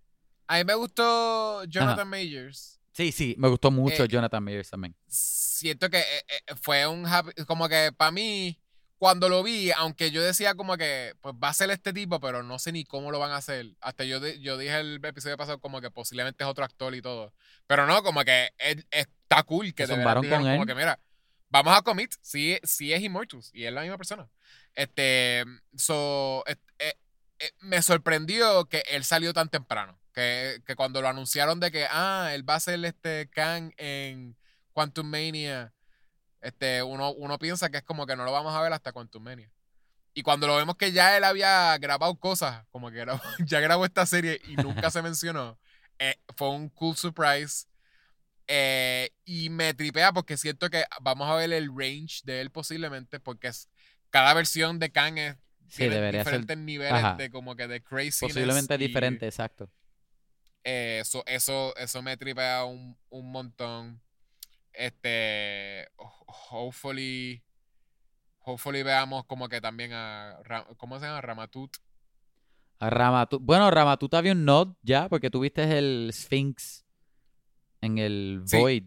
A 0.47 0.57
mí 0.57 0.63
me 0.63 0.75
gustó 0.75 1.63
Jonathan 1.65 2.07
Majors. 2.07 2.79
sí, 2.91 3.11
sí, 3.11 3.35
me 3.37 3.47
gustó 3.49 3.71
mucho 3.71 4.03
Eh, 4.03 4.07
Jonathan 4.07 4.43
Majors 4.43 4.69
también. 4.69 4.95
Siento 5.07 5.89
que 5.89 5.99
eh, 5.99 6.03
eh, 6.47 6.55
fue 6.61 6.85
un 6.87 7.05
happy- 7.05 7.33
como 7.45 7.67
que 7.67 7.91
para 7.95 8.11
mí, 8.11 8.59
cuando 8.97 9.27
lo 9.27 9.43
vi, 9.43 9.71
aunque 9.71 10.11
yo 10.11 10.21
decía 10.23 10.55
como 10.55 10.77
que 10.77 11.13
pues 11.21 11.35
va 11.43 11.49
a 11.49 11.53
ser 11.53 11.69
este 11.71 11.91
tipo, 11.91 12.19
pero 12.21 12.41
no 12.43 12.57
sé 12.59 12.71
ni 12.71 12.85
cómo 12.85 13.11
lo 13.11 13.19
van 13.19 13.31
a 13.31 13.37
hacer. 13.37 13.75
Hasta 13.81 14.03
yo, 14.05 14.25
yo 14.25 14.57
dije 14.57 14.79
el 14.79 15.03
episodio 15.03 15.35
pasado 15.35 15.59
como 15.59 15.81
que 15.81 15.91
posiblemente 15.91 16.43
es 16.43 16.49
otro 16.49 16.63
actor 16.63 16.95
y 16.95 17.01
todo. 17.01 17.33
Pero 17.67 17.85
no, 17.85 18.01
como 18.03 18.23
que 18.23 18.49
es- 18.59 18.85
está 19.33 19.43
cool 19.43 19.73
que 19.73 19.85
Se 19.87 19.93
de 19.97 20.03
con 20.29 20.43
como 20.43 20.61
él. 20.63 20.67
que 20.67 20.75
mira, 20.75 20.99
vamos 21.49 21.77
a 21.77 21.81
commit, 21.81 22.13
sí, 22.21 22.57
sí 22.63 22.93
es 22.93 23.01
Immortus 23.01 23.51
y 23.53 23.65
es 23.65 23.73
la 23.73 23.81
misma 23.81 23.97
persona. 23.97 24.27
Este, 24.75 25.43
so, 25.75 26.43
et- 26.47 26.59
eh, 26.79 26.93
eh, 27.39 27.51
me 27.61 27.81
sorprendió 27.81 28.65
que 28.65 28.83
él 28.89 29.03
salió 29.03 29.33
tan 29.33 29.49
temprano. 29.49 29.99
Que, 30.13 30.61
que 30.67 30.75
cuando 30.75 31.01
lo 31.01 31.07
anunciaron 31.07 31.59
de 31.59 31.71
que, 31.71 31.87
ah, 31.89 32.29
él 32.33 32.47
va 32.47 32.55
a 32.55 32.59
ser 32.59 32.83
este 32.85 33.29
Kang 33.31 33.73
en 33.77 34.37
Quantum 34.71 35.07
Mania, 35.07 35.73
este, 36.41 36.83
uno, 36.83 37.11
uno 37.13 37.39
piensa 37.39 37.69
que 37.71 37.77
es 37.77 37.83
como 37.83 38.05
que 38.05 38.15
no 38.15 38.23
lo 38.23 38.31
vamos 38.31 38.53
a 38.53 38.61
ver 38.61 38.73
hasta 38.73 38.91
Quantum 38.91 39.23
Mania. 39.23 39.49
Y 40.13 40.21
cuando 40.21 40.45
lo 40.45 40.55
vemos 40.55 40.75
que 40.75 40.91
ya 40.91 41.17
él 41.17 41.23
había 41.23 41.75
grabado 41.79 42.13
cosas, 42.19 42.63
como 42.69 42.91
que 42.91 42.97
grabó- 43.03 43.21
ya 43.47 43.59
grabó 43.59 43.85
esta 43.85 44.05
serie 44.05 44.39
y 44.47 44.55
nunca 44.55 44.91
se 44.91 45.01
mencionó, 45.01 45.57
eh, 45.97 46.19
fue 46.35 46.49
un 46.49 46.69
cool 46.69 46.95
surprise. 46.95 47.67
Eh, 48.47 49.09
y 49.25 49.49
me 49.49 49.73
tripea 49.73 50.11
porque 50.11 50.35
siento 50.37 50.69
que 50.69 50.83
vamos 51.01 51.29
a 51.29 51.35
ver 51.35 51.51
el 51.53 51.69
range 51.75 52.21
de 52.25 52.41
él 52.41 52.51
posiblemente, 52.51 53.19
porque 53.19 53.47
es, 53.47 53.69
cada 54.09 54.33
versión 54.33 54.79
de 54.79 54.91
Kang 54.91 55.17
es, 55.17 55.35
Sí, 55.69 55.77
tiene 55.89 55.95
ser 55.95 56.17
diferentes 56.19 56.57
niveles 56.57 56.93
ajá. 56.93 57.15
de 57.15 57.31
como 57.31 57.55
que 57.55 57.67
de 57.67 57.81
craziness. 57.81 58.19
posiblemente 58.33 58.75
y, 58.75 58.77
diferente, 58.77 59.25
exacto. 59.25 59.71
eh, 60.63 60.99
eso, 61.01 61.23
eso, 61.25 61.75
eso 61.77 62.01
me 62.03 62.15
tripea 62.17 62.65
un, 62.65 62.95
un 63.09 63.31
montón. 63.31 64.01
Este, 64.73 65.87
ho- 65.95 66.25
hopefully, 66.51 67.43
hopefully 68.39 68.83
veamos 68.83 69.25
como 69.25 69.47
que 69.49 69.61
también 69.61 69.91
a, 69.93 70.37
¿cómo 70.77 70.99
se 70.99 71.05
llama? 71.05 71.21
Ramatut. 71.21 71.75
A 72.79 72.89
Ramatut, 72.89 73.41
bueno, 73.41 73.71
Ramatut 73.71 74.13
había 74.13 74.33
un 74.33 74.45
nod 74.45 74.75
ya, 74.81 75.07
porque 75.09 75.29
tuviste 75.29 75.63
el 75.77 76.09
Sphinx 76.13 76.82
en 77.83 77.97
el 77.97 78.41
Sí. 78.45 78.57
Void. 78.57 78.83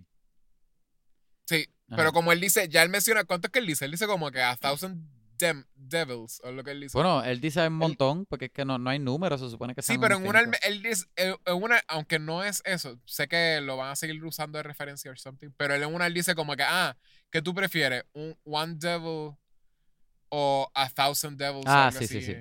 Sí, 1.47 1.67
Ajá. 1.89 1.97
pero 1.97 2.13
como 2.13 2.33
él 2.33 2.41
dice, 2.41 2.69
ya 2.69 2.83
él 2.83 2.89
menciona, 2.89 3.25
¿cuánto 3.25 3.47
es 3.49 3.53
que 3.53 3.61
él 3.61 3.67
dice? 3.67 3.85
Él 3.85 3.93
dice 3.93 4.07
como 4.07 4.31
que 4.31 4.43
a 4.43 4.57
thousand 4.57 5.07
dem- 5.39 5.67
devils, 5.75 6.41
o 6.43 6.51
lo 6.51 6.65
que 6.65 6.73
él 6.73 6.81
dice. 6.81 6.97
Bueno, 6.99 7.23
él 7.23 7.41
dice 7.41 7.67
un 7.69 7.75
montón, 7.75 8.27
porque 8.27 8.47
es 8.47 8.51
que 8.51 8.65
no, 8.65 8.79
no 8.79 8.91
hay 8.91 8.99
números, 8.99 9.41
se 9.41 9.49
supone 9.51 9.75
que 9.75 9.83
Sí, 9.83 9.97
pero 9.99 10.17
en 10.17 10.27
una, 10.27 10.41
él 10.63 10.83
dice, 10.83 11.05
en 11.15 11.37
en 11.45 11.63
una, 11.63 11.81
aunque 11.89 12.19
no 12.19 12.43
es 12.43 12.63
eso, 12.65 12.99
sé 13.05 13.29
que 13.29 13.61
lo 13.61 13.77
van 13.77 13.91
a 13.91 13.97
seguir 13.97 14.25
usando 14.25 14.59
de 14.59 14.63
referencia 14.65 15.11
o 15.13 15.17
something, 15.17 15.51
pero 15.57 15.75
él 15.75 15.83
en 15.83 15.95
una 15.95 16.07
él 16.07 16.15
dice 16.15 16.35
como 16.35 16.57
que, 16.57 16.65
ah, 16.65 16.97
¿qué 17.31 17.43
tú 17.43 17.55
prefieres? 17.55 18.05
¿Un 18.13 18.37
one 18.45 18.75
devil 18.79 19.37
o 20.31 20.71
a 20.75 20.89
thousand 20.89 21.39
devils? 21.39 21.67
Ah, 21.69 21.91
sí, 21.93 22.07
sí, 22.09 22.19
así? 22.19 22.27
sí. 22.27 22.35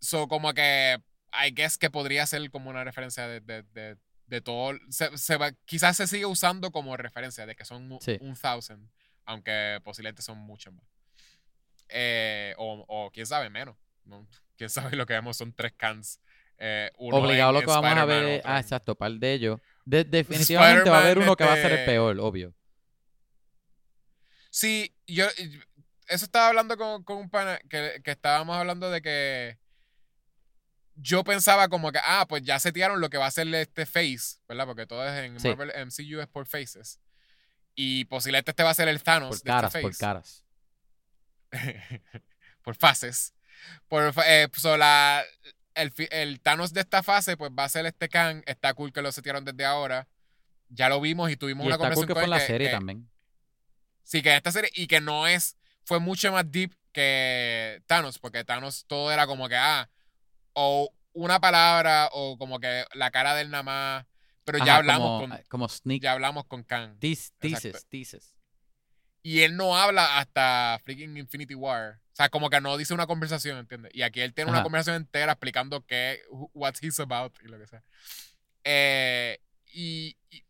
So, 0.00 0.28
como 0.28 0.52
que, 0.54 0.96
I 1.32 1.50
guess 1.52 1.76
que 1.76 1.90
podría 1.90 2.24
ser 2.26 2.48
como 2.50 2.70
una 2.70 2.84
referencia 2.84 3.26
de, 3.26 3.40
de, 3.40 3.62
de, 3.72 3.96
de 4.30 4.40
todo, 4.40 4.78
se, 4.88 5.16
se 5.18 5.36
va- 5.36 5.52
quizás 5.66 5.96
se 5.96 6.06
sigue 6.06 6.24
usando 6.24 6.70
como 6.70 6.96
referencia 6.96 7.44
de 7.46 7.54
que 7.54 7.64
son 7.64 7.90
un, 7.92 8.00
Sí. 8.00 8.16
un 8.20 8.34
thousand, 8.34 8.88
aunque 9.24 9.80
posiblemente 9.84 10.22
son 10.22 10.38
muchos 10.38 10.72
más. 10.72 10.84
Eh, 11.88 12.54
o, 12.56 12.84
o 12.88 13.10
quién 13.10 13.26
sabe, 13.26 13.50
menos. 13.50 13.76
¿no? 14.04 14.26
Quién 14.56 14.70
sabe 14.70 14.94
lo 14.96 15.06
que 15.06 15.14
vemos 15.14 15.36
son 15.36 15.52
tres 15.54 15.72
cans. 15.76 16.20
Eh, 16.58 16.90
uno 16.98 17.16
Obligado 17.16 17.52
lo 17.52 17.60
que 17.60 17.66
vamos 17.66 17.90
a 17.90 18.04
ver 18.04 18.38
otro 18.40 18.50
ah, 18.50 18.60
exacto, 18.60 18.94
par 18.94 19.12
de 19.12 19.32
ellos. 19.32 19.58
De- 19.86 20.04
definitivamente 20.04 20.90
va 20.90 20.98
a 20.98 21.02
haber 21.02 21.18
uno 21.18 21.34
que 21.34 21.44
va 21.44 21.54
a 21.54 21.56
ser 21.56 21.72
el 21.72 21.78
este- 21.78 21.86
peor, 21.86 22.18
obvio. 22.20 22.54
Sí, 24.50 24.94
yo 25.06 25.26
eso 26.08 26.24
estaba 26.24 26.48
hablando 26.48 26.76
con, 26.76 27.02
con 27.04 27.16
un 27.18 27.30
pana 27.30 27.58
que, 27.70 28.00
que 28.04 28.10
estábamos 28.10 28.56
hablando 28.56 28.90
de 28.90 29.00
que 29.00 29.58
yo 31.00 31.24
pensaba 31.24 31.68
como 31.68 31.92
que, 31.92 31.98
ah, 32.02 32.26
pues 32.28 32.42
ya 32.42 32.58
setearon 32.58 33.00
lo 33.00 33.08
que 33.10 33.18
va 33.18 33.26
a 33.26 33.30
ser 33.30 33.52
este 33.54 33.86
face, 33.86 34.38
¿verdad? 34.48 34.66
Porque 34.66 34.86
todo 34.86 35.06
es 35.08 35.24
en 35.24 35.40
Sí. 35.40 35.48
Marvel 35.48 35.72
MCU 35.86 36.20
es 36.20 36.26
por 36.28 36.46
faces. 36.46 37.00
Y 37.74 38.04
posiblemente 38.06 38.50
este 38.50 38.62
va 38.62 38.70
a 38.70 38.74
ser 38.74 38.88
el 38.88 39.02
Thanos 39.02 39.28
Por 39.28 39.38
de 39.38 39.44
caras, 39.50 39.74
este 39.74 39.80
por 39.82 39.92
face. 39.92 40.00
caras. 40.00 40.44
por 42.62 42.76
fases. 42.76 43.34
Por, 43.88 44.12
eh, 44.26 44.48
so 44.56 44.76
la, 44.76 45.22
el, 45.74 45.92
el 46.10 46.40
Thanos 46.40 46.72
de 46.72 46.80
esta 46.80 47.02
fase, 47.02 47.36
pues 47.36 47.50
va 47.58 47.64
a 47.64 47.68
ser 47.68 47.86
este 47.86 48.08
Kang. 48.08 48.42
Está 48.46 48.74
cool 48.74 48.92
que 48.92 49.02
lo 49.02 49.12
setearon 49.12 49.44
desde 49.44 49.64
ahora. 49.64 50.08
Ya 50.68 50.88
lo 50.88 51.00
vimos 51.00 51.30
y 51.30 51.36
tuvimos 51.36 51.64
Y 51.64 51.66
una 51.68 51.76
está 51.76 51.88
cool 51.94 52.06
conversación 52.06 52.08
que 52.08 52.14
con 52.14 52.24
él 52.24 52.30
la 52.30 52.38
que- 52.38 52.46
serie 52.46 52.66
que- 52.68 52.74
también. 52.74 53.10
Sí, 54.02 54.22
que 54.22 54.30
en 54.30 54.36
esta 54.36 54.50
serie, 54.50 54.70
y 54.74 54.86
que 54.88 55.00
no 55.00 55.26
es, 55.28 55.56
fue 55.84 56.00
mucho 56.00 56.32
más 56.32 56.50
deep 56.50 56.74
que 56.92 57.80
Thanos, 57.86 58.18
porque 58.18 58.44
Thanos 58.44 58.84
todo 58.88 59.12
era 59.12 59.26
como 59.26 59.48
que, 59.48 59.54
ah, 59.56 59.88
o 60.52 60.92
una 61.12 61.40
palabra, 61.40 62.08
o 62.12 62.38
como 62.38 62.60
que 62.60 62.84
la 62.94 63.10
cara 63.10 63.34
del 63.34 63.50
nada 63.50 63.62
más, 63.62 64.06
pero 64.44 64.64
ya 64.64 64.76
hablamos 64.76 65.20
como, 65.20 65.34
con, 65.34 65.44
como 65.48 65.68
sneak 65.68 66.02
ya 66.02 66.12
hablamos 66.12 66.44
con 66.46 66.60
exacto. 66.60 66.96
teases, 66.98 67.86
teases. 67.88 68.34
Y 69.22 69.42
él 69.42 69.56
no 69.56 69.76
habla 69.76 70.18
hasta 70.18 70.80
freaking 70.82 71.16
Infinity 71.16 71.54
War. 71.54 72.00
O 72.12 72.16
sea, 72.16 72.28
como 72.30 72.48
que 72.48 72.60
no 72.60 72.76
dice 72.76 72.94
una 72.94 73.06
conversación, 73.06 73.58
¿entiendes? 73.58 73.92
Y 73.94 74.02
aquí 74.02 74.20
él 74.20 74.32
tiene 74.34 74.50
una 74.50 74.62
conversación 74.62 74.96
entera 74.96 75.32
explicando 75.32 75.84
qué, 75.84 76.20
what 76.30 76.74
he's 76.80 76.98
about 77.00 77.34
y 77.42 77.48
lo 77.48 77.58
que 77.58 77.66
sea. 77.66 77.82
Eh, 78.64 79.38
y, 79.72 80.16
y- 80.30 80.44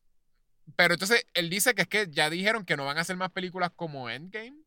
pero 0.77 0.95
entonces 0.95 1.27
él 1.35 1.51
dice 1.51 1.75
que 1.75 1.83
es 1.83 1.89
que 1.89 2.09
ya 2.11 2.31
dijeron 2.31 2.65
que 2.65 2.77
no 2.77 2.87
van 2.87 2.99
a 2.99 3.03
hacer 3.03 3.17
más 3.17 3.31
películas 3.33 3.71
como 3.75 4.09
Endgame. 4.09 4.63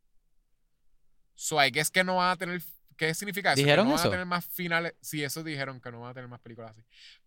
So 1.33 1.63
I 1.63 1.71
guess 1.71 1.89
que 1.89 2.03
no 2.03 2.17
van 2.17 2.31
a 2.31 2.37
tener. 2.37 2.61
¿Qué 3.07 3.13
significa 3.13 3.49
eso? 3.53 3.57
Que 3.57 3.63
¿Dijeron 3.63 3.85
no 3.85 3.91
van 3.91 3.99
eso? 3.99 4.07
a 4.07 4.11
tener 4.11 4.25
más 4.25 4.45
finales. 4.45 4.93
Sí, 5.01 5.23
eso 5.23 5.43
dijeron 5.43 5.81
que 5.81 5.91
no 5.91 6.01
van 6.01 6.11
a 6.11 6.13
tener 6.13 6.29
más 6.29 6.39
películas 6.39 6.71
así. 6.71 6.81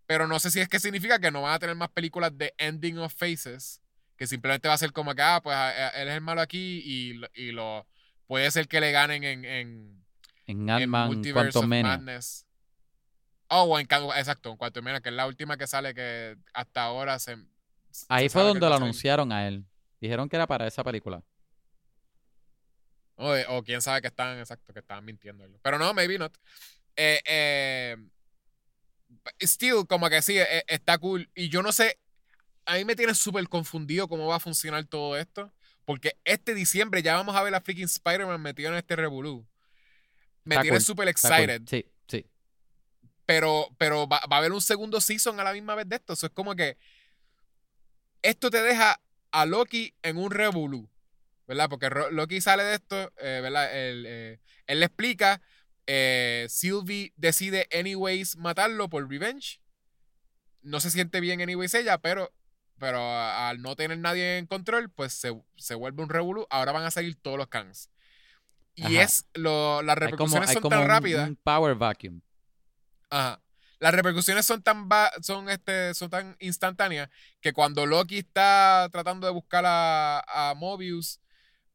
Pero 0.07 0.27
no 0.27 0.39
sé 0.41 0.51
si 0.51 0.61
es 0.61 0.69
que 0.69 0.79
significa 0.81 1.19
que 1.19 1.31
no 1.31 1.43
van 1.43 1.53
a 1.55 1.59
tener 1.59 1.75
más 1.77 1.91
películas 1.91 2.37
de 2.37 2.55
Ending 2.59 2.99
of 2.99 3.13
Faces. 3.15 3.81
Que 4.17 4.27
simplemente 4.27 4.67
va 4.69 4.75
a 4.75 4.79
ser 4.79 4.93
como 4.93 5.15
que, 5.15 5.21
ah, 5.23 5.41
pues 5.43 5.55
a- 5.55 5.69
a- 5.69 5.89
él 5.91 6.09
es 6.09 6.15
el 6.15 6.21
malo 6.23 6.41
aquí 6.41 6.81
y, 6.85 7.21
y 7.35 7.53
lo 7.53 7.87
puede 8.27 8.51
ser 8.51 8.67
que 8.67 8.81
le 8.81 8.91
ganen 8.91 9.23
en, 9.25 9.45
en, 9.45 10.05
en 10.47 10.71
Ant-Man 10.71 11.23
Quantum 11.33 11.67
Madness. 11.69 12.47
Oh, 13.49 13.79
en, 13.79 13.87
exacto, 14.17 14.51
en 14.51 14.57
Quantum 14.57 14.85
Mania, 14.85 15.01
que 15.01 15.11
es 15.11 15.15
la 15.15 15.27
última 15.27 15.57
que 15.57 15.67
sale 15.67 15.95
que 15.95 16.37
hasta 16.55 16.83
ahora 16.83 17.19
se... 17.19 17.37
Ahí 18.09 18.29
fue 18.29 18.43
donde 18.43 18.69
lo 18.69 18.75
anunciaron 18.75 19.31
a 19.33 19.47
él. 19.47 19.65
Dijeron 20.01 20.29
que 20.29 20.37
era 20.37 20.47
para 20.47 20.67
esa 20.67 20.83
película. 20.83 21.23
O, 23.17 23.63
quién 23.63 23.81
sabe 23.81 24.03
que 24.03 24.09
estaban, 24.09 24.39
exacto, 24.39 24.73
que 24.73 24.81
estaban 24.81 25.05
mintiendo. 25.05 25.45
Pero 25.63 25.79
no, 25.79 25.95
maybe 25.95 26.19
not. 26.19 26.37
Eh, 26.97 27.21
eh, 27.27 27.97
still, 29.41 29.87
como 29.89 30.09
que 30.09 30.21
sí, 30.23 30.39
eh, 30.39 30.65
está 30.69 30.99
cool. 30.99 31.29
Y 31.35 31.49
yo 31.49 31.63
no 31.63 31.73
sé, 31.73 31.99
a 32.67 32.75
mí 32.75 32.85
me 32.85 32.97
tiene 32.97 33.15
súper 33.15 33.49
confundido 33.49 34.09
cómo 34.09 34.27
va 34.27 34.37
a 34.37 34.41
funcionar 34.41 34.85
todo 34.85 35.17
esto. 35.17 35.53
Porque 35.87 36.19
este 36.25 36.55
diciembre 36.55 37.03
ya 37.03 37.15
vamos 37.15 37.37
a 37.37 37.43
ver 37.43 37.55
a 37.55 37.61
freaking 37.61 37.85
Spider-Man 37.85 38.43
metido 38.43 38.71
en 38.71 38.77
este 38.77 38.97
revolú. 38.97 39.47
Me 40.45 40.59
tiene 40.59 40.81
súper 40.81 41.09
excited. 41.09 41.63
Sí, 41.67 41.87
sí. 42.09 42.27
Pero, 43.25 43.69
pero 43.79 44.09
va, 44.09 44.19
a 44.19 44.37
haber 44.37 44.53
un 44.53 44.61
segundo 44.61 45.01
season 45.01 45.39
a 45.39 45.45
la 45.45 45.53
misma 45.53 45.75
vez 45.77 45.89
de 45.89 45.97
esto. 45.97 46.13
Eso 46.13 46.27
es 46.27 46.33
como 46.33 46.55
que 46.57 46.77
esto 48.23 48.51
te 48.51 48.61
deja 48.63 49.01
a 49.31 49.47
Loki 49.47 49.95
en 50.03 50.17
un 50.17 50.31
revolú. 50.31 50.89
¿Verdad? 51.47 51.69
Porque 51.69 51.91
Loki 52.11 52.41
sale 52.41 52.65
de 52.65 52.75
esto, 52.75 53.13
eh, 53.19 53.41
¿verdad? 53.43 53.75
Él, 53.77 54.05
eh, 54.07 54.41
él, 54.67 54.81
le 54.81 54.87
explica, 54.87 55.41
eh, 55.87 56.47
Sylvie 56.49 57.13
decide 57.17 57.69
anyways 57.73 58.37
matarlo 58.37 58.89
por 58.89 59.09
revenge. 59.09 59.61
No 60.63 60.81
se 60.81 60.91
siente 60.91 61.21
bien 61.21 61.41
anyways 61.41 61.75
ella, 61.75 61.99
pero, 61.99 62.33
pero 62.79 63.01
al 63.01 63.63
no 63.63 63.77
tener 63.77 63.99
nadie 63.99 64.39
en 64.39 64.47
control, 64.47 64.91
pues 64.91 65.13
se, 65.13 65.75
vuelve 65.75 66.03
un 66.03 66.09
revolú. 66.09 66.47
Ahora 66.51 66.73
van 66.73 66.85
a 66.85 66.91
salir 66.91 67.17
todos 67.21 67.39
los 67.39 67.49
cans. 67.49 67.91
Y 68.75 68.97
es, 68.97 69.27
lo, 69.33 69.81
las 69.83 69.97
repercusiones 69.97 70.53
son 70.53 70.69
tan 70.69 70.87
rápidas. 70.87 71.29
Un 71.29 71.37
power 71.37 71.77
vacuum. 71.77 72.21
Ajá. 73.09 73.41
Las 73.79 73.95
repercusiones 73.95 74.47
son 74.47 74.63
tan 74.63 74.89
son 75.21 75.51
este 75.51 75.93
son 75.93 76.09
tan 76.09 76.35
instantáneas 76.41 77.11
que 77.43 77.53
cuando 77.53 77.85
Loki 77.85 78.19
está 78.19 78.89
tratando 78.91 79.27
de 79.27 79.35
buscar 79.35 79.65
a, 79.67 80.21
a 80.21 80.55
Mobius 80.55 81.21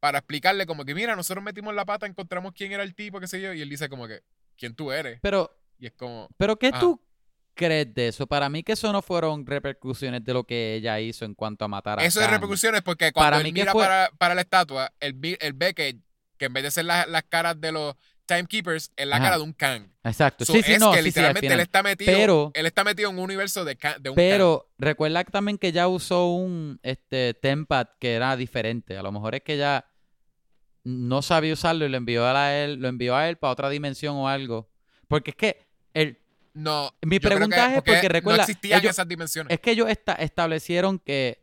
para 0.01 0.17
explicarle 0.17 0.65
como 0.65 0.83
que, 0.83 0.95
mira, 0.95 1.15
nosotros 1.15 1.43
metimos 1.43 1.75
la 1.75 1.85
pata, 1.85 2.07
encontramos 2.07 2.53
quién 2.53 2.71
era 2.71 2.81
el 2.81 2.95
tipo, 2.95 3.19
qué 3.19 3.27
sé 3.27 3.39
yo, 3.39 3.53
y 3.53 3.61
él 3.61 3.69
dice 3.69 3.87
como 3.87 4.07
que, 4.07 4.23
¿quién 4.57 4.73
tú 4.75 4.91
eres? 4.91 5.19
Pero, 5.21 5.55
y 5.77 5.85
es 5.85 5.93
como... 5.93 6.27
¿Pero 6.37 6.57
qué 6.57 6.71
tú 6.71 6.99
crees 7.53 7.93
de 7.93 8.07
eso? 8.07 8.25
Para 8.25 8.49
mí 8.49 8.63
que 8.63 8.71
eso 8.71 8.91
no 8.91 9.03
fueron 9.03 9.45
repercusiones 9.45 10.25
de 10.25 10.33
lo 10.33 10.43
que 10.43 10.73
ella 10.73 10.99
hizo 10.99 11.23
en 11.23 11.35
cuanto 11.35 11.65
a 11.65 11.67
matar 11.67 11.99
a 11.99 12.03
Eso 12.03 12.19
es 12.19 12.29
repercusiones 12.31 12.81
porque 12.81 13.11
cuando 13.11 13.41
él 13.41 13.53
mira 13.53 13.73
para, 13.73 14.35
la 14.35 14.41
estatua, 14.41 14.91
él, 14.99 15.13
ve 15.13 15.73
que, 15.75 15.99
que 16.39 16.45
en 16.45 16.53
vez 16.53 16.63
de 16.63 16.71
ser 16.71 16.85
las 16.85 17.23
caras 17.29 17.61
de 17.61 17.71
los 17.71 17.95
Timekeepers, 18.25 18.91
es 18.95 19.05
la 19.05 19.19
cara 19.19 19.37
de 19.37 19.43
un 19.43 19.53
Kang. 19.53 19.87
Exacto. 20.03 20.45
sí, 20.45 20.63
sí, 20.63 20.77
no, 20.79 20.93
que 20.93 21.01
literalmente 21.03 21.53
él 21.53 21.59
está 21.59 21.83
metido, 21.83 22.11
pero, 22.11 22.51
él 22.55 22.65
está 22.65 22.83
metido 22.83 23.11
en 23.11 23.17
un 23.17 23.23
universo 23.23 23.65
de, 23.65 23.77
de 23.99 24.09
un 24.09 24.15
Pero 24.15 24.71
recuerda 24.79 25.23
también 25.25 25.59
que 25.59 25.71
ya 25.71 25.87
usó 25.87 26.31
un 26.31 26.79
este 26.81 27.35
Tempat 27.35 27.97
que 27.99 28.13
era 28.15 28.35
diferente. 28.35 28.97
A 28.97 29.03
lo 29.03 29.11
mejor 29.11 29.35
es 29.35 29.41
que 29.41 29.57
ya 29.57 29.85
no 30.83 31.21
sabía 31.21 31.53
usarlo 31.53 31.85
y 31.85 31.89
lo 31.89 31.97
envió 31.97 32.25
a 32.25 32.55
él, 32.55 32.75
lo 32.75 32.87
envió 32.87 33.15
a 33.15 33.29
él 33.29 33.37
para 33.37 33.53
otra 33.53 33.69
dimensión 33.69 34.15
o 34.15 34.27
algo. 34.27 34.69
Porque 35.07 35.31
es 35.31 35.35
que 35.35 35.67
el 35.93 36.17
no, 36.53 36.93
mi 37.01 37.19
pregunta 37.19 37.75
es 37.75 37.81
porque 37.81 38.09
recuerda 38.09 38.39
no 38.39 38.43
existían 38.43 38.85
esas 38.85 39.07
dimensiones. 39.07 39.53
Es 39.53 39.59
que 39.59 39.71
ellos 39.71 39.87
establecieron 39.89 40.99
que 40.99 41.41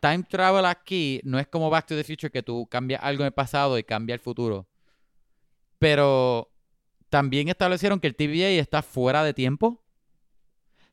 time 0.00 0.22
travel 0.22 0.64
aquí 0.64 1.20
no 1.24 1.38
es 1.38 1.46
como 1.46 1.68
Back 1.68 1.86
to 1.86 1.96
the 1.96 2.04
Future 2.04 2.30
que 2.30 2.42
tú 2.42 2.66
cambias 2.66 3.02
algo 3.02 3.22
en 3.22 3.26
el 3.26 3.32
pasado 3.32 3.78
y 3.78 3.84
cambia 3.84 4.14
el 4.14 4.20
futuro. 4.20 4.66
Pero 5.78 6.50
también 7.10 7.48
establecieron 7.48 8.00
que 8.00 8.06
el 8.06 8.16
TVA 8.16 8.48
está 8.60 8.82
fuera 8.82 9.22
de 9.24 9.34
tiempo. 9.34 9.82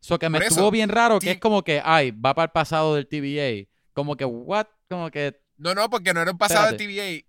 Eso 0.02 0.20
que 0.20 0.30
me 0.30 0.40
estuvo 0.40 0.70
bien 0.72 0.90
raro 0.90 1.20
que 1.20 1.32
es 1.32 1.40
como 1.40 1.64
que, 1.64 1.82
ay, 1.84 2.12
va 2.12 2.34
para 2.34 2.45
el 2.45 2.52
pasado 2.52 2.95
del 2.95 3.08
TVA. 3.08 3.70
Como 3.94 4.16
que, 4.16 4.26
what? 4.26 4.68
Como 4.90 5.10
que... 5.10 5.41
No, 5.58 5.74
no, 5.74 5.90
porque 5.90 6.14
no 6.14 6.22
era 6.22 6.32
un 6.32 6.38
pasado 6.38 6.68
del 6.68 6.78
TVA 6.78 7.28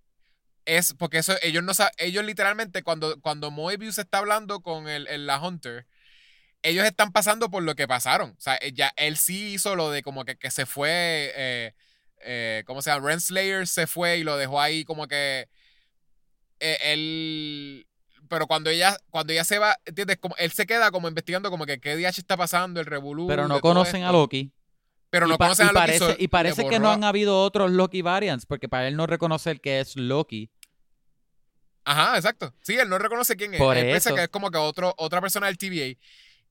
es 0.69 0.93
porque 0.93 1.19
eso 1.19 1.35
ellos 1.41 1.65
no 1.65 1.73
ellos 1.97 2.25
literalmente 2.25 2.83
cuando 2.83 3.19
cuando 3.23 3.51
Moebius 3.51 3.99
está 3.99 4.19
hablando 4.19 4.61
con 4.61 4.87
el, 4.87 5.27
la 5.27 5.41
Hunter 5.41 5.87
ellos 6.63 6.85
están 6.85 7.11
pasando 7.11 7.51
por 7.51 7.63
lo 7.63 7.75
que 7.75 7.89
pasaron. 7.89 8.31
O 8.31 8.41
sea 8.41 8.59
eh, 8.61 8.73
ya 8.75 8.93
él 8.97 9.17
sí 9.17 9.55
hizo 9.55 9.77
lo 9.77 9.91
de 9.91 10.03
como 10.03 10.27
que, 10.27 10.37
que 10.37 10.51
se 10.51 10.67
fue 10.67 11.33
eh, 11.35 11.75
eh, 12.23 12.65
cómo 12.67 12.83
se 12.83 12.91
llama 12.91 13.09
Renslayer 13.09 13.67
se 13.67 13.87
fue 13.87 14.19
y 14.19 14.25
lo 14.25 14.37
dejó 14.37 14.61
ahí 14.61 14.85
como 14.85 15.09
que 15.09 15.49
eh, 16.61 16.79
él 16.83 17.87
pero 18.29 18.47
cuando 18.47 18.69
ella 18.69 18.95
cuando 19.09 19.33
ella 19.33 19.45
se 19.45 19.59
va 19.59 19.79
entiendes 19.87 20.19
como 20.19 20.37
él 20.37 20.53
se 20.53 20.67
queda 20.67 20.91
como 20.91 21.09
investigando 21.09 21.49
como 21.49 21.65
que 21.65 21.81
qué 21.81 21.97
DH 21.97 22.19
está 22.19 22.37
pasando 22.37 22.79
el 22.79 22.87
revolú 22.87 23.27
pero 23.27 23.49
no 23.49 23.61
conocen 23.61 24.03
a 24.03 24.13
Loki. 24.13 24.53
Pero 25.11 25.27
no 25.27 25.39
conocen 25.39 25.69
a 25.69 25.73
Loki 25.73 25.99
parece, 25.99 26.17
y 26.19 26.29
parece 26.29 26.69
que 26.69 26.79
no 26.79 26.91
han 26.91 27.05
habido 27.05 27.41
otros 27.41 27.71
Loki 27.71 28.03
variants 28.03 28.45
porque 28.45 28.69
para 28.69 28.87
él 28.87 28.97
no 28.97 29.07
reconocer 29.07 29.63
que 29.63 29.81
es 29.81 29.97
Loki 29.97 30.51
Ajá, 31.89 32.17
exacto. 32.17 32.55
Sí, 32.61 32.75
él 32.75 32.91
no 32.91 32.99
reconoce 32.99 33.35
quién 33.35 33.55
es. 33.55 33.61
él 33.61 33.87
piensa 33.87 34.15
que 34.15 34.25
es 34.25 34.29
como 34.29 34.51
que 34.51 34.59
otro, 34.59 34.95
otra 34.99 35.23
persona 35.23 35.47
del 35.47 35.57
TVA. 35.57 35.99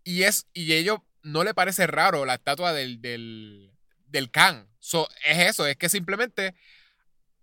Y 0.03 0.23
es, 0.23 0.47
y 0.51 0.73
ellos 0.73 0.97
no 1.21 1.43
le 1.43 1.53
parece 1.53 1.85
raro 1.85 2.25
la 2.25 2.35
estatua 2.35 2.73
del, 2.73 3.01
del, 3.01 3.71
del 4.07 4.31
Khan. 4.31 4.67
es 4.79 5.37
eso, 5.37 5.67
es 5.67 5.77
que 5.77 5.89
simplemente 5.89 6.55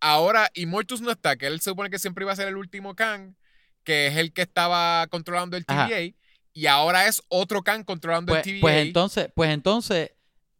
ahora 0.00 0.50
Immortus 0.54 1.02
no 1.02 1.12
está, 1.12 1.36
que 1.36 1.46
él 1.46 1.60
se 1.60 1.70
supone 1.70 1.88
que 1.88 2.00
siempre 2.00 2.24
iba 2.24 2.32
a 2.32 2.36
ser 2.36 2.48
el 2.48 2.56
último 2.56 2.96
Khan, 2.96 3.36
que 3.84 4.08
es 4.08 4.16
el 4.16 4.32
que 4.32 4.42
estaba 4.42 5.06
controlando 5.06 5.56
el 5.56 5.64
TVA. 5.64 6.16
Y 6.52 6.66
ahora 6.66 7.06
es 7.06 7.22
otro 7.28 7.62
Khan 7.62 7.84
controlando 7.84 8.34
el 8.34 8.42
TVA. 8.42 8.60
Pues, 8.60 8.60
pues 8.60 8.86
entonces, 8.86 9.28
pues 9.36 9.50
entonces 9.50 10.10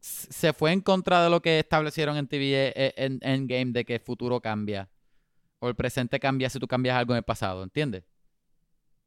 se 0.01 0.53
fue 0.53 0.71
en 0.71 0.83
contra 0.83 1.25
de 1.25 1.31
lo 1.31 1.43
que 1.43 1.59
establecieron 1.59 2.17
en 2.17 2.29
TVA 2.29 2.71
eh, 2.77 2.95
en 2.97 3.19
Endgame 3.23 3.73
de 3.73 3.85
que 3.85 3.95
el 3.95 4.01
futuro 4.01 4.41
cambia 4.41 4.89
o 5.65 5.69
el 5.69 5.75
presente 5.75 6.21
cambia 6.21 6.51
si 6.51 6.59
tú 6.59 6.69
cambias 6.69 6.97
algo 6.97 7.15
en 7.15 7.19
el 7.19 7.23
pasado, 7.23 7.63
¿entiendes? 7.63 8.05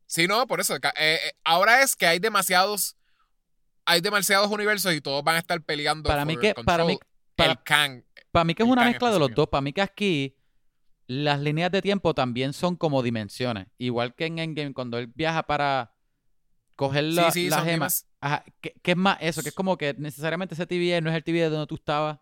Sí, 0.07 0.27
no, 0.27 0.47
por 0.47 0.59
eso. 0.59 0.75
Eh, 0.75 0.79
eh, 0.95 1.19
ahora 1.43 1.83
es 1.83 1.95
que 1.95 2.07
hay 2.07 2.19
demasiados 2.19 2.95
hay 3.85 4.01
demasiados 4.01 4.51
universos 4.51 4.93
y 4.93 4.99
todos 4.99 5.23
van 5.23 5.35
a 5.35 5.39
estar 5.39 5.61
peleando 5.61 6.09
para 6.09 6.25
mí 6.25 6.35
que 6.35 6.53
para 6.53 6.83
mí 6.83 6.99
para, 7.35 7.51
el 7.51 7.63
Kang. 7.63 8.03
Para 8.31 8.43
mí 8.43 8.53
que 8.53 8.63
es 8.63 8.69
una 8.69 8.83
mezcla 8.83 9.11
de 9.11 9.19
los 9.19 9.33
dos. 9.33 9.47
Para 9.47 9.61
mí 9.61 9.71
que 9.71 9.81
aquí 9.81 10.35
las 11.05 11.39
líneas 11.39 11.71
de 11.71 11.81
tiempo 11.81 12.13
también 12.13 12.51
son 12.53 12.75
como 12.75 13.01
dimensiones. 13.01 13.67
Igual 13.77 14.13
que 14.15 14.25
en 14.25 14.39
Endgame, 14.39 14.73
cuando 14.73 14.97
él 14.97 15.07
viaja 15.13 15.43
para 15.43 15.93
coger 16.75 17.05
las 17.05 17.33
gemas. 17.33 18.07
¿qué, 18.61 18.73
es 18.83 18.97
más 18.97 19.17
eso? 19.21 19.41
Que 19.41 19.49
es 19.49 19.55
como 19.55 19.77
que 19.77 19.93
necesariamente 19.97 20.55
ese 20.55 20.67
TV 20.67 20.99
no 21.01 21.09
es 21.09 21.15
el 21.15 21.23
TV 21.23 21.49
donde 21.49 21.67
tú 21.67 21.75
estabas 21.75 22.19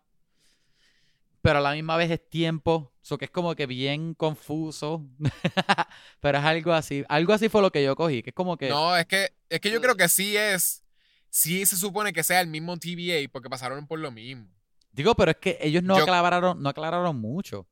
pero 1.46 1.60
a 1.60 1.62
la 1.62 1.72
misma 1.74 1.96
vez 1.96 2.10
es 2.10 2.28
tiempo. 2.28 2.92
Eso 3.00 3.18
que 3.18 3.26
es 3.26 3.30
como 3.30 3.54
que 3.54 3.66
bien 3.66 4.14
confuso. 4.14 5.06
pero 6.20 6.38
es 6.38 6.44
algo 6.44 6.72
así. 6.72 7.04
Algo 7.08 7.32
así 7.32 7.48
fue 7.48 7.62
lo 7.62 7.70
que 7.70 7.84
yo 7.84 7.94
cogí. 7.94 8.20
Que 8.24 8.30
es 8.30 8.34
como 8.34 8.56
que. 8.56 8.68
No, 8.68 8.96
es 8.96 9.06
que, 9.06 9.32
es 9.48 9.60
que 9.60 9.70
yo 9.70 9.80
creo 9.80 9.96
que 9.96 10.08
sí 10.08 10.36
es. 10.36 10.82
Sí 11.30 11.64
se 11.64 11.76
supone 11.76 12.12
que 12.12 12.24
sea 12.24 12.40
el 12.40 12.48
mismo 12.48 12.76
TVA 12.76 13.28
porque 13.30 13.48
pasaron 13.48 13.86
por 13.86 14.00
lo 14.00 14.10
mismo. 14.10 14.48
Digo, 14.90 15.14
pero 15.14 15.30
es 15.30 15.36
que 15.36 15.56
ellos 15.60 15.84
no 15.84 15.96
aclararon, 15.96 16.60
no 16.60 16.68
aclararon 16.68 17.14
mucho. 17.16 17.68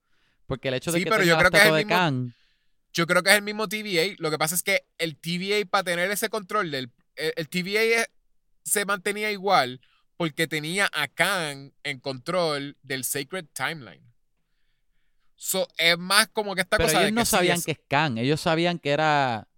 Porque 0.46 0.68
el 0.68 0.74
hecho 0.74 0.92
de 0.92 0.98
sí, 0.98 1.04
que 1.04 1.10
pero 1.10 1.24
yo 1.24 1.36
creo 1.36 1.50
que 1.50 1.56
es 1.56 1.64
el 1.64 1.86
mismo, 1.86 2.32
Yo 2.92 3.06
creo 3.08 3.22
que 3.24 3.30
es 3.30 3.36
el 3.36 3.42
mismo 3.42 3.68
TVA. 3.68 4.14
Lo 4.18 4.30
que 4.30 4.38
pasa 4.38 4.54
es 4.54 4.62
que 4.62 4.86
el 4.98 5.16
TVA, 5.16 5.68
para 5.68 5.82
tener 5.82 6.12
ese 6.12 6.28
control 6.28 6.70
del. 6.70 6.92
El, 7.16 7.48
TVA 7.48 8.06
se 8.62 8.84
mantenía 8.84 9.32
igual 9.32 9.80
porque 10.16 10.46
tenía 10.46 10.90
a 10.92 11.08
Khan 11.08 11.72
en 11.82 12.00
control 12.00 12.76
del 12.82 13.04
Sacred 13.04 13.46
Timeline. 13.52 14.02
So, 15.36 15.68
es 15.76 15.98
más 15.98 16.28
como 16.28 16.54
que 16.54 16.62
esta 16.62 16.76
Pero 16.76 16.88
cosa 16.88 17.02
ellos 17.02 17.12
no 17.12 17.24
sabían 17.24 17.60
que 17.60 17.72
es 17.72 17.80
Khan, 17.88 18.18
ellos 18.18 18.40
sabían 18.40 18.78
que 18.78 18.90
era. 18.90 19.48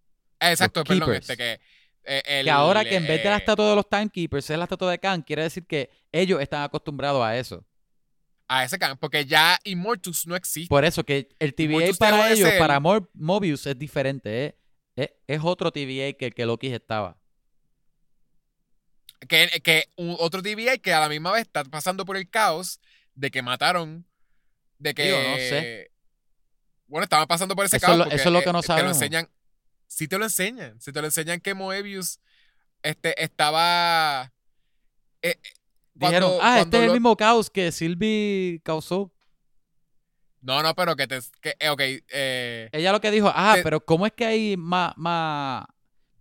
Exacto, 0.40 0.84
perdón, 0.84 1.14
este, 1.14 1.36
que. 1.36 1.60
Eh, 2.08 2.42
que 2.44 2.50
ahora 2.50 2.84
que 2.84 2.94
en 2.94 3.06
vez 3.06 3.20
de 3.22 3.28
la 3.28 3.36
eh, 3.36 3.38
estatua 3.38 3.70
de 3.70 3.74
los 3.74 3.88
Timekeepers 3.88 4.48
es 4.48 4.56
la 4.56 4.64
estatua 4.64 4.92
de 4.92 4.98
Khan, 4.98 5.22
quiere 5.22 5.42
decir 5.42 5.66
que 5.66 5.90
ellos 6.12 6.40
están 6.40 6.62
acostumbrados 6.62 7.22
a 7.22 7.36
eso. 7.36 7.64
A 8.48 8.64
ese 8.64 8.78
Khan, 8.78 8.96
porque 8.96 9.24
ya 9.26 9.58
Immortus 9.64 10.26
no 10.26 10.36
existe. 10.36 10.68
Por 10.68 10.84
eso 10.84 11.04
que 11.04 11.28
el 11.40 11.52
TVA 11.54 11.92
para 11.98 12.30
ellos, 12.30 12.50
para 12.58 12.80
Mobius, 12.80 13.66
es 13.66 13.76
diferente. 13.76 14.56
Es, 14.94 15.10
es, 15.26 15.40
otro 15.42 15.72
TVA 15.72 16.12
que 16.12 16.26
el 16.26 16.34
que 16.34 16.46
Loki 16.46 16.68
estaba. 16.68 17.18
Que, 19.28 19.48
que 19.62 19.84
otro 19.96 20.42
TVA 20.42 20.78
que 20.78 20.92
a 20.92 21.00
la 21.00 21.08
misma 21.08 21.32
vez 21.32 21.42
está 21.42 21.64
pasando 21.64 22.04
por 22.04 22.16
el 22.16 22.28
caos 22.28 22.80
de 23.14 23.30
que 23.30 23.42
mataron. 23.42 24.06
De 24.78 24.94
que. 24.94 25.10
no 25.10 25.36
sé. 25.36 25.90
Bueno, 26.86 27.04
estaban 27.04 27.26
pasando 27.26 27.56
por 27.56 27.64
ese 27.64 27.80
caos. 27.80 28.06
eso 28.12 28.28
es 28.28 28.32
lo 28.32 28.42
que 28.42 28.52
no 28.52 28.62
sabemos. 28.62 28.98
Te 28.98 29.00
lo 29.00 29.04
enseñan. 29.04 29.30
Sí 29.88 30.08
te 30.08 30.18
lo 30.18 30.24
enseñan. 30.24 30.80
Si 30.80 30.92
te 30.92 31.00
lo 31.00 31.06
enseñan 31.06 31.40
que 31.40 31.54
Moebius 31.54 32.20
este, 32.82 33.22
estaba. 33.22 34.32
Eh, 35.22 35.36
Dijeron, 35.94 36.32
ah, 36.42 36.60
este 36.60 36.76
es 36.76 36.84
el 36.84 36.92
mismo 36.92 37.16
caos 37.16 37.48
que 37.48 37.72
Sylvie 37.72 38.60
causó. 38.62 39.12
No, 40.42 40.62
no, 40.62 40.74
pero 40.74 40.94
que 40.94 41.06
te. 41.06 41.18
Que, 41.40 41.56
eh, 41.58 41.70
ok, 41.70 41.80
eh, 41.80 42.68
Ella 42.70 42.92
lo 42.92 43.00
que 43.00 43.10
dijo, 43.10 43.32
ah, 43.34 43.54
Te- 43.56 43.62
pero 43.62 43.80
¿cómo 43.80 44.06
es 44.06 44.12
que 44.12 44.26
hay 44.26 44.56
más, 44.56 44.92
más 44.96 45.64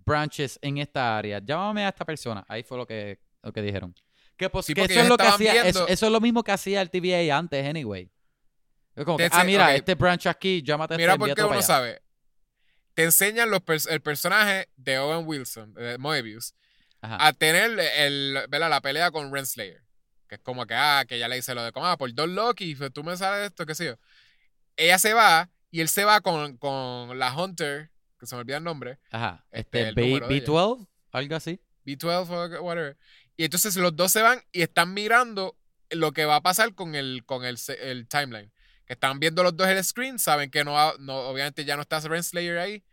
branches 0.06 0.60
en 0.62 0.78
esta 0.78 1.18
área? 1.18 1.40
Llámame 1.44 1.86
a 1.86 1.90
esta 1.90 2.06
persona. 2.06 2.46
Ahí 2.48 2.64
fue 2.64 2.78
lo 2.78 2.86
que, 2.86 3.20
lo 3.42 3.52
que 3.52 3.62
dijeron. 3.62 3.94
Que, 4.38 4.50
pues, 4.50 4.66
Sí, 4.66 4.74
que 4.74 4.82
porque 4.82 4.94
eso 4.94 5.04
es 5.04 5.10
lo 5.10 5.18
que 5.18 5.24
estaban 5.24 5.36
hacía, 5.48 5.54
viendo- 5.64 5.70
eso, 5.70 5.88
eso 5.88 6.06
es 6.06 6.12
lo 6.12 6.20
mismo 6.22 6.44
que 6.44 6.52
hacía 6.52 6.82
el 6.82 6.90
TVA 6.90 7.38
antes, 7.38 7.66
anyway. 7.66 8.12
Como 9.04 9.18
que, 9.18 9.30
ah, 9.32 9.44
mira, 9.44 9.76
este 9.76 9.96
branch 9.96 10.28
aquí, 10.28 10.62
llámate 10.62 10.94
a 10.94 10.98
mira 10.98 11.12
este, 11.14 11.20
porque 11.20 11.32
envíatelo 11.32 11.50
uno 11.50 11.62
sabe. 11.62 12.02
Te 12.94 13.04
enseñan 13.04 13.50
los 13.50 13.60
pers- 13.60 13.90
el 13.90 14.02
personaje 14.02 14.70
de 14.78 15.00
Owen 15.00 15.28
Wilson, 15.28 15.74
de 15.74 15.98
Moebius, 15.98 16.54
Ajá. 17.02 17.18
a 17.28 17.34
tener 17.34 17.78
el, 17.78 18.40
¿verdad? 18.50 18.70
la 18.70 18.82
pelea 18.82 19.12
con 19.12 19.34
Renslayer. 19.34 19.84
Que 20.30 20.36
es 20.36 20.42
como 20.42 20.66
que, 20.66 20.74
ah, 20.76 21.04
que 21.08 21.16
ella 21.18 21.28
le 21.28 21.36
dice 21.36 21.54
lo 21.54 21.62
de, 21.64 21.72
como, 21.72 21.86
ah, 21.88 21.98
por 21.98 22.12
dos 22.14 22.30
Loki, 22.30 22.74
pues, 22.76 22.92
tú 22.94 23.04
me 23.04 23.16
sales 23.18 23.40
de 23.42 23.46
esto, 23.48 23.66
qué 23.66 23.76
sé 23.76 23.86
yo. 23.86 23.96
Ella 24.78 24.98
se 24.98 25.14
va 25.14 25.50
y 25.72 25.82
él 25.82 25.90
se 25.90 26.04
va 26.06 26.22
con, 26.22 26.58
con 26.58 27.20
la 27.20 27.34
Hunter, 27.36 27.92
que 28.26 28.30
se 28.30 28.36
me 28.36 28.42
olvida 28.42 28.58
el 28.58 28.64
nombre, 28.64 29.00
Ajá. 29.12 29.46
este, 29.52 29.80
Este, 29.80 29.90
el 29.90 29.96
B, 29.96 30.02
número 30.08 30.28
de 30.28 30.36
ella. 30.36 30.46
B12, 30.46 30.88
algo 31.12 31.36
así. 31.36 31.60
B12 31.86 32.58
o 32.60 32.62
whatever. 32.64 32.98
Y 33.38 33.46
entonces 33.46 33.76
los 33.78 33.96
dos 33.96 34.12
se 34.12 34.22
van 34.22 34.42
y 34.52 34.62
están 34.62 34.94
mirando 34.94 35.58
lo 35.90 36.12
que 36.12 36.26
va 36.26 36.38
a 36.38 36.42
pasar 36.42 36.74
con 36.74 36.96
el, 36.96 37.24
con 37.26 37.46
el, 37.46 37.58
el 37.82 38.08
timeline. 38.08 38.52
Que 38.86 38.94
están 38.94 39.20
viendo 39.20 39.44
los 39.44 39.56
dos 39.58 39.68
el 39.68 39.84
screen, 39.84 40.20
saben 40.20 40.52
que 40.52 40.64
no, 40.64 40.76
no 40.98 41.16
obviamente 41.30 41.66
ya 41.66 41.76
no 41.76 41.82
está 41.82 42.00
Renslayer 42.00 42.58
ahí. 42.60 42.84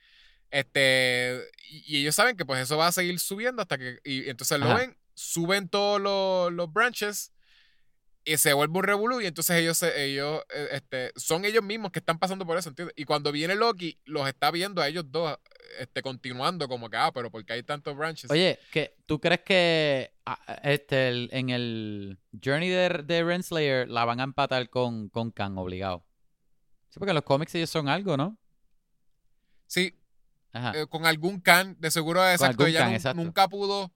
Este, 0.51 1.41
y, 1.71 1.97
y 1.97 2.01
ellos 2.03 2.15
saben 2.15 2.37
que 2.37 2.45
pues 2.45 2.61
eso 2.61 2.77
va 2.77 2.87
a 2.89 2.93
seguir 2.93 3.19
subiendo 3.19 3.63
hasta 3.63 3.79
que, 3.79 3.99
y 4.05 4.29
entonces 4.29 4.59
lo 4.61 4.75
ven, 4.75 4.97
suben 5.15 5.69
todos 5.69 6.01
los, 6.01 6.53
los 6.53 6.73
branches 6.73 7.32
y 8.25 8.37
se 8.37 8.53
vuelve 8.53 8.79
un 8.79 8.85
revolú 8.85 9.21
y 9.21 9.27
entonces 9.27 9.57
ellos, 9.57 9.83
ellos 9.83 10.43
eh, 10.55 10.69
este, 10.73 11.13
son 11.17 11.45
ellos 11.45 11.63
mismos 11.65 11.91
que 11.91 11.99
están 11.99 12.19
pasando 12.19 12.47
por 12.47 12.57
eso, 12.57 12.69
¿entiendes? 12.69 12.95
Y 12.97 13.05
cuando 13.05 13.33
viene 13.33 13.55
Loki, 13.57 13.99
los 14.05 14.29
está 14.29 14.51
viendo 14.51 14.81
a 14.81 14.89
ellos 14.89 15.05
dos 15.11 15.37
este, 15.79 16.03
continuando 16.03 16.69
como 16.69 16.89
que, 16.89 16.97
ah, 16.99 17.11
pero 17.13 17.31
porque 17.31 17.53
hay 17.55 17.63
tantos 17.63 17.97
branches. 17.97 18.31
Oye, 18.31 18.59
que 18.71 18.95
¿tú 19.07 19.21
crees 19.21 19.41
que 19.41 20.13
ah, 20.27 20.39
este, 20.63 21.09
el- 21.09 21.31
en 21.33 21.51
el 21.51 22.19
Journey 22.45 22.69
de, 22.69 22.89
de 23.05 23.25
Renslayer 23.25 23.89
la 23.89 24.05
van 24.05 24.21
a 24.21 24.25
empatar 24.25 24.69
con, 24.71 25.09
con 25.09 25.31
Kang 25.33 25.57
obligado? 25.59 26.05
Sí, 26.91 26.99
porque 26.99 27.11
en 27.11 27.17
los 27.17 27.25
cómics 27.25 27.55
ellos 27.55 27.71
son 27.71 27.89
algo, 27.89 28.17
¿no? 28.17 28.37
Sí, 29.67 29.99
Ajá. 30.53 30.73
eh, 30.79 30.87
con 30.87 31.07
algún 31.07 31.41
Khan, 31.41 31.77
de 31.81 31.91
seguro 31.91 32.29
exacto. 32.29 32.67
Ella 32.67 32.81
Khan, 32.81 32.89
nun- 32.91 32.95
exacto. 32.97 33.23
nunca 33.23 33.49
pudo, 33.49 33.93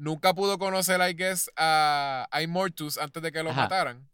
nunca 0.00 0.34
pudo 0.34 0.58
conocer, 0.58 1.00
I 1.00 1.14
guess, 1.14 1.50
a, 1.56 2.26
a 2.30 2.42
Immortus 2.42 2.98
antes 2.98 3.22
de 3.22 3.30
que 3.30 3.42
lo 3.42 3.50
Ajá. 3.50 3.62
mataran. 3.62 4.08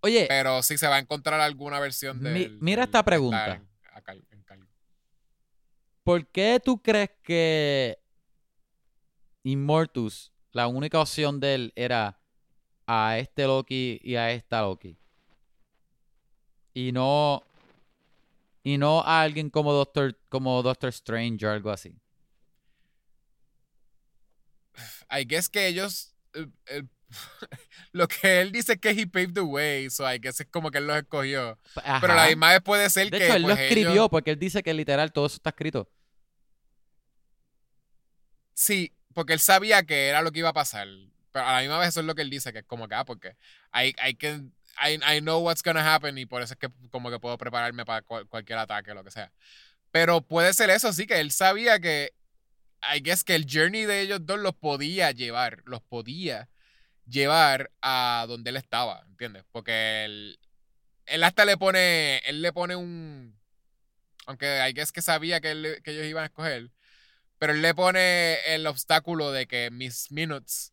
Oye, 0.00 0.26
Pero 0.28 0.62
sí 0.62 0.76
se 0.78 0.88
va 0.88 0.96
a 0.96 0.98
encontrar 0.98 1.40
alguna 1.40 1.78
versión 1.78 2.20
Mi- 2.20 2.30
de. 2.30 2.48
mira 2.60 2.82
esta 2.84 3.02
pregunta. 3.04 3.62
¿por 6.04 6.26
qué 6.26 6.60
tú 6.62 6.82
crees 6.82 7.10
que 7.22 7.98
Immortus, 9.44 10.32
la 10.50 10.66
única 10.66 11.00
opción 11.00 11.38
de 11.40 11.54
él 11.54 11.72
era 11.76 12.20
a 12.86 13.18
este 13.18 13.46
Loki 13.46 14.00
y 14.02 14.16
a 14.16 14.32
esta 14.32 14.60
Loki? 14.62 14.98
Y 16.74 16.90
no. 16.92 17.44
Y 18.64 18.78
no 18.78 19.00
a 19.02 19.22
alguien 19.22 19.50
como 19.50 19.72
Doctor, 19.72 20.16
como 20.28 20.62
Doctor 20.62 20.88
Strange 20.90 21.46
o 21.46 21.50
algo 21.50 21.70
así. 21.70 21.94
I 25.16 25.24
guess 25.26 25.48
que 25.48 25.66
ellos. 25.66 26.14
eh, 26.34 26.46
eh, 26.66 26.82
lo 27.92 28.08
que 28.08 28.40
él 28.40 28.52
dice 28.52 28.72
es 28.74 28.78
que 28.80 28.90
he 28.90 29.06
paved 29.06 29.34
the 29.34 29.40
way, 29.42 29.90
so 29.90 30.10
I 30.10 30.18
guess 30.18 30.40
es 30.40 30.46
como 30.50 30.70
que 30.70 30.78
él 30.78 30.86
los 30.86 30.96
escogió. 30.96 31.58
Pero 31.74 32.14
la 32.14 32.22
Ajá. 32.22 32.28
misma 32.28 32.50
vez 32.52 32.62
puede 32.62 32.88
ser 32.90 33.10
De 33.10 33.18
que. 33.18 33.26
hecho, 33.26 33.36
él 33.36 33.42
lo 33.42 33.48
pues, 33.48 33.60
escribió 33.60 33.90
ellos- 33.92 34.08
porque 34.10 34.30
él 34.30 34.38
dice 34.38 34.62
que 34.62 34.72
literal 34.74 35.12
todo 35.12 35.26
eso 35.26 35.36
está 35.36 35.50
escrito. 35.50 35.90
Sí, 38.54 38.92
porque 39.14 39.32
él 39.34 39.40
sabía 39.40 39.82
que 39.84 40.08
era 40.08 40.22
lo 40.22 40.30
que 40.32 40.40
iba 40.40 40.48
a 40.50 40.52
pasar. 40.54 40.86
Pero 41.32 41.46
a 41.46 41.52
la 41.54 41.60
misma 41.60 41.78
vez 41.78 41.88
eso 41.90 42.00
es 42.00 42.06
lo 42.06 42.14
que 42.14 42.22
él 42.22 42.30
dice, 42.30 42.52
que 42.52 42.60
es 42.60 42.64
como 42.66 42.88
que, 42.88 42.94
ah, 42.94 43.04
porque 43.04 43.36
I, 43.74 43.94
I 44.06 44.14
can, 44.14 44.52
I, 44.82 44.98
I 45.16 45.20
know 45.20 45.40
what's 45.42 45.62
gonna 45.62 45.94
happen 45.94 46.18
y 46.18 46.26
por 46.26 46.42
eso 46.42 46.54
es 46.54 46.58
que 46.58 46.68
como 46.90 47.10
que 47.10 47.18
puedo 47.18 47.38
prepararme 47.38 47.84
para 47.86 48.02
cual- 48.02 48.26
cualquier 48.28 48.58
ataque 48.58 48.90
o 48.90 48.94
lo 48.94 49.02
que 49.04 49.10
sea. 49.10 49.32
Pero 49.90 50.20
puede 50.22 50.52
ser 50.54 50.70
eso, 50.70 50.92
sí, 50.92 51.06
que 51.06 51.20
él 51.20 51.30
sabía 51.32 51.78
que, 51.80 52.12
I 52.94 53.00
guess 53.00 53.22
que 53.24 53.34
el 53.34 53.46
journey 53.48 53.84
de 53.84 54.00
ellos 54.00 54.24
dos 54.26 54.38
los 54.38 54.54
podía 54.54 55.10
llevar, 55.12 55.62
los 55.64 55.82
podía 55.82 56.48
llevar 57.06 57.70
a 57.80 58.24
donde 58.28 58.50
él 58.50 58.56
estaba, 58.56 59.04
¿entiendes? 59.08 59.44
Porque 59.52 60.04
él, 60.04 60.38
él 61.06 61.24
hasta 61.24 61.44
le 61.44 61.56
pone, 61.56 62.18
él 62.18 62.42
le 62.42 62.52
pone 62.52 62.76
un, 62.76 63.38
aunque 64.26 64.66
I 64.68 64.72
guess 64.72 64.92
que 64.92 65.02
sabía 65.02 65.40
que, 65.40 65.50
él- 65.52 65.80
que 65.82 65.92
ellos 65.92 66.06
iban 66.06 66.24
a 66.24 66.26
escoger, 66.26 66.70
pero 67.38 67.52
él 67.52 67.62
le 67.62 67.74
pone 67.74 68.36
el 68.54 68.66
obstáculo 68.66 69.32
de 69.32 69.46
que 69.46 69.70
Miss 69.70 70.10
Minutes 70.12 70.72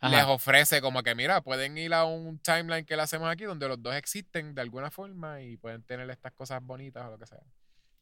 Ajá. 0.00 0.16
les 0.16 0.24
ofrece 0.26 0.80
como 0.80 1.02
que, 1.02 1.14
mira, 1.14 1.42
pueden 1.42 1.76
ir 1.76 1.92
a 1.92 2.04
un 2.04 2.38
timeline 2.38 2.86
que 2.86 2.96
le 2.96 3.02
hacemos 3.02 3.28
aquí 3.30 3.44
donde 3.44 3.68
los 3.68 3.82
dos 3.82 3.94
existen 3.94 4.54
de 4.54 4.62
alguna 4.62 4.90
forma 4.90 5.42
y 5.42 5.56
pueden 5.56 5.82
tener 5.82 6.08
estas 6.10 6.32
cosas 6.32 6.62
bonitas 6.62 7.04
o 7.06 7.10
lo 7.10 7.18
que 7.18 7.26
sea. 7.26 7.42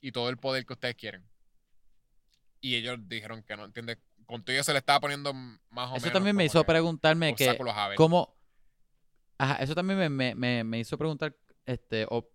Y 0.00 0.12
todo 0.12 0.28
el 0.28 0.36
poder 0.36 0.64
que 0.66 0.74
ustedes 0.74 0.94
quieren. 0.94 1.24
Y 2.66 2.74
ellos 2.74 2.98
dijeron 3.06 3.44
que 3.44 3.56
no, 3.56 3.64
¿entiendes? 3.64 3.98
Con 4.26 4.42
todo 4.42 4.56
eso 4.56 4.64
se 4.64 4.72
le 4.72 4.80
estaba 4.80 4.98
poniendo 4.98 5.32
más 5.32 5.60
o 5.70 5.76
menos. 5.90 6.02
Eso 6.02 6.10
también 6.10 6.34
me 6.34 6.44
hizo 6.44 6.60
que 6.62 6.66
preguntarme 6.66 7.34
que 7.36 7.56
cómo... 7.96 8.34
Ajá, 9.38 9.54
eso 9.62 9.74
también 9.76 9.98
me, 10.00 10.08
me, 10.08 10.34
me, 10.34 10.64
me 10.64 10.78
hizo 10.80 10.98
preguntar 10.98 11.36
este, 11.64 12.06
o, 12.10 12.28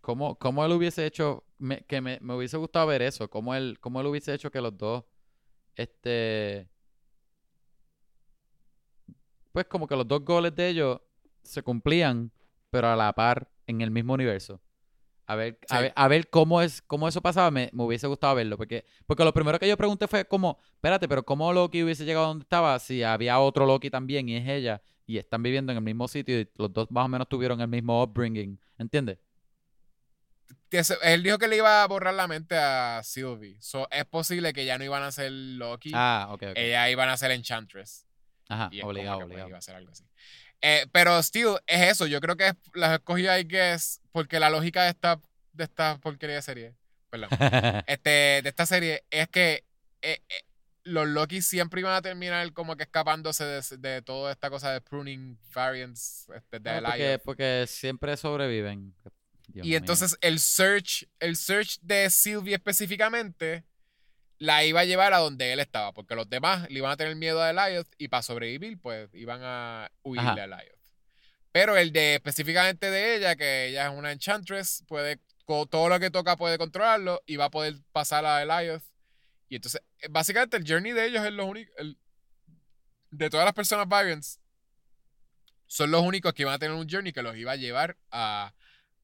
cómo, 0.00 0.36
cómo 0.38 0.64
él 0.64 0.70
hubiese 0.70 1.04
hecho, 1.06 1.44
me- 1.58 1.82
que 1.86 2.00
me, 2.00 2.18
me 2.20 2.34
hubiese 2.34 2.56
gustado 2.56 2.86
ver 2.86 3.02
eso, 3.02 3.28
cómo 3.28 3.52
él, 3.56 3.78
cómo 3.80 4.00
él 4.00 4.06
hubiese 4.06 4.32
hecho 4.32 4.50
que 4.52 4.60
los 4.60 4.78
dos, 4.78 5.04
este, 5.74 6.68
pues 9.50 9.66
como 9.66 9.88
que 9.88 9.96
los 9.96 10.06
dos 10.06 10.24
goles 10.24 10.54
de 10.54 10.68
ellos 10.68 11.00
se 11.42 11.62
cumplían, 11.62 12.30
pero 12.70 12.88
a 12.88 12.94
la 12.96 13.12
par 13.12 13.50
en 13.66 13.80
el 13.80 13.90
mismo 13.90 14.12
universo. 14.14 14.60
A 15.30 15.34
ver, 15.36 15.58
a 15.68 15.80
ver, 15.80 15.92
a 15.94 16.08
ver 16.08 16.30
cómo 16.30 16.62
es, 16.62 16.80
cómo 16.80 17.06
eso 17.06 17.20
pasaba, 17.20 17.50
me, 17.50 17.68
me 17.74 17.82
hubiese 17.84 18.06
gustado 18.06 18.34
verlo, 18.34 18.56
porque, 18.56 18.86
porque 19.06 19.24
lo 19.24 19.34
primero 19.34 19.58
que 19.58 19.68
yo 19.68 19.76
pregunté 19.76 20.08
fue 20.08 20.24
como, 20.24 20.58
espérate, 20.72 21.06
pero 21.06 21.22
cómo 21.22 21.52
Loki 21.52 21.82
hubiese 21.82 22.06
llegado 22.06 22.24
a 22.24 22.28
donde 22.28 22.44
estaba 22.44 22.78
si 22.78 23.02
había 23.02 23.38
otro 23.38 23.66
Loki 23.66 23.90
también 23.90 24.26
y 24.30 24.36
es 24.36 24.48
ella, 24.48 24.80
y 25.06 25.18
están 25.18 25.42
viviendo 25.42 25.70
en 25.70 25.76
el 25.78 25.84
mismo 25.84 26.08
sitio 26.08 26.40
y 26.40 26.48
los 26.56 26.72
dos 26.72 26.90
más 26.90 27.04
o 27.04 27.08
menos 27.08 27.28
tuvieron 27.28 27.60
el 27.60 27.68
mismo 27.68 28.02
upbringing, 28.02 28.58
¿entiendes? 28.78 29.18
Él 31.02 31.22
dijo 31.22 31.38
que 31.38 31.48
le 31.48 31.56
iba 31.56 31.82
a 31.82 31.86
borrar 31.86 32.14
la 32.14 32.26
mente 32.26 32.56
a 32.56 33.02
Sylvie. 33.02 33.56
So, 33.60 33.86
es 33.90 34.04
posible 34.06 34.52
que 34.52 34.64
ya 34.64 34.78
no 34.78 34.84
iban 34.84 35.02
a 35.02 35.12
ser 35.12 35.30
Loki. 35.30 35.92
Ah, 35.94 36.28
ok, 36.30 36.42
ok. 36.50 36.56
Ella 36.56 36.90
iban 36.90 37.08
a 37.08 37.16
ser 37.16 37.30
Enchantress. 37.32 38.06
Ajá, 38.48 38.68
Y 38.72 38.80
obligado, 38.80 39.18
pues, 39.18 39.26
obligado. 39.26 39.48
iba 39.50 39.58
a 39.58 39.62
ser 39.62 39.76
algo 39.76 39.92
así. 39.92 40.04
Eh, 40.60 40.86
pero 40.92 41.18
still, 41.22 41.56
es 41.66 41.80
eso. 41.92 42.06
Yo 42.06 42.20
creo 42.20 42.36
que 42.36 42.48
es- 42.48 42.54
las 42.74 42.92
escogí 42.98 43.26
I 43.28 43.44
guess, 43.44 44.00
porque 44.12 44.40
la 44.40 44.50
lógica 44.50 44.82
de 44.84 44.90
esta, 44.90 45.20
de 45.52 45.64
esta 45.64 45.98
porquería 45.98 46.36
de 46.36 46.42
serie, 46.42 46.74
perdón, 47.10 47.28
este, 47.86 48.10
de 48.42 48.48
esta 48.48 48.66
serie, 48.66 49.04
es 49.10 49.28
que 49.28 49.64
eh, 50.02 50.20
eh, 50.28 50.44
los 50.84 51.06
Loki 51.06 51.42
siempre 51.42 51.80
iban 51.80 51.94
a 51.94 52.02
terminar 52.02 52.52
como 52.52 52.76
que 52.76 52.84
escapándose 52.84 53.44
de, 53.44 53.62
de 53.78 54.02
toda 54.02 54.32
esta 54.32 54.48
cosa 54.50 54.72
de 54.72 54.80
pruning 54.80 55.38
variants 55.54 56.26
este, 56.34 56.58
de 56.60 56.70
Ah, 56.70 56.80
porque, 56.82 57.04
Elias. 57.04 57.20
porque 57.24 57.64
siempre 57.68 58.16
sobreviven. 58.16 58.94
Dios 59.48 59.66
Y 59.66 59.70
mío. 59.70 59.78
entonces 59.78 60.16
el 60.20 60.40
search, 60.40 61.06
el 61.20 61.36
search 61.36 61.78
de 61.82 62.10
Sylvie 62.10 62.54
específicamente 62.54 63.64
la 64.38 64.64
iba 64.64 64.80
a 64.80 64.84
llevar 64.84 65.12
a 65.14 65.18
donde 65.18 65.52
él 65.52 65.60
estaba, 65.60 65.92
porque 65.92 66.14
los 66.14 66.28
demás 66.30 66.68
le 66.70 66.78
iban 66.78 66.90
a 66.92 66.96
tener 66.96 67.16
miedo 67.16 67.42
a 67.42 67.50
Elioth 67.50 67.88
y 67.98 68.08
para 68.08 68.22
sobrevivir, 68.22 68.80
pues 68.80 69.08
iban 69.14 69.40
a 69.42 69.90
huirle 70.02 70.28
Ajá. 70.30 70.40
a 70.40 70.44
Elioth. 70.44 70.78
Pero 71.50 71.76
el 71.76 71.92
de 71.92 72.14
específicamente 72.16 72.90
de 72.90 73.16
ella, 73.16 73.34
que 73.36 73.66
ella 73.68 73.88
es 73.88 73.92
una 73.94 74.12
enchantress, 74.12 74.84
puede 74.86 75.18
todo 75.70 75.88
lo 75.88 75.98
que 75.98 76.10
toca 76.10 76.36
puede 76.36 76.58
controlarlo 76.58 77.22
y 77.26 77.36
va 77.36 77.46
a 77.46 77.50
poder 77.50 77.76
pasar 77.92 78.24
a 78.26 78.42
Elioth. 78.42 78.82
Y 79.48 79.56
entonces, 79.56 79.80
eh, 80.00 80.08
básicamente 80.10 80.56
el 80.58 80.64
journey 80.68 80.92
de 80.92 81.06
ellos 81.06 81.24
es 81.24 81.32
lo 81.32 81.46
único, 81.46 81.72
el- 81.78 81.98
de 83.10 83.30
todas 83.30 83.46
las 83.46 83.54
personas 83.54 83.88
variants, 83.88 84.38
son 85.66 85.90
los 85.90 86.02
únicos 86.02 86.32
que 86.34 86.42
iban 86.42 86.54
a 86.54 86.58
tener 86.58 86.76
un 86.76 86.88
journey 86.88 87.12
que 87.12 87.22
los 87.22 87.36
iba 87.36 87.52
a 87.52 87.56
llevar 87.56 87.96
a, 88.10 88.54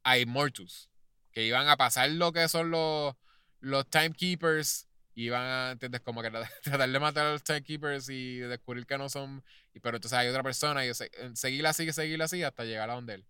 a 0.03 0.19
Immortus. 0.19 0.91
Que 1.33 1.45
iban 1.45 1.69
a 1.69 1.77
pasar 1.77 2.11
lo 2.11 2.33
que 2.33 2.47
son 2.49 2.71
los, 2.71 3.15
los 3.61 3.89
Timekeepers. 3.89 4.87
Iban 5.17 5.43
a, 5.47 5.71
¿entiendes? 5.73 6.01
Como 6.01 6.23
que 6.23 6.31
tra- 6.33 6.49
tratar 6.63 6.91
de 6.91 6.99
matar 6.99 7.27
a 7.27 7.33
los 7.33 7.43
Timekeepers 7.45 8.09
y 8.09 8.39
descubrir 8.39 8.85
que 8.87 8.99
no 8.99 9.09
son. 9.09 9.45
y- 9.73 9.81
Pero 9.81 9.97
entonces 9.99 10.19
hay 10.19 10.29
otra 10.29 10.43
persona 10.43 10.85
y 10.85 10.93
se- 10.95 11.11
seguirla 11.35 11.71
así, 11.71 11.93
seguirla 11.93 12.25
así 12.25 12.43
hasta 12.43 12.65
llegar 12.65 12.91
a 12.91 12.95
donde 12.95 13.15
él. 13.15 13.25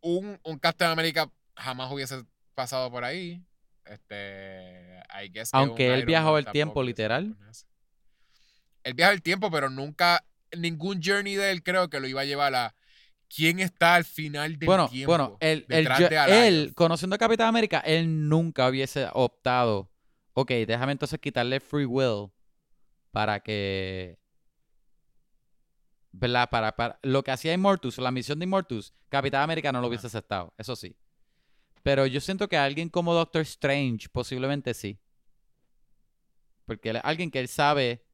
Un, 0.00 0.38
un 0.44 0.58
Captain 0.58 0.90
America 0.90 1.30
jamás 1.56 1.90
hubiese 1.92 2.24
pasado 2.54 2.90
por 2.90 3.04
ahí. 3.04 3.42
Este. 3.84 5.00
I 5.24 5.28
guess 5.32 5.50
Aunque 5.52 5.88
un 5.88 5.94
él 5.94 6.04
viajó 6.06 6.36
el 6.38 6.46
tiempo, 6.46 6.82
literal. 6.82 7.36
Él 8.84 8.94
viaja 8.94 9.12
el 9.12 9.22
tiempo, 9.22 9.50
pero 9.50 9.70
nunca. 9.70 10.24
Ningún 10.56 11.00
journey 11.02 11.34
de 11.34 11.50
él 11.50 11.62
creo 11.62 11.90
que 11.90 12.00
lo 12.00 12.06
iba 12.06 12.22
a 12.22 12.24
llevar 12.24 12.54
a. 12.54 12.74
quién 13.34 13.60
está 13.60 13.94
al 13.96 14.04
final 14.06 14.58
del 14.58 14.66
Bueno, 14.66 14.88
tiempo. 14.88 15.12
bueno, 15.12 15.36
detrás 15.40 15.98
yo- 16.00 16.08
de 16.08 16.48
él, 16.48 16.72
conociendo 16.74 17.14
a 17.16 17.18
Capitán 17.18 17.48
América, 17.48 17.80
él 17.80 18.28
nunca 18.28 18.66
hubiese 18.68 19.06
optado. 19.12 19.90
Ok, 20.40 20.52
déjame 20.68 20.92
entonces 20.92 21.18
quitarle 21.18 21.58
free 21.58 21.84
will 21.84 22.30
para 23.12 23.40
que. 23.40 24.18
¿Verdad? 26.12 26.48
Para, 26.50 26.74
para 26.76 26.98
lo 27.02 27.22
que 27.22 27.30
hacía 27.32 27.52
Immortus, 27.52 27.98
la 27.98 28.10
misión 28.10 28.38
de 28.38 28.44
Immortus, 28.44 28.92
Capitán 29.08 29.42
América 29.42 29.72
no 29.72 29.80
lo 29.80 29.88
hubiese 29.88 30.06
aceptado, 30.06 30.54
eso 30.56 30.74
sí. 30.74 30.96
Pero 31.82 32.06
yo 32.06 32.20
siento 32.20 32.48
que 32.48 32.56
alguien 32.58 32.88
como 32.90 33.14
Doctor 33.14 33.42
Strange 33.42 34.08
posiblemente 34.10 34.74
sí. 34.74 34.98
Porque 36.66 36.90
él 36.90 37.00
alguien 37.02 37.30
que 37.32 37.40
él 37.40 37.48
sabe 37.48 38.04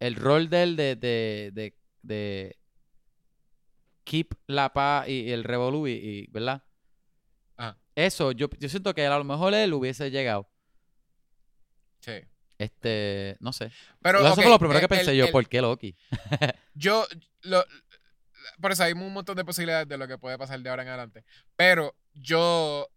el 0.00 0.14
rol 0.14 0.48
de 0.48 0.62
él 0.62 0.76
de, 0.76 0.96
de, 0.96 1.50
de, 1.52 1.76
de 2.02 2.56
keep 4.04 4.34
la 4.46 4.72
paz 4.72 5.08
y, 5.08 5.22
y 5.22 5.30
el 5.32 5.44
revolú 5.44 5.86
y, 5.86 5.92
y- 5.92 6.26
¿verdad? 6.30 6.62
Ah, 7.58 7.76
Eso, 7.94 8.32
yo, 8.32 8.48
yo 8.60 8.68
siento 8.68 8.94
que 8.94 9.06
a 9.06 9.18
lo 9.18 9.24
mejor 9.24 9.54
él 9.54 9.74
hubiese 9.74 10.10
llegado. 10.10 10.48
Sí. 12.06 12.12
Este, 12.58 13.36
no 13.40 13.52
sé. 13.52 13.70
Pero, 14.00 14.20
eso 14.20 14.28
ok, 14.32 14.34
fue 14.36 14.48
lo 14.48 14.58
primero 14.58 14.78
el- 14.78 14.84
que 14.84 14.88
pensé 14.88 15.10
el- 15.10 15.18
yo, 15.18 15.24
el- 15.26 15.32
¿por 15.32 15.46
qué 15.46 15.60
Loki? 15.60 15.94
Yo, 16.74 17.06
lo- 17.42 17.66
por 18.62 18.72
eso 18.72 18.82
hay 18.84 18.92
un 18.94 19.12
montón 19.12 19.36
de 19.36 19.44
posibilidades 19.44 19.86
de 19.88 19.98
lo 19.98 20.08
que 20.08 20.16
puede 20.16 20.38
pasar 20.38 20.58
de 20.60 20.70
ahora 20.70 20.82
en 20.82 20.88
adelante. 20.88 21.24
Pero 21.56 21.94
yo, 22.14 22.88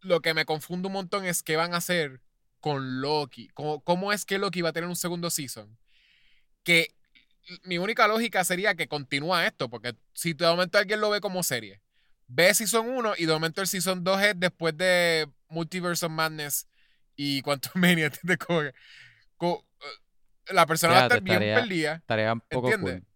lo 0.00 0.20
que 0.20 0.34
me 0.34 0.44
confunde 0.44 0.88
un 0.88 0.94
montón 0.94 1.24
es 1.24 1.44
qué 1.44 1.54
van 1.56 1.74
a 1.74 1.76
hacer 1.76 2.20
con 2.58 3.00
Loki. 3.00 3.48
¿Cómo, 3.54 3.80
cómo 3.84 4.12
es 4.12 4.24
que 4.24 4.38
Loki 4.38 4.62
va 4.62 4.70
a 4.70 4.72
tener 4.72 4.88
un 4.88 4.96
segundo 4.96 5.30
season? 5.30 5.78
Que 6.64 6.92
mi 7.64 7.78
única 7.78 8.08
lógica 8.08 8.42
sería 8.44 8.74
que 8.74 8.88
continúa 8.88 9.46
esto, 9.46 9.68
porque 9.68 9.94
si 10.12 10.32
de 10.32 10.46
momento 10.46 10.78
alguien 10.78 11.00
lo 11.00 11.10
ve 11.10 11.20
como 11.20 11.42
serie, 11.44 11.80
ve 12.26 12.52
Season 12.54 12.88
1 12.88 13.14
y 13.18 13.26
de 13.26 13.32
momento 13.32 13.60
el 13.60 13.66
Season 13.68 14.02
2 14.02 14.22
es 14.22 14.34
después 14.40 14.76
de 14.76 15.28
Multiverse 15.48 16.06
of 16.06 16.12
Madness 16.12 16.66
y 17.38 17.42
Quantum 17.42 17.72
Mania, 17.80 18.06
¿entiendes? 18.06 18.38
Como 18.38 18.60
que- 18.60 18.68
eh, 18.68 20.52
la 20.54 20.66
persona 20.66 20.92
va 20.94 20.98
a 20.98 21.02
Fíjate, 21.02 21.14
estar 21.18 21.22
bien 21.24 21.42
estaría- 21.42 21.54
perdida. 21.62 21.94
Estaría 21.96 22.32
un 22.32 22.40
poco 22.40 22.68
¿Entiendes? 22.72 23.00
cool. 23.02 23.08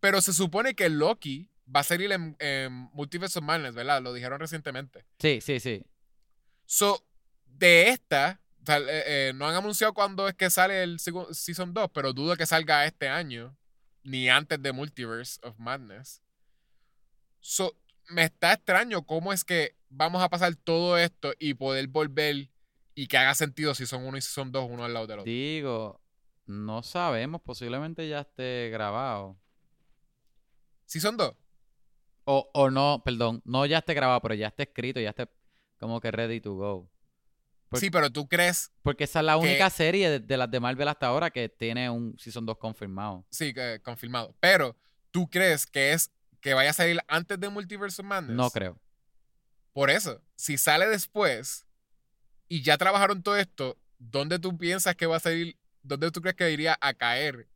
Pero 0.00 0.20
se 0.20 0.32
supone 0.32 0.74
que 0.74 0.88
Loki 0.88 1.48
va 1.74 1.80
a 1.80 1.84
salir 1.84 2.12
en, 2.12 2.36
en 2.38 2.72
Multiverse 2.92 3.38
of 3.38 3.44
Madness, 3.44 3.74
¿verdad? 3.74 4.02
Lo 4.02 4.12
dijeron 4.12 4.38
recientemente. 4.38 5.04
Sí, 5.18 5.40
sí, 5.40 5.60
sí. 5.60 5.82
So, 6.66 7.04
de 7.46 7.88
esta, 7.88 8.40
o 8.62 8.66
sea, 8.66 8.78
eh, 8.78 8.84
eh, 9.28 9.32
no 9.34 9.48
han 9.48 9.54
anunciado 9.56 9.94
cuándo 9.94 10.28
es 10.28 10.34
que 10.34 10.50
sale 10.50 10.82
el 10.82 10.98
Season 10.98 11.72
2, 11.72 11.90
pero 11.94 12.12
dudo 12.12 12.36
que 12.36 12.46
salga 12.46 12.84
este 12.86 13.08
año, 13.08 13.56
ni 14.02 14.28
antes 14.28 14.60
de 14.62 14.72
Multiverse 14.72 15.38
of 15.42 15.58
Madness. 15.58 16.22
So, 17.40 17.76
me 18.08 18.24
está 18.24 18.52
extraño 18.52 19.04
cómo 19.06 19.32
es 19.32 19.44
que 19.44 19.74
vamos 19.88 20.22
a 20.22 20.28
pasar 20.28 20.54
todo 20.56 20.98
esto 20.98 21.32
y 21.38 21.54
poder 21.54 21.86
volver 21.88 22.50
y 22.94 23.06
que 23.06 23.16
haga 23.18 23.34
sentido 23.34 23.74
si 23.74 23.86
son 23.86 24.04
uno 24.04 24.16
y 24.16 24.20
si 24.22 24.28
son 24.32 24.52
dos, 24.52 24.66
uno 24.70 24.84
al 24.84 24.94
lado 24.94 25.06
del 25.06 25.18
otro. 25.20 25.30
Digo, 25.30 26.00
no 26.46 26.82
sabemos, 26.82 27.40
posiblemente 27.42 28.08
ya 28.08 28.20
esté 28.20 28.70
grabado. 28.70 29.36
Si 30.86 31.00
son 31.00 31.16
dos. 31.16 31.34
O, 32.24 32.50
o 32.54 32.70
no, 32.70 33.02
perdón, 33.04 33.42
no 33.44 33.66
ya 33.66 33.78
esté 33.78 33.94
grabado, 33.94 34.20
pero 34.22 34.34
ya 34.34 34.48
esté 34.48 34.62
escrito, 34.64 35.00
ya 35.00 35.10
esté 35.10 35.28
como 35.78 36.00
que 36.00 36.10
ready 36.10 36.40
to 36.40 36.54
go. 36.54 36.90
Sí, 37.74 37.90
pero 37.90 38.08
tú 38.10 38.28
crees 38.28 38.70
Porque 38.82 39.02
esa 39.04 39.18
es 39.18 39.24
la 39.26 39.32
que- 39.34 39.40
única 39.40 39.68
serie 39.68 40.08
de, 40.08 40.20
de 40.20 40.36
las 40.36 40.48
de 40.50 40.60
Marvel 40.60 40.86
hasta 40.86 41.08
ahora 41.08 41.30
que 41.30 41.48
tiene 41.48 41.90
un 41.90 42.16
Season 42.18 42.46
2 42.46 42.56
confirmado. 42.58 43.26
Sí, 43.30 43.52
que- 43.52 43.80
confirmado. 43.82 44.34
Pero, 44.38 44.76
¿tú 45.10 45.28
crees 45.28 45.66
que 45.66 45.92
es 45.92 46.12
que 46.40 46.54
vaya 46.54 46.70
a 46.70 46.74
salir 46.74 47.00
antes 47.08 47.40
de 47.40 47.48
Multiverse 47.48 48.00
of 48.00 48.06
Madness? 48.06 48.36
No 48.36 48.48
creo. 48.50 48.78
Por 49.72 49.90
eso, 49.90 50.22
si 50.36 50.56
sale 50.56 50.86
después 50.86 51.66
y 52.54 52.62
ya 52.62 52.78
trabajaron 52.78 53.20
todo 53.20 53.36
esto, 53.36 53.76
¿dónde 53.98 54.38
tú 54.38 54.56
piensas 54.56 54.94
que 54.94 55.06
va 55.06 55.16
a 55.16 55.18
salir? 55.18 55.58
¿Dónde 55.82 56.12
tú 56.12 56.20
crees 56.20 56.36
que 56.36 56.52
iría 56.52 56.78
a 56.80 56.94
caer 56.94 57.48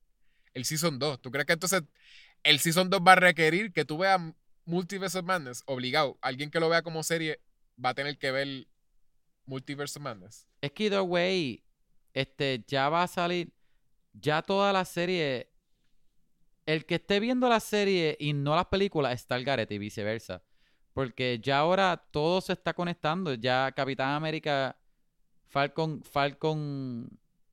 el 0.55 0.65
Season 0.65 0.99
2? 0.99 1.23
¿Tú 1.23 1.31
crees 1.31 1.47
que 1.47 1.53
entonces 1.53 1.85
el 2.43 2.59
Season 2.59 2.91
2 2.91 3.01
va 3.07 3.13
a 3.13 3.15
requerir 3.15 3.73
que 3.73 3.85
tú 3.85 3.99
veas 3.99 4.21
Multiverse 4.65 5.23
Madness? 5.23 5.63
Obligado. 5.67 6.19
Alguien 6.21 6.51
que 6.51 6.59
lo 6.59 6.69
vea 6.69 6.83
como 6.83 7.05
serie 7.05 7.41
va 7.83 7.91
a 7.91 7.95
tener 7.95 8.19
que 8.19 8.33
ver 8.33 8.67
Multiverse 9.47 10.01
Madness. 10.01 10.49
Es 10.61 10.73
que 10.73 10.87
either 10.87 11.03
way, 11.03 11.63
este, 12.13 12.65
ya 12.67 12.89
va 12.89 13.05
a 13.05 13.07
salir, 13.07 13.53
ya 14.15 14.43
toda 14.43 14.73
la 14.73 14.85
serie, 14.85 15.53
el 16.67 16.87
que 16.87 16.97
esté 16.97 17.21
viendo 17.21 17.49
la 17.49 17.61
serie 17.61 18.17
y 18.19 18.33
no 18.33 18.57
las 18.57 18.67
películas 18.67 19.15
está 19.15 19.37
el 19.37 19.45
garete 19.45 19.75
y 19.75 19.79
viceversa. 19.79 20.43
Porque 20.93 21.39
ya 21.41 21.59
ahora 21.59 22.05
todo 22.11 22.41
se 22.41 22.55
está 22.55 22.75
conectando. 22.75 23.35
Ya 23.35 23.71
Capitán 23.71 24.11
América, 24.11 24.77
Falcon, 25.49 26.03
Falcon, 26.03 27.09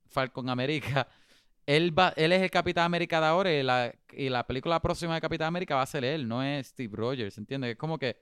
Falcon 0.08 0.48
América, 0.48 1.08
él 1.66 1.96
va, 1.98 2.12
él 2.16 2.32
es 2.32 2.42
el 2.42 2.50
Capitán 2.50 2.84
América 2.84 3.20
de 3.20 3.26
ahora 3.26 3.52
y 3.52 3.62
la, 3.62 3.94
y 4.12 4.28
la 4.28 4.46
película 4.46 4.80
próxima 4.80 5.14
de 5.14 5.20
Capitán 5.20 5.48
América 5.48 5.74
va 5.76 5.82
a 5.82 5.86
ser 5.86 6.04
él, 6.04 6.28
no 6.28 6.42
es 6.42 6.68
Steve 6.68 6.94
Rogers, 6.96 7.36
¿entiendes? 7.38 7.72
Es 7.72 7.76
como 7.76 7.98
que 7.98 8.16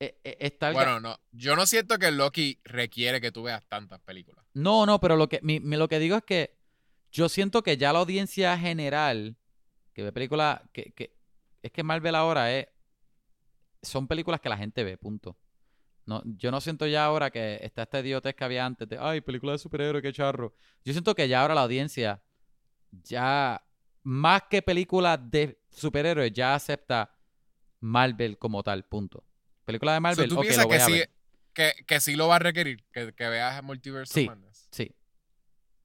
eh, 0.00 0.18
eh, 0.24 0.36
está 0.40 0.72
Bueno, 0.72 1.00
no. 1.00 1.18
Yo 1.32 1.56
no 1.56 1.64
siento 1.66 1.98
que 1.98 2.10
Loki 2.10 2.60
requiere 2.64 3.20
que 3.20 3.32
tú 3.32 3.44
veas 3.44 3.64
tantas 3.66 4.00
películas. 4.00 4.44
No, 4.52 4.84
no, 4.84 5.00
pero 5.00 5.16
lo 5.16 5.28
que, 5.28 5.40
mi- 5.42 5.60
mi- 5.60 5.76
lo 5.76 5.88
que 5.88 5.98
digo 5.98 6.16
es 6.16 6.24
que 6.24 6.56
yo 7.12 7.28
siento 7.30 7.62
que 7.62 7.76
ya 7.78 7.92
la 7.94 8.00
audiencia 8.00 8.58
general 8.58 9.36
que 9.94 10.02
ve 10.02 10.12
películas, 10.12 10.60
que, 10.72 10.92
que 10.92 11.16
es 11.62 11.72
que 11.72 11.82
Marvel 11.82 12.14
ahora 12.14 12.52
es, 12.54 12.66
son 13.82 14.06
películas 14.06 14.40
que 14.40 14.48
la 14.50 14.56
gente 14.58 14.84
ve, 14.84 14.98
punto. 14.98 15.36
No, 16.06 16.22
yo 16.24 16.50
no 16.52 16.60
siento 16.60 16.86
ya 16.86 17.04
ahora 17.04 17.30
que 17.30 17.58
está 17.62 17.82
esta 17.82 17.98
idiotez 18.00 18.34
que 18.34 18.44
había 18.44 18.64
antes 18.64 18.88
de, 18.88 18.96
ay, 18.98 19.20
película 19.20 19.52
de 19.52 19.58
superhéroe, 19.58 20.00
qué 20.00 20.12
charro. 20.12 20.54
Yo 20.84 20.92
siento 20.92 21.14
que 21.14 21.26
ya 21.28 21.42
ahora 21.42 21.54
la 21.54 21.62
audiencia, 21.62 22.22
ya, 23.02 23.60
más 24.04 24.44
que 24.48 24.62
películas 24.62 25.18
de 25.30 25.60
superhéroes, 25.68 26.32
ya 26.32 26.54
acepta 26.54 27.12
Marvel 27.80 28.38
como 28.38 28.62
tal, 28.62 28.84
punto. 28.84 29.24
Película 29.64 29.94
de 29.94 30.00
Marvel, 30.00 30.28
¿Tú 30.28 30.36
ok, 30.36 30.42
piensas 30.42 30.62
lo 30.64 30.68
voy 30.68 30.76
que 30.76 30.82
a 30.82 30.86
sí, 30.86 30.92
ver. 30.92 31.10
que, 31.52 31.72
que 31.86 32.00
sí 32.00 32.14
lo 32.14 32.28
va 32.28 32.36
a 32.36 32.38
requerir? 32.38 32.84
Que, 32.92 33.12
que 33.12 33.28
veas 33.28 33.60
Multiverse 33.64 34.14
Sí. 34.14 34.26
Madness. 34.28 34.68
Sí, 34.70 34.94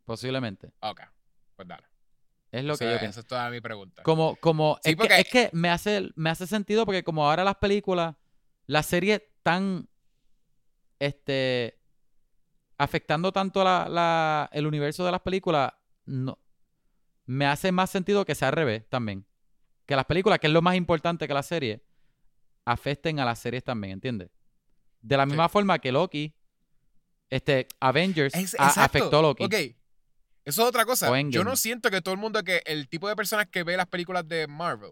posiblemente. 0.05 0.71
Ok, 0.81 1.01
pues 1.55 1.67
dale. 1.67 1.87
Es 2.51 2.63
lo 2.63 2.73
O 2.73 2.77
que 2.77 2.83
sea, 2.85 2.93
yo 2.93 2.99
pienso. 2.99 3.19
Esa 3.19 3.19
es 3.21 3.27
toda 3.27 3.49
mi 3.49 3.61
pregunta. 3.61 4.03
Como, 4.03 4.35
como, 4.35 4.77
Sí, 4.83 4.91
es, 4.91 4.95
porque- 4.97 5.15
que, 5.15 5.21
es 5.21 5.27
que 5.29 5.49
me 5.53 5.69
hace, 5.69 6.09
me 6.15 6.29
hace 6.29 6.45
sentido 6.45 6.85
porque 6.85 7.03
como 7.03 7.27
ahora 7.27 7.43
las 7.43 7.55
películas, 7.55 8.15
las 8.67 8.85
series 8.85 9.21
están, 9.37 9.87
este, 11.01 11.79
afectando 12.77 13.31
tanto 13.31 13.63
la, 13.63 13.87
la- 13.89 14.49
el 14.53 14.67
universo 14.67 15.03
de 15.03 15.11
las 15.11 15.21
películas, 15.21 15.73
no, 16.05 16.37
me 17.25 17.45
hace 17.47 17.71
más 17.71 17.89
sentido 17.89 18.23
que 18.23 18.35
sea 18.35 18.49
al 18.49 18.53
revés 18.53 18.87
también. 18.87 19.25
Que 19.87 19.95
las 19.95 20.05
películas, 20.05 20.37
que 20.39 20.45
es 20.47 20.53
lo 20.53 20.61
más 20.61 20.75
importante 20.75 21.27
que 21.27 21.33
la 21.33 21.41
serie, 21.43 21.83
afecten 22.65 23.19
a 23.19 23.25
las 23.25 23.39
series 23.39 23.63
también, 23.63 23.93
¿entiendes? 23.93 24.29
De 25.01 25.17
la 25.17 25.25
misma 25.25 25.49
forma 25.49 25.79
que 25.79 25.91
Loki, 25.91 26.35
este, 27.31 27.67
Avengers 27.79 28.35
Es- 28.35 28.53
a- 28.59 28.67
exacto. 28.67 28.81
afectó 28.99 29.19
a 29.19 29.21
Loki. 29.23 29.43
Ok. 29.45 29.53
Eso 30.43 30.61
es 30.63 30.67
otra 30.67 30.85
cosa. 30.85 31.07
Yo 31.29 31.43
no 31.43 31.55
siento 31.55 31.89
que 31.89 32.01
todo 32.01 32.13
el 32.13 32.19
mundo 32.19 32.43
que 32.43 32.61
el 32.65 32.87
tipo 32.89 33.07
de 33.09 33.15
personas 33.15 33.47
que 33.47 33.63
ve 33.63 33.75
las 33.77 33.87
películas 33.87 34.27
de 34.27 34.45
Marvel, 34.47 34.91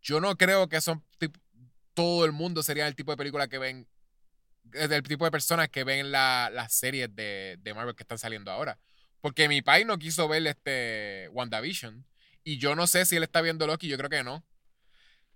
yo 0.00 0.20
no 0.20 0.36
creo 0.36 0.68
que 0.68 0.80
son 0.80 1.02
tip- 1.18 1.36
todo 1.94 2.24
el 2.24 2.32
mundo 2.32 2.62
sería 2.62 2.86
el 2.88 2.94
tipo 2.94 3.10
de 3.10 3.16
película 3.18 3.48
que 3.48 3.58
ven 3.58 3.86
del 4.62 5.02
tipo 5.02 5.24
de 5.24 5.30
personas 5.30 5.68
que 5.68 5.84
ven 5.84 6.12
la- 6.12 6.50
las 6.52 6.72
series 6.72 7.14
de, 7.14 7.56
de 7.60 7.74
Marvel 7.74 7.94
que 7.94 8.02
están 8.02 8.18
saliendo 8.18 8.50
ahora. 8.50 8.78
Porque 9.20 9.48
mi 9.48 9.62
pai 9.62 9.84
no 9.84 9.98
quiso 9.98 10.28
ver 10.28 10.46
este 10.46 11.28
WandaVision 11.32 12.06
y 12.44 12.58
yo 12.58 12.74
no 12.74 12.86
sé 12.86 13.04
si 13.04 13.16
él 13.16 13.22
está 13.22 13.40
viendo 13.42 13.66
Loki, 13.66 13.88
yo 13.88 13.96
creo 13.98 14.08
que 14.10 14.22
no. 14.24 14.44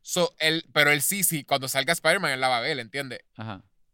So, 0.03 0.35
él, 0.39 0.65
pero 0.73 0.91
él 0.91 1.01
sí, 1.03 1.23
sí, 1.25 1.45
cuando 1.45 1.69
salga 1.69 1.93
Spider-Man 1.93 2.33
él 2.33 2.41
la 2.41 2.49
va 2.49 2.59
a 2.59 2.61
ver, 2.61 2.79
¿entiendes? 2.79 3.21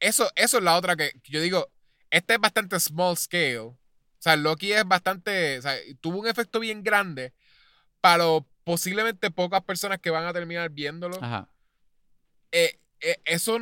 Eso, 0.01 0.31
eso 0.35 0.59
es 0.59 0.65
la 0.65 0.77
otra 0.77 0.97
que 0.97 1.11
que 1.23 1.33
yo 1.33 1.41
digo, 1.41 1.71
este 2.11 2.35
es 2.35 2.41
bastante 2.41 2.79
small 2.81 3.17
scale. 3.17 3.59
O 3.59 3.79
sea, 4.19 4.37
Loki 4.37 4.73
es 4.73 4.85
bastante, 4.85 5.59
o 5.59 5.63
sea, 5.63 5.77
tuvo 6.01 6.19
un 6.21 6.27
efecto 6.27 6.59
bien 6.61 6.83
grande 6.83 7.33
para 8.01 8.25
lo- 8.25 8.47
posiblemente 8.65 9.31
pocas 9.31 9.63
personas 9.63 9.99
que 10.01 10.11
van 10.11 10.27
a 10.27 10.33
terminar 10.33 10.71
viéndolo. 10.71 11.17
Ajá. 11.23 11.49
Eh, 12.53 12.79
eh, 13.01 13.21
eso, 13.25 13.59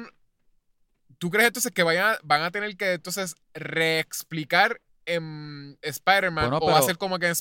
¿tú 1.18 1.30
crees 1.30 1.48
entonces 1.48 1.72
que 1.72 1.82
vayan, 1.82 2.14
a- 2.14 2.18
van 2.22 2.42
a 2.42 2.50
tener 2.50 2.76
que 2.76 2.92
entonces 2.94 3.34
reexplicar 3.54 4.80
en 5.06 5.78
Spider-Man 5.82 6.50
Bueno, 6.50 6.58
o 6.64 6.70
va 6.70 6.78
a 6.78 6.82
ser 6.82 6.98
como 6.98 7.18
que 7.18 7.26
en- 7.28 7.34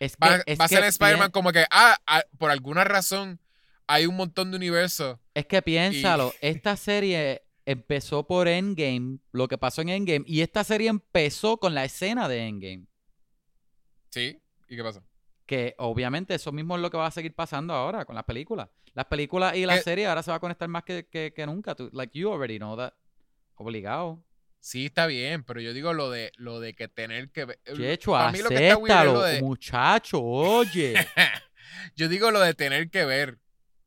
Es 0.00 0.16
va, 0.22 0.42
que, 0.42 0.52
es 0.52 0.60
va 0.60 0.64
a 0.64 0.68
ser 0.68 0.78
en 0.82 0.88
Spider-Man 0.88 1.30
como 1.30 1.52
que, 1.52 1.64
ah, 1.70 1.96
ah, 2.06 2.22
por 2.38 2.50
alguna 2.50 2.84
razón 2.84 3.40
hay 3.86 4.06
un 4.06 4.16
montón 4.16 4.50
de 4.50 4.56
universos. 4.56 5.18
Es 5.34 5.46
que 5.46 5.62
piénsalo, 5.62 6.32
esta 6.40 6.76
serie 6.76 7.42
empezó 7.66 8.26
por 8.26 8.46
Endgame, 8.48 9.18
lo 9.32 9.48
que 9.48 9.56
pasó 9.56 9.80
en 9.82 9.88
Endgame, 9.90 10.24
y 10.26 10.40
esta 10.42 10.64
serie 10.64 10.88
empezó 10.88 11.56
con 11.58 11.74
la 11.74 11.84
escena 11.84 12.28
de 12.28 12.46
Endgame. 12.46 12.86
¿Sí? 14.10 14.40
¿Y 14.68 14.76
qué 14.76 14.82
pasó? 14.82 15.02
Que 15.46 15.74
obviamente 15.78 16.34
eso 16.34 16.52
mismo 16.52 16.76
es 16.76 16.82
lo 16.82 16.90
que 16.90 16.96
va 16.96 17.06
a 17.06 17.10
seguir 17.10 17.34
pasando 17.34 17.74
ahora 17.74 18.04
con 18.04 18.14
las 18.14 18.24
películas. 18.24 18.68
Las 18.94 19.06
películas 19.06 19.56
y 19.56 19.66
la 19.66 19.76
Eh, 19.76 19.82
serie 19.82 20.06
ahora 20.06 20.22
se 20.22 20.30
va 20.30 20.36
a 20.36 20.40
conectar 20.40 20.68
más 20.68 20.84
que, 20.84 21.06
que, 21.08 21.32
que 21.34 21.46
nunca. 21.46 21.74
Like 21.92 22.18
you 22.18 22.32
already 22.32 22.58
know 22.58 22.76
that. 22.76 22.94
Obligado. 23.56 24.22
Sí, 24.60 24.86
está 24.86 25.06
bien, 25.06 25.44
pero 25.44 25.60
yo 25.60 25.72
digo 25.74 25.92
lo 25.92 26.10
de 26.10 26.32
lo 26.36 26.58
de 26.58 26.74
que 26.74 26.88
tener 26.88 27.30
que 27.30 27.44
ver. 27.44 27.60
Checho, 27.76 28.12
para 28.12 28.32
mí 28.32 28.38
lo 28.40 28.48
que 28.48 28.54
está 28.68 28.76
weird 28.78 28.90
es 28.90 28.96
acéptalo, 28.96 29.12
lo 29.12 29.22
de- 29.22 29.42
muchacho, 29.42 30.22
oye. 30.22 30.94
yo 31.96 32.08
digo 32.08 32.30
lo 32.30 32.40
de 32.40 32.54
tener 32.54 32.90
que 32.90 33.04
ver. 33.04 33.38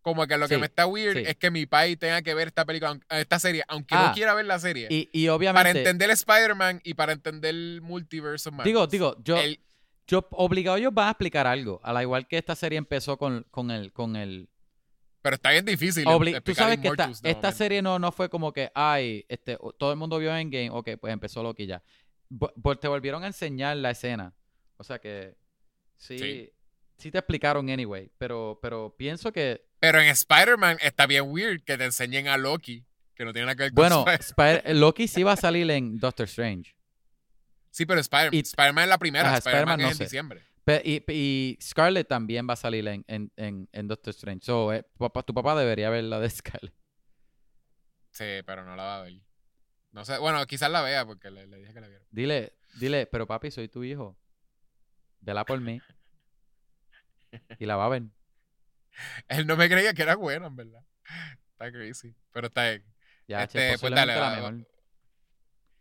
Como 0.03 0.26
que 0.26 0.38
lo 0.38 0.48
que 0.48 0.57
me 0.57 0.68
está 0.68 0.85
weird 0.88 1.18
sí. 1.18 1.23
es 1.27 1.35
que 1.35 1.52
mi 1.52 1.65
país 1.65 1.99
tenga 1.99 2.22
que 2.22 2.34
ver 2.34 2.48
esta 2.48 2.64
película, 2.64 2.98
esta 3.10 3.39
serie, 3.39 3.64
aunque 3.68 3.94
Ah, 3.94 4.06
no 4.07 4.14
quiera 4.14 4.34
ver 4.35 4.45
la 4.45 4.57
serie. 4.57 4.88
y, 4.89 5.10
y 5.11 5.26
para 5.26 5.35
obviamente, 5.35 5.80
entender 5.80 6.11
Spider-Man 6.11 6.80
y 6.85 6.94
para 6.94 7.11
entender 7.11 7.49
el 7.53 7.81
multiverso 7.81 8.52
más. 8.53 8.64
digo, 8.64 8.88
digo, 8.88 9.18
yo, 9.22 9.35
El- 9.38 9.60
yo 10.07 10.26
obligado 10.31 10.77
ellos 10.77 10.94
van 10.94 11.07
a 11.10 11.11
explicar 11.11 11.45
algo. 11.45 11.81
A 11.84 11.91
la 11.91 12.03
igual 12.03 12.26
que 12.26 12.38
esta 12.38 12.56
serie 12.56 12.77
empezó 12.77 13.18
con, 13.18 13.45
con 13.52 13.69
el, 13.69 13.91
con 13.91 14.15
el, 14.15 14.48
pero 15.27 15.35
está 15.35 15.51
bien 15.51 15.65
difícil. 15.65 16.05
Obli- 16.05 16.41
Tú 16.41 16.55
sabes 16.55 16.79
que 16.79 16.89
esta, 17.23 17.51
serie 17.51 17.81
no, 17.81 17.99
no 17.99 18.13
fue 18.13 18.29
como 18.29 18.53
que, 18.53 18.71
ay, 18.73 19.25
este, 19.27 19.57
todo 19.77 19.91
el 19.91 19.97
mundo 19.97 20.19
vio 20.19 20.33
Endgame, 20.33 20.69
ok, 20.69 20.91
pues 21.01 21.11
empezó 21.11 21.43
Loki 21.43 21.65
ya. 21.65 21.83
Te 22.79 22.87
volvieron 22.87 23.25
a 23.25 23.27
enseñar 23.27 23.75
la 23.75 23.91
escena. 23.91 24.33
O 24.77 24.85
sea 24.85 24.99
que 24.99 25.35
sí, 25.97 26.17
sí, 26.17 26.53
Sí. 26.97 27.11
te 27.11 27.17
explicaron 27.17 27.69
anyway, 27.69 28.09
pero, 28.17 28.57
pero 28.61 28.95
pienso 28.97 29.33
que, 29.33 29.65
Pero 29.81 29.99
en 29.99 30.07
Spider-Man 30.07 30.77
está 30.79 31.05
bien 31.07 31.25
weird 31.27 31.61
que 31.65 31.77
te 31.77 31.83
enseñen 31.83 32.29
a 32.29 32.37
Loki, 32.37 32.85
que 33.13 33.25
no 33.25 33.33
tiene 33.33 33.47
nada 33.47 33.55
que 33.57 33.63
ver 33.63 33.71
con 33.73 33.75
bueno, 33.75 34.05
Spider- 34.07 34.63
Loki 34.77 35.09
sí 35.09 35.23
va 35.23 35.33
a 35.33 35.35
salir 35.35 35.69
en 35.71 35.97
Doctor 35.99 36.23
Strange. 36.27 36.73
Sí, 37.69 37.85
pero 37.85 37.99
Spider- 37.99 38.33
Spider-Man 38.33 38.83
es 38.85 38.89
la 38.89 38.97
primera, 38.97 39.37
Spider-Man 39.37 39.81
no 39.81 39.85
es 39.87 39.91
en 39.91 39.97
sé. 39.97 40.03
diciembre. 40.05 40.46
Y, 40.84 41.03
y 41.07 41.57
Scarlett 41.61 42.07
también 42.07 42.48
va 42.49 42.53
a 42.53 42.57
salir 42.57 42.88
en, 42.88 43.03
en, 43.07 43.31
en, 43.38 43.69
en 43.72 43.88
Doctor 43.88 44.11
Strange. 44.11 44.45
So, 44.45 44.73
eh, 44.73 44.84
papá- 44.98 45.23
tu 45.23 45.34
papá 45.34 45.56
debería 45.57 45.89
ver 45.89 46.03
la 46.06 46.19
de 46.19 46.30
Scarlett. 46.30 46.73
Sí, 48.11 48.26
pero 48.45 48.65
no 48.65 48.76
la 48.76 48.84
va 48.84 48.98
a 48.99 49.03
ver. 49.03 49.14
No 49.91 50.03
sé, 50.06 50.18
bueno, 50.18 50.45
quizás 50.45 50.69
la 50.69 50.81
vea 50.81 51.06
porque 51.06 51.31
le, 51.31 51.48
le 51.48 51.57
dije 51.57 51.73
que 51.73 51.81
la 51.81 51.88
viera. 51.88 52.06
Dile, 52.11 52.53
dile, 52.80 53.06
pero 53.07 53.26
papi, 53.27 53.49
soy 53.52 53.69
tu 53.69 53.84
hijo. 53.84 54.18
Vela 55.22 55.45
por 55.45 55.60
mí. 55.61 55.80
Y 57.60 57.65
la 57.65 57.76
va 57.76 57.85
a 57.85 57.89
ver. 57.89 58.03
Él 59.27 59.45
no 59.45 59.57
me 59.57 59.69
creía 59.69 59.94
que 59.94 60.02
era 60.02 60.15
bueno, 60.15 60.48
en 60.48 60.56
verdad. 60.56 60.84
Está 61.52 61.72
crazy. 61.72 62.15
Pero 62.31 62.48
está 62.48 62.69
bien. 62.69 62.85
Ya, 63.27 63.44
Este, 63.44 63.60
che, 63.73 63.77
pues 63.80 63.94
dale, 63.94 64.15
la 64.15 64.19
va- 64.22 64.35
mejor. 64.35 64.68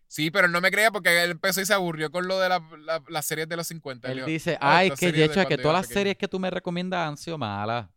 Sí, 0.09 0.31
pero 0.31 0.47
él 0.47 0.53
no 0.53 0.61
me 0.61 0.71
creía 0.71 0.91
porque 0.91 1.25
él 1.25 1.33
empezó 1.33 1.61
y 1.61 1.67
se 1.67 1.75
aburrió 1.75 2.11
con 2.11 2.29
lo 2.29 2.39
de 2.39 2.49
la- 2.49 2.63
la- 2.79 3.03
las 3.09 3.25
series 3.27 3.49
de 3.49 3.57
los 3.57 3.67
50. 3.67 4.11
Él 4.11 4.25
dice, 4.25 4.57
"Ah, 4.61 4.79
ay, 4.79 4.91
que 4.93 5.11
de 5.13 5.25
hecho 5.25 5.41
es 5.41 5.47
que 5.47 5.59
todas 5.59 5.79
las 5.79 5.87
pequeño". 5.87 6.01
series 6.01 6.17
que 6.17 6.29
tú 6.29 6.39
me 6.39 6.51
recomiendas 6.51 7.09
han 7.09 7.17
sido 7.17 7.37
malas. 7.39 7.89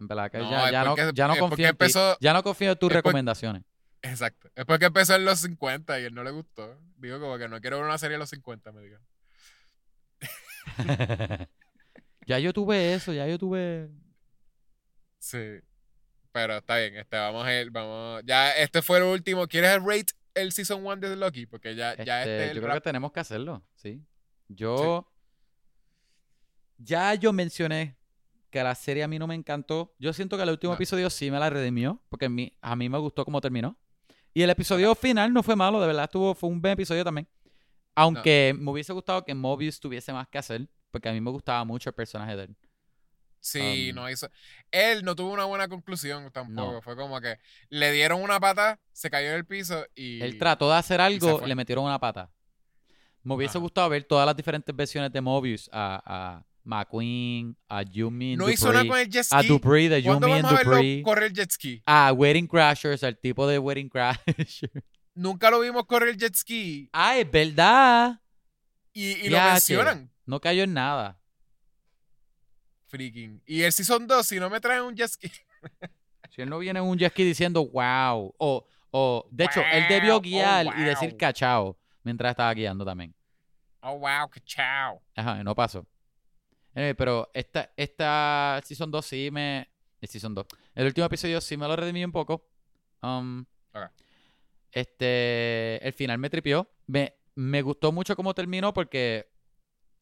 En 0.00 0.08
verdad 0.08 0.30
que 0.30 0.38
No, 0.38 0.50
ya, 0.50 0.84
no, 0.84 0.96
ya 1.12 1.28
no 1.28 1.36
confío 1.36 1.66
en 1.66 1.70
ti. 1.76 1.84
empezó- 1.84 2.16
Ya 2.20 2.32
no 2.32 2.42
confío 2.42 2.72
en 2.72 2.78
tus 2.78 2.90
recomendaciones. 2.92 3.62
Exacto. 4.00 4.48
Es 4.56 4.64
porque 4.64 4.86
empezó 4.86 5.14
en 5.14 5.24
los 5.24 5.38
50 5.38 6.00
y 6.00 6.04
él 6.04 6.14
no 6.14 6.24
le 6.24 6.30
gustó. 6.32 6.76
Digo 6.96 7.20
como 7.20 7.38
que 7.38 7.46
no 7.48 7.60
quiero 7.60 7.76
ver 7.76 7.86
una 7.86 7.98
serie 7.98 8.14
de 8.14 8.18
los 8.18 8.30
50, 8.30 8.72
me 8.72 8.80
dijo. 8.82 8.98
ya 12.26 12.38
yo 12.38 12.52
tuve 12.52 12.94
eso, 12.94 13.12
ya 13.12 13.26
yo 13.26 13.38
tuve... 13.38 13.90
Sí. 15.18 15.60
Pero 16.32 16.56
está 16.56 16.78
bien, 16.78 16.96
este, 16.96 17.16
vamos 17.16 17.44
a 17.44 17.54
ir, 17.60 17.70
vamos. 17.70 18.22
Ya, 18.24 18.52
este 18.52 18.80
fue 18.82 18.98
el 18.98 19.04
último. 19.04 19.46
¿Quieres 19.46 19.72
el 19.72 19.84
rate 19.84 20.12
el 20.34 20.52
season 20.52 20.84
1 20.84 20.96
de 20.96 21.16
Loki? 21.16 21.46
Porque 21.46 21.74
ya, 21.74 21.96
ya 22.02 22.20
Este, 22.20 22.36
este 22.36 22.50
el 22.50 22.56
yo 22.56 22.62
creo 22.62 22.74
que 22.74 22.80
tenemos 22.80 23.12
que 23.12 23.20
hacerlo, 23.20 23.62
sí. 23.74 24.02
Yo... 24.48 25.08
Ya 26.78 27.14
yo 27.14 27.32
mencioné 27.32 27.96
que 28.50 28.62
la 28.62 28.74
serie 28.74 29.02
a 29.04 29.08
mí 29.08 29.18
no 29.18 29.26
me 29.26 29.34
encantó. 29.34 29.94
Yo 29.98 30.12
siento 30.12 30.36
que 30.36 30.42
el 30.42 30.50
último 30.50 30.72
No. 30.72 30.74
episodio 30.74 31.08
sí 31.10 31.30
me 31.30 31.38
la 31.38 31.48
redimió, 31.48 32.02
porque 32.08 32.26
a 32.26 32.28
mí, 32.28 32.52
a 32.60 32.74
mí 32.76 32.88
me 32.88 32.98
gustó 32.98 33.24
cómo 33.24 33.40
terminó. 33.40 33.78
Y 34.34 34.42
el 34.42 34.50
episodio 34.50 34.94
final 34.94 35.32
no 35.32 35.42
fue 35.42 35.54
malo, 35.56 35.80
de 35.80 35.86
verdad 35.86 36.04
estuvo, 36.04 36.34
fue 36.34 36.50
un 36.50 36.60
buen 36.60 36.72
episodio 36.72 37.04
también. 37.04 37.28
Aunque 37.94 38.54
me 38.58 38.70
hubiese 38.70 38.92
gustado 38.92 39.24
que 39.24 39.34
Mobius 39.34 39.78
tuviese 39.78 40.12
más 40.12 40.26
que 40.28 40.38
hacer, 40.38 40.68
porque 40.90 41.08
a 41.08 41.12
mí 41.12 41.20
me 41.20 41.30
gustaba 41.30 41.64
mucho 41.64 41.90
el 41.90 41.94
personaje 41.94 42.34
de 42.36 42.44
él. 42.44 42.56
Sí, 43.44 43.90
Um, 43.90 43.96
no 43.96 44.08
hizo. 44.08 44.30
Él 44.70 45.04
no 45.04 45.16
tuvo 45.16 45.32
una 45.32 45.44
buena 45.46 45.66
conclusión 45.66 46.30
tampoco. 46.32 46.72
No. 46.74 46.80
Fue 46.82 46.94
como 46.96 47.20
que 47.20 47.38
le 47.70 47.90
dieron 47.90 48.22
una 48.22 48.38
pata, 48.38 48.78
se 48.92 49.10
cayó 49.10 49.30
en 49.30 49.34
el 49.34 49.44
piso 49.44 49.84
y. 49.96 50.22
Él 50.22 50.38
trató 50.38 50.70
de 50.70 50.76
hacer 50.76 51.00
algo, 51.00 51.44
le 51.44 51.54
metieron 51.56 51.84
una 51.84 51.98
pata. 51.98 52.30
Me 53.24 53.34
hubiese 53.34 53.58
Ajá. 53.58 53.62
gustado 53.62 53.88
ver 53.88 54.04
todas 54.04 54.26
las 54.26 54.36
diferentes 54.36 54.74
versiones 54.74 55.12
de 55.12 55.20
Mobius, 55.20 55.68
a, 55.72 56.02
a 56.04 56.46
McQueen, 56.64 57.56
a 57.68 57.82
Yumin 57.82 58.38
No 58.38 58.48
hizo 58.48 58.72
nada 58.72 58.86
con 58.86 58.98
el 58.98 59.08
jet 59.10 59.24
ski. 59.24 59.34
a 59.36 59.42
Dupree 59.42 59.88
de 59.88 60.02
¿Cuándo 60.04 60.28
Yumin 60.28 60.42
vamos 60.42 60.52
a 60.52 60.58
verlo 60.58 60.76
Dupree, 60.76 61.02
correr 61.02 61.32
jet 61.32 61.50
ski? 61.50 61.82
a 61.84 62.12
Wedding 62.12 62.46
Crashers, 62.46 63.02
al 63.02 63.18
tipo 63.18 63.46
de 63.48 63.58
Wedding 63.58 63.88
Crashers. 63.88 64.60
Nunca 65.14 65.50
lo 65.50 65.60
vimos 65.60 65.84
correr 65.86 66.10
el 66.10 66.16
jet 66.16 66.34
ski. 66.34 66.88
ah, 66.92 67.16
es 67.18 67.28
verdad. 67.30 68.20
Y, 68.92 69.12
y 69.26 69.28
lo 69.30 69.38
mencionan. 69.40 70.10
No 70.26 70.40
cayó 70.40 70.62
en 70.62 70.74
nada. 70.74 71.18
Freaking. 72.92 73.40
Y 73.46 73.62
el 73.62 73.72
season 73.72 74.06
2, 74.06 74.26
si 74.26 74.38
no 74.38 74.50
me 74.50 74.60
traen 74.60 74.82
un 74.82 74.94
jet 74.94 75.08
ski. 75.08 75.30
Si 76.30 76.40
él 76.40 76.48
no 76.48 76.60
viene 76.60 76.78
en 76.78 76.86
un 76.86 76.96
jet 76.96 77.12
ski 77.12 77.24
diciendo 77.24 77.66
wow. 77.66 78.34
O, 78.38 78.66
o 78.90 79.28
de 79.30 79.44
hecho, 79.44 79.60
él 79.70 79.84
debió 79.86 80.16
oh, 80.16 80.20
guiar 80.20 80.66
y 80.78 80.82
decir 80.82 81.14
cachao 81.16 81.78
mientras 82.04 82.30
estaba 82.30 82.54
guiando 82.54 82.86
también. 82.86 83.14
Oh, 83.82 83.98
wow, 83.98 84.30
que 84.30 84.40
chao. 84.40 85.02
Ajá, 85.14 85.42
no 85.44 85.54
pasó. 85.54 85.86
Anyway, 86.74 86.94
pero 86.94 87.30
esta, 87.34 87.70
esta 87.76 88.60
Season 88.64 88.90
2 88.90 89.04
sí 89.04 89.30
me... 89.30 89.68
El 90.00 90.08
Season 90.08 90.34
2. 90.34 90.46
El 90.74 90.86
último 90.86 91.06
episodio 91.06 91.40
sí 91.40 91.56
me 91.56 91.68
lo 91.68 91.76
redimí 91.76 92.02
un 92.02 92.12
poco. 92.12 92.48
Um. 93.02 93.44
Este... 94.70 95.86
El 95.86 95.92
final 95.92 96.18
me 96.18 96.30
tripió. 96.30 96.70
Me, 96.86 97.14
me 97.34 97.60
gustó 97.60 97.92
mucho 97.92 98.16
cómo 98.16 98.32
terminó 98.32 98.72
porque 98.72 99.31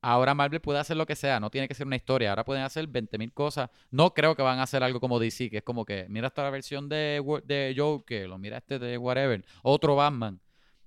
ahora 0.03 0.35
Marvel 0.35 0.61
puede 0.61 0.79
hacer 0.79 0.97
lo 0.97 1.07
que 1.07 1.17
sea. 1.17 1.41
No 1.41 1.51
tiene 1.51 1.69
que 1.69 1.75
ser 1.75 1.87
una 1.87 1.97
historia. 1.97 2.31
Ahora 2.31 2.45
pueden 2.45 2.63
hacer 2.63 2.89
20.000 2.89 3.33
cosas. 3.33 3.71
No 3.91 4.15
creo 4.15 4.35
que 4.35 4.43
van 4.43 4.59
a 4.59 4.63
hacer 4.65 4.83
algo 4.83 5.01
como 5.01 5.19
DC, 5.19 5.51
que 5.51 5.59
es 5.59 5.63
como 5.63 5.85
que 5.85 6.07
mira 6.09 6.29
esta 6.29 6.49
versión 6.51 6.89
de, 6.89 7.23
de 7.45 7.75
Joker, 7.77 8.31
o 8.31 8.39
mira 8.39 8.59
este 8.59 8.79
de 8.79 8.97
whatever, 8.99 9.45
otro 9.63 9.97
Batman. 9.97 10.41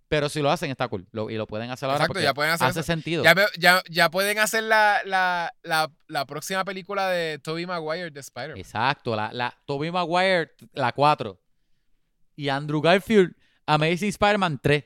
Pero 0.10 0.30
si 0.30 0.41
lo 0.41 0.52
hacen 0.52 0.69
está 0.69 0.88
cool. 0.90 1.07
Lo- 1.11 1.31
y 1.31 1.38
lo 1.38 1.48
pueden 1.48 1.72
hacer 1.72 1.88
ahora 1.88 1.98
Exacto, 1.98 2.14
porque 2.14 2.23
ya 2.23 2.34
pueden 2.35 2.52
hacer 2.53 2.68
hace 2.68 2.81
eso. 2.81 2.85
sentido. 2.85 3.23
Ya, 3.23 3.34
ya, 3.57 3.81
ya 3.90 4.11
pueden 4.11 4.38
hacer 4.38 4.64
la, 4.64 5.02
la, 5.06 5.52
la, 5.64 5.91
la 6.07 6.26
próxima 6.27 6.64
película 6.64 7.10
de 7.10 7.40
Tobey 7.40 7.65
Maguire 7.65 8.11
de 8.11 8.19
Spider-Man. 8.19 8.57
Exacto, 8.60 9.15
la, 9.15 9.31
la 9.34 9.57
Tobey 9.65 9.90
Maguire, 9.91 10.52
la 10.73 10.91
4. 10.91 11.40
Y 12.35 12.49
Andrew 12.49 12.80
Garfield, 12.81 13.35
Amazing 13.65 14.10
Spider-Man 14.10 14.60
3. 14.61 14.84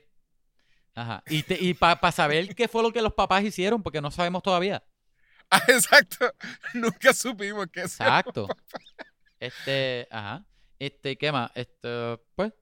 Ajá. 0.98 1.22
Y, 1.28 1.42
te- 1.44 1.62
y 1.62 1.74
para 1.74 2.10
saber 2.12 2.54
qué 2.56 2.66
fue 2.68 2.82
lo 2.82 2.92
que 2.92 3.02
los 3.02 3.14
papás 3.14 3.44
hicieron, 3.44 3.82
porque 3.82 4.00
no 4.00 4.10
sabemos 4.10 4.42
todavía. 4.42 4.82
Ah, 5.50 5.62
exacto. 5.68 6.30
Nunca 6.74 7.14
supimos 7.14 7.68
eso. 7.72 7.80
Exacto. 8.04 8.46
Este, 9.40 10.06
ajá. 10.10 10.44
Este, 10.78 11.16
¿qué 11.16 11.32
más? 11.32 11.50
Este, 11.54 12.18
pues, 12.34 12.52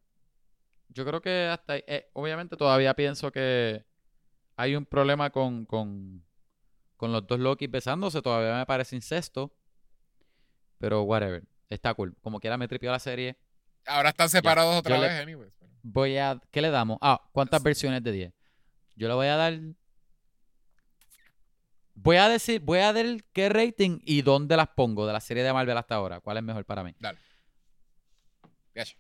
yo 0.88 1.04
creo 1.04 1.20
que 1.20 1.46
hasta 1.46 1.74
ahí- 1.74 1.84
eh, 1.88 2.10
obviamente 2.12 2.56
todavía 2.56 2.94
pienso 2.94 3.32
que 3.32 3.84
hay 4.56 4.76
un 4.76 4.86
problema 4.86 5.30
con, 5.30 5.66
con, 5.66 6.24
con 6.96 7.12
los 7.12 7.26
dos 7.26 7.40
Loki 7.40 7.66
besándose, 7.66 8.22
todavía 8.22 8.56
me 8.58 8.66
parece 8.66 8.96
incesto. 8.96 9.52
Pero 10.78 11.02
whatever, 11.02 11.42
está 11.70 11.94
cool. 11.94 12.16
Como 12.20 12.40
quiera 12.40 12.56
me 12.56 12.68
tripió 12.68 12.90
la 12.90 12.98
serie. 12.98 13.36
Ahora 13.86 14.10
están 14.10 14.28
separados 14.28 14.76
otra 14.76 14.96
Yo 14.96 15.02
le- 15.02 15.08
vez, 15.08 15.20
anyways. 15.22 15.52
Voy 15.82 16.16
a, 16.18 16.40
¿qué 16.50 16.60
le 16.60 16.70
damos? 16.70 16.98
Ah, 17.00 17.20
¿cuántas 17.32 17.60
Es- 17.60 17.64
versiones 17.64 18.02
de 18.02 18.12
10? 18.12 18.32
Yo 18.96 19.08
le 19.08 19.14
voy 19.14 19.26
a 19.28 19.36
dar 19.36 19.58
Voy 21.98 22.16
a 22.18 22.28
decir, 22.28 22.60
voy 22.60 22.80
a 22.80 22.92
dar 22.92 23.06
qué 23.32 23.48
rating 23.48 24.00
y 24.02 24.20
dónde 24.20 24.54
las 24.56 24.68
pongo 24.68 25.06
de 25.06 25.14
la 25.14 25.20
serie 25.20 25.42
de 25.42 25.52
Marvel 25.52 25.76
hasta 25.78 25.94
ahora. 25.94 26.20
¿Cuál 26.20 26.36
es 26.36 26.42
mejor 26.42 26.64
para 26.66 26.84
mí? 26.84 26.94
Dale. 26.98 27.18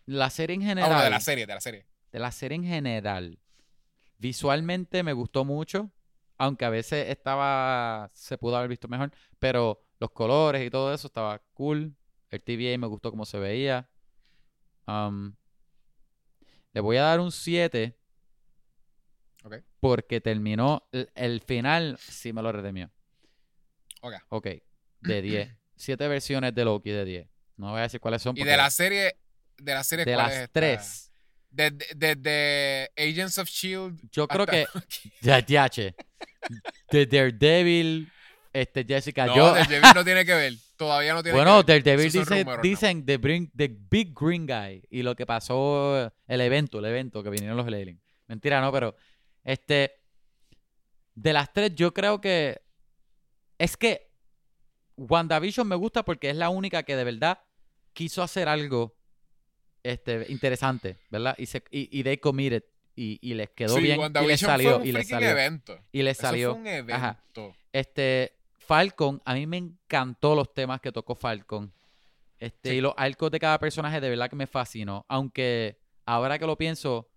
La 0.06 0.30
serie 0.30 0.56
en 0.56 0.62
Ah, 0.62 0.66
general. 0.66 0.88
bueno, 0.90 1.04
de 1.04 1.10
la 1.10 1.20
serie, 1.20 1.46
de 1.46 1.54
la 1.54 1.60
serie. 1.60 1.86
de 2.10 2.18
la 2.18 2.32
serie 2.32 2.56
en 2.56 2.64
general. 2.64 3.38
Visualmente 4.16 5.02
me 5.02 5.12
gustó 5.12 5.44
mucho, 5.44 5.90
aunque 6.38 6.64
a 6.64 6.70
veces 6.70 7.10
estaba, 7.10 8.10
se 8.14 8.38
pudo 8.38 8.56
haber 8.56 8.70
visto 8.70 8.88
mejor, 8.88 9.12
pero 9.38 9.84
los 10.00 10.10
colores 10.12 10.66
y 10.66 10.70
todo 10.70 10.94
eso 10.94 11.08
estaba 11.08 11.38
cool. 11.52 11.94
El 12.30 12.40
TVA 12.42 12.78
me 12.78 12.86
gustó 12.86 13.10
cómo 13.10 13.26
se 13.26 13.38
veía. 13.38 13.90
Um, 14.86 15.34
le 16.72 16.80
voy 16.80 16.96
a 16.98 17.02
dar 17.02 17.20
un 17.20 17.32
7 17.32 17.96
Ok. 19.44 19.56
porque 19.80 20.20
terminó, 20.20 20.88
el, 20.92 21.10
el 21.14 21.40
final 21.40 21.96
sí 21.98 22.32
me 22.32 22.42
lo 22.42 22.52
redimió. 22.52 22.90
Ok. 24.02 24.14
Ok, 24.28 24.46
de 25.00 25.22
10. 25.22 25.50
Siete 25.78 26.08
versiones 26.08 26.54
de 26.54 26.64
Loki 26.64 26.90
de 26.90 27.04
10. 27.04 27.28
No 27.56 27.70
voy 27.70 27.80
a 27.80 27.82
decir 27.82 28.00
cuáles 28.00 28.22
son. 28.22 28.36
Y 28.36 28.44
de 28.44 28.56
la 28.56 28.70
serie, 28.70 29.16
de 29.58 29.74
la 29.74 29.84
serie, 29.84 30.04
de 30.04 30.14
¿cuál 30.14 30.26
las 30.26 30.34
es 30.34 30.40
esta? 30.42 30.52
tres. 30.60 31.12
Desde 31.50 31.94
de, 31.94 32.14
de 32.16 32.90
Agents 32.96 33.38
of 33.38 33.48
Shield. 33.48 34.00
Yo 34.10 34.26
creo 34.28 34.46
que 34.46 34.66
De 35.22 35.42
DH. 35.42 35.94
De 36.90 37.06
Daredevil, 37.06 38.12
Este, 38.60 38.84
Jessica, 38.84 39.26
No, 39.26 39.36
yo. 39.36 39.52
Daredevil 39.54 39.90
no 39.94 40.04
tiene 40.04 40.24
que 40.24 40.34
ver. 40.34 40.54
Todavía 40.76 41.14
no 41.14 41.22
tiene 41.22 41.36
Bueno, 41.36 41.64
que 41.64 41.72
ver. 41.72 41.82
Daredevil 41.84 42.06
Esos 42.06 42.26
son 42.28 42.38
dice, 42.38 42.58
dicen 42.62 43.06
the, 43.06 43.16
bring, 43.18 43.50
the 43.56 43.68
Big 43.90 44.14
Green 44.18 44.46
Guy 44.46 44.82
y 44.90 45.02
lo 45.02 45.14
que 45.14 45.26
pasó, 45.26 46.10
el 46.26 46.40
evento, 46.40 46.78
el 46.78 46.86
evento 46.86 47.22
que 47.22 47.30
vinieron 47.30 47.56
los 47.56 47.66
aliens. 47.66 48.00
Mentira, 48.28 48.60
no, 48.60 48.72
pero 48.72 48.96
este, 49.44 49.92
de 51.14 51.32
las 51.32 51.52
tres 51.52 51.74
yo 51.74 51.92
creo 51.92 52.20
que 52.20 52.60
es 53.58 53.76
que 53.76 54.10
WandaVision 54.96 55.68
me 55.68 55.76
gusta 55.76 56.02
porque 56.04 56.30
es 56.30 56.36
la 56.36 56.48
única 56.48 56.82
que 56.82 56.96
de 56.96 57.04
verdad 57.04 57.38
quiso 57.92 58.22
hacer 58.22 58.48
algo 58.48 58.96
este, 59.82 60.26
interesante, 60.30 60.96
¿verdad? 61.10 61.34
Y, 61.38 61.46
se, 61.46 61.62
y, 61.70 61.88
y 61.98 62.02
they 62.02 62.16
committed 62.18 62.64
y, 62.94 63.18
y 63.20 63.34
les 63.34 63.50
quedó 63.50 63.76
Sí, 63.76 63.82
bien 63.82 64.00
y 64.22 64.26
les 64.26 64.40
salió 64.40 64.70
fue 64.70 64.78
un 64.80 64.86
y 64.86 64.92
les 64.92 65.08
salió 65.08 65.28
evento. 65.28 65.78
y 65.92 66.02
les 66.02 66.18
Eso 66.18 66.26
salió. 66.26 66.50
fue 66.52 66.60
un 66.60 66.66
evento. 66.66 66.94
Ajá. 66.94 67.22
Este, 67.72 68.35
Falcon, 68.66 69.20
a 69.24 69.34
mí 69.34 69.46
me 69.46 69.56
encantó 69.58 70.34
los 70.34 70.52
temas 70.52 70.80
que 70.80 70.92
tocó 70.92 71.14
Falcon. 71.14 71.72
Este, 72.38 72.70
Sí. 72.70 72.76
y 72.76 72.80
los 72.80 72.92
arcos 72.96 73.30
de 73.30 73.38
cada 73.38 73.58
personaje 73.58 74.00
de 74.00 74.10
verdad 74.10 74.28
que 74.28 74.36
me 74.36 74.46
fascinó. 74.46 75.06
Aunque 75.08 75.78
ahora 76.04 76.38
que 76.38 76.46
lo 76.46 76.56
pienso, 76.56 77.08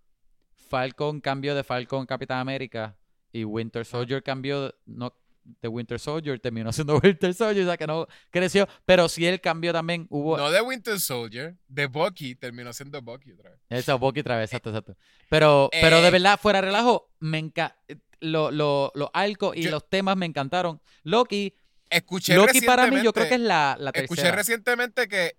Falcon 0.68 1.20
cambió 1.20 1.54
de 1.54 1.64
Falcon 1.64 2.06
Capitán 2.06 2.38
América 2.38 2.96
y 3.32 3.44
Winter 3.44 3.84
Soldier 3.84 4.22
cambió 4.22 4.62
de, 4.62 4.74
no, 4.86 5.14
de 5.60 5.68
Winter 5.68 5.98
Soldier, 5.98 6.38
terminó 6.40 6.72
siendo 6.72 6.96
Winter 7.02 7.34
Soldier, 7.34 7.64
o 7.64 7.68
sea 7.68 7.76
que 7.76 7.86
no 7.86 8.06
creció. 8.30 8.66
Pero 8.86 9.08
sí 9.08 9.26
el 9.26 9.40
cambio 9.40 9.72
también 9.72 10.06
hubo. 10.10 10.36
No 10.36 10.50
de 10.50 10.60
Winter 10.62 10.98
Soldier, 11.00 11.56
de 11.68 11.86
Bucky, 11.86 12.34
terminó 12.36 12.72
siendo 12.72 13.02
Bucky 13.02 13.32
otra 13.32 13.50
vez. 13.50 13.60
Eso, 13.68 13.98
Bucky 13.98 14.20
otra 14.20 14.36
vez, 14.38 14.50
exacto, 14.50 14.70
exacto. 14.70 14.96
Pero, 15.28 15.68
pero 15.72 16.00
de 16.00 16.08
Eh, 16.08 16.10
verdad, 16.12 16.38
fuera 16.40 16.60
de 16.60 16.66
relajo, 16.68 17.10
me 17.18 17.38
encanta. 17.38 17.76
Los 18.20 18.92
arcos 19.12 19.56
y 19.56 19.62
Yo- 19.62 19.70
los 19.70 19.88
temas 19.88 20.16
me 20.16 20.26
encantaron. 20.26 20.80
Loki, 21.02 21.54
Escuché 21.88 22.36
Loki 22.36 22.60
para 22.60 22.86
mí 22.86 23.02
yo 23.02 23.12
creo 23.12 23.28
que 23.28 23.34
es 23.34 23.40
la, 23.40 23.76
la 23.80 23.90
Escuché 23.90 24.22
tercera. 24.22 24.36
recientemente 24.36 25.08
que, 25.08 25.36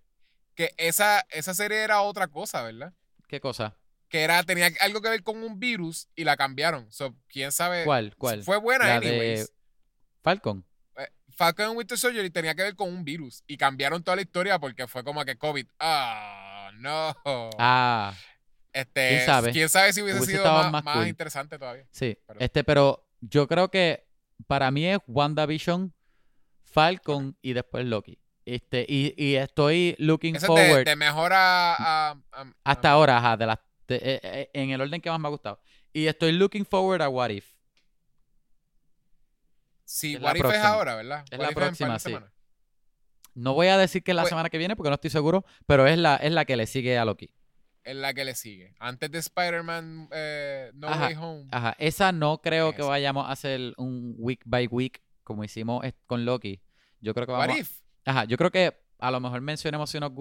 que 0.54 0.74
esa, 0.78 1.26
esa 1.30 1.54
serie 1.54 1.78
era 1.78 2.02
otra 2.02 2.28
cosa, 2.28 2.62
¿verdad? 2.64 2.94
¿Qué 3.30 3.40
cosa? 3.40 3.78
Que 4.10 4.24
era, 4.24 4.44
tenía 4.44 4.70
algo 4.82 5.00
que 5.02 5.08
ver 5.08 5.24
con 5.24 5.42
un 5.42 5.60
virus 5.62 6.10
y 6.14 6.26
la 6.26 6.36
cambiaron. 6.36 6.92
So, 6.92 7.16
quién 7.30 7.54
sabe. 7.54 7.86
¿Cuál? 7.86 8.16
¿Cuál? 8.18 8.44
Fue 8.44 8.58
buena, 8.58 8.86
La 8.86 8.96
anyways. 8.98 9.48
de 9.48 9.54
Falcon. 10.22 10.66
Eh, 10.98 11.08
Falcon 11.30 11.68
and 11.68 11.78
Winter 11.78 11.98
Soldier 11.98 12.26
y 12.26 12.30
tenía 12.30 12.54
que 12.54 12.64
ver 12.64 12.76
con 12.76 12.90
un 12.90 13.06
virus. 13.06 13.46
Y 13.48 13.56
cambiaron 13.56 14.04
toda 14.04 14.18
la 14.18 14.24
historia 14.24 14.60
porque 14.60 14.88
fue 14.88 15.06
como 15.06 15.24
que 15.24 15.38
COVID. 15.38 15.66
Ah, 15.80 16.72
no. 16.76 17.16
Ah, 17.58 18.14
este, 18.74 19.10
quién 19.10 19.26
sabe. 19.26 19.52
¿Quién 19.52 19.70
sabe 19.70 19.94
si 19.94 20.02
hubiese, 20.02 20.20
Hubiese 20.20 20.32
sido 20.34 20.44
más, 20.46 20.72
más 20.72 20.84
más 20.84 20.98
cool. 20.98 21.08
interesante 21.08 21.58
todavía? 21.60 21.86
sí. 21.92 22.18
Pero- 22.28 22.40
Este, 22.40 22.64
pero 22.64 23.08
yo 23.22 23.48
creo 23.48 23.70
que 23.70 24.08
para 24.48 24.72
mí 24.72 24.86
es 24.86 25.00
WandaVision, 25.08 25.94
Falcon 26.64 27.38
y 27.42 27.54
después 27.54 27.86
Loki. 27.86 28.18
Este, 28.46 28.86
y, 28.88 29.14
y 29.18 29.36
estoy 29.36 29.96
looking 30.00 30.36
Ese 30.36 30.48
forward 30.48 30.86
de 30.86 30.96
mejor 30.96 31.32
a, 31.34 31.74
a- 31.76 32.12
a- 32.32 32.54
hasta 32.64 32.90
ahora, 32.92 33.18
ajá, 33.18 33.38
de 33.38 33.46
las 33.46 33.60
de- 33.88 33.96
eh, 33.98 34.20
eh, 34.24 34.50
en 34.54 34.72
el 34.72 34.82
orden 34.82 35.00
que 35.02 35.10
más 35.12 35.20
me 35.20 35.28
ha 35.28 35.32
gustado. 35.32 35.62
Y 35.94 36.08
estoy 36.08 36.32
looking 36.32 36.66
forward 36.66 37.02
a 37.02 37.10
What 37.10 37.30
If. 37.30 37.46
Sí, 39.84 40.16
es 40.16 40.22
What 40.22 40.36
If 40.36 40.46
es 40.46 40.58
ahora, 40.60 40.96
¿verdad? 40.96 41.26
Es 41.30 41.38
What 41.38 41.48
la 41.50 41.54
próxima, 41.54 42.00
sí. 42.00 42.16
No 43.34 43.54
voy 43.54 43.68
a 43.68 43.78
decir 43.78 44.04
que 44.04 44.12
es 44.12 44.16
la 44.16 44.24
Pues- 44.24 44.30
semana 44.30 44.50
que 44.50 44.58
viene 44.58 44.76
porque 44.76 44.90
no 44.90 44.96
estoy 44.96 45.10
seguro, 45.10 45.46
pero 45.66 45.88
es 45.88 45.98
la, 45.98 46.16
es 46.18 46.32
la 46.32 46.46
que 46.46 46.56
le 46.58 46.68
sigue 46.68 46.98
a 46.98 47.06
Loki. 47.06 47.34
Es 47.84 47.96
la 47.96 48.14
que 48.14 48.24
le 48.26 48.36
sigue. 48.36 48.76
Antes 48.80 49.10
de 49.12 49.18
Spider-Man 49.20 50.08
eh, 50.12 50.72
No 50.76 50.88
Ajá, 50.88 51.06
Way 51.06 51.16
Home. 51.16 51.48
Ajá, 51.52 51.76
esa 51.80 52.12
no 52.12 52.40
creo 52.40 52.70
Es 52.70 52.76
que 52.76 52.82
esa. 52.82 52.90
vayamos 52.90 53.28
a 53.28 53.32
hacer 53.32 53.74
un 53.78 54.16
week 54.18 54.42
by 54.46 54.68
week 54.68 55.02
como 55.24 55.44
hicimos 55.44 55.84
con 56.06 56.26
Loki. 56.26 56.62
Yo 57.00 57.14
creo 57.14 57.26
que 57.26 57.32
What 57.34 57.48
vamos. 57.48 57.58
If. 57.60 57.80
Ajá, 58.06 58.26
yo 58.26 58.38
creo 58.38 58.52
que 58.52 58.78
a 59.00 59.10
lo 59.10 59.20
mejor 59.20 59.42
mencionemos 59.42 59.90
si 59.90 60.00
nos 60.00 60.12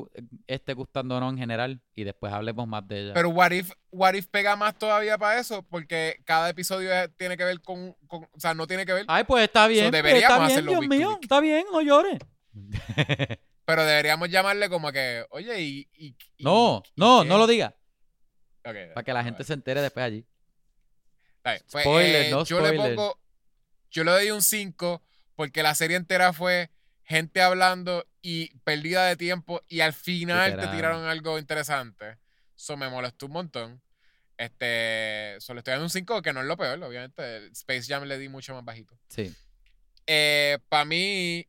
esté 0.46 0.72
gustando 0.72 1.16
o 1.18 1.20
no 1.20 1.28
en 1.28 1.36
general 1.36 1.82
y 1.94 2.04
después 2.04 2.32
hablemos 2.32 2.66
más 2.66 2.88
de 2.88 3.02
ella. 3.04 3.12
Pero 3.14 3.28
What 3.28 3.50
If, 3.50 3.72
What 3.90 4.14
If 4.14 4.28
pega 4.28 4.56
más 4.56 4.78
todavía 4.78 5.18
para 5.18 5.38
eso 5.38 5.62
porque 5.62 6.22
cada 6.24 6.48
episodio 6.48 6.90
tiene 7.18 7.36
que 7.36 7.44
ver 7.44 7.60
con, 7.60 7.94
con- 8.06 8.24
O 8.32 8.40
sea, 8.40 8.54
no 8.54 8.66
tiene 8.66 8.86
que 8.86 8.94
ver. 8.94 9.04
Ay, 9.08 9.24
pues 9.24 9.44
está 9.44 9.66
bien. 9.66 9.90
pues, 9.90 10.02
deberíamos 10.02 10.48
está 10.50 10.54
bien, 10.54 10.66
Dios 10.66 10.80
week 10.80 10.90
mío. 10.90 11.08
week. 11.10 11.18
Está 11.24 11.40
bien, 11.40 11.66
no 11.70 11.82
llores. 11.82 12.18
Pero 13.70 13.84
deberíamos 13.84 14.28
llamarle 14.28 14.68
como 14.68 14.90
que, 14.90 15.24
oye, 15.30 15.60
y. 15.60 15.88
y- 15.94 16.16
y- 16.38 16.44
no, 16.44 16.82
y 16.86 17.00
no, 17.00 17.22
qué? 17.22 17.28
no 17.28 17.38
lo 17.38 17.46
digas. 17.46 17.72
Ok, 18.64 18.74
Para 18.94 19.04
que 19.04 19.12
la 19.12 19.22
gente 19.24 19.44
se 19.44 19.52
entere 19.54 19.80
después 19.80 20.04
allí. 20.04 20.26
Pues, 21.42 21.62
Spoiler, 21.68 22.26
eh, 22.26 22.30
no 22.30 22.44
yo 22.44 22.60
le 22.60 22.74
spoiler. 22.74 22.96
pongo. 22.96 23.18
Yo 23.90 24.04
le 24.04 24.10
doy 24.10 24.30
un 24.30 24.42
5 24.42 25.02
porque 25.36 25.62
la 25.62 25.74
serie 25.74 25.96
entera 25.96 26.32
fue 26.32 26.70
gente 27.02 27.40
hablando 27.42 28.06
y 28.22 28.54
pérdida 28.60 29.06
de 29.06 29.16
tiempo 29.16 29.62
y 29.66 29.80
al 29.80 29.92
final 29.94 30.50
Literal. 30.50 30.70
te 30.70 30.76
tiraron 30.76 31.04
algo 31.06 31.38
interesante. 31.38 32.18
Eso 32.56 32.76
me 32.76 32.88
molestó 32.90 33.26
un 33.26 33.32
montón. 33.32 33.82
Este, 34.36 35.36
solo 35.40 35.60
estoy 35.60 35.72
dando 35.72 35.84
un 35.86 35.90
5 35.90 36.20
que 36.22 36.32
no 36.32 36.40
es 36.40 36.46
lo 36.46 36.56
peor, 36.56 36.82
obviamente. 36.82 37.36
El 37.36 37.52
Space 37.52 37.84
Jam 37.84 38.04
le 38.04 38.18
di 38.18 38.28
mucho 38.28 38.54
más 38.54 38.64
bajito. 38.64 38.98
Sí. 39.08 39.34
Para 40.68 40.84
mí, 40.84 41.46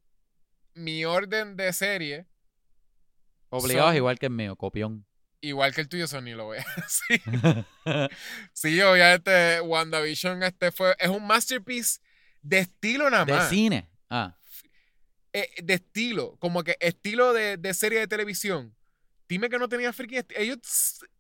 mi 0.74 1.06
orden 1.06 1.56
de 1.58 1.74
serie, 1.74 2.28
Obligados 3.50 3.90
Son- 3.90 3.96
igual 3.98 4.18
que 4.18 4.28
el 4.28 4.32
mío, 4.32 4.56
copión. 4.56 5.06
igual 5.42 5.74
que 5.76 5.82
el 5.82 5.90
tuyo, 5.90 6.08
Sony, 6.08 6.36
lo 6.36 6.46
voy 6.46 6.60
a 6.60 6.66
decir. 6.76 7.22
Sí, 8.54 8.80
obviamente, 8.82 9.60
WandaVision 9.62 10.44
este 10.44 10.72
fue, 10.72 10.96
es 11.00 11.10
un 11.10 11.26
masterpiece 11.28 12.00
de 12.42 12.60
estilo 12.60 13.10
nada 13.10 13.26
de 13.26 13.34
más. 13.34 13.50
cine. 13.50 13.90
Ah, 14.10 14.38
Eh, 15.34 15.50
de 15.64 15.74
estilo, 15.76 16.38
como 16.40 16.64
que 16.64 16.76
estilo 16.80 17.34
de, 17.34 17.58
de 17.58 17.74
serie 17.74 18.00
de 18.00 18.08
televisión. 18.08 18.76
Dime 19.28 19.48
que 19.50 19.58
no 19.58 19.70
tenía 19.70 19.94
freaking 19.94 20.26
Ellos 20.36 20.60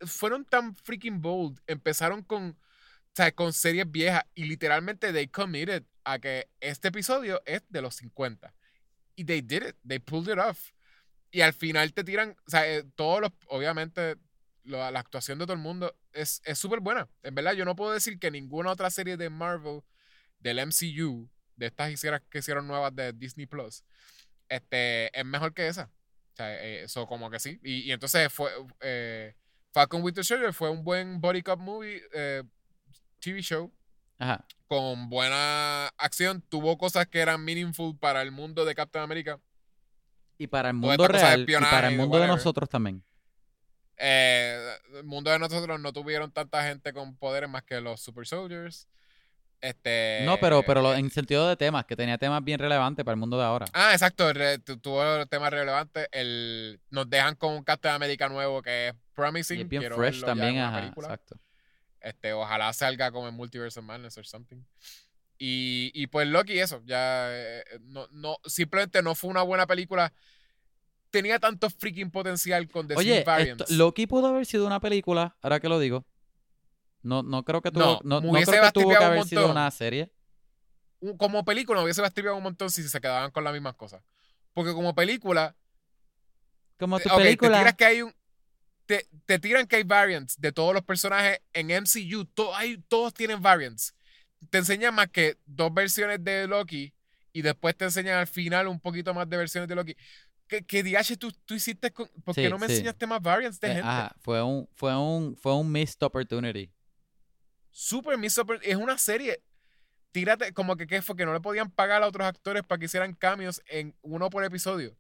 fueron 0.06 0.44
tan 0.46 0.76
freaking 0.76 1.22
bold. 1.22 1.60
Empezaron 1.68 2.22
con, 2.24 2.50
o 2.50 2.58
sea, 3.16 3.32
con 3.34 3.54
series 3.54 3.90
viejas 3.90 4.24
y 4.36 4.44
literalmente 4.46 5.14
they 5.14 5.28
committed 5.28 5.84
a 6.04 6.20
que 6.20 6.50
este 6.60 6.90
episodio 6.90 7.42
es 7.46 7.64
de 7.70 7.82
los 7.82 7.96
50. 7.96 8.54
Y 9.22 9.24
they 9.24 9.42
did 9.42 9.64
it. 9.64 9.76
They 9.88 10.00
pulled 10.00 10.32
it 10.32 10.40
off. 10.40 10.72
Y 11.30 11.42
al 11.42 11.54
final 11.54 11.94
te 11.94 12.04
tiran, 12.04 12.36
o 12.46 12.50
sea, 12.50 12.68
eh, 12.68 12.84
todos 12.96 13.22
los, 13.22 13.32
obviamente, 13.48 14.18
la 14.64 14.88
actuación 15.00 15.40
de 15.40 15.46
todo 15.46 15.54
el 15.54 15.60
mundo 15.60 15.96
es 16.12 16.42
es 16.44 16.58
súper 16.58 16.80
buena. 16.80 17.08
En 17.24 17.36
verdad, 17.36 17.54
yo 17.54 17.66
no 17.66 17.76
puedo 17.76 17.94
decir 17.94 18.20
que 18.20 18.32
ninguna 18.32 18.72
otra 18.72 18.90
serie 18.90 19.16
de 19.16 19.30
Marvel, 19.30 19.82
del 20.40 20.60
MCU, 20.60 21.30
de 21.56 21.68
estas 21.68 22.22
que 22.30 22.40
hicieron 22.40 22.68
nuevas 22.68 22.96
de 22.96 23.14
Disney 23.14 23.46
Plus, 23.46 23.84
este, 24.50 25.18
es 25.18 25.26
mejor 25.26 25.54
que 25.54 25.68
esa. 25.68 25.92
O 26.34 26.36
sea, 26.36 26.54
eh, 26.64 26.84
eso 26.84 27.06
como 27.08 27.30
que 27.30 27.40
sí. 27.40 27.60
Y, 27.64 27.92
entonces 27.92 28.34
fue, 28.34 28.52
eh, 28.82 29.36
Falcon 29.72 30.02
Winter 30.02 30.26
Soldier 30.26 30.54
fue 30.54 30.70
un 30.70 30.84
buen 30.84 31.22
body 31.22 31.44
cup 31.44 31.60
movie, 31.60 32.02
eh, 32.14 32.44
TV 33.20 33.42
show, 33.42 33.72
ajá. 34.22 34.46
con 34.68 35.10
buena 35.10 35.88
acción. 35.98 36.42
Tuvo 36.48 36.78
cosas 36.78 37.08
que 37.08 37.20
eran 37.20 37.44
meaningful 37.44 37.98
para 37.98 38.22
el 38.22 38.32
mundo 38.32 38.64
de 38.66 38.74
Captain 38.76 39.04
America. 39.04 39.40
Y 40.38 40.48
para 40.48 40.70
el 40.70 40.76
mundo 40.76 41.08
real 41.08 41.46
y 41.48 41.54
para 41.54 41.90
el 41.90 41.98
mundo 41.98 42.18
de 42.20 42.28
nosotros 42.28 42.70
también. 42.70 43.04
Eh, 43.98 44.58
el 44.96 45.04
mundo 45.04 45.30
de 45.30 45.38
nosotros 45.40 45.80
no 45.80 45.94
tuvieron 45.94 46.32
tanta 46.32 46.64
gente 46.64 46.92
con 46.94 47.16
poderes 47.18 47.50
más 47.50 47.64
que 47.64 47.80
los 47.82 48.02
Super 48.02 48.26
Soldiers. 48.26 48.88
Este, 49.60 50.24
No, 50.26 50.40
pero, 50.40 50.64
pero 50.64 50.82
lo- 50.82 50.96
eh, 50.96 50.98
en 50.98 51.12
sentido 51.12 51.48
de 51.48 51.56
temas, 51.56 51.86
que 51.86 51.96
tenía 51.96 52.18
temas 52.18 52.44
bien 52.44 52.58
relevantes 52.60 53.06
para 53.06 53.14
el 53.14 53.20
mundo 53.20 53.38
de 53.38 53.44
ahora. 53.44 53.68
Ah, 53.74 53.92
exacto. 53.94 54.34
re- 54.34 54.58
tuvo 54.58 55.24
temas 55.28 55.52
relevantes. 55.52 56.08
El, 56.12 56.80
nos 56.90 57.08
dejan 57.08 57.36
con 57.36 57.54
un 57.54 57.64
Captain 57.64 57.94
America 57.94 58.28
nuevo 58.28 58.64
que 58.64 58.88
es 58.88 58.96
promising. 59.14 59.60
y 59.60 59.62
es 59.62 59.70
bien 59.70 59.82
Quiero 59.84 59.98
fresh 59.98 60.24
también, 60.24 60.58
ajá. 60.58 60.88
Exacto. 60.88 61.36
Este, 62.02 62.34
ojalá 62.34 62.74
salga 62.74 63.12
como 63.12 63.28
en 63.28 63.36
Multiverse 63.36 63.80
of 63.80 63.86
Madness 63.86 64.18
or 64.18 64.26
something. 64.26 64.58
Y, 65.38 65.92
y 65.94 66.08
pues 66.08 66.28
Loki, 66.28 66.60
eso. 66.60 66.82
Ya 66.86 67.28
eh, 67.32 67.64
no, 67.82 68.08
no, 68.12 68.38
simplemente 68.46 69.02
no 69.02 69.16
fue 69.16 69.30
una 69.30 69.42
buena 69.44 69.66
película. 69.68 70.14
Tenía 71.10 71.40
tanto 71.40 71.70
freaking 71.70 72.10
potencial 72.12 72.70
con 72.70 72.88
The 72.88 72.96
Oye, 72.96 73.18
esto- 73.20 73.32
Variants. 73.32 73.70
Loki 73.72 74.08
pudo 74.08 74.28
haber 74.28 74.46
sido 74.46 74.66
una 74.66 74.80
película, 74.80 75.36
ahora 75.42 75.60
que 75.60 75.68
lo 75.70 75.80
digo. 75.80 76.06
No, 77.04 77.24
no 77.24 77.44
creo 77.44 77.62
que 77.62 77.72
tuvo, 77.72 77.84
No, 77.84 78.00
no, 78.04 78.22
no 78.22 78.32
hubiese 78.32 78.52
creo 78.52 78.64
que 78.64 78.72
tuvo 78.72 78.90
que 78.90 78.94
bastipeado 79.00 79.22
un 79.22 79.28
sido 79.28 79.52
una 79.52 79.72
serie. 79.72 80.12
Como 81.18 81.44
película 81.44 81.82
hubiese 81.82 82.02
bastido 82.02 82.36
un 82.36 82.44
montón 82.44 82.70
si 82.70 82.88
se 82.88 83.02
quedaban 83.02 83.32
con 83.32 83.44
las 83.44 83.54
mismas 83.54 83.74
cosas. 83.76 84.04
Porque 84.54 84.74
como 84.74 84.94
película, 84.94 85.56
Como 86.78 87.00
tu 87.00 87.10
te 87.10 87.16
película. 87.16 87.58
tiras 87.60 87.76
que 87.76 87.86
hay 87.86 88.02
un. 88.04 88.14
Te, 88.92 89.08
te 89.26 89.40
tiran 89.40 89.68
que 89.68 89.78
hay 89.78 89.84
variants 89.84 90.36
de 90.42 90.52
todos 90.52 90.74
los 90.74 90.84
personajes 90.84 91.40
en 91.54 91.72
MCU. 91.72 92.26
to- 92.26 92.54
hay, 92.54 92.78
todos 92.90 93.14
tienen 93.14 93.42
variants. 93.42 93.96
Te 94.50 94.58
enseñan 94.58 94.94
más 94.94 95.08
que 95.10 95.38
dos 95.46 95.74
versiones 95.74 96.22
de 96.22 96.46
Loki 96.46 96.94
y 97.32 97.42
después 97.42 97.74
te 97.78 97.86
enseñan 97.86 98.18
al 98.18 98.28
final 98.28 98.68
un 98.68 98.82
poquito 98.82 99.14
más 99.14 99.30
de 99.30 99.38
versiones 99.38 99.70
de 99.70 99.76
Loki. 99.76 99.96
¿Qué, 100.46 100.66
qué 100.66 100.84
DH 100.84 101.16
tú, 101.18 101.32
tú 101.46 101.54
hiciste? 101.56 101.92
Con, 101.94 102.10
¿Por 102.26 102.36
qué 102.36 102.44
Sí, 102.44 102.50
no 102.50 102.60
me 102.60 102.68
sí. 102.68 102.74
enseñaste 102.74 103.08
más 103.08 103.22
variants 103.22 103.62
de 103.62 103.68
eh, 103.70 103.74
gente? 103.76 103.88
ajá, 103.88 104.14
fue 104.20 104.44
un, 104.44 104.68
fue 104.76 104.94
un, 104.98 105.38
fue 105.38 105.56
un 105.56 105.72
missed 105.72 106.04
opportunity. 106.04 106.70
Super 107.70 108.18
Miss 108.18 108.38
Oppor- 108.40 108.60
Es 108.62 108.76
una 108.76 108.98
serie 108.98 109.42
tírate, 110.12 110.52
como 110.54 110.76
que 110.76 110.86
qué 110.88 111.02
fue 111.02 111.16
que 111.16 111.26
no 111.26 111.32
le 111.34 111.40
podían 111.40 111.72
pagar 111.72 112.04
a 112.04 112.08
otros 112.08 112.28
actores 112.28 112.64
para 112.64 112.78
que 112.80 112.86
hicieran 112.88 113.14
cambios 113.14 113.62
en 113.68 113.96
uno 114.02 114.30
por 114.30 114.44
episodio. 114.44 114.98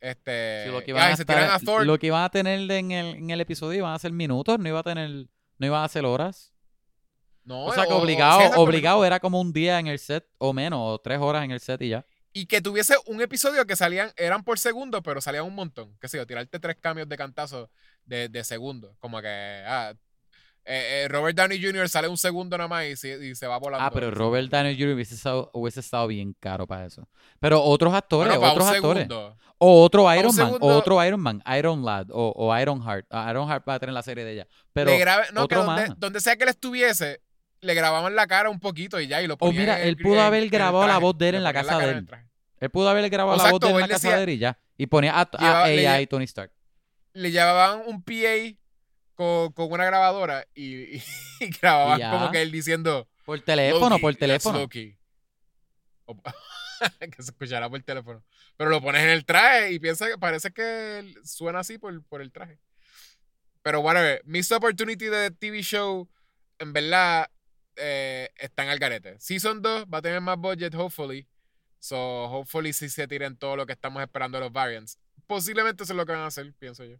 Este, 0.00 0.64
Sí, 0.66 0.70
lo, 0.70 0.82
que 0.84 0.92
a 0.92 1.16
se 1.16 1.22
estar- 1.22 1.36
tiran 1.36 1.50
a 1.50 1.58
Thor. 1.58 1.86
lo 1.86 1.98
que 1.98 2.06
iban 2.08 2.22
a 2.22 2.28
tener 2.30 2.60
en 2.70 2.90
el, 2.92 3.14
en 3.16 3.30
el 3.30 3.40
episodio 3.40 3.78
iban 3.78 3.94
a 3.94 3.98
ser 3.98 4.12
minutos, 4.12 4.58
no 4.58 4.68
iba 4.68 4.80
a 4.80 4.82
tener, 4.82 5.08
no 5.58 5.66
iban 5.66 5.82
a 5.84 5.88
ser 5.88 6.04
horas. 6.04 6.52
no, 7.44 7.66
O 7.66 7.72
sea 7.72 7.86
que 7.86 7.92
o- 7.92 7.96
o- 7.96 8.02
obligado, 8.02 8.60
obligado 8.60 9.04
era 9.04 9.20
como 9.20 9.40
un 9.40 9.52
día 9.52 9.78
en 9.78 9.86
el 9.86 9.98
set 9.98 10.26
o 10.38 10.52
menos, 10.52 10.80
o 10.82 10.98
tres 10.98 11.18
horas 11.20 11.44
en 11.44 11.52
el 11.52 11.60
set 11.60 11.80
y 11.82 11.90
ya. 11.90 12.04
Y 12.32 12.46
que 12.46 12.60
tuviese 12.60 12.94
un 13.06 13.22
episodio 13.22 13.66
que 13.66 13.76
salían, 13.76 14.12
eran 14.16 14.44
por 14.44 14.58
segundo, 14.58 15.02
pero 15.02 15.20
salían 15.22 15.44
un 15.44 15.54
montón. 15.54 15.96
Que 15.98 16.08
sé 16.08 16.18
yo, 16.18 16.26
tirarte 16.26 16.58
tres 16.60 16.76
cambios 16.80 17.08
de 17.08 17.16
cantazo 17.16 17.70
de, 18.04 18.28
de 18.28 18.44
segundo. 18.44 18.94
Como 18.98 19.22
que, 19.22 19.62
ah, 19.66 19.94
eh, 20.66 21.04
eh, 21.04 21.08
Robert 21.08 21.36
Downey 21.36 21.62
Jr. 21.62 21.88
sale 21.88 22.08
un 22.08 22.16
segundo 22.18 22.58
nada 22.58 22.68
más 22.68 22.84
y, 22.86 22.96
se- 22.96 23.24
y 23.24 23.34
se 23.34 23.46
va 23.46 23.58
volando. 23.58 23.84
Ah, 23.86 23.90
pero 23.90 24.10
Robert 24.10 24.50
Downey 24.50 24.76
Jr. 24.78 24.94
hubiese 24.94 25.14
estado, 25.14 25.50
hubiese 25.54 25.80
estado 25.80 26.06
bien 26.08 26.34
caro 26.40 26.66
para 26.66 26.86
eso. 26.86 27.08
Pero 27.40 27.62
otros 27.62 27.94
actores, 27.94 28.36
Bueno, 28.36 28.52
otros 28.52 28.68
actores. 28.68 29.02
segundo. 29.04 29.36
O 29.58 29.82
otro 29.82 30.12
Iron 30.14 30.34
Man, 30.36 30.56
o 30.60 30.68
otro 30.74 31.02
Iron 31.04 31.20
Man, 31.20 31.42
Iron 31.56 31.82
Lad, 31.84 32.08
o, 32.10 32.32
o 32.36 32.58
Iron 32.58 32.82
Heart. 32.82 33.06
Ah, 33.10 33.28
Iron 33.30 33.48
Heart 33.48 33.64
va 33.66 33.74
a 33.74 33.78
tener 33.80 33.94
la 33.94 34.02
serie 34.02 34.22
de 34.24 34.32
ella. 34.32 34.46
Pero, 34.72 34.90
Le 34.90 34.98
no, 35.32 35.48
que 35.48 35.54
otro 35.56 35.64
donde, 35.64 35.88
más. 35.88 35.98
donde 36.00 36.20
sea 36.20 36.36
que 36.36 36.42
él 36.44 36.50
estuviese, 36.50 37.22
le 37.62 37.72
grababan 37.74 38.14
la 38.14 38.26
cara 38.26 38.50
un 38.50 38.60
poquito 38.60 39.00
y 39.00 39.06
ya, 39.06 39.22
y 39.22 39.26
lo 39.26 39.34
O 39.34 39.38
ponían 39.38 39.62
mira, 39.62 39.76
en 39.76 39.82
el 39.82 39.88
él 39.90 39.96
pudo 39.96 40.20
haber 40.20 40.42
el 40.42 40.50
grabado 40.50 40.86
la 40.86 40.98
voz 40.98 41.16
de 41.16 41.28
él 41.30 41.34
en 41.36 41.42
la 41.44 41.52
casa 41.54 41.78
de 41.78 41.90
él. 41.90 42.08
él 42.60 42.70
pudo 42.70 42.88
haber 42.90 43.08
grabado 43.08 43.38
la 43.42 43.50
voz 43.50 43.60
de 43.60 43.68
él 43.68 43.74
en 43.76 43.80
la 43.80 43.88
casa 43.88 44.16
de 44.16 44.22
él 44.24 44.28
y 44.30 44.38
ya. 44.38 44.58
Y 44.76 44.86
ponía 44.88 45.18
a, 45.18 45.28
a 45.64 45.72
y 46.00 46.06
Tony 46.06 46.24
Stark. 46.24 46.52
Le 47.14 47.30
llevaban 47.30 47.80
un 47.86 48.02
PA 48.02 48.12
con, 49.16 49.52
con 49.52 49.72
una 49.72 49.84
grabadora 49.84 50.46
y, 50.54 50.74
y- 50.96 51.02
y 51.40 51.50
grababan 51.60 51.98
Y 51.98 52.00
ya. 52.02 52.10
como 52.12 52.30
que 52.30 52.42
él 52.42 52.52
diciendo... 52.52 53.08
Por 53.24 53.40
teléfono, 53.40 53.88
Loki, 53.90 54.00
por 54.02 54.14
teléfono. 54.14 54.58
Que 57.00 57.22
se 57.22 57.30
escuchará 57.30 57.68
por 57.70 57.82
teléfono. 57.82 58.22
Pero 58.56 58.70
lo 58.70 58.80
pones 58.82 59.02
en 59.02 59.08
el 59.10 59.24
traje 59.24 59.72
y 59.72 59.78
piensa 59.78 60.06
que 60.08 60.18
parece 60.18 60.50
que 60.52 61.14
suena 61.24 61.60
así 61.60 61.78
por, 61.78 62.02
por 62.04 62.20
el 62.20 62.30
traje. 62.30 62.58
Pero 63.62 63.80
whatever. 63.80 64.20
Missed 64.24 64.54
Opportunity 64.56 65.06
de 65.06 65.30
TV 65.30 65.62
show, 65.62 66.08
en 66.58 66.72
verdad, 66.74 67.30
eh, 67.76 68.28
están 68.36 68.68
al 68.68 68.78
garete. 68.78 69.18
Season 69.18 69.62
2 69.62 69.86
va 69.92 69.98
a 69.98 70.02
tener 70.02 70.20
más 70.20 70.36
budget, 70.38 70.74
hopefully. 70.74 71.26
So, 71.78 72.24
hopefully 72.24 72.72
sí 72.74 72.88
se 72.90 73.08
tiren 73.08 73.36
todo 73.36 73.56
lo 73.56 73.64
que 73.66 73.72
estamos 73.72 74.02
esperando 74.02 74.38
de 74.38 74.44
los 74.44 74.52
variants. 74.52 74.98
Posiblemente 75.26 75.82
eso 75.84 75.92
es 75.92 75.96
lo 75.96 76.04
que 76.06 76.12
van 76.12 76.22
a 76.22 76.26
hacer, 76.26 76.52
pienso 76.58 76.84
yo. 76.84 76.96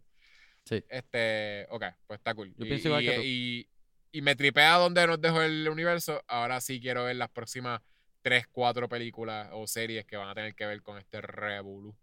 Sí. 0.67 0.83
Este, 0.89 1.65
ok, 1.69 1.83
pues 2.07 2.17
está 2.19 2.33
cool. 2.35 2.53
Yo 2.57 2.65
y, 2.65 2.69
pienso 2.69 2.87
igual 2.89 3.03
y- 3.03 3.07
que 3.07 3.15
tú. 3.15 3.21
y- 3.23 3.69
y 4.11 4.21
me 4.21 4.35
tripea 4.35 4.75
donde 4.75 5.05
nos 5.07 5.21
dejó 5.21 5.41
el 5.41 5.67
universo. 5.69 6.23
Ahora 6.27 6.59
sí 6.61 6.79
quiero 6.81 7.03
ver 7.05 7.15
las 7.17 7.29
próximas 7.29 7.81
3, 8.21 8.47
4 8.51 8.89
películas 8.89 9.49
o 9.53 9.67
series 9.67 10.05
que 10.05 10.17
van 10.17 10.29
a 10.29 10.35
tener 10.35 10.55
que 10.55 10.65
ver 10.65 10.81
con 10.81 10.97
este 10.97 11.21
revolú. 11.21 11.95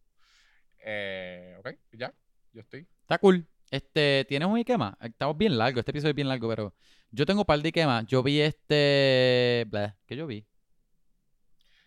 Eh, 0.87 1.57
ok, 1.59 1.71
ya, 1.93 2.13
yo 2.53 2.61
estoy. 2.61 2.87
Está 3.03 3.19
cool. 3.19 3.47
Este, 3.71 4.25
¿tienes 4.29 4.47
un 4.49 4.59
Ikema? 4.59 4.97
Estamos 5.01 5.37
bien 5.37 5.57
largo, 5.59 5.81
este 5.81 5.91
episodio 5.91 6.11
es 6.11 6.17
bien 6.17 6.29
largo, 6.29 6.49
pero 6.49 6.75
yo 7.11 7.27
tengo 7.27 7.41
un 7.41 7.47
par 7.47 7.61
de 7.61 7.69
Ikemas. 7.71 8.07
Yo 8.07 8.23
vi 8.23 8.41
este... 8.41 9.65
blah, 9.69 9.97
¿Qué 10.07 10.15
yo 10.17 10.27
vi? 10.27 10.45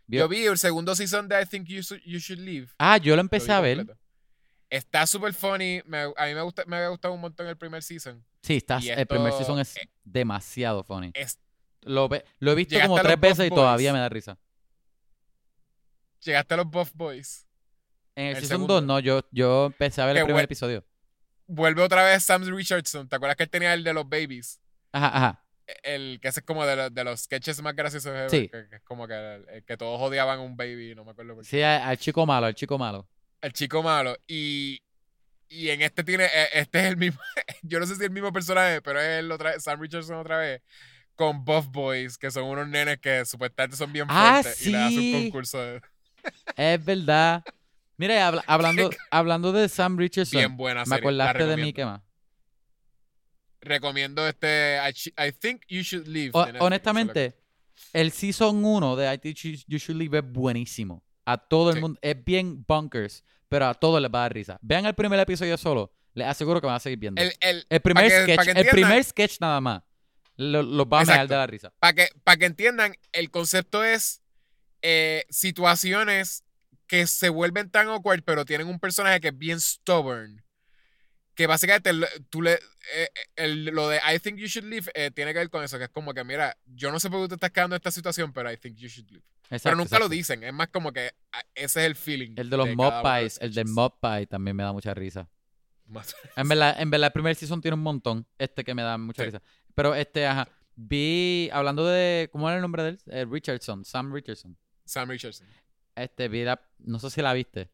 Vi- 0.08 0.18
Yo 0.18 0.28
vi 0.28 0.46
el 0.46 0.58
segundo 0.58 0.96
season 0.96 1.28
de 1.28 1.42
I 1.42 1.46
Think 1.46 1.68
You, 1.68 1.80
Should- 1.82 2.02
You 2.06 2.18
Should 2.20 2.42
Leave. 2.44 2.68
Ah, 2.80 2.98
yo 2.98 3.16
lo 3.16 3.22
empecé 3.22 3.52
a 3.52 3.60
ver. 3.62 3.78
completo. 3.78 4.02
Está 4.70 5.08
súper 5.08 5.34
funny. 5.34 5.82
me- 5.86 6.12
a 6.16 6.26
mí 6.26 6.34
me, 6.34 6.42
gusta, 6.42 6.64
me 6.66 6.76
había 6.78 6.90
gustado 6.90 7.14
un 7.14 7.22
montón 7.22 7.48
el 7.48 7.58
primer 7.58 7.82
season. 7.84 8.24
Sí, 8.42 8.58
está, 8.58 8.78
el 8.80 9.08
primer 9.08 9.32
season 9.34 9.60
es 9.60 9.78
eh, 9.78 9.90
demasiado 10.04 10.84
funny. 10.84 11.12
Es, 11.14 11.40
Lo, 11.82 12.10
lo 12.40 12.52
he 12.52 12.56
visto 12.56 12.78
como 12.82 13.00
tres 13.02 13.20
veces 13.20 13.48
y 13.48 13.50
todavía 13.50 13.94
me 13.94 14.00
da 14.00 14.10
risa. 14.10 14.38
llegaste 16.22 16.54
a 16.54 16.58
los 16.58 16.68
Buff 16.70 16.92
Boys. 16.94 17.46
En 18.16 18.26
el, 18.26 18.30
El 18.32 18.36
season 18.42 18.50
segundo. 18.56 18.74
2, 18.76 18.84
no, 18.84 19.00
yo, 19.00 19.22
yo 19.32 19.68
empecé 19.68 20.02
a 20.02 20.06
ver 20.06 20.16
Que 20.16 20.20
el 20.22 20.26
primer 20.26 20.44
episodio. 20.46 20.84
Vuelve 21.46 21.82
otra 21.84 22.04
vez 22.04 22.24
Sam 22.24 22.44
Richardson. 22.44 23.08
¿Te 23.08 23.16
acuerdas 23.16 23.38
que 23.38 23.44
él 23.44 23.50
tenía 23.50 23.74
el 23.74 23.84
de 23.84 23.94
los 23.94 24.08
babies? 24.10 24.60
Ajá, 24.92 25.08
ajá. 25.16 25.44
El 25.84 26.20
que 26.22 26.30
ese 26.30 26.40
es 26.40 26.46
como 26.46 26.66
de, 26.66 26.76
los- 26.76 26.94
de 26.94 27.04
los 27.04 27.22
sketches 27.22 27.62
más 27.62 27.76
graciosos 27.76 28.32
Sí. 28.32 28.50
Que, 28.50 28.68
que 28.70 28.76
es 28.78 28.82
como 28.84 29.08
que, 29.08 29.14
el- 29.14 29.64
que 29.66 29.78
todos 29.78 30.02
odiaban 30.02 30.40
a 30.40 30.42
un 30.42 30.58
baby, 30.58 30.96
no 30.96 31.06
me 31.06 31.12
acuerdo 31.12 31.36
por 31.36 31.44
qué. 31.44 31.50
Sí, 31.50 31.62
al, 31.62 31.82
al 31.82 31.98
chico 31.98 32.26
malo, 32.26 32.48
al 32.48 32.56
chico 32.56 32.78
malo. 32.78 33.08
El 33.42 33.54
chico 33.54 33.84
malo. 33.84 34.18
Y, 34.28 34.82
y 35.50 35.70
en 35.70 35.82
este 35.82 36.04
tiene, 36.04 36.26
eh, 36.26 36.48
este 36.54 36.80
es 36.80 36.86
el 36.86 36.98
mismo, 36.98 37.20
yo 37.64 37.80
no 37.80 37.86
sé 37.86 37.96
si 37.96 38.02
es 38.02 38.08
el 38.08 38.12
mismo 38.14 38.32
personaje, 38.34 38.82
pero 38.82 39.00
es 39.00 39.20
el 39.20 39.32
otra, 39.32 39.60
Sam 39.60 39.80
Richardson 39.82 40.18
otra 40.18 40.38
vez, 40.40 40.62
con 41.16 41.44
Buff 41.46 41.68
Boys, 41.68 42.18
que 42.18 42.30
son 42.32 42.44
unos 42.46 42.68
nenes 42.68 43.00
que 43.00 43.26
supuestamente 43.26 43.78
son 43.78 43.92
bien 43.94 44.06
Ah, 44.10 44.42
fuertes 44.42 44.66
y 44.68 44.72
le 44.72 44.78
hacen 44.78 45.00
un 45.00 45.24
concurso 45.24 45.60
de- 45.62 45.82
Es 46.56 46.84
verdad. 46.84 47.44
Mira, 47.98 48.28
habla- 48.28 48.44
hablando, 48.48 48.90
hablando 49.12 49.52
de 49.52 49.70
Sam 49.70 49.98
Richardson, 49.98 50.40
bien 50.40 50.58
buena 50.58 50.82
me 50.82 50.96
serie. 50.98 51.12
la 51.12 51.30
acordaste 51.30 51.46
de 51.56 51.58
mí. 51.64 51.74
¿qué 51.74 51.86
más? 51.86 52.02
Recomiendo 53.62 54.28
este 54.28 54.78
I, 54.78 55.28
I 55.28 55.32
Think 55.32 55.64
You 55.68 55.82
Should 55.82 56.08
Leave. 56.08 56.32
O- 56.34 56.48
honestamente, 56.64 57.36
el 57.94 58.12
season 58.12 58.64
1 58.64 58.96
de 58.96 59.14
I 59.14 59.18
Teach 59.18 59.44
You, 59.44 59.52
You 59.68 59.78
Should 59.80 59.98
Leave 60.00 60.20
es 60.20 60.24
buenísimo. 60.32 61.04
A 61.28 61.38
todo 61.38 61.70
el 61.70 61.76
Sí. 61.76 61.82
mundo, 61.82 62.00
es 62.02 62.24
bien 62.24 62.64
bunkers, 62.68 63.24
pero 63.50 63.68
a 63.68 63.74
todos 63.74 64.02
les 64.02 64.10
va 64.10 64.20
a 64.20 64.22
dar 64.24 64.34
risa. 64.34 64.58
Vean 64.62 64.86
el 64.86 64.96
primer 64.96 65.20
episodio 65.20 65.58
solo, 65.58 65.92
les 66.14 66.26
aseguro 66.28 66.62
que 66.62 66.68
van 66.68 66.78
a 66.78 66.80
seguir 66.80 67.00
viendo. 67.00 67.22
El, 67.22 67.34
El, 67.42 67.66
el, 67.70 67.82
primer 67.82 68.08
que- 68.08 68.34
sketch, 68.36 68.48
el 68.58 68.68
primer 68.68 69.04
sketch 69.04 69.38
nada 69.42 69.60
más. 69.62 69.84
lo- 70.38 70.62
Los 70.64 70.86
va 70.86 71.02
a 71.02 71.06
mear 71.06 71.28
de 71.28 71.36
la 71.36 71.48
risa. 71.48 71.74
Para 71.80 71.94
que, 71.94 72.10
pa' 72.24 72.38
que 72.38 72.46
entiendan, 72.46 72.94
el 73.12 73.32
concepto 73.32 73.84
es 73.84 74.22
eh, 74.84 75.26
situaciones 75.30 76.44
que 76.86 77.08
se 77.08 77.30
vuelven 77.30 77.70
tan 77.72 77.88
awkward, 77.88 78.22
pero 78.24 78.46
tienen 78.46 78.68
un 78.68 78.80
personaje 78.80 79.20
que 79.20 79.30
es 79.30 79.38
bien 79.38 79.60
stubborn. 79.60 80.44
Que 81.38 81.46
básicamente 81.48 81.92
tú 82.32 82.42
le, 82.42 82.54
eh, 82.96 83.10
el- 83.36 83.66
lo 83.66 83.88
de 83.90 83.98
I 84.14 84.20
think 84.20 84.38
you 84.40 84.48
should 84.48 84.68
leave 84.68 84.92
eh, 84.96 85.12
tiene 85.12 85.32
que 85.34 85.40
ver 85.40 85.50
con 85.52 85.64
eso, 85.64 85.78
que 85.78 85.84
es 85.86 85.90
como 85.92 86.14
que, 86.14 86.24
mira, 86.24 86.58
yo 86.66 86.92
no 86.92 87.00
sé 87.00 87.10
por 87.12 87.22
qué 87.22 87.28
te 87.30 87.36
estás 87.36 87.52
quedando 87.52 87.76
en 87.76 87.78
esta 87.80 87.92
situación, 87.92 88.34
pero 88.34 88.52
I 88.52 88.58
think 88.58 88.76
you 88.78 88.88
should 88.90 89.10
leave. 89.12 89.24
Exacto, 89.44 89.64
pero 89.66 89.76
nunca 89.78 90.00
lo 90.00 90.10
dicen, 90.10 90.44
es 90.44 90.52
más 90.52 90.68
como 90.70 90.92
que 90.92 91.12
ah, 91.32 91.42
ese 91.56 91.82
es 91.82 91.86
el 91.86 91.96
feeling. 91.96 92.34
El 92.38 92.50
de 92.50 92.58
los 92.58 92.76
mob 92.76 93.02
pies, 93.04 93.38
el 93.42 93.54
del 93.54 93.68
mob 93.68 94.00
pie 94.02 94.26
también 94.28 94.58
me 94.58 94.64
da 94.64 94.74
mucha 94.74 94.94
risa. 94.94 95.30
En 96.36 96.48
verdad, 96.50 96.76
en 96.82 96.90
verdad, 96.90 97.08
el 97.08 97.14
primer 97.14 97.36
season 97.36 97.62
tiene 97.62 97.76
un 97.76 97.84
montón. 97.84 98.26
Este 98.38 98.64
que 98.66 98.74
me 98.74 98.82
da 98.82 98.98
mucha 98.98 99.22
Sí. 99.22 99.28
risa. 99.28 99.42
Pero 99.76 99.96
este, 99.96 100.26
ajá. 100.28 100.50
Vi, 100.76 101.50
hablando 101.54 101.86
de, 101.86 102.30
¿cómo 102.32 102.48
era 102.50 102.56
el 102.58 102.62
nombre 102.62 102.84
de 102.84 102.90
él? 102.90 103.00
Eh, 103.08 103.26
Richardson, 103.30 103.86
Sam 103.86 104.14
Richardson. 104.14 104.58
Sam 104.86 105.10
Richardson. 105.10 105.48
Este, 105.96 106.28
vi 106.28 106.44
la, 106.44 106.62
no 106.80 107.00
sé 107.00 107.10
si 107.10 107.22
la 107.22 107.34
viste. 107.34 107.70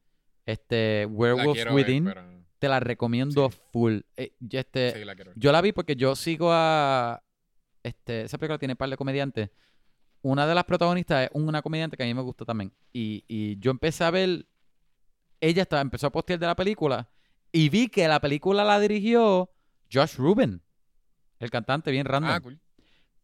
Este, 0.45 1.05
Werewolf 1.09 1.57
ver, 1.57 1.71
Within. 1.73 2.05
pero 2.05 2.42
Te 2.63 2.69
la 2.69 2.79
recomiendo 2.79 3.49
Sí. 3.51 3.57
full. 3.73 3.99
Eh, 4.15 4.31
yo, 4.39 4.57
este, 4.57 4.93
sí, 4.93 5.03
la 5.03 5.15
yo 5.35 5.51
la 5.51 5.59
vi 5.59 5.73
porque 5.73 5.97
yo 5.97 6.15
sigo 6.15 6.47
a. 6.49 7.21
Este, 7.83 8.21
esa 8.21 8.37
película 8.37 8.57
tiene 8.57 8.71
un 8.71 8.77
par 8.77 8.89
de 8.89 8.95
comediantes. 8.95 9.49
Una 10.21 10.47
de 10.47 10.55
las 10.55 10.63
protagonistas 10.63 11.25
es 11.25 11.29
una 11.33 11.61
comediante 11.61 11.97
que 11.97 12.03
a 12.03 12.05
mí 12.05 12.13
me 12.13 12.21
gusta 12.21 12.45
también. 12.45 12.71
Y, 12.93 13.25
y 13.27 13.59
yo 13.59 13.69
empecé 13.69 14.05
a 14.05 14.11
ver. 14.11 14.45
Ella 15.41 15.63
estaba, 15.63 15.81
empezó 15.81 16.07
a 16.07 16.11
postear 16.13 16.39
de 16.39 16.45
la 16.47 16.55
película. 16.55 17.09
Y 17.51 17.67
vi 17.67 17.89
que 17.89 18.07
la 18.07 18.21
película 18.21 18.63
la 18.63 18.79
dirigió 18.79 19.51
Josh 19.91 20.15
Rubin. 20.15 20.61
El 21.39 21.51
cantante, 21.51 21.91
bien 21.91 22.05
random. 22.05 22.31
Ah, 22.31 22.39
cool. 22.39 22.61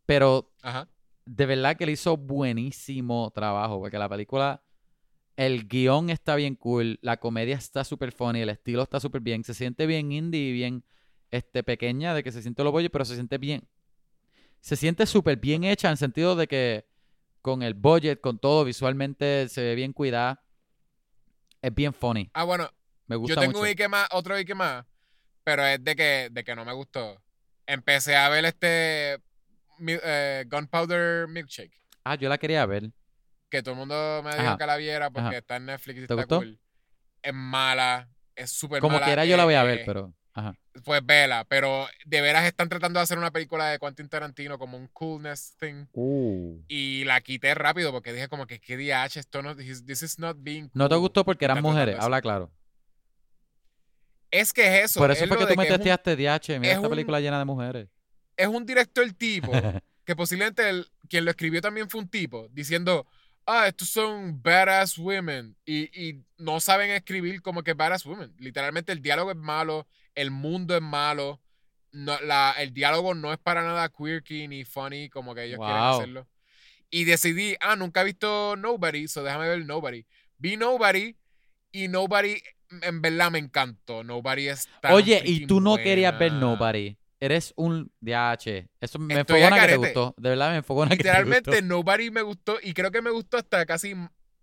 Pero 0.06 0.52
Ajá. 0.62 0.90
de 1.26 1.46
verdad 1.46 1.78
que 1.78 1.86
le 1.86 1.94
hizo 1.94 2.18
buenísimo 2.18 3.32
trabajo. 3.32 3.80
Porque 3.80 3.98
la 3.98 4.10
película. 4.10 4.62
El 5.40 5.70
guion 5.70 6.10
está 6.10 6.36
bien 6.36 6.56
cool. 6.56 7.00
La 7.02 7.16
comedia 7.16 7.56
está 7.56 7.86
súper 7.86 8.12
funny. 8.12 8.42
El 8.42 8.50
estilo 8.50 8.84
está 8.84 9.00
súper 9.00 9.22
bien. 9.22 9.46
Se 9.46 9.54
siente 9.54 9.86
bien 9.86 10.12
indie 10.12 10.50
y 10.50 10.52
bien 10.52 10.84
este, 11.32 11.64
pequeña. 11.64 12.14
De 12.14 12.24
que 12.24 12.34
se 12.34 12.42
siente 12.42 12.62
lo 12.62 12.74
bollo, 12.74 12.90
pero 12.90 13.06
se 13.06 13.16
siente 13.16 13.38
bien. 13.38 13.66
Se 14.60 14.76
siente 14.76 15.06
súper 15.06 15.38
bien 15.38 15.64
hecha 15.64 15.88
en 15.88 15.94
el 15.94 15.98
sentido 15.98 16.36
de 16.36 16.46
que 16.50 16.86
con 17.42 17.64
el 17.64 17.74
budget, 17.74 18.20
con 18.20 18.38
todo, 18.38 18.66
visualmente 18.66 19.48
se 19.48 19.62
ve 19.62 19.76
bien 19.76 19.94
cuidada. 19.94 20.44
Es 21.62 21.74
bien 21.74 21.94
funny. 21.94 22.30
Ah, 22.34 22.44
bueno, 22.44 22.70
Me 23.08 23.16
gusta 23.16 23.36
Yo 23.36 23.40
tengo 23.40 23.52
mucho. 23.54 23.62
un 23.62 23.68
Ike 23.68 23.88
más, 23.88 24.10
otro 24.12 24.36
Ike 24.36 24.56
más, 24.56 24.86
pero 25.46 25.66
es 25.66 25.82
de 25.82 25.96
que, 25.96 26.28
de 26.32 26.44
que 26.44 26.54
no 26.54 26.66
me 26.66 26.74
gustó. 26.74 27.18
Empecé 27.66 28.18
a 28.18 28.28
ver 28.28 28.44
este 28.44 29.20
mi- 29.78 29.96
eh, 30.04 30.44
Gunpowder 30.52 31.30
Milkshake, 31.30 31.72
Ah, 32.04 32.16
yo 32.16 32.28
la 32.28 32.38
quería 32.38 32.66
ver. 32.66 32.92
Que 33.50 33.62
todo 33.64 33.74
el 33.74 33.80
mundo 33.80 34.22
me 34.24 34.32
dijo 34.32 34.42
Ajá. 34.44 34.58
que 34.58 34.66
la 34.66 34.78
viera 34.78 35.10
porque 35.10 35.28
Ajá. 35.30 35.38
está 35.38 35.56
en 35.58 35.66
Netflix 35.66 35.96
y 35.98 36.00
¿Te 36.00 36.04
está 36.04 36.16
gustó? 36.16 36.38
cool. 36.38 36.60
Es 37.22 37.34
mala, 37.34 38.10
es 38.36 38.52
súper 38.52 38.80
Como 38.82 38.94
mala. 38.96 39.06
quiera 39.06 39.26
yo 39.26 39.36
la 39.38 39.46
voy 39.46 39.56
a 39.56 39.64
ver, 39.64 39.80
eh, 39.80 39.84
pero... 39.86 40.14
Ajá. 40.34 40.54
Pues 40.86 41.06
vela, 41.06 41.44
pero 41.50 41.88
de 42.06 42.22
veras 42.22 42.46
están 42.46 42.70
tratando 42.70 43.00
de 43.00 43.04
hacer 43.04 43.18
una 43.18 43.32
película 43.32 43.66
de 43.66 43.80
Quentin 43.80 44.08
Tarantino 44.08 44.58
como 44.58 44.78
un 44.78 44.88
coolness 44.88 45.56
thing. 45.60 45.86
Uh. 45.92 46.62
Y 46.70 47.04
la 47.04 47.20
quité 47.20 47.54
rápido 47.56 47.92
porque 47.92 48.14
dije 48.14 48.30
como 48.30 48.46
que 48.48 48.60
qué 48.62 48.78
DH, 48.78 49.18
esto 49.20 49.42
no, 49.42 49.56
this 49.58 50.02
is 50.04 50.18
not 50.20 50.38
being 50.40 50.70
No 50.74 50.88
te 50.88 50.94
cool". 50.96 51.02
gustó 51.02 51.26
porque 51.26 51.44
eran 51.46 51.62
mujeres, 51.62 51.96
eso. 51.96 52.04
habla 52.06 52.22
claro. 52.22 52.52
Es 54.32 54.54
que 54.54 54.62
es 54.80 54.86
eso. 54.86 55.00
Por 55.00 55.12
eso 55.12 55.24
es 55.24 55.28
fue 55.28 55.38
lo 55.40 55.48
que 55.48 55.54
tú 55.54 55.60
me 55.60 55.66
testeaste 55.66 56.16
DH. 56.16 56.60
Mira 56.60 56.72
es 56.72 56.76
esta 56.78 56.88
un- 56.88 56.90
película 56.92 57.20
llena 57.20 57.40
de 57.40 57.46
mujeres. 57.46 57.90
es 58.38 58.48
un 58.48 58.66
director 58.66 59.12
tipo 59.14 59.52
que 60.06 60.16
posiblemente 60.16 60.70
el- 60.70 60.88
quien 61.10 61.26
lo 61.26 61.32
escribió 61.32 61.60
también 61.62 61.90
fue 61.90 62.00
un 62.02 62.08
tipo 62.08 62.48
diciendo, 62.52 63.06
ah, 63.50 63.68
estos 63.68 63.90
son 63.90 64.42
badass 64.42 64.98
women 64.98 65.56
y, 65.66 65.84
y 66.00 66.24
no 66.38 66.60
saben 66.60 66.92
escribir 66.92 67.42
como 67.42 67.64
que 67.64 67.74
badass 67.74 68.06
women. 68.06 68.34
Literalmente 68.38 68.92
el 68.92 69.02
diálogo 69.02 69.32
es 69.32 69.38
malo, 69.38 69.88
el 70.16 70.32
mundo 70.32 70.76
es 70.76 70.82
malo, 70.82 71.42
no, 71.92 72.20
la, 72.22 72.54
el 72.60 72.74
diálogo 72.74 73.16
no 73.16 73.34
es 73.34 73.40
para 73.40 73.64
nada 73.64 73.90
quirky 73.90 74.48
ni 74.48 74.64
funny 74.66 75.10
como 75.10 75.34
que 75.34 75.44
ellos 75.46 75.60
quieren 75.60 75.82
Wow. 75.84 75.94
hacerlo. 75.96 76.28
Y 76.92 77.06
decidí, 77.06 77.56
ah, 77.60 77.76
nunca 77.76 78.02
he 78.02 78.06
visto 78.06 78.56
Nobody, 78.56 79.08
so 79.08 79.24
déjame 79.24 79.48
ver 79.48 79.66
Nobody. 79.66 80.06
Vi 80.38 80.58
Nobody 80.58 81.16
y 81.72 81.88
Nobody 81.88 82.42
en 82.82 83.02
verdad 83.02 83.32
me 83.32 83.40
encantó. 83.40 84.04
Nobody 84.04 84.50
es 84.50 84.68
tan 84.82 84.94
Oye, 84.94 85.22
y 85.26 85.48
tú 85.48 85.60
no 85.60 85.78
querías 85.78 86.18
ver 86.18 86.32
buena. 86.32 86.46
Nobody. 86.46 86.98
Eres 87.20 87.54
un 87.58 87.92
DH. 88.00 88.70
Eso 88.80 89.00
me 89.00 89.20
Estoy 89.20 89.42
enfogona 89.42 89.62
a 89.62 89.66
que 89.66 89.72
te 89.74 89.78
gustó. 89.78 90.16
De 90.18 90.30
verdad 90.30 90.52
me 90.52 90.58
enfogona 90.58 90.90
que 90.92 90.98
te 90.98 91.04
Literalmente. 91.04 91.62
Nobody 91.62 92.12
me 92.12 92.22
gustó 92.22 92.58
y 92.62 92.74
creo 92.74 92.92
que 92.92 93.02
me 93.02 93.10
gustó 93.10 93.38
hasta 93.38 93.66
casi 93.66 93.94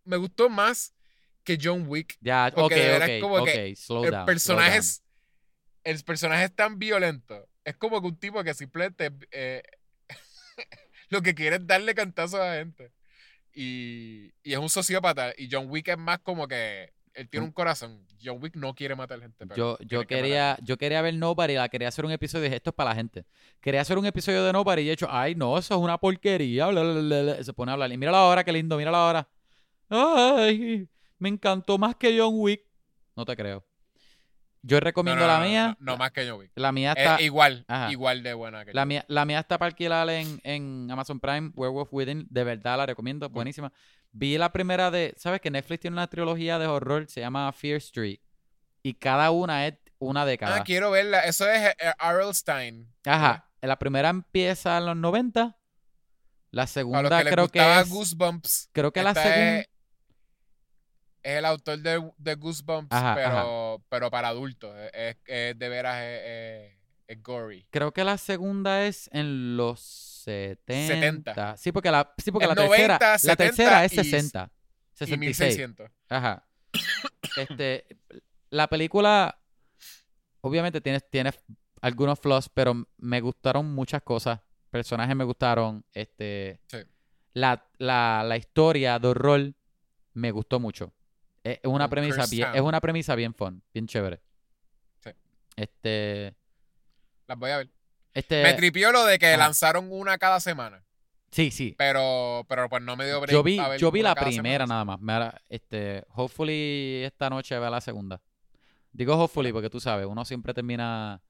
me 0.05 0.17
gustó 0.17 0.49
más 0.51 0.95
que 1.43 1.59
John 1.61 1.85
Wick. 1.87 2.17
Ya, 2.21 2.53
porque 2.55 2.75
de 2.75 2.89
veras 2.89 3.11
ok, 3.11 3.21
como 3.21 3.35
ok. 3.37 3.45
que 3.47 3.77
Slow 3.77 4.05
el 4.05 4.11
down, 4.11 4.21
slow 4.21 4.27
personaje 4.27 4.71
down. 4.71 4.81
es 4.81 5.03
el 5.85 6.03
personaje 6.03 6.45
es 6.45 6.55
tan 6.55 6.79
violento. 6.79 7.49
Es 7.65 7.77
como 7.77 8.01
que 8.01 8.09
un 8.09 8.19
tipo 8.19 8.43
que 8.43 8.55
simplemente 8.55 9.13
eh, 9.31 9.63
lo 11.09 11.23
que 11.23 11.35
quiere 11.35 11.57
es 11.57 11.67
darle 11.67 11.95
cantazos 11.95 12.41
a 12.41 12.51
la 12.51 12.55
gente. 12.57 12.93
Y, 13.55 14.35
y 14.43 14.53
es 14.53 14.59
un 14.59 14.69
sociópata. 14.69 15.33
Y 15.37 15.49
John 15.51 15.71
Wick 15.71 15.89
es 15.89 15.99
más 15.99 16.19
como 16.19 16.49
que 16.49 16.93
él 17.17 17.29
tiene 17.29 17.45
un 17.47 17.53
corazón. 17.53 18.07
John 18.23 18.39
Wick 18.43 18.55
no 18.57 18.75
quiere 18.75 18.95
matar 18.95 19.21
gente. 19.21 19.47
pero 19.47 19.57
Yo, 19.57 19.79
yo 19.87 20.01
que 20.01 20.07
quería, 20.07 20.57
yo 20.63 20.77
quería 20.77 21.03
ver 21.03 21.15
Nobody, 21.15 21.55
la 21.55 21.69
quería 21.69 21.89
hacer 21.89 22.05
un 22.05 22.13
episodio 22.13 22.45
dije, 22.45 22.57
esto 22.57 22.71
es 22.71 22.77
para 22.77 22.91
la 22.91 22.97
gente. 22.97 23.25
Quería 23.61 23.81
hacer 23.81 23.99
un 23.99 24.07
episodio 24.07 24.45
de 24.45 24.53
Nobody 24.53 24.83
y 24.83 24.91
he 24.91 24.93
hecho, 24.93 25.09
ay 25.11 25.35
no, 25.35 25.59
eso 25.59 25.75
es 25.75 25.81
una 25.81 25.99
porquería. 25.99 26.67
bla, 26.69 26.83
bla, 26.83 26.93
bla, 27.01 27.23
bla". 27.23 27.45
Se 27.45 27.53
pone 27.53 27.71
a 27.71 27.75
hablar. 27.75 27.91
Y 27.93 27.97
míralo 27.97 28.17
ahora, 28.19 28.45
qué 28.45 28.53
lindo, 28.53 28.77
míralo 28.77 28.97
ahora. 28.97 29.29
Ay, 29.89 30.89
me 31.19 31.29
encantó 31.29 31.79
más 31.79 31.95
que 31.97 32.19
John 32.19 32.35
Wick. 32.37 32.63
No 33.15 33.25
te 33.25 33.37
creo. 33.37 33.65
Yo 34.63 34.81
recomiendo 34.81 35.21
no, 35.23 35.29
la 35.29 35.39
no, 35.39 35.45
mía. 35.47 35.77
No, 35.79 35.97
más 35.97 36.11
que 36.11 36.29
John 36.29 36.41
Wick. 36.41 36.51
La 36.57 36.73
mía 36.73 36.93
Es 36.97 36.99
está. 37.05 37.23
igual, 37.23 37.65
Ajá. 37.69 37.93
igual 37.93 38.25
de 38.25 38.35
buena 38.35 38.65
que 38.65 38.73
La 38.75 38.85
mía, 38.85 39.05
la 39.07 39.25
mía 39.25 39.39
está 39.39 39.59
para 39.59 39.69
alquilar 39.69 40.11
en, 40.11 40.41
en 40.43 40.89
Amazon 40.91 41.21
Prime, 41.21 41.53
Werewolf 41.55 41.89
Within. 41.93 42.27
De 42.31 42.43
verdad 42.43 42.77
la 42.79 42.87
recomiendo, 42.87 43.29
buenísima. 43.31 43.73
Vi 44.19 44.39
la 44.39 44.51
primera 44.53 44.91
de. 44.91 45.13
¿Sabes 45.19 45.41
que 45.41 45.51
Netflix 45.51 45.81
tiene 45.81 45.95
una 45.95 46.07
trilogía 46.09 46.59
de 46.59 46.67
horror? 46.67 47.07
Se 47.09 47.21
llama 47.21 47.53
Fear 47.53 47.77
Street. 47.77 48.19
Y 48.83 48.95
cada 48.95 49.31
una 49.31 49.67
es 49.67 49.75
una 49.99 50.25
década. 50.25 50.57
Ah, 50.57 50.65
quiero 50.65 50.91
verla. 50.91 51.21
Eso 51.25 51.49
es 51.49 51.61
eh, 51.69 51.75
R.L. 52.01 52.33
Stein. 52.33 52.91
Ajá. 53.05 53.51
La 53.61 53.79
primera 53.79 54.09
empieza 54.09 54.79
en 54.79 54.87
los 54.87 54.97
90. 54.97 55.41
La 55.43 55.53
Para 56.53 56.63
los 56.63 56.71
segunda 56.71 57.19
que 57.19 57.25
les 57.25 57.33
creo 57.33 57.49
que 57.49 57.81
es. 57.81 57.91
Goosebumps. 57.91 58.71
Creo 58.73 58.93
que 58.93 59.03
la 59.03 59.13
segunda. 59.15 59.59
Es, 59.59 59.67
es 61.23 61.37
el 61.39 61.45
autor 61.45 61.79
de, 61.81 62.13
de 62.19 62.35
Goosebumps, 62.37 62.93
Ajá, 62.93 63.15
pero, 63.17 63.83
pero 63.89 64.11
para 64.11 64.29
adultos. 64.29 64.75
Es, 64.95 65.17
es 65.27 65.59
de 65.59 65.69
veras 65.69 65.97
es, 66.03 66.21
es- 66.25 66.73
es 67.09 67.23
gory. 67.23 67.67
Creo 67.71 67.93
que 67.93 68.03
la 68.03 68.17
segunda 68.19 68.85
es 68.85 69.09
en 69.13 69.57
los 69.57 70.16
70. 70.27 70.95
70. 71.35 71.57
Sí, 71.57 71.73
porque 71.73 71.91
la, 71.91 72.13
sí, 72.19 72.31
porque 72.33 72.47
la 72.49 72.55
tercera. 72.55 72.99
90, 72.99 73.11
la 73.13 73.19
70 73.19 73.37
tercera 73.37 73.85
es 73.85 73.93
y- 73.93 73.97
60. 73.97 74.51
Y 74.53 74.97
66. 74.99 75.19
1600. 75.59 75.91
Ajá. 76.09 76.47
Este, 77.37 77.87
la 78.51 78.67
película, 78.69 79.39
obviamente 80.41 80.81
tiene, 80.81 81.01
tiene 81.01 81.33
algunos 81.83 82.19
flaws, 82.19 82.49
pero 82.49 82.87
me 82.97 83.21
gustaron 83.21 83.75
muchas 83.75 84.01
cosas. 84.03 84.41
Personajes 84.71 85.15
me 85.15 85.25
gustaron. 85.25 85.85
Este, 85.93 86.61
Sí. 86.69 86.79
la, 87.35 87.69
la, 87.79 88.25
la 88.27 88.37
historia 88.39 88.99
de 88.99 89.09
horror 89.09 89.53
me 90.15 90.31
gustó 90.31 90.59
mucho. 90.61 90.95
Es 91.45 91.61
una 91.65 91.85
Con 91.85 91.91
premisa 91.91 92.17
Chris 92.23 92.31
bien, 92.31 92.49
es 92.55 92.61
una 92.63 92.81
premisa 92.81 93.15
bien 93.15 93.35
fun, 93.35 93.63
bien 93.75 93.87
chévere. 93.87 94.21
Sí. 95.01 95.11
Este, 95.57 96.35
Las 97.27 97.39
voy 97.39 97.51
a 97.51 97.59
ver. 97.59 97.71
Este, 98.17 98.43
Me 98.43 98.55
tripió 98.55 98.93
lo 98.93 99.05
de 99.05 99.19
que 99.19 99.37
lanzaron 99.37 99.89
una 99.91 100.17
cada 100.17 100.41
semana. 100.41 100.83
sí, 101.31 101.51
sí. 101.51 101.75
Pero, 101.77 102.47
pero 102.49 102.69
pues 102.71 102.83
no 102.83 102.97
me 102.97 103.05
dio 103.05 103.21
break. 103.21 103.33
Yo 103.33 103.43
vi, 103.43 103.61
yo 103.79 103.91
vi 103.91 104.01
la 104.01 104.15
primera 104.15 104.65
semana. 104.65 104.67
nada 104.67 104.85
más. 104.85 105.01
Me 105.01 105.33
este, 105.51 106.03
hopefully 106.15 107.03
esta 107.05 107.29
noche 107.29 107.59
vea 107.59 107.69
la 107.69 107.83
segunda. 107.83 108.23
Digo 108.91 109.15
hopefully 109.23 109.53
porque 109.53 109.69
tú 109.69 109.81
sabes, 109.81 110.07
uno 110.07 110.25
siempre 110.25 110.55
termina 110.55 111.21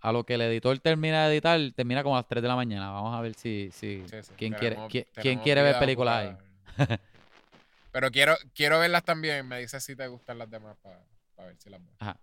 a 0.00 0.12
lo 0.12 0.24
que 0.24 0.34
el 0.34 0.40
editor 0.42 0.76
termina 0.80 1.28
de 1.28 1.34
editar, 1.34 1.60
termina 1.76 2.02
como 2.02 2.16
a 2.16 2.18
las 2.18 2.28
3 2.28 2.42
de 2.42 2.48
la 2.48 2.56
mañana. 2.56 2.90
Vamos 2.90 3.16
a 3.16 3.20
ver 3.20 3.34
si, 3.34 3.70
si 3.72 4.02
Sí, 4.08 4.22
sí, 4.22 4.32
quién 4.36 4.52
quiere, 4.54 4.76
quién, 5.14 5.38
quiere 5.38 5.62
ver 5.62 5.78
películas 5.78 6.16
ahí. 6.16 6.88
Pero 7.92 8.10
quiero, 8.10 8.36
quiero 8.52 8.80
verlas 8.80 9.04
también. 9.04 9.46
Me 9.46 9.60
dices 9.60 9.84
si 9.84 9.94
te 9.94 10.08
gustan 10.08 10.38
las 10.38 10.50
demás 10.50 10.76
para 10.82 10.98
ver 11.46 11.56
si 11.58 11.70
las 11.70 11.80
veo. 11.80 11.94
Ajá. 12.00 12.18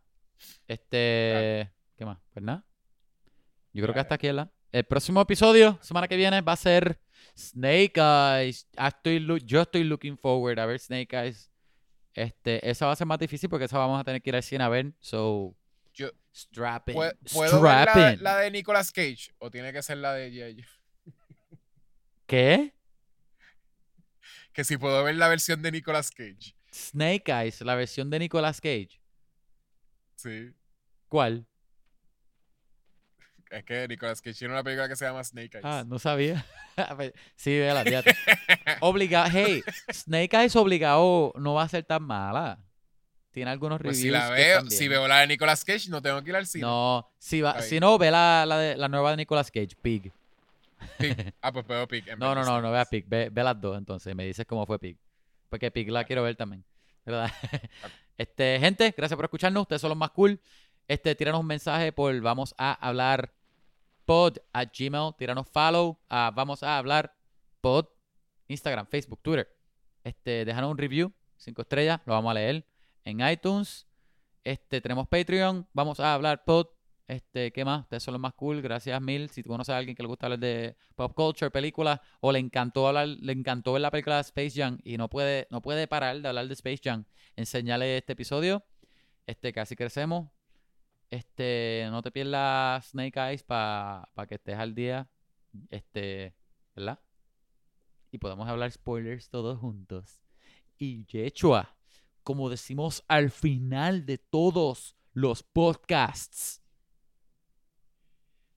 Este, 0.67 1.71
¿qué 1.97 2.05
más? 2.05 2.17
Pues 2.33 2.43
nada. 2.43 2.65
Yo 3.73 3.83
creo 3.83 3.93
que 3.93 3.99
hasta 3.99 4.15
aquí, 4.15 4.27
¿verdad? 4.27 4.51
El 4.71 4.85
próximo 4.85 5.21
episodio, 5.21 5.77
semana 5.81 6.07
que 6.07 6.15
viene, 6.15 6.41
va 6.41 6.53
a 6.53 6.57
ser 6.57 6.99
Snake 7.37 7.93
Eyes. 7.95 8.67
Estoy 8.77 9.25
yo 9.45 9.61
estoy 9.61 9.83
looking 9.83 10.17
forward 10.17 10.59
a 10.59 10.65
ver 10.65 10.79
Snake 10.79 11.15
Eyes. 11.15 11.51
Este, 12.13 12.69
esa 12.69 12.85
va 12.85 12.91
a 12.91 12.95
ser 12.95 13.07
más 13.07 13.17
difícil 13.19 13.49
porque 13.49 13.65
esa 13.65 13.77
vamos 13.77 13.99
a 13.99 14.03
tener 14.03 14.21
que 14.21 14.29
ir 14.29 14.35
al 14.35 14.43
cine 14.43 14.63
a 14.63 14.69
ver. 14.69 14.93
So, 14.99 15.55
Yo- 15.93 16.11
strap 16.33 16.89
in. 16.89 16.95
¿Puedo, 16.95 17.11
puedo 17.33 17.61
ver 17.61 17.87
la, 17.95 18.15
la 18.19 18.37
de 18.39 18.51
Nicolas 18.51 18.91
Cage? 18.91 19.33
¿O 19.39 19.49
tiene 19.49 19.73
que 19.73 19.81
ser 19.81 19.97
la 19.97 20.13
de. 20.13 20.31
Joe? 20.31 20.65
¿Qué? 22.27 22.73
Que 24.53 24.63
si 24.63 24.77
puedo 24.77 25.03
ver 25.03 25.15
la 25.15 25.27
versión 25.27 25.61
de 25.63 25.71
Nicolas 25.71 26.11
Cage. 26.11 26.55
Snake 26.71 27.31
Eyes, 27.31 27.61
la 27.61 27.75
versión 27.75 28.09
de 28.09 28.19
Nicolas 28.19 28.61
Cage. 28.61 28.99
Sí. 30.15 30.51
¿Cuál? 31.07 31.47
Es 33.53 33.63
que 33.65 33.87
Nicolas 33.87 34.19
Cage 34.19 34.35
tiene 34.35 34.51
una 34.51 34.63
película 34.63 34.89
que 34.89 34.95
se 34.95 35.05
llama 35.05 35.23
Snake 35.23 35.57
Eyes. 35.57 35.63
Ah, 35.63 35.83
no 35.85 35.99
sabía. 35.99 36.43
Pues, 36.95 37.13
sí, 37.35 37.59
vela, 37.59 37.83
fíjate. 37.83 38.15
Obligado, 38.79 39.29
hey, 39.31 39.61
Snake 39.91 40.35
Eyes 40.35 40.55
obligado 40.55 41.31
no 41.35 41.53
va 41.53 41.61
a 41.61 41.69
ser 41.69 41.83
tan 41.83 42.01
mala. 42.01 42.57
Tiene 43.31 43.51
algunos 43.51 43.79
pues 43.79 43.97
reviews. 43.97 44.01
si 44.01 44.09
la 44.09 44.29
veo, 44.31 44.65
si 44.71 44.89
la 44.89 45.19
de 45.19 45.27
Nicolas 45.27 45.63
Cage, 45.63 45.87
no 45.89 46.01
tengo 46.01 46.23
que 46.23 46.31
ir 46.31 46.35
al 46.35 46.47
cine. 46.47 46.63
No, 46.63 47.07
si, 47.19 47.41
va, 47.41 47.61
si 47.61 47.79
no, 47.79 47.99
ve 47.99 48.09
la, 48.09 48.43
la, 48.47 48.57
de, 48.57 48.75
la 48.75 48.87
nueva 48.87 49.11
de 49.11 49.17
Nicolas 49.17 49.51
Cage, 49.51 49.75
Pig. 49.79 50.11
Pig. 50.97 51.33
Ah, 51.41 51.51
pues 51.51 51.67
veo 51.67 51.87
Pig. 51.87 52.09
en 52.09 52.17
No, 52.17 52.33
no, 52.33 52.43
no, 52.43 52.59
no 52.59 52.75
Eyes. 52.75 52.87
Pig. 52.89 53.05
Ve, 53.07 53.29
ve 53.31 53.43
las 53.43 53.61
dos 53.61 53.77
entonces. 53.77 54.15
Me 54.15 54.25
dices 54.25 54.47
cómo 54.47 54.65
fue 54.65 54.79
Pig. 54.79 54.97
Porque 55.47 55.69
Pig 55.69 55.91
la 55.91 56.05
quiero 56.05 56.23
ver 56.23 56.35
también. 56.35 56.63
¿Verdad? 57.05 57.31
este, 58.17 58.57
gente, 58.59 58.91
gracias 58.97 59.15
por 59.15 59.25
escucharnos. 59.25 59.61
Ustedes 59.61 59.81
son 59.81 59.89
los 59.89 59.97
más 59.97 60.09
cool. 60.09 60.41
Este, 60.87 61.13
tíranos 61.13 61.39
un 61.39 61.47
mensaje 61.47 61.91
por 61.91 62.19
vamos 62.19 62.55
a 62.57 62.73
hablar 62.73 63.31
pod 64.05 64.37
a 64.51 64.65
Gmail. 64.65 65.13
Tíranos 65.17 65.47
follow 65.49 65.99
a 66.09 66.31
vamos 66.35 66.63
a 66.63 66.77
hablar 66.77 67.15
pod. 67.61 67.87
Instagram, 68.47 68.85
Facebook, 68.87 69.21
Twitter. 69.21 69.47
Este, 70.03 70.45
déjanos 70.45 70.71
un 70.71 70.77
review. 70.77 71.13
Cinco 71.37 71.61
estrellas. 71.61 72.01
Lo 72.05 72.13
vamos 72.13 72.31
a 72.31 72.33
leer 72.35 72.65
en 73.03 73.27
iTunes. 73.27 73.87
Este, 74.43 74.81
tenemos 74.81 75.07
Patreon. 75.07 75.67
Vamos 75.73 75.99
a 75.99 76.13
hablar 76.13 76.43
pod. 76.43 76.67
Este, 77.07 77.51
¿qué 77.51 77.65
más? 77.65 77.81
Ustedes 77.81 78.03
son 78.03 78.13
los 78.13 78.21
más 78.21 78.33
cool. 78.33 78.61
Gracias 78.61 79.01
mil. 79.01 79.29
Si 79.29 79.43
tú 79.43 79.49
conoces 79.49 79.73
a 79.73 79.77
alguien 79.77 79.95
que 79.95 80.03
le 80.03 80.07
gusta 80.07 80.25
hablar 80.27 80.39
de 80.39 80.75
pop 80.95 81.13
culture, 81.13 81.51
películas, 81.51 81.99
o 82.21 82.31
le 82.31 82.39
encantó 82.39 82.87
hablar, 82.87 83.07
le 83.07 83.33
encantó 83.33 83.73
ver 83.73 83.81
la 83.81 83.91
película 83.91 84.15
de 84.15 84.21
Space 84.21 84.51
Jam 84.55 84.79
y 84.83 84.97
no 84.97 85.09
puede, 85.09 85.47
no 85.49 85.61
puede 85.61 85.87
parar 85.87 86.21
de 86.21 86.27
hablar 86.27 86.47
de 86.47 86.53
Space 86.53 86.81
Jam, 86.83 87.05
enseñale 87.35 87.97
este 87.97 88.13
episodio. 88.13 88.63
Este, 89.27 89.53
casi 89.53 89.75
crecemos. 89.75 90.29
Este, 91.09 91.87
no 91.91 92.01
te 92.01 92.11
pierdas 92.11 92.87
Snake 92.87 93.19
Eyes 93.19 93.43
para 93.43 94.07
que 94.27 94.35
estés 94.35 94.57
al 94.57 94.73
día. 94.73 95.09
Este, 95.69 96.35
¿verdad? 96.75 96.99
Y 98.11 98.17
podemos 98.17 98.47
hablar 98.47 98.71
spoilers 98.71 99.29
todos 99.29 99.59
juntos. 99.59 100.21
Y 100.77 101.05
Yechua, 101.05 101.75
como 102.23 102.49
decimos 102.49 103.03
al 103.07 103.31
final 103.31 104.05
de 104.05 104.17
todos 104.17 104.95
los 105.13 105.43
podcasts. 105.43 106.61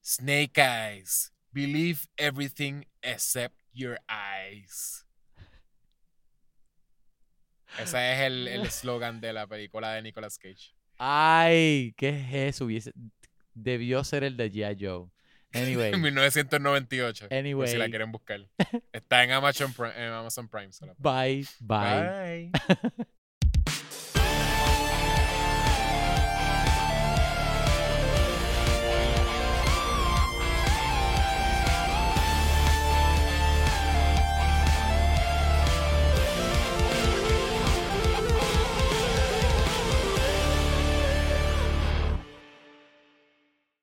Snake 0.04 0.58
Eyes. 0.58 1.32
Believe 1.52 2.06
everything 2.16 2.84
except 3.02 3.58
your 3.72 3.98
eyes. 4.08 5.04
Ese 7.78 8.12
es 8.12 8.20
el 8.20 8.48
el 8.48 8.62
eslogan 8.66 9.20
de 9.20 9.32
la 9.32 9.46
película 9.46 9.92
de 9.92 10.02
Nicolas 10.02 10.38
Cage. 10.38 10.75
Ay, 10.98 11.94
¿qué 11.96 12.08
es 12.10 12.54
eso? 12.56 12.66
Hubiese- 12.66 12.92
debió 13.54 14.02
ser 14.04 14.24
el 14.24 14.36
de 14.36 14.50
G.I. 14.52 14.76
Joe. 14.84 15.08
Anyway, 15.52 15.92
En 15.94 16.02
1998. 16.02 17.28
Por 17.28 17.38
Anyway. 17.38 17.68
si 17.68 17.78
la 17.78 17.88
quieren 17.88 18.12
buscar. 18.12 18.40
Está 18.92 19.24
en 19.24 19.30
Amazon 19.30 19.72
Prime. 19.72 19.92
En 19.96 20.12
Amazon 20.12 20.48
Prime 20.48 20.68
bye, 20.98 21.46
bye. 21.60 22.50
Bye. 22.50 22.50